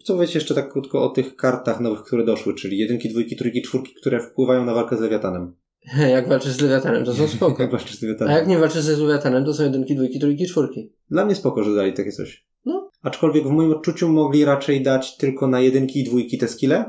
Co 0.04 0.14
powiecie 0.14 0.38
jeszcze 0.38 0.54
tak 0.54 0.72
krótko 0.72 1.04
o 1.04 1.08
tych 1.08 1.36
kartach 1.36 1.80
nowych, 1.80 2.02
które 2.02 2.24
doszły, 2.24 2.54
czyli 2.54 2.78
jedynki, 2.78 3.08
dwójki, 3.08 3.36
trójki, 3.36 3.62
czwórki, 3.62 3.94
które 3.94 4.20
wpływają 4.20 4.64
na 4.64 4.74
walkę 4.74 4.96
z 4.96 5.00
Lewiatanem. 5.00 5.54
Jak 6.10 6.28
walczysz 6.28 6.52
z 6.52 6.60
Lewiatanem, 6.60 7.04
to 7.04 7.14
są 7.14 7.28
spoko. 7.36 7.62
Jak 7.62 7.72
walczysz 7.72 7.98
z 7.98 8.02
A 8.02 8.06
Lewiatanem? 8.06 8.36
jak 8.36 8.46
nie 8.48 8.58
walczysz 8.58 8.82
z 8.82 8.98
Lewiatanem, 8.98 9.44
to 9.44 9.54
są 9.54 9.62
jedynki, 9.64 9.94
dwójki, 9.96 10.20
trójki, 10.20 10.46
czwórki. 10.46 10.92
Dla 11.10 11.24
mnie 11.24 11.34
spoko, 11.34 11.62
że 11.64 11.74
dali 11.74 11.92
takie 11.92 12.12
coś. 12.12 12.46
No. 12.64 12.90
Aczkolwiek 13.02 13.44
w 13.44 13.50
moim 13.50 13.72
odczuciu 13.72 14.08
mogli 14.08 14.44
raczej 14.44 14.82
dać 14.82 15.16
tylko 15.16 15.46
na 15.46 15.60
jedynki 15.60 16.00
i 16.00 16.04
dwójki 16.04 16.38
te 16.38 16.48
skille, 16.48 16.84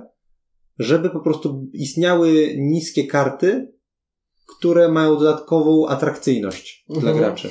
żeby 0.80 1.10
po 1.10 1.20
prostu 1.20 1.68
istniały 1.74 2.54
niskie 2.58 3.08
karty, 3.08 3.74
które 4.58 4.90
mają 4.90 5.18
dodatkową 5.18 5.88
atrakcyjność 5.88 6.86
dla 6.90 6.98
Mhm. 6.98 7.18
graczy. 7.18 7.50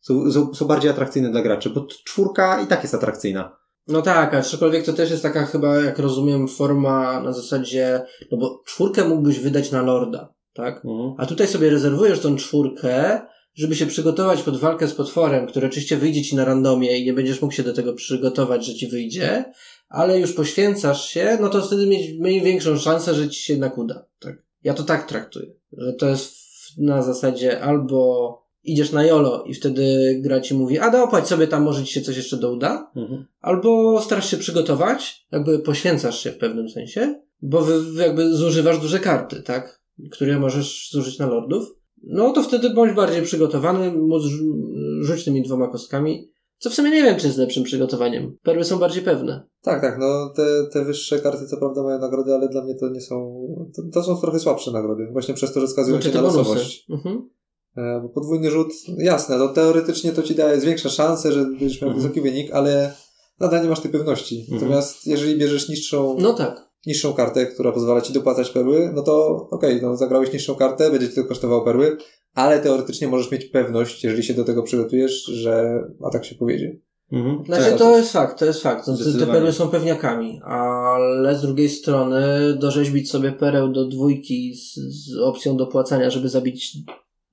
Są, 0.00 0.30
są, 0.30 0.54
są 0.54 0.66
bardziej 0.66 0.90
atrakcyjne 0.90 1.30
dla 1.30 1.42
graczy, 1.42 1.70
bo 1.70 1.86
czwórka 2.04 2.60
i 2.62 2.66
tak 2.66 2.82
jest 2.82 2.94
atrakcyjna. 2.94 3.56
No 3.88 4.02
tak, 4.02 4.34
aczkolwiek 4.34 4.84
to 4.84 4.92
też 4.92 5.10
jest 5.10 5.22
taka 5.22 5.46
chyba, 5.46 5.76
jak 5.76 5.98
rozumiem, 5.98 6.48
forma 6.48 7.20
na 7.20 7.32
zasadzie, 7.32 8.02
no 8.32 8.38
bo 8.38 8.62
czwórkę 8.66 9.08
mógłbyś 9.08 9.38
wydać 9.38 9.72
na 9.72 9.82
Lorda, 9.82 10.34
tak? 10.52 10.76
Mhm. 10.84 11.14
A 11.18 11.26
tutaj 11.26 11.46
sobie 11.46 11.70
rezerwujesz 11.70 12.20
tą 12.20 12.36
czwórkę, 12.36 13.20
żeby 13.54 13.74
się 13.76 13.86
przygotować 13.86 14.42
pod 14.42 14.56
walkę 14.58 14.88
z 14.88 14.94
potworem, 14.94 15.46
który 15.46 15.66
oczywiście 15.66 15.96
wyjdzie 15.96 16.22
ci 16.22 16.36
na 16.36 16.44
randomie 16.44 16.98
i 16.98 17.04
nie 17.04 17.12
będziesz 17.12 17.42
mógł 17.42 17.54
się 17.54 17.62
do 17.62 17.72
tego 17.72 17.92
przygotować, 17.92 18.66
że 18.66 18.74
ci 18.74 18.88
wyjdzie, 18.88 19.44
ale 19.88 20.20
już 20.20 20.32
poświęcasz 20.32 21.08
się, 21.10 21.38
no 21.40 21.48
to 21.48 21.62
wtedy 21.62 21.86
mieć 21.86 22.18
mniej 22.18 22.42
większą 22.42 22.78
szansę, 22.78 23.14
że 23.14 23.28
ci 23.28 23.40
się 23.42 23.52
jednak 23.52 23.78
uda. 23.78 24.06
Tak? 24.18 24.42
Ja 24.64 24.74
to 24.74 24.82
tak 24.82 25.08
traktuję, 25.08 25.52
że 25.72 25.92
to 25.92 26.08
jest 26.08 26.34
na 26.78 27.02
zasadzie 27.02 27.60
albo 27.60 28.42
idziesz 28.64 28.92
na 28.92 29.04
jolo 29.04 29.44
i 29.44 29.54
wtedy 29.54 30.16
gra 30.22 30.40
ci 30.40 30.54
mówi, 30.54 30.78
a 30.78 30.90
dopłać 30.90 31.28
sobie 31.28 31.46
tam, 31.46 31.62
może 31.62 31.84
ci 31.84 31.92
się 31.92 32.00
coś 32.00 32.16
jeszcze 32.16 32.36
do 32.36 32.52
uda, 32.52 32.90
Mhm. 32.96 33.24
albo 33.40 34.00
starasz 34.02 34.30
się 34.30 34.36
przygotować, 34.36 35.26
jakby 35.32 35.58
poświęcasz 35.58 36.20
się 36.22 36.30
w 36.30 36.38
pewnym 36.38 36.68
sensie, 36.70 37.20
bo 37.42 37.60
wy 37.62 38.02
jakby 38.02 38.34
zużywasz 38.36 38.78
duże 38.78 39.00
karty, 39.00 39.42
tak? 39.42 39.81
Które 40.10 40.38
możesz 40.38 40.88
zużyć 40.92 41.18
na 41.18 41.26
lordów. 41.26 41.68
No 42.02 42.30
to 42.32 42.42
wtedy 42.42 42.70
bądź 42.70 42.92
bardziej 42.96 43.22
przygotowany, 43.22 43.92
móc 43.92 44.22
rzu- 44.22 45.04
rzuć 45.04 45.24
tymi 45.24 45.42
dwoma 45.42 45.68
kostkami. 45.68 46.32
Co 46.58 46.70
w 46.70 46.74
sumie 46.74 46.90
nie 46.90 47.02
wiem, 47.02 47.16
czy 47.18 47.26
jest 47.26 47.38
lepszym 47.38 47.62
przygotowaniem. 47.64 48.36
Perły 48.42 48.64
są 48.64 48.78
bardziej 48.78 49.02
pewne. 49.02 49.46
Tak, 49.62 49.80
tak, 49.80 49.98
no 49.98 50.32
te, 50.36 50.66
te 50.72 50.84
wyższe 50.84 51.18
karty 51.18 51.46
co 51.46 51.56
prawda 51.56 51.82
mają 51.82 51.98
nagrody, 51.98 52.34
ale 52.34 52.48
dla 52.48 52.64
mnie 52.64 52.74
to 52.74 52.88
nie 52.88 53.00
są, 53.00 53.46
to, 53.76 53.82
to 53.92 54.02
są 54.02 54.16
trochę 54.20 54.38
słabsze 54.38 54.70
nagrody. 54.70 55.08
Właśnie 55.12 55.34
przez 55.34 55.52
to, 55.52 55.60
że 55.60 55.68
skazują 55.68 55.96
Znaczy 55.96 56.08
się 56.08 56.14
na 56.14 56.22
losowość. 56.22 56.86
Mhm. 56.90 57.28
E, 57.76 58.00
Bo 58.02 58.08
podwójny 58.08 58.50
rzut, 58.50 58.68
jasne, 58.98 59.38
no 59.38 59.48
teoretycznie 59.48 60.12
to 60.12 60.22
ci 60.22 60.34
daje 60.34 60.60
zwiększa 60.60 60.88
szansę, 60.88 61.32
że 61.32 61.44
będziesz 61.44 61.80
miał 61.82 61.90
Mhm. 61.90 62.02
wysoki 62.02 62.20
wynik, 62.20 62.50
ale 62.52 62.94
nadal 63.40 63.62
nie 63.62 63.68
masz 63.68 63.80
tej 63.80 63.90
pewności. 63.90 64.40
Mhm. 64.40 64.60
Natomiast 64.60 65.06
jeżeli 65.06 65.38
bierzesz 65.38 65.68
niższą, 65.68 66.16
No 66.20 66.32
tak. 66.32 66.71
Niższą 66.86 67.12
kartę, 67.12 67.46
która 67.46 67.72
pozwala 67.72 68.00
ci 68.00 68.12
dopłacać 68.12 68.50
perły, 68.50 68.92
no 68.94 69.02
to 69.02 69.46
okej, 69.50 69.82
no 69.82 69.96
zagrałeś 69.96 70.32
niższą 70.32 70.54
kartę, 70.54 70.90
będzie 70.90 71.08
ci 71.08 71.14
to 71.14 71.24
kosztowało 71.24 71.64
perły, 71.64 71.96
ale 72.34 72.60
teoretycznie 72.60 73.08
możesz 73.08 73.30
mieć 73.30 73.44
pewność, 73.44 74.04
jeżeli 74.04 74.22
się 74.22 74.34
do 74.34 74.44
tego 74.44 74.62
przygotujesz, 74.62 75.24
że 75.24 75.84
atak 76.04 76.24
się 76.24 76.34
powiedzie. 76.34 76.76
Mhm. 77.12 77.44
Znaczy 77.46 77.70
Tak. 77.70 77.78
to 77.78 77.96
jest 77.96 78.12
fakt, 78.12 78.38
to 78.38 78.44
jest 78.44 78.62
fakt. 78.62 78.86
No, 78.86 78.96
te, 79.18 79.26
perły 79.26 79.52
są 79.52 79.68
pewniakami, 79.68 80.40
ale 80.44 81.36
z 81.36 81.42
drugiej 81.42 81.68
strony 81.68 82.22
dorzeźbić 82.54 83.10
sobie 83.10 83.32
pereł 83.32 83.72
do 83.72 83.88
dwójki 83.88 84.54
z, 84.54 84.74
z 84.74 85.18
opcją 85.18 85.56
dopłacania, 85.56 86.10
żeby 86.10 86.28
zabić 86.28 86.76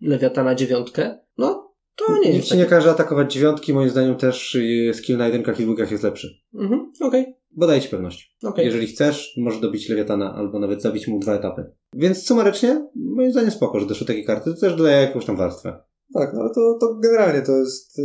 lewiatana 0.02 0.56
dziewiątkę, 0.56 1.20
no 1.38 1.74
to 1.96 2.14
nie 2.14 2.20
Nikt 2.20 2.36
jest 2.36 2.48
ci 2.48 2.58
nie 2.58 2.66
każe 2.66 2.90
atakować 2.90 3.34
dziewiątki, 3.34 3.74
moim 3.74 3.90
zdaniem 3.90 4.16
też 4.16 4.58
skill 4.94 5.18
na 5.18 5.26
jedynkach 5.26 5.60
i 5.60 5.64
dwójkach 5.64 5.92
jest 5.92 6.04
lepszy. 6.04 6.30
Mhm, 6.54 6.92
okej, 7.02 7.36
Bo 7.52 7.68
daje 7.68 7.82
ci 7.82 7.90
pewność. 7.90 8.38
okej. 8.44 8.66
Jeżeli 8.66 8.88
chcesz, 8.88 9.34
możesz 9.38 9.60
dobić 9.62 9.90
lewiatana 9.90 10.34
albo 10.36 10.60
nawet 10.60 10.82
zabić 10.82 11.08
mu 11.08 11.20
dwa 11.20 11.34
etapy. 11.34 11.72
Więc 11.96 12.26
sumarycznie, 12.26 12.88
moim 12.96 13.32
zdaniem 13.32 13.52
spoko, 13.52 13.80
że 13.80 13.86
doszły 13.86 14.08
takie 14.08 14.24
karty. 14.24 14.54
To 14.54 14.60
też 14.60 14.76
dodaje 14.76 15.02
jakąś 15.02 15.26
tam 15.26 15.38
warstwę. 15.38 15.78
Tak, 16.14 16.34
no 16.34 16.42
ale 16.42 16.50
to, 16.50 16.78
to 16.82 16.96
generalnie 17.04 17.42
to 17.42 17.52
jest 17.52 18.00
y, 18.00 18.04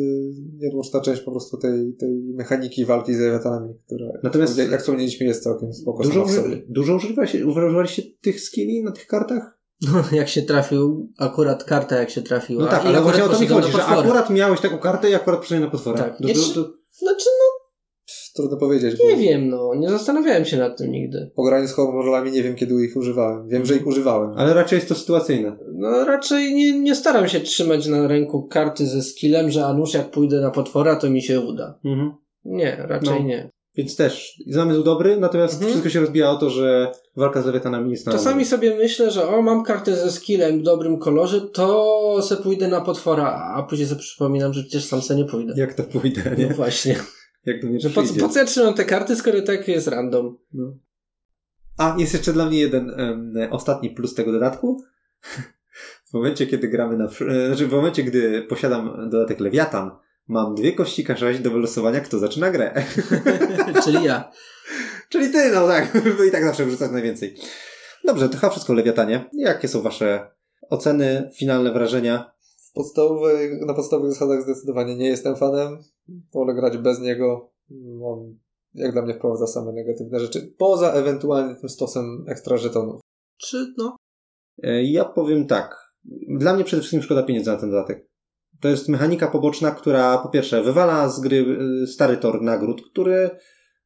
nieodłączna 0.59 1.01
część 1.01 1.21
po 1.23 1.31
prostu 1.31 1.57
tej, 1.57 1.97
tej 1.97 2.33
mechaniki 2.35 2.85
walki 2.85 3.15
z 3.15 3.21
lewiatanami, 3.21 3.75
która, 3.87 4.07
Natomiast- 4.23 4.71
jak 4.71 4.81
wspomnieliśmy, 4.81 5.27
jest 5.27 5.43
całkiem 5.43 5.73
spoko 5.73 6.03
Dużo, 6.03 6.23
uży- 6.25 6.35
sobie. 6.43 6.63
dużo 6.69 6.95
używaliście, 6.95 7.47
używaliście 7.47 8.03
tych 8.23 8.41
skilli 8.41 8.83
na 8.83 8.93
tych 8.93 9.07
kartach? 9.07 9.59
No, 9.83 10.05
jak 10.13 10.29
się 10.29 10.43
trafił, 10.43 11.13
akurat 11.19 11.65
karta 11.65 11.97
jak 11.99 12.11
się 12.11 12.23
trafiła. 12.23 12.65
No 12.65 12.71
tak, 12.71 12.87
ale 12.87 13.03
właśnie 13.03 13.25
o 13.25 13.29
to 13.29 13.41
mi 13.41 13.47
chodzi, 13.47 13.73
że 13.73 13.85
akurat 13.85 14.31
miałeś 14.31 14.61
taką 14.61 14.79
kartę 14.79 15.11
i 15.11 15.15
akurat 15.15 15.41
przyszedłeś 15.41 15.67
na 15.67 15.71
potwora. 15.71 15.99
Tak. 15.99 16.17
Do, 16.21 16.29
do, 16.29 16.35
do, 16.35 16.73
Znaczy, 16.99 17.27
Trudno 18.35 18.57
powiedzieć, 18.57 18.97
nie 19.09 19.17
wiem, 19.17 19.49
no, 19.49 19.75
nie 19.75 19.89
zastanawiałem 19.89 20.45
się 20.45 20.57
nad 20.57 20.79
tym 20.79 20.91
nigdy. 20.93 21.31
po 21.37 21.43
graniu 21.43 21.69
z 21.69 21.73
horrorami 21.73 22.31
nie 22.33 22.43
wiem, 22.43 22.55
kiedy 22.55 22.85
ich 22.85 22.97
używałem. 22.97 23.49
Wiem, 23.49 23.67
że 23.67 23.77
ich 23.77 23.87
używałem. 23.87 24.31
ale 24.37 24.55
raczej 24.55 24.77
jest 24.77 24.89
to 24.89 24.95
sytuacyjne. 24.95 25.57
No 25.75 26.05
raczej 26.05 26.55
nie, 26.55 26.79
nie 26.81 26.95
staram 26.95 27.29
się 27.29 27.41
trzymać 27.41 27.87
na 27.87 28.09
ręku 28.09 28.43
karty 28.43 28.87
ze 28.87 29.03
skillem, 29.03 29.51
że 29.51 29.67
a 29.67 29.73
nuż 29.73 29.95
jak 29.95 30.11
pójdę 30.11 30.41
na 30.41 30.51
potwora, 30.51 30.97
to 30.97 31.11
mi 31.11 31.23
się 31.23 31.41
uda. 31.41 31.79
Mhm. 31.85 32.13
Nie, 32.45 32.77
raczej 32.89 33.21
No. 33.23 33.27
nie. 33.27 33.51
Więc 33.77 33.97
też 33.97 34.43
zamysł 34.47 34.83
dobry, 34.83 35.17
natomiast 35.17 35.55
Mhm. 35.55 35.71
wszystko 35.71 35.91
się 35.91 36.01
rozbija 36.01 36.31
o 36.31 36.37
to, 36.37 36.51
że 36.51 36.93
walka 37.17 37.43
z 37.43 37.47
lewiatanami 37.47 37.91
jest 37.91 38.07
na 38.07 38.13
Czasami 38.13 38.45
sobie 38.45 38.77
myślę, 38.77 39.11
że 39.11 39.29
o, 39.29 39.43
mam 39.43 39.65
kartę 39.65 39.97
ze 39.97 40.11
skillem 40.13 40.59
w 40.59 40.63
dobrym 40.63 40.99
kolorze, 40.99 41.41
to 41.41 42.19
se 42.23 42.37
pójdę 42.37 42.69
na 42.69 42.81
potwora, 42.81 43.53
a 43.57 43.63
później 43.63 43.89
sobie 43.89 44.01
przypominam, 44.01 44.53
że 44.53 44.63
przecież 44.63 44.85
sam 44.85 45.03
se 45.03 45.17
nie 45.17 45.25
pójdę. 45.25 45.55
Jak 45.57 45.75
to 45.75 45.83
pójdę, 45.83 46.23
No 46.31 46.37
nie? 46.39 46.47
właśnie. 46.55 46.97
Jak 47.47 47.63
do 47.63 47.69
mnie 47.69 47.81
Że 47.81 47.91
po, 47.91 48.03
po 48.21 48.29
co 48.29 48.39
ja 48.39 48.45
trzymam 48.45 48.75
te 48.75 48.85
karty, 48.85 49.17
skoro 49.17 49.43
tak 49.43 49.69
jest 49.69 49.89
random? 49.89 50.39
No. 50.53 50.77
A, 51.79 51.97
jest 51.99 52.13
jeszcze 52.15 52.33
dla 52.33 52.47
mnie 52.47 52.61
jeden 52.61 53.01
em, 53.01 53.35
ostatni 53.51 53.91
plus 53.91 54.15
tego 54.15 54.33
dodatku. 54.33 54.83
W 56.05 56.15
momencie, 56.15 56.47
kiedy 56.47 56.69
gramy 56.69 56.97
na... 56.97 57.05
e, 57.05 57.47
Znaczy, 57.47 57.67
w 57.67 57.73
momencie, 57.73 58.03
gdy 58.05 58.43
posiadam 58.43 59.11
dodatek 59.11 59.41
Lewiatan, 59.41 59.91
mam 60.29 60.55
dwie 60.55 60.73
kości 60.73 61.05
K6 61.05 61.39
do 61.39 61.51
wylosowania, 61.51 62.01
kto 62.01 62.19
zaczyna 62.19 62.51
grę. 62.51 62.85
Czyli 63.85 64.05
ja. 64.05 64.33
Czyli 65.09 65.33
ty, 65.33 65.51
no 65.55 65.69
tak. 65.69 65.93
Bo 66.19 66.25
i 66.25 66.31
tak 66.31 66.45
zawsze 66.45 66.67
wrzucać 66.67 66.91
najwięcej. 66.91 67.37
Dobrze, 68.05 68.29
to 68.29 68.37
chyba 68.39 68.51
wszystko 68.51 68.73
Lewiatanie. 68.73 69.31
Jakie 69.33 69.69
są 69.69 69.83
wasze 69.83 70.31
oceny, 70.71 71.31
finalne 71.37 71.73
wrażenia? 71.73 72.33
W 72.71 72.73
podstawowej, 72.73 73.61
na 73.67 73.75
podstawowych 73.75 74.13
zasadach 74.13 74.43
zdecydowanie 74.43 74.97
nie 74.97 75.09
jestem 75.09 75.37
fanem. 75.37 75.79
Wolę 76.09 76.55
grać 76.55 76.79
bez 76.79 77.01
niego. 77.01 77.53
On, 78.03 78.39
jak 78.75 78.93
dla 78.93 79.03
mnie, 79.03 79.15
wprowadza 79.15 79.47
same 79.47 79.73
negatywne 79.73 80.21
rzeczy. 80.21 80.55
Poza 80.59 80.93
ewentualnie 80.93 81.55
tym 81.55 81.69
stosem 81.69 82.25
ekstra 82.29 82.57
żetonów. 82.57 83.01
Czy, 83.37 83.75
no. 83.79 83.97
E, 84.63 84.85
Ja 84.85 85.05
powiem 85.05 85.47
tak. 85.47 85.95
Dla 86.39 86.55
mnie 86.55 86.65
przede 86.65 86.81
wszystkim 86.81 87.03
szkoda 87.03 87.23
pieniędzy 87.23 87.51
na 87.51 87.57
ten 87.57 87.71
dodatek. 87.71 88.09
To 88.61 88.69
jest 88.69 88.89
mechanika 88.89 89.31
poboczna, 89.31 89.71
która 89.71 90.19
po 90.19 90.29
pierwsze 90.29 90.63
wywala 90.63 91.09
z 91.09 91.21
gry 91.21 91.37
y, 91.83 91.87
stary 91.87 92.17
tor 92.17 92.43
nagród, 92.43 92.83
który 92.91 93.31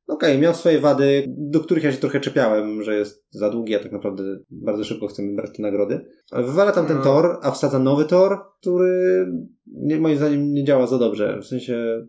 okej, 0.09 0.39
miał 0.39 0.55
swoje 0.55 0.81
wady, 0.81 1.25
do 1.29 1.61
których 1.61 1.85
ja 1.85 1.93
się 1.93 1.99
trochę 1.99 2.21
czepiałem, 2.21 2.83
że 2.83 2.95
jest 2.97 3.27
za 3.31 3.51
długi, 3.51 3.75
a 3.75 3.79
tak 3.79 3.93
naprawdę 3.93 4.23
bardzo 4.51 4.85
szybko 4.85 5.07
chcemy 5.07 5.37
brać 5.37 5.51
te 5.57 5.63
nagrody. 5.63 6.07
Wywala 6.33 6.73
tam 6.73 6.87
ten 6.87 6.97
No. 6.97 7.03
tor, 7.03 7.39
a 7.43 7.51
wsadza 7.51 7.79
nowy 7.79 8.05
tor, 8.05 8.39
który 8.61 9.27
nie, 9.67 10.01
moim 10.01 10.17
zdaniem 10.17 10.53
nie 10.53 10.65
działa 10.65 10.87
za 10.87 10.99
dobrze. 10.99 11.39
W 11.43 11.47
sensie, 11.47 12.07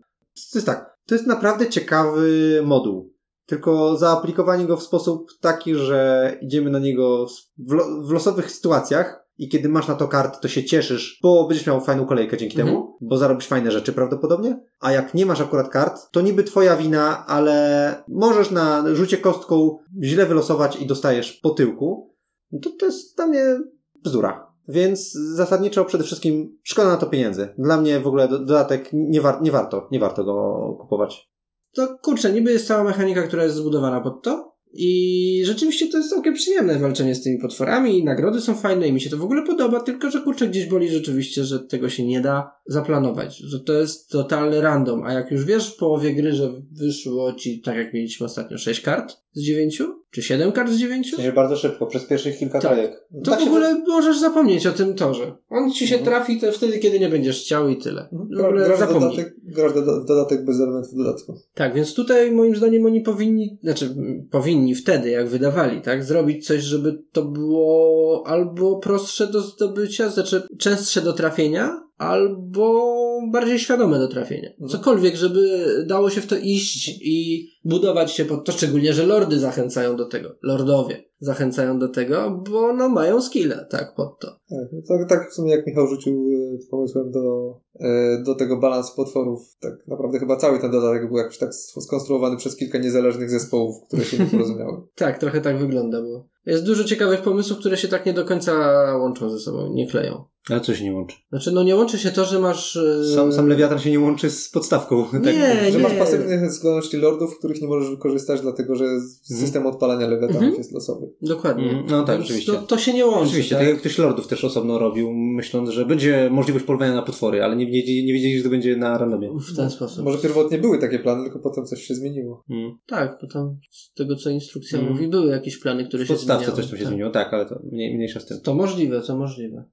to 0.52 0.58
jest 0.58 0.66
tak, 0.66 0.96
to 1.06 1.14
jest 1.14 1.26
naprawdę 1.26 1.68
ciekawy 1.68 2.60
moduł. 2.64 3.12
Tylko 3.46 3.96
zaaplikowanie 3.96 4.64
go 4.64 4.76
w 4.76 4.82
sposób 4.82 5.30
taki, 5.40 5.74
że 5.74 6.32
idziemy 6.40 6.70
na 6.70 6.78
niego 6.78 7.26
w, 7.68 7.72
lo- 7.72 8.02
w 8.02 8.10
losowych 8.12 8.50
sytuacjach 8.50 9.19
i 9.40 9.48
kiedy 9.48 9.68
masz 9.68 9.88
na 9.88 9.94
to 9.94 10.08
karty, 10.08 10.38
to 10.42 10.48
się 10.48 10.64
cieszysz, 10.64 11.18
bo 11.22 11.48
będziesz 11.48 11.66
miał 11.66 11.80
fajną 11.80 12.06
kolejkę 12.06 12.36
dzięki 12.36 12.60
Mhm. 12.60 12.76
temu, 12.76 12.96
bo 13.00 13.16
zarobisz 13.18 13.46
fajne 13.46 13.70
rzeczy 13.70 13.92
prawdopodobnie. 13.92 14.60
A 14.80 14.92
jak 14.92 15.14
nie 15.14 15.26
masz 15.26 15.40
akurat 15.40 15.68
kart, 15.68 16.00
to 16.12 16.20
niby 16.20 16.44
twoja 16.44 16.76
wina, 16.76 17.26
ale 17.26 17.94
możesz 18.08 18.50
na 18.50 18.84
rzucie 18.94 19.18
kostką 19.18 19.78
źle 20.02 20.26
wylosować 20.26 20.76
i 20.76 20.86
dostajesz 20.86 21.32
po 21.32 21.50
tyłku. 21.50 22.14
No 22.52 22.58
To, 22.60 22.70
to 22.80 22.86
jest 22.86 23.16
dla 23.16 23.26
mnie 23.26 23.60
bzdura. 24.04 24.50
Więc 24.68 25.12
zasadniczo 25.12 25.84
przede 25.84 26.04
wszystkim 26.04 26.58
szkoda 26.62 26.88
na 26.88 26.96
to 26.96 27.06
pieniędzy. 27.06 27.48
Dla 27.58 27.76
mnie 27.80 28.00
w 28.00 28.06
ogóle 28.06 28.28
do- 28.28 28.38
dodatek 28.38 28.90
nie, 28.92 29.20
war, 29.20 29.42
nie 29.42 29.52
warto, 29.52 29.88
nie 29.90 29.98
warto 30.00 30.24
go 30.24 30.76
kupować. 30.80 31.30
To 31.74 31.98
kurczę, 32.02 32.32
niby 32.32 32.52
jest 32.52 32.66
cała 32.66 32.84
mechanika, 32.84 33.22
która 33.22 33.44
jest 33.44 33.56
zbudowana 33.56 34.00
pod 34.00 34.22
to, 34.22 34.49
I 34.72 35.42
rzeczywiście 35.44 35.88
to 35.88 35.98
jest 35.98 36.10
całkiem 36.10 36.34
przyjemne 36.34 36.78
walczenie 36.78 37.14
z 37.14 37.22
tymi 37.22 37.38
potworami 37.38 37.98
i 37.98 38.04
nagrody 38.04 38.40
są 38.40 38.54
fajne 38.54 38.88
i 38.88 38.92
mi 38.92 39.00
się 39.00 39.10
to 39.10 39.16
w 39.16 39.24
ogóle 39.24 39.42
podoba, 39.42 39.80
tylko 39.80 40.10
że 40.10 40.20
kurczę 40.20 40.48
gdzieś 40.48 40.66
boli 40.66 40.88
rzeczywiście, 40.88 41.44
że 41.44 41.60
tego 41.60 41.88
się 41.88 42.06
nie 42.06 42.20
da 42.20 42.52
zaplanować, 42.66 43.36
że 43.36 43.60
to 43.60 43.72
jest 43.72 44.10
totalny 44.10 44.60
random, 44.60 45.02
a 45.02 45.12
jak 45.12 45.30
już 45.30 45.44
wiesz 45.44 45.74
w 45.74 45.76
połowie 45.76 46.14
gry, 46.14 46.32
że 46.32 46.52
wyszło 46.72 47.32
ci, 47.32 47.60
tak 47.60 47.76
jak 47.76 47.94
mieliśmy 47.94 48.26
ostatnio, 48.26 48.58
6 48.58 48.80
kart 48.80 49.16
z 49.32 49.42
9, 49.42 49.82
czy 50.10 50.22
7 50.22 50.52
kart 50.52 50.70
z 50.70 50.76
9, 50.76 51.10
Czyli 51.16 51.32
bardzo 51.32 51.56
szybko, 51.56 51.86
przez 51.86 52.04
pierwszych 52.04 52.38
kilka 52.38 52.60
Tak. 52.60 52.72
trajek. 52.72 53.06
to 53.24 53.30
Tak 53.30 53.40
w 53.40 53.46
ogóle 53.46 53.74
możesz 53.88 54.18
zapomnieć 54.20 54.66
o 54.66 54.72
tym 54.72 54.94
torze. 54.94 55.36
On 55.50 55.72
ci 55.72 55.88
się 55.88 55.96
Mhm. 55.96 56.10
trafi 56.14 56.40
to 56.40 56.52
wtedy, 56.52 56.78
kiedy 56.78 57.00
nie 57.00 57.08
będziesz 57.08 57.40
chciał 57.42 57.68
i 57.68 57.76
tyle. 57.76 58.08
Mhm. 58.12 58.28
W 58.36 58.44
ogóle 58.44 58.64
Grasz, 58.66 58.78
zapomnij. 58.78 59.10
dodatek, 59.10 59.34
grasz 59.42 59.74
doda- 59.74 60.04
dodatek 60.04 60.44
bez 60.44 60.60
elementów 60.60 60.94
dodatku. 60.94 61.34
Tak, 61.54 61.74
więc 61.74 61.94
tutaj 61.94 62.32
moim 62.32 62.56
zdaniem 62.56 62.86
oni 62.86 63.00
powinni, 63.00 63.58
znaczy 63.62 63.94
powinni 64.30 64.74
wtedy, 64.74 65.10
jak 65.10 65.28
wydawali, 65.28 65.80
tak, 65.80 66.04
zrobić 66.04 66.46
coś, 66.46 66.62
żeby 66.62 67.02
to 67.12 67.22
było 67.24 68.24
albo 68.26 68.78
prostsze 68.78 69.26
do 69.26 69.40
zdobycia, 69.40 70.08
znaczy 70.08 70.42
częstsze 70.58 71.00
do 71.00 71.12
trafienia, 71.12 71.80
albo 71.98 72.96
bardziej 73.30 73.58
świadome 73.58 73.98
do 73.98 74.08
trafienia. 74.08 74.50
Mhm. 74.50 74.68
Cokolwiek, 74.68 75.16
żeby 75.16 75.64
dało 75.86 76.10
się 76.10 76.20
w 76.20 76.26
to 76.26 76.36
iść 76.36 76.88
i 76.88 77.48
budować 77.64 78.12
się 78.12 78.24
pod 78.24 78.44
to, 78.44 78.52
szczególnie, 78.52 78.92
że 78.92 79.06
lordy 79.06 79.38
zachęcają 79.38 79.96
do 79.96 80.06
tego, 80.06 80.36
lordowie 80.42 81.09
zachęcają 81.20 81.78
do 81.78 81.88
tego, 81.88 82.42
bo 82.50 82.72
no 82.72 82.88
mają 82.88 83.22
skille, 83.22 83.66
tak, 83.70 83.94
pod 83.94 84.18
to. 84.20 84.26
Tak, 84.28 84.68
no 84.72 84.80
tak, 84.88 85.08
tak 85.08 85.30
w 85.30 85.34
sumie 85.34 85.50
jak 85.50 85.66
Michał 85.66 85.86
rzucił 85.86 86.14
e, 86.14 86.58
pomysłem 86.70 87.10
do, 87.10 87.54
e, 87.80 88.22
do 88.22 88.34
tego 88.34 88.56
balansu 88.56 88.96
potworów, 88.96 89.56
tak 89.60 89.72
naprawdę 89.86 90.18
chyba 90.18 90.36
cały 90.36 90.58
ten 90.58 90.70
dodatek 90.70 91.08
był 91.08 91.16
jakoś 91.16 91.38
tak 91.38 91.54
skonstruowany 91.54 92.36
przez 92.36 92.56
kilka 92.56 92.78
niezależnych 92.78 93.30
zespołów, 93.30 93.76
które 93.86 94.04
się 94.04 94.18
nie 94.18 94.26
porozumiały. 94.32 94.82
Tak, 94.94 95.18
trochę 95.18 95.40
tak 95.40 95.58
wygląda, 95.58 96.02
bo 96.02 96.28
jest 96.46 96.64
dużo 96.64 96.84
ciekawych 96.84 97.22
pomysłów, 97.22 97.58
które 97.58 97.76
się 97.76 97.88
tak 97.88 98.06
nie 98.06 98.12
do 98.12 98.24
końca 98.24 98.52
łączą 98.96 99.30
ze 99.30 99.38
sobą, 99.38 99.72
nie 99.72 99.86
kleją. 99.90 100.24
Ale 100.50 100.60
coś 100.60 100.80
nie 100.80 100.92
łączy. 100.92 101.16
Znaczy, 101.30 101.52
no 101.52 101.62
nie 101.62 101.76
łączy 101.76 101.98
się 101.98 102.10
to, 102.10 102.24
że 102.24 102.38
masz... 102.38 102.76
e, 102.76 103.04
Sam, 103.14 103.32
sam 103.32 103.48
lewiatan 103.48 103.78
się 103.78 103.90
nie 103.90 104.00
łączy 104.00 104.30
z 104.30 104.50
podstawką. 104.50 105.04
Nie, 105.24 105.72
że 105.72 105.78
masz 105.78 105.92
nie. 105.92 105.98
pasywnych 105.98 106.50
zdolności 106.52 106.96
lordów, 106.96 107.38
których 107.38 107.62
nie 107.62 107.68
możesz 107.68 107.90
wykorzystać, 107.90 108.40
dlatego 108.40 108.74
że 108.76 108.84
system 109.22 109.66
odpalania 109.66 110.06
lewiatanów 110.06 110.42
Mhm. 110.42 110.54
jest 110.54 110.72
losowy. 110.72 111.09
Dokładnie. 111.22 111.64
Mhm, 111.64 111.86
no 111.90 112.02
tak, 112.04 112.16
Więc 112.16 112.28
rzeczywiście. 112.28 112.52
To, 112.52 112.58
to 112.62 112.78
się 112.78 112.92
nie 112.92 113.06
łączy. 113.06 113.26
Oczywiście, 113.28 113.54
tak? 113.54 113.64
tak 113.64 113.68
jak 113.72 113.80
ktoś 113.80 113.98
lordów 113.98 114.26
też 114.26 114.44
osobno 114.44 114.78
robił, 114.78 115.12
myśląc, 115.12 115.70
że 115.70 115.84
będzie 115.86 116.28
możliwość 116.32 116.64
polowania 116.64 116.94
na 116.94 117.02
potwory, 117.02 117.42
ale 117.44 117.56
nie, 117.56 117.66
wiedzieli- 117.66 118.04
nie 118.04 118.12
wiedzieli, 118.12 118.38
że 118.38 118.44
to 118.44 118.50
będzie 118.50 118.76
na 118.76 118.98
randomie. 118.98 119.30
W 119.52 119.56
ten 119.56 119.70
sposób. 119.70 120.04
Może 120.04 120.18
pierwotnie 120.18 120.58
były 120.58 120.78
takie 120.78 120.98
plany, 120.98 121.22
tylko 121.24 121.38
potem 121.38 121.64
coś 121.66 121.82
się 121.82 121.94
zmieniło. 121.94 122.44
Mm. 122.50 122.78
Tak, 122.86 123.18
bo 123.22 123.26
tam 123.28 123.56
z 123.70 123.92
tego, 123.94 124.16
co 124.16 124.30
instrukcja 124.30 124.78
Mhm. 124.78 124.96
mówi, 124.96 125.08
były 125.08 125.30
jakieś 125.30 125.58
plany, 125.58 125.84
które 125.88 126.04
W 126.04 126.06
się 126.06 126.14
podstawce 126.14 126.44
zmieniały. 126.44 126.62
coś 126.62 126.70
tam 126.70 126.78
się 126.78 126.84
tak. 126.84 126.88
zmieniło, 126.92 127.10
tak, 127.10 127.34
ale 127.34 127.46
to 127.46 127.60
mniej, 127.72 127.94
mniejsza 127.96 128.20
z 128.20 128.26
tym. 128.26 128.40
To 128.40 128.54
możliwe, 128.54 129.00
to 129.00 129.16
możliwe. 129.16 129.64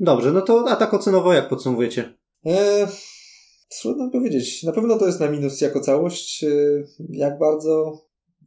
Dobrze, 0.00 0.32
no 0.32 0.40
to 0.40 0.64
a 0.68 0.76
tak 0.76 0.94
ocenowo 0.94 1.32
jak 1.32 1.48
podsumowujecie? 1.48 2.14
Eee, 2.44 2.86
trudno 3.82 4.10
powiedzieć. 4.10 4.62
Na 4.62 4.72
pewno 4.72 4.98
to 4.98 5.06
jest 5.06 5.20
na 5.20 5.28
minus 5.30 5.60
jako 5.60 5.80
całość. 5.80 6.44
Eee, 6.44 6.84
jak 7.10 7.38
bardzo? 7.38 7.92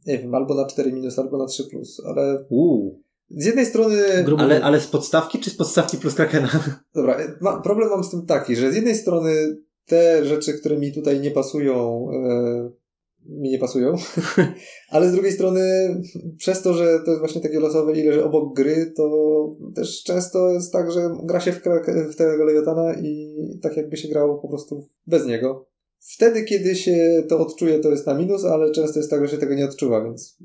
Nie 0.06 0.18
wiem, 0.18 0.34
albo 0.34 0.54
na 0.54 0.66
4 0.66 0.92
minus, 0.92 1.18
albo 1.18 1.38
na 1.38 1.46
3 1.46 1.64
plus, 1.64 2.02
ale 2.06 2.44
Uuu. 2.48 3.02
z 3.30 3.46
jednej 3.46 3.66
strony. 3.66 3.96
Grubo 4.24 4.42
Ale, 4.42 4.64
ale 4.64 4.80
z 4.80 4.86
podstawki 4.86 5.38
czy 5.38 5.50
z 5.50 5.56
podstawki 5.56 5.96
plus 5.96 6.14
Krakena? 6.14 6.48
Dobra, 6.94 7.16
ma, 7.40 7.60
problem 7.60 7.90
mam 7.90 8.04
z 8.04 8.10
tym 8.10 8.26
taki, 8.26 8.56
że 8.56 8.72
z 8.72 8.74
jednej 8.74 8.94
strony 8.94 9.56
te 9.86 10.24
rzeczy, 10.24 10.52
które 10.52 10.78
mi 10.78 10.92
tutaj 10.92 11.20
nie 11.20 11.30
pasują, 11.30 12.08
e, 12.12 12.70
mi 13.26 13.50
nie 13.50 13.58
pasują, 13.58 13.94
ale 14.90 15.08
z 15.08 15.12
drugiej 15.12 15.32
strony 15.32 15.60
przez 16.36 16.62
to, 16.62 16.74
że 16.74 17.00
to 17.04 17.10
jest 17.10 17.18
właśnie 17.18 17.40
takie 17.40 17.60
losowe 17.60 17.92
ile, 17.92 18.12
że 18.12 18.24
obok 18.24 18.56
gry, 18.56 18.92
to 18.96 19.10
też 19.74 20.02
często 20.02 20.50
jest 20.50 20.72
tak, 20.72 20.92
że 20.92 21.10
gra 21.22 21.40
się 21.40 21.52
w, 21.52 21.62
krak- 21.62 22.10
w 22.12 22.16
tego 22.16 22.44
Lewiatana 22.44 22.94
i 22.94 23.34
tak 23.62 23.76
jakby 23.76 23.96
się 23.96 24.08
grało 24.08 24.38
po 24.38 24.48
prostu 24.48 24.86
bez 25.06 25.26
niego. 25.26 25.69
Wtedy, 26.00 26.44
kiedy 26.44 26.76
się 26.76 27.22
to 27.28 27.38
odczuje, 27.38 27.78
to 27.78 27.90
jest 27.90 28.06
na 28.06 28.14
minus, 28.14 28.44
ale 28.44 28.70
często 28.72 28.98
jest 28.98 29.10
tak, 29.10 29.24
że 29.24 29.30
się 29.30 29.38
tego 29.38 29.54
nie 29.54 29.64
odczuwa, 29.64 30.04
więc 30.04 30.38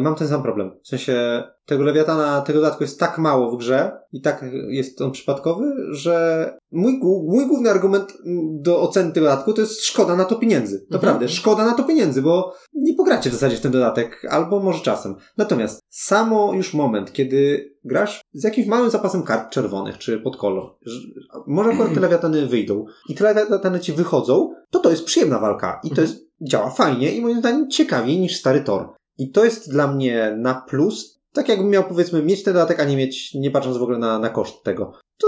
Mam 0.00 0.14
ten 0.14 0.28
sam 0.28 0.42
problem. 0.42 0.70
W 0.82 0.88
sensie 0.88 1.42
tego 1.66 1.84
lewiatana, 1.84 2.40
tego 2.40 2.60
dodatku 2.60 2.84
jest 2.84 3.00
tak 3.00 3.18
mało 3.18 3.50
w 3.50 3.58
grze 3.58 3.92
i 4.12 4.20
tak 4.20 4.44
jest 4.68 5.00
on 5.00 5.10
przypadkowy, 5.12 5.64
że 5.90 6.46
mój, 6.72 7.00
mój 7.26 7.46
główny 7.46 7.70
argument 7.70 8.12
do 8.60 8.82
oceny 8.82 9.12
tego 9.12 9.26
dodatku 9.26 9.52
to 9.52 9.60
jest 9.60 9.84
szkoda 9.84 10.16
na 10.16 10.24
to 10.24 10.36
pieniędzy. 10.36 10.86
Naprawdę, 10.90 11.28
szkoda 11.28 11.64
na 11.64 11.74
to 11.74 11.84
pieniędzy, 11.84 12.22
bo 12.22 12.54
nie 12.74 12.94
pogracie 12.94 13.30
w 13.30 13.32
zasadzie 13.32 13.56
w 13.56 13.60
ten 13.60 13.72
dodatek, 13.72 14.26
albo 14.30 14.60
może 14.60 14.80
czasem. 14.80 15.14
Natomiast 15.36 15.80
samo 15.88 16.54
już 16.54 16.74
moment, 16.74 17.12
kiedy 17.12 17.70
grasz 17.84 18.20
z 18.32 18.44
jakimś 18.44 18.66
małym 18.66 18.90
zapasem 18.90 19.22
kart 19.22 19.50
czerwonych, 19.52 19.98
czy 19.98 20.18
pod 20.18 20.36
kolor, 20.36 20.64
że- 20.86 21.00
może 21.46 21.70
akurat 21.70 21.94
te 21.94 22.00
lewiatany 22.00 22.46
wyjdą 22.46 22.84
i 23.08 23.14
te 23.14 23.24
lewiatany 23.24 23.80
ci 23.80 23.92
wychodzą, 23.92 24.54
to 24.70 24.78
to 24.78 24.90
jest 24.90 25.04
przyjemna 25.04 25.38
walka 25.38 25.80
i 25.84 25.90
to 25.90 26.00
jest, 26.00 26.30
działa 26.42 26.70
fajnie 26.70 27.12
i 27.12 27.20
moim 27.20 27.38
zdaniem 27.38 27.70
ciekawiej 27.70 28.20
niż 28.20 28.36
stary 28.36 28.60
Tor. 28.60 28.94
I 29.20 29.30
to 29.30 29.44
jest 29.44 29.70
dla 29.70 29.86
mnie 29.86 30.36
na 30.38 30.54
plus, 30.54 31.20
tak 31.32 31.48
jakbym 31.48 31.70
miał 31.70 31.84
powiedzmy 31.84 32.22
mieć 32.22 32.42
ten 32.42 32.54
dodatek, 32.54 32.80
a 32.80 32.84
nie 32.84 32.96
mieć, 32.96 33.34
nie 33.34 33.50
patrząc 33.50 33.76
w 33.76 33.82
ogóle 33.82 33.98
na, 33.98 34.18
na 34.18 34.28
koszt 34.28 34.62
tego. 34.64 34.92
To 35.18 35.26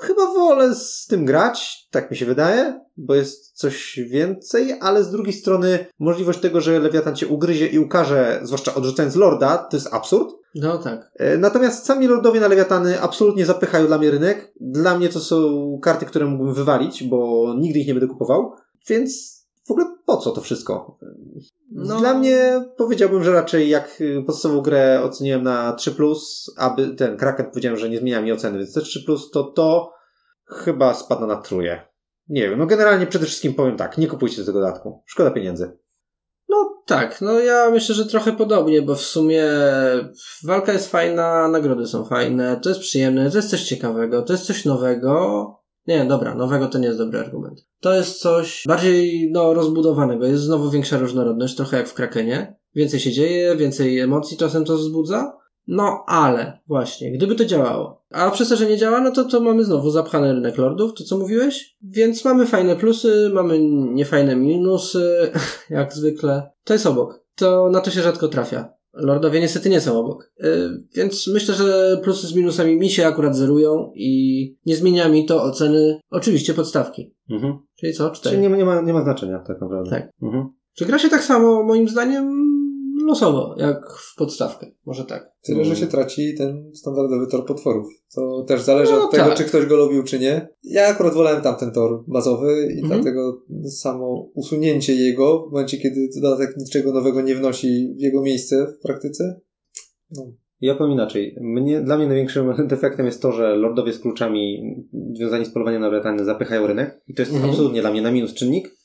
chyba 0.00 0.26
wolę 0.26 0.74
z 0.74 1.06
tym 1.06 1.24
grać, 1.24 1.88
tak 1.90 2.10
mi 2.10 2.16
się 2.16 2.26
wydaje, 2.26 2.80
bo 2.96 3.14
jest 3.14 3.52
coś 3.52 4.00
więcej, 4.10 4.74
ale 4.80 5.04
z 5.04 5.10
drugiej 5.10 5.32
strony 5.32 5.86
możliwość 5.98 6.38
tego, 6.38 6.60
że 6.60 6.80
Lewiatan 6.80 7.16
cię 7.16 7.26
ugryzie 7.26 7.66
i 7.66 7.78
ukaże, 7.78 8.40
zwłaszcza 8.42 8.74
odrzucając 8.74 9.16
Lorda, 9.16 9.58
to 9.58 9.76
jest 9.76 9.94
absurd. 9.94 10.34
No 10.54 10.78
tak. 10.78 11.10
E, 11.14 11.38
Natomiast 11.38 11.86
sami 11.86 12.06
Lordowie 12.06 12.40
na 12.40 12.48
Lewiatany 12.48 13.00
absolutnie 13.00 13.46
zapychają 13.46 13.86
dla 13.86 13.98
mnie 13.98 14.10
rynek. 14.10 14.52
Dla 14.60 14.98
mnie 14.98 15.08
to 15.08 15.20
są 15.20 15.78
karty, 15.82 16.06
które 16.06 16.26
mógłbym 16.26 16.54
wywalić, 16.54 17.04
bo 17.04 17.54
nigdy 17.58 17.78
ich 17.78 17.86
nie 17.86 17.94
będę 17.94 18.08
kupował. 18.08 18.52
Więc 18.88 19.38
w 19.66 19.70
ogóle 19.70 19.86
po 20.06 20.16
co 20.16 20.30
to 20.30 20.40
wszystko? 20.40 20.98
No. 21.70 21.98
Dla 21.98 22.14
mnie 22.14 22.64
powiedziałbym, 22.76 23.24
że 23.24 23.32
raczej 23.32 23.68
jak 23.68 24.00
y, 24.00 24.22
podstawową 24.26 24.60
grę 24.60 25.00
oceniłem 25.02 25.42
na 25.42 25.76
3+, 25.76 26.14
aby 26.56 26.88
ten 26.88 27.16
Kraken 27.16 27.46
powiedziałem, 27.46 27.78
że 27.78 27.88
nie 27.88 27.98
zmienia 27.98 28.20
mi 28.20 28.32
oceny, 28.32 28.58
więc 28.58 28.74
te 28.74 28.80
3+, 28.80 29.18
to 29.32 29.44
to 29.44 29.92
chyba 30.46 30.94
spada 30.94 31.26
na 31.26 31.36
truje. 31.36 31.80
Nie 32.28 32.48
wiem, 32.50 32.58
no 32.58 32.66
generalnie 32.66 33.06
przede 33.06 33.26
wszystkim 33.26 33.54
powiem 33.54 33.76
tak, 33.76 33.98
nie 33.98 34.06
kupujcie 34.06 34.44
tego 34.44 34.60
dodatku. 34.60 35.02
Szkoda 35.06 35.30
pieniędzy. 35.30 35.78
No 36.48 36.82
tak, 36.86 37.20
no 37.20 37.40
ja 37.40 37.70
myślę, 37.70 37.94
że 37.94 38.06
trochę 38.06 38.32
podobnie, 38.32 38.82
bo 38.82 38.94
w 38.94 39.00
sumie 39.00 39.44
walka 40.44 40.72
jest 40.72 40.90
fajna, 40.90 41.48
nagrody 41.48 41.86
są 41.86 42.04
fajne, 42.04 42.60
to 42.62 42.68
jest 42.68 42.80
przyjemne, 42.80 43.30
to 43.30 43.36
jest 43.36 43.50
coś 43.50 43.62
ciekawego, 43.62 44.22
to 44.22 44.32
jest 44.32 44.46
coś 44.46 44.64
nowego. 44.64 45.54
Nie, 45.88 46.04
dobra, 46.04 46.34
nowego 46.34 46.66
to 46.66 46.78
nie 46.78 46.86
jest 46.86 46.98
dobry 46.98 47.18
argument. 47.18 47.66
To 47.80 47.94
jest 47.94 48.20
coś 48.20 48.64
bardziej, 48.66 49.30
no, 49.32 49.54
rozbudowanego, 49.54 50.26
jest 50.26 50.42
znowu 50.42 50.70
większa 50.70 50.98
różnorodność, 50.98 51.56
trochę 51.56 51.76
jak 51.76 51.88
w 51.88 51.94
Krakenie. 51.94 52.58
Więcej 52.74 53.00
się 53.00 53.12
dzieje, 53.12 53.56
więcej 53.56 54.00
emocji 54.00 54.36
czasem 54.36 54.64
to 54.64 54.76
wzbudza. 54.76 55.38
No, 55.66 56.04
ale 56.06 56.58
właśnie, 56.66 57.12
gdyby 57.12 57.34
to 57.34 57.44
działało. 57.44 58.04
A 58.10 58.30
przez 58.30 58.48
to, 58.48 58.56
że 58.56 58.66
nie 58.66 58.76
działa, 58.76 59.00
no 59.00 59.10
to, 59.10 59.24
to 59.24 59.40
mamy 59.40 59.64
znowu 59.64 59.90
zapchany 59.90 60.32
rynek 60.32 60.58
lordów, 60.58 60.94
to 60.94 61.04
co 61.04 61.18
mówiłeś? 61.18 61.76
Więc 61.82 62.24
mamy 62.24 62.46
fajne 62.46 62.76
plusy, 62.76 63.30
mamy 63.34 63.58
niefajne 63.94 64.36
minusy, 64.36 65.32
jak 65.70 65.92
zwykle. 65.92 66.50
To 66.64 66.72
jest 66.72 66.86
obok. 66.86 67.24
To 67.34 67.70
na 67.70 67.80
to 67.80 67.90
się 67.90 68.02
rzadko 68.02 68.28
trafia. 68.28 68.77
Lordowie 68.92 69.40
niestety 69.40 69.70
nie 69.70 69.80
są 69.80 69.98
obok. 69.98 70.32
Yy, 70.38 70.84
więc 70.94 71.26
myślę, 71.26 71.54
że 71.54 72.00
plusy 72.02 72.26
z 72.26 72.34
minusami 72.34 72.76
mi 72.76 72.90
się 72.90 73.06
akurat 73.06 73.36
zerują 73.36 73.92
i 73.94 74.56
nie 74.66 74.76
zmienia 74.76 75.08
mi 75.08 75.26
to 75.26 75.42
oceny, 75.42 76.00
oczywiście 76.10 76.54
podstawki. 76.54 77.14
Mhm. 77.30 77.58
Czyli 77.80 77.92
co? 77.92 78.10
Cztery. 78.10 78.36
Czyli 78.36 78.42
nie 78.42 78.50
ma, 78.50 78.56
nie, 78.56 78.64
ma, 78.64 78.80
nie 78.80 78.92
ma 78.92 79.02
znaczenia 79.02 79.38
tak 79.38 79.60
naprawdę. 79.60 79.90
Tak. 79.90 80.10
Mhm. 80.22 80.48
Czy 80.76 80.86
gra 80.86 80.98
się 80.98 81.08
tak 81.08 81.22
samo, 81.22 81.62
moim 81.62 81.88
zdaniem, 81.88 82.48
losowo, 83.08 83.54
jak 83.58 83.92
w 83.92 84.14
podstawkę? 84.16 84.66
Może 84.86 85.04
tak. 85.04 85.30
Tyle, 85.42 85.64
że 85.64 85.70
Mm. 85.70 85.76
się 85.76 85.86
traci 85.86 86.34
ten 86.34 86.70
standardowy 86.74 87.26
tor 87.26 87.46
potworów. 87.46 87.86
To 88.14 88.44
też 88.48 88.62
zależy 88.62 88.92
No 88.92 89.04
od 89.04 89.10
tego, 89.10 89.24
tak. 89.24 89.34
czy 89.34 89.44
ktoś 89.44 89.66
go 89.66 89.76
lubił, 89.76 90.02
czy 90.02 90.18
nie. 90.18 90.48
Ja 90.62 90.86
akurat 90.86 91.14
wolałem 91.14 91.42
tamten 91.42 91.72
tor 91.72 92.04
bazowy 92.08 92.68
i 92.76 92.80
Mhm. 92.82 93.00
dlatego 93.02 93.42
samo 93.70 94.30
usunięcie 94.34 94.94
jego 94.94 95.48
w 95.48 95.52
momencie, 95.52 95.78
kiedy 95.78 96.08
dodatek 96.22 96.56
niczego 96.56 96.92
nowego 96.92 97.20
nie 97.20 97.34
wnosi 97.34 97.94
w 97.98 98.00
jego 98.00 98.22
miejsce 98.22 98.66
w 98.66 98.82
praktyce. 98.82 99.40
No. 100.16 100.32
Ja 100.60 100.74
powiem 100.74 100.92
inaczej. 100.92 101.36
Mnie, 101.40 101.80
dla 101.80 101.96
mnie 101.98 102.06
największym 102.06 102.52
defektem 102.68 103.06
jest 103.06 103.22
to, 103.22 103.32
że 103.32 103.56
lordowie 103.56 103.92
z 103.92 103.98
kluczami 103.98 104.62
związani 105.16 105.44
z 105.44 105.50
polowaniem 105.52 105.80
na 105.80 105.88
lewiatany 105.88 106.24
zapychają 106.24 106.66
rynek 106.66 107.00
i 107.06 107.14
to 107.14 107.22
jest 107.22 107.32
Mhm. 107.32 107.50
absolutnie 107.50 107.80
dla 107.80 107.90
mnie 107.90 108.02
na 108.02 108.10
minus 108.10 108.34
czynnik. 108.34 108.77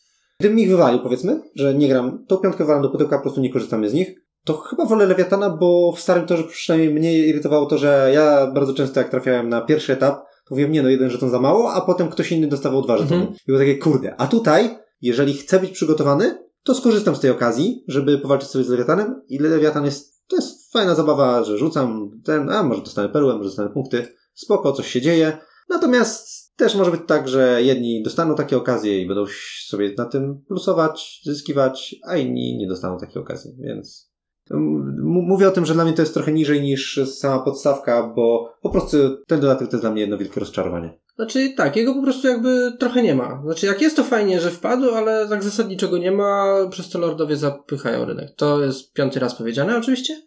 Gdybym 0.44 0.60
ich 0.60 0.70
wywalił, 0.70 1.00
powiedzmy, 1.00 1.42
że 1.56 1.74
nie 1.74 1.88
gram, 1.88 2.26
tą 2.28 2.38
piątkę 2.38 2.66
walam 2.66 2.82
do 2.82 2.90
pudełka, 2.90 3.18
po 3.18 3.22
prostu 3.22 3.42
nie 3.42 3.54
korzystamy 3.54 3.90
z 3.90 3.94
nich, 3.94 4.16
to 4.44 4.58
chyba 4.58 4.86
wolę 4.86 5.06
lewiatana, 5.06 5.50
bo 5.50 5.92
w 5.92 6.00
starym 6.00 6.26
torze 6.26 6.44
przynajmniej 6.44 6.94
mnie 6.94 7.28
irytowało 7.28 7.66
to, 7.66 7.78
że 7.78 8.12
ja 8.14 8.48
bardzo 8.48 8.74
często 8.74 9.00
jak 9.00 9.10
trafiałem 9.10 9.50
na 9.50 9.62
pierwszy 9.62 9.94
etap, 9.94 10.16
to 10.18 10.56
mówiłem, 10.56 10.72
nie 10.72 10.84
no, 10.84 10.90
jeden 10.90 11.10
żeton 11.10 11.30
za 11.30 11.40
mało, 11.40 11.74
a 11.74 11.82
potem 11.82 12.10
ktoś 12.10 12.32
inny 12.32 12.48
dostawał 12.48 12.82
dwa 12.82 12.98
żetony. 12.98 13.22
Mhm. 13.22 13.36
I 13.36 13.46
było 13.48 13.60
takie, 13.60 13.78
kurde, 13.78 14.16
a 14.18 14.28
tutaj, 14.28 14.78
jeżeli 15.02 15.34
chcę 15.34 15.60
być 15.60 15.72
przygotowany, 15.72 16.38
to 16.64 16.76
skorzystam 16.76 17.16
z 17.16 17.20
tej 17.20 17.32
okazji, 17.32 17.84
żeby 17.88 18.18
powalczyć 18.18 18.50
sobie 18.50 18.66
z 18.66 18.70
lewiatanem 18.70 19.22
i 19.28 19.40
lewiatan 19.40 19.86
jest 19.86 20.14
to 20.28 20.36
jest 20.36 20.72
fajna 20.72 20.96
zabawa, 20.96 21.44
że 21.44 21.58
rzucam 21.58 22.12
ten, 22.24 22.50
a 22.50 22.64
może 22.64 22.82
dostanę 22.82 23.10
perłę, 23.10 23.34
może 23.34 23.50
dostanę 23.50 23.70
punkty. 23.70 24.08
Spoko, 24.34 24.74
coś 24.74 24.88
się 24.88 25.02
dzieje. 25.02 25.38
Natomiast 25.70 26.43
też 26.56 26.76
może 26.76 26.92
być 26.92 27.02
tak, 27.08 27.28
że 27.28 27.64
jedni 27.64 28.04
dostaną 28.04 28.36
takie 28.36 28.58
okazje 28.58 29.02
i 29.02 29.08
będą 29.08 29.26
sobie 29.68 29.94
na 29.98 30.06
tym 30.06 30.42
plusować, 30.48 31.22
zyskiwać, 31.26 31.96
a 32.08 32.18
inni 32.18 32.58
nie 32.58 32.68
dostaną 32.68 32.98
takiej 32.98 33.22
okazji, 33.22 33.52
więc 33.60 34.12
m- 34.52 34.96
mówię 35.04 35.48
o 35.48 35.52
tym, 35.52 35.66
że 35.66 35.74
dla 35.74 35.84
mnie 35.84 35.94
to 35.94 36.02
jest 36.02 36.14
trochę 36.14 36.32
niżej 36.32 36.62
niż 36.62 37.00
sama 37.06 37.40
podstawka, 37.40 38.14
bo 38.16 38.54
po 38.62 38.70
prostu 38.70 38.98
ten 39.28 39.40
dodatek 39.40 39.68
to 39.68 39.76
jest 39.76 39.84
dla 39.84 39.92
mnie 39.92 40.02
jedno 40.02 40.18
wielkie 40.18 40.40
rozczarowanie. 40.40 41.00
Znaczy 41.16 41.54
tak, 41.58 41.76
jego 41.76 41.94
po 41.94 42.02
prostu 42.04 42.28
jakby 42.28 42.74
trochę 42.80 43.04
nie 43.04 43.16
ma. 43.16 43.42
Znaczy 43.46 43.66
jak 43.66 43.82
jest 43.82 43.96
to 43.96 44.04
fajnie, 44.04 44.40
że 44.40 44.52
wpadł, 44.52 44.90
ale 44.96 45.28
tak 45.30 45.44
zasadniczo 45.44 45.88
go 45.88 45.98
nie 45.98 46.12
ma, 46.12 46.56
przez 46.70 46.90
to 46.90 47.00
lordowie 47.00 47.36
zapychają 47.38 48.06
rynek. 48.06 48.36
To 48.36 48.64
jest 48.64 48.94
piąty 48.94 49.20
raz 49.20 49.36
powiedziane 49.36 49.78
oczywiście. 49.78 50.22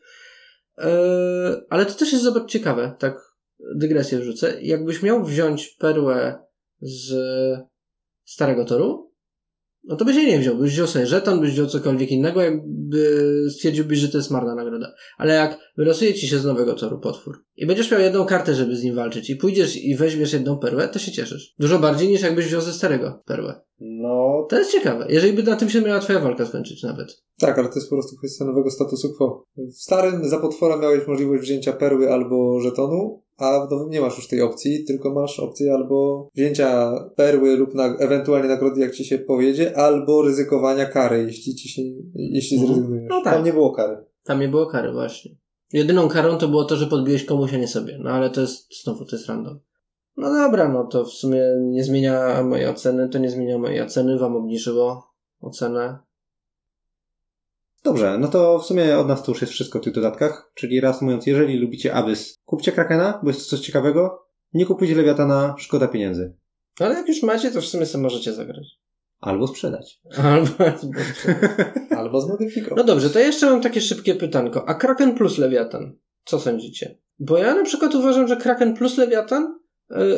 Yy, 0.79 0.85
ale 1.71 1.87
to 1.87 1.95
też 1.95 2.13
jest 2.13 2.25
zobacz 2.25 2.51
ciekawe, 2.51 2.97
tak 2.99 3.26
dygresję 3.77 4.19
wrzucę. 4.19 4.63
Jakbyś 4.63 5.03
miał 5.03 5.25
wziąć 5.25 5.69
perłę 5.69 6.39
z 6.81 7.15
starego 8.25 8.65
toru, 8.65 9.07
no 9.89 9.97
to 9.97 10.05
byś 10.05 10.17
jej 10.17 10.27
nie 10.27 10.39
wziął. 10.39 10.57
Byś 10.57 10.73
wziął 10.73 10.87
sobie 10.87 11.07
żeton, 11.07 11.41
byś 11.41 11.51
wziął 11.51 11.67
cokolwiek 11.67 12.11
innego, 12.11 12.43
jakby 12.43 13.21
stwierdziłbyś, 13.51 13.99
że 13.99 14.09
to 14.09 14.19
jest 14.19 14.31
marna 14.31 14.55
nagroda. 14.55 14.95
Ale 15.19 15.35
jak 15.35 15.59
wylosuje 15.77 16.15
ci 16.15 16.29
się 16.29 16.39
z 16.39 16.45
nowego 16.45 16.75
toru 16.75 17.01
potwór 17.01 17.45
i 17.57 17.67
będziesz 17.67 17.91
miał 17.91 18.01
jedną 18.01 18.25
kartę, 18.25 18.55
żeby 18.55 18.77
z 18.77 18.83
nim 18.83 18.95
walczyć 18.95 19.31
i 19.31 19.37
pójdziesz 19.37 19.77
i 19.77 19.97
weźmiesz 19.97 20.33
jedną 20.33 20.59
perłę, 20.59 20.89
to 20.89 20.99
się 20.99 21.13
cieszysz. 21.13 21.55
Dużo 21.59 21.79
bardziej 21.79 22.09
niż 22.09 22.23
jakbyś 22.23 22.47
wziął 22.47 22.61
ze 22.61 22.73
starego 22.73 23.23
perłę. 23.27 23.61
No, 23.81 24.47
To 24.51 24.59
jest 24.59 24.73
ciekawe. 24.73 25.07
Jeżeli 25.09 25.33
by 25.33 25.43
na 25.43 25.57
tym 25.57 25.71
się 25.71 25.81
miała 25.81 26.01
twoja 26.01 26.21
walka 26.21 26.47
skończyć 26.47 26.83
nawet. 26.83 27.23
Tak, 27.39 27.59
ale 27.59 27.69
to 27.69 27.75
jest 27.75 27.91
po 27.91 27.97
prostu 27.97 28.17
kwestia 28.17 28.45
nowego 28.45 28.71
statusu 28.71 29.13
quo. 29.19 29.45
W 29.57 29.75
starym 29.75 30.29
za 30.29 30.39
potwora 30.39 30.77
miałeś 30.77 31.07
możliwość 31.07 31.43
wzięcia 31.43 31.73
perły 31.73 32.13
albo 32.13 32.61
żetonu, 32.61 33.23
a 33.39 33.67
w 33.67 33.71
nowym 33.71 33.91
nie 33.91 34.01
masz 34.01 34.17
już 34.17 34.29
tej 34.29 34.43
opcji, 34.43 34.85
tylko 34.85 35.15
masz 35.15 35.41
opcję 35.41 35.75
albo 35.75 36.29
wzięcia 36.35 36.93
perły 37.17 37.57
lub 37.57 37.75
na, 37.75 37.97
ewentualnie 37.99 38.49
nagrody, 38.49 38.81
jak 38.81 38.95
ci 38.95 39.05
się 39.05 39.19
powiedzie, 39.19 39.77
albo 39.79 40.23
ryzykowania 40.23 40.87
kary, 40.87 41.23
jeśli 41.23 41.55
ci 41.55 41.69
się, 41.69 41.83
jeśli 42.15 42.57
Mhm. 42.57 42.75
zrezygnujesz. 42.75 43.07
No 43.11 43.23
tak. 43.25 43.35
tam 43.35 43.45
nie 43.45 43.53
było 43.53 43.73
kary. 43.73 43.97
Tam 44.25 44.41
nie 44.41 44.49
było 44.49 44.67
kary 44.67 44.93
właśnie. 44.93 45.31
Jedyną 45.73 46.09
karą 46.09 46.39
to 46.39 46.49
było 46.49 46.65
to, 46.65 46.77
że 46.77 46.87
podbiłeś 46.87 47.25
komuś, 47.25 47.55
a 47.55 47.57
nie 47.57 47.69
sobie. 47.69 47.99
No 48.03 48.11
ale 48.11 48.31
to 48.31 48.41
jest, 48.41 48.83
znowu, 48.83 49.05
to 49.05 49.17
jest 49.17 49.29
random. 49.29 49.59
No 50.17 50.33
dobra, 50.33 50.69
no 50.69 50.85
to 50.85 51.05
w 51.05 51.13
sumie 51.13 51.43
nie 51.61 51.85
zmienia 51.85 52.43
mojej 52.43 52.69
oceny, 52.69 53.09
to 53.09 53.19
nie 53.19 53.31
zmienia 53.31 53.59
mojej 53.59 53.83
oceny, 53.83 54.19
wam 54.19 54.37
obniżyło 54.37 55.15
ocenę. 55.41 55.99
Dobrze, 57.85 58.19
no 58.19 58.29
to 58.29 58.59
w 58.59 58.67
sumie 58.67 58.99
od 58.99 59.09
nas 59.09 59.23
to 59.23 59.33
już 59.33 59.41
jest 59.41 59.53
wszystko 59.53 59.79
w 59.79 59.83
tych 59.83 59.93
dodatkach, 59.93 60.51
czyli 60.55 60.81
reasumując, 60.81 61.27
jeżeli 61.27 61.59
lubicie 61.59 61.95
Abyss, 61.95 62.35
kupcie 62.45 62.73
Krakena, 62.73 63.21
bo 63.23 63.31
jest 63.31 63.41
to 63.41 63.57
coś 63.57 63.67
ciekawego, 63.67 64.27
nie 64.55 64.67
kupujcie 64.67 64.95
Lewiatana, 64.95 65.55
szkoda 65.59 65.89
pieniędzy. 65.89 66.37
Ale 66.81 66.95
jak 66.95 67.09
już 67.09 67.23
macie, 67.23 67.51
to 67.51 67.61
w 67.61 67.67
sumie 67.67 67.87
sobie 67.87 68.03
możecie 68.03 68.33
zagrać. 68.33 68.67
Albo 69.21 69.47
sprzedać. 69.47 70.01
Albo... 70.23 70.51
Albo 71.99 72.21
zmodyfikować. 72.21 72.77
No 72.77 72.85
dobrze, 72.85 73.11
to 73.11 73.19
jeszcze 73.19 73.51
mam 73.51 73.61
takie 73.61 73.81
szybkie 73.81 74.15
pytanko. 74.15 74.69
A 74.69 74.75
Kraken 74.75 75.15
plus 75.15 75.39
Lewiatan? 75.39 75.99
Co 76.25 76.41
sądzicie? 76.41 76.99
Bo 77.19 77.39
ja 77.39 77.55
na 77.55 77.65
przykład 77.65 77.95
uważam, 77.95 78.29
że 78.29 78.37
Kraken 78.37 78.75
plus 78.75 78.99
Lewiatan, 78.99 79.59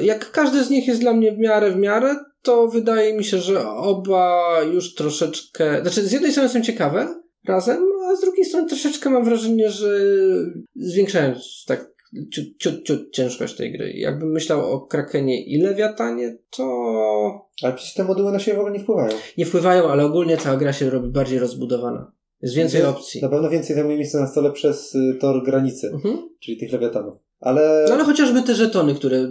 jak 0.03 0.31
każdy 0.31 0.65
z 0.65 0.71
nich 0.71 0.87
jest 0.89 1.01
dla 1.01 1.13
mnie 1.15 1.33
w 1.33 1.39
miarę 1.39 1.71
w 1.71 1.77
miarę, 1.77 2.17
to 2.43 2.69
wydaje 2.69 3.17
mi 3.17 3.25
się, 3.25 3.39
że 3.39 3.69
oba 3.69 4.57
już 4.73 4.95
troszeczkę... 4.95 5.83
Znaczy, 5.83 6.03
z 6.03 6.13
jednej 6.13 6.31
strony 6.33 6.49
są 6.49 6.61
ciekawe 6.63 7.09
razem, 7.49 7.85
a 8.13 8.17
z 8.17 8.21
drugiej 8.21 8.45
strony 8.45 8.69
troszeczkę 8.69 9.11
mam 9.11 9.25
wrażenie, 9.25 9.71
że 9.71 9.99
zwiększają 10.77 11.35
tak 11.67 11.91
ciut, 12.35 12.45
ciut, 12.59 12.83
ciut 12.85 13.11
ciężkość 13.13 13.57
tej 13.57 13.73
gry. 13.73 13.93
Jakbym 13.93 14.33
myślał 14.33 14.73
o 14.73 14.81
Krakenie 14.81 15.45
i 15.47 15.61
Lewiatanie, 15.61 16.39
to 16.57 16.65
Ale 17.63 17.73
przecież 17.75 17.95
te 17.95 18.05
moduły 18.05 18.33
na 18.33 18.39
siebie 18.39 18.57
w 18.57 18.61
ogóle 18.61 18.75
nie 18.75 18.81
wpływają. 18.81 19.13
nie 19.39 19.47
wpływają, 19.47 19.89
ale 19.89 20.05
ogólnie 20.05 20.37
cała 20.37 20.57
gra 20.57 20.73
się 20.73 20.91
robi 20.91 21.09
bardziej 21.09 21.39
rozbudowana. 21.39 22.13
Jest 22.43 22.55
więcej 22.55 22.81
Wie- 22.81 22.89
opcji. 22.89 23.23
Na 23.23 23.29
pewno 23.29 23.51
więcej 23.51 23.77
zajmuje 23.77 23.97
miejsca 23.97 24.21
na 24.21 24.27
stole 24.27 24.53
przez 24.53 24.95
y, 24.95 25.17
tor 25.21 25.45
granicy, 25.45 25.91
Mhm. 25.95 26.29
czyli 26.41 26.57
tych 26.57 26.73
Lewiatanów. 26.73 27.15
Ale... 27.41 27.85
No 27.89 27.95
ale 27.95 28.05
chociażby 28.05 28.43
te 28.43 28.55
żetony, 28.55 28.95
które 28.95 29.17
y, 29.17 29.31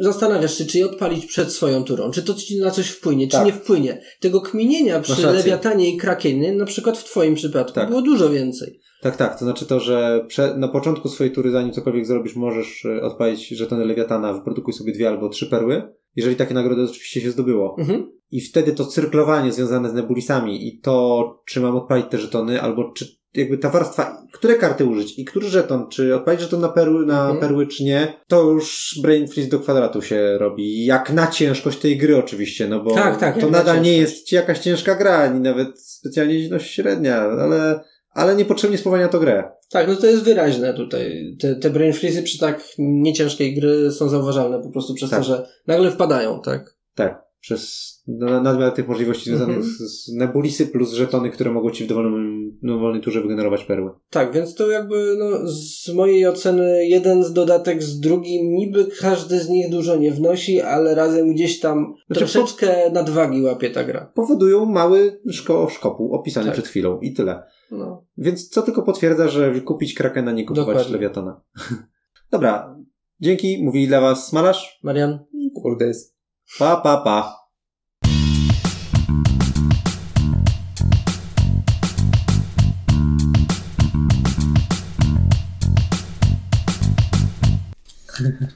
zastanawiasz 0.00 0.58
się, 0.58 0.64
czy 0.64 0.78
je 0.78 0.86
odpalić 0.86 1.26
przed 1.26 1.52
swoją 1.52 1.84
turą, 1.84 2.10
czy 2.10 2.22
to 2.22 2.34
ci 2.34 2.60
na 2.60 2.70
coś 2.70 2.88
wpłynie, 2.88 3.26
czy 3.26 3.36
Tak. 3.36 3.46
nie 3.46 3.52
wpłynie. 3.52 4.02
Tego 4.20 4.40
kminienia 4.40 5.00
przy. 5.00 5.26
Lewiatanie 5.26 5.90
i 5.90 5.96
Krakenie, 5.96 6.52
na 6.52 6.64
przykład 6.64 6.98
w 6.98 7.04
twoim 7.04 7.34
przypadku, 7.34 7.72
Tak. 7.74 7.88
było 7.88 8.02
dużo 8.02 8.30
więcej. 8.30 8.80
Tak, 9.02 9.16
tak. 9.16 9.38
To 9.38 9.44
znaczy 9.44 9.66
to, 9.66 9.80
że 9.80 10.24
prze, 10.28 10.56
na 10.56 10.68
początku 10.68 11.08
swojej 11.08 11.32
tury, 11.32 11.50
zanim 11.50 11.72
cokolwiek 11.72 12.06
zrobisz, 12.06 12.36
możesz 12.36 12.84
y, 12.84 13.02
odpalić 13.02 13.48
żetony 13.48 13.84
Lewiatana, 13.84 14.32
wyprodukuj 14.32 14.74
sobie 14.74 14.92
dwie 14.92 15.08
albo 15.08 15.28
trzy 15.28 15.46
perły, 15.46 15.82
jeżeli 16.16 16.36
takie 16.36 16.54
nagrody 16.54 16.82
oczywiście 16.82 17.20
się 17.20 17.30
zdobyło. 17.30 17.76
Mhm. 17.78 18.12
I 18.30 18.40
wtedy 18.40 18.72
to 18.72 18.84
cyrklowanie 18.84 19.52
związane 19.52 19.90
z 19.90 19.94
nebulisami 19.94 20.68
i 20.68 20.80
to, 20.80 21.42
czy 21.46 21.60
mam 21.60 21.76
odpalić 21.76 22.06
te 22.10 22.18
żetony, 22.18 22.62
albo 22.62 22.92
czy 22.92 23.16
jakby 23.36 23.58
ta 23.58 23.70
warstwa, 23.70 24.22
które 24.32 24.54
karty 24.54 24.84
użyć 24.84 25.18
i 25.18 25.24
który 25.24 25.48
żeton, 25.48 25.88
czy 25.88 26.14
odpalić 26.14 26.40
żeton 26.40 26.60
na 26.60 26.68
perły, 26.68 27.06
na 27.06 27.20
Mhm. 27.22 27.40
perły, 27.40 27.66
czy 27.66 27.84
nie, 27.84 28.12
to 28.28 28.42
już 28.42 28.98
brain 29.02 29.28
freeze 29.28 29.50
do 29.50 29.60
kwadratu 29.60 30.02
się 30.02 30.38
robi. 30.38 30.84
Jak 30.84 31.12
na 31.12 31.26
ciężkość 31.26 31.78
tej 31.78 31.96
gry 31.98 32.16
oczywiście, 32.16 32.68
no 32.68 32.80
bo 32.82 32.94
Tak, 32.94 33.20
tak, 33.20 33.40
to 33.40 33.50
nadal 33.50 33.82
nie 33.82 33.96
jest 33.96 34.32
jakaś 34.32 34.58
ciężka 34.58 34.94
gra, 34.94 35.16
ani 35.18 35.40
nawet 35.40 35.82
specjalnie 35.82 36.48
no, 36.50 36.58
średnia, 36.58 37.16
ale, 37.20 37.80
ale 38.10 38.36
niepotrzebnie 38.36 38.78
spowalnia 38.78 39.08
to 39.08 39.20
grę. 39.20 39.44
Tak, 39.70 39.88
no 39.88 39.96
to 39.96 40.06
jest 40.06 40.22
wyraźne 40.24 40.74
tutaj. 40.74 41.36
Te, 41.40 41.54
te 41.54 41.70
brain 41.70 41.92
freezy 41.92 42.22
przy 42.22 42.38
tak 42.38 42.62
nieciężkiej 42.78 43.54
gry 43.54 43.90
są 43.92 44.08
zauważalne 44.08 44.62
po 44.62 44.70
prostu 44.70 44.94
przez 44.94 45.10
Tak. 45.10 45.18
to, 45.18 45.24
że 45.24 45.48
nagle 45.66 45.90
wpadają, 45.90 46.40
tak? 46.44 46.76
Tak, 46.94 47.22
przez 47.46 47.92
na- 48.08 48.40
nadmiar 48.40 48.72
tych 48.72 48.88
możliwości 48.88 49.24
związanych 49.24 49.56
Mhm. 49.56 49.74
z, 49.74 50.12
nebulisy 50.14 50.66
plus 50.66 50.92
żetony, 50.92 51.30
które 51.30 51.50
mogą 51.52 51.70
ci 51.70 51.84
w 51.84 51.88
dowolnym, 51.88 52.58
dowolnej 52.62 53.02
turze 53.02 53.20
wygenerować 53.20 53.64
perły. 53.64 53.90
Tak, 54.10 54.32
więc 54.32 54.54
to 54.54 54.70
jakby 54.70 55.16
no, 55.18 55.26
z 55.48 55.94
mojej 55.94 56.26
oceny 56.26 56.86
jeden 56.86 57.24
z 57.24 57.32
dodatek 57.32 57.82
z 57.82 58.00
drugim, 58.00 58.54
niby 58.54 58.86
każdy 59.00 59.40
z 59.40 59.48
nich 59.48 59.70
dużo 59.70 59.96
nie 59.96 60.12
wnosi, 60.12 60.60
ale 60.60 60.94
razem 60.94 61.34
gdzieś 61.34 61.60
tam 61.60 61.94
Znaczy, 62.06 62.18
troszeczkę 62.18 62.90
nadwagi 62.92 63.42
łapie 63.42 63.70
ta 63.70 63.84
gra. 63.84 64.12
Powodują 64.14 64.64
mały 64.64 65.20
szko, 65.30 65.68
szkopuł 65.70 66.14
opisany 66.14 66.46
Tak. 66.46 66.52
przed 66.54 66.68
chwilą 66.68 67.00
i 67.00 67.12
tyle. 67.12 67.42
No. 67.70 68.04
Więc 68.18 68.48
co 68.48 68.62
tylko 68.62 68.82
potwierdza, 68.82 69.28
że 69.28 69.60
kupić 69.60 69.94
Krakena, 69.94 70.32
nie 70.32 70.44
kupować 70.44 70.66
Dokładnie. 70.66 70.92
Lewiatana. 70.92 71.40
Dobra, 72.30 72.76
dzięki, 73.20 73.64
mówi 73.64 73.86
dla 73.88 74.00
was 74.00 74.26
Smalasz. 74.28 74.80
Marian? 74.82 75.18
Kurde 75.62 75.86
jest. 75.86 76.15
Pa, 76.54 76.76
pa, 76.76 76.96
pa. 77.04 77.46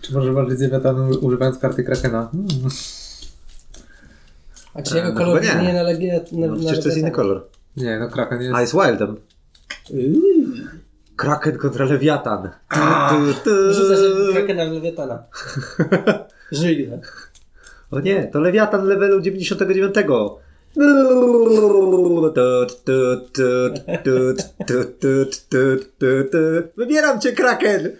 Czy 0.00 0.14
może 0.14 0.32
walczyć 0.32 0.58
z 0.58 0.62
Lewiatanem 0.62 1.10
używając 1.20 1.58
karty 1.58 1.84
Krakena? 1.84 2.28
Hmm. 2.32 2.48
A 4.74 4.82
czy 4.82 4.96
jego 4.96 5.08
no 5.08 5.14
kolor 5.14 5.42
nie. 5.42 5.62
nie 5.62 5.72
na 5.72 5.82
legie... 5.82 6.24
Na, 6.32 6.46
No, 6.46 6.56
przecież 6.56 6.80
to 6.80 6.88
jest 6.88 6.98
inny 6.98 7.10
kolor. 7.10 7.46
Nie, 7.76 7.98
no 7.98 8.08
Kraken 8.08 8.42
jest... 8.42 8.54
A, 8.54 8.60
jest 8.60 8.72
Wildem. 8.72 9.16
Kraken 11.16 11.58
kontra 11.58 11.84
Lewiatan. 11.84 12.50
Tu, 13.10 13.34
tu. 13.44 13.50
krakena 14.32 14.66
w 14.66 14.72
lewiatana. 14.72 15.24
Żyli. 16.52 16.90
O 17.90 18.00
nie, 18.00 18.28
to 18.32 18.40
Lewiatan 18.40 18.84
levelu 18.86 19.20
99. 19.20 19.94
Wybieram 26.76 27.20
cię, 27.20 27.32
Kraken! 27.32 27.90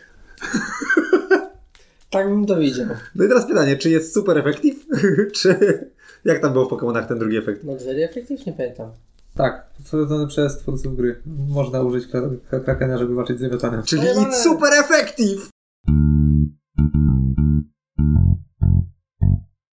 Tak 2.10 2.28
bym 2.28 2.46
to 2.46 2.56
widział. 2.56 2.86
No 3.14 3.24
i 3.24 3.28
teraz 3.28 3.46
pytanie, 3.46 3.76
czy 3.76 3.90
jest 3.90 4.14
super 4.14 4.38
efektyw, 4.38 4.74
czy 5.40 5.58
jak 6.24 6.42
tam 6.42 6.52
było 6.52 6.64
w 6.66 6.68
Pokémonach 6.72 7.06
ten 7.06 7.18
drugi 7.18 7.36
efekt? 7.36 7.64
No, 7.64 7.72
Luxury 7.72 8.04
efektyw? 8.04 8.46
Nie 8.46 8.52
pamiętam. 8.52 8.90
Tak, 9.36 9.66
stworzony 9.84 10.26
przez 10.26 10.58
twórców 10.58 10.96
gry. 10.96 11.22
Można 11.48 11.82
użyć 11.82 12.04
krakena, 12.64 12.98
żeby 12.98 13.14
walczyć 13.14 13.38
z 13.38 13.42
Lewiatanem. 13.42 13.82
Czyli 13.82 14.06
super 14.32 14.72
efektyw! 14.72 15.50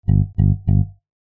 Thank 0.07 0.29
you. 0.69 0.96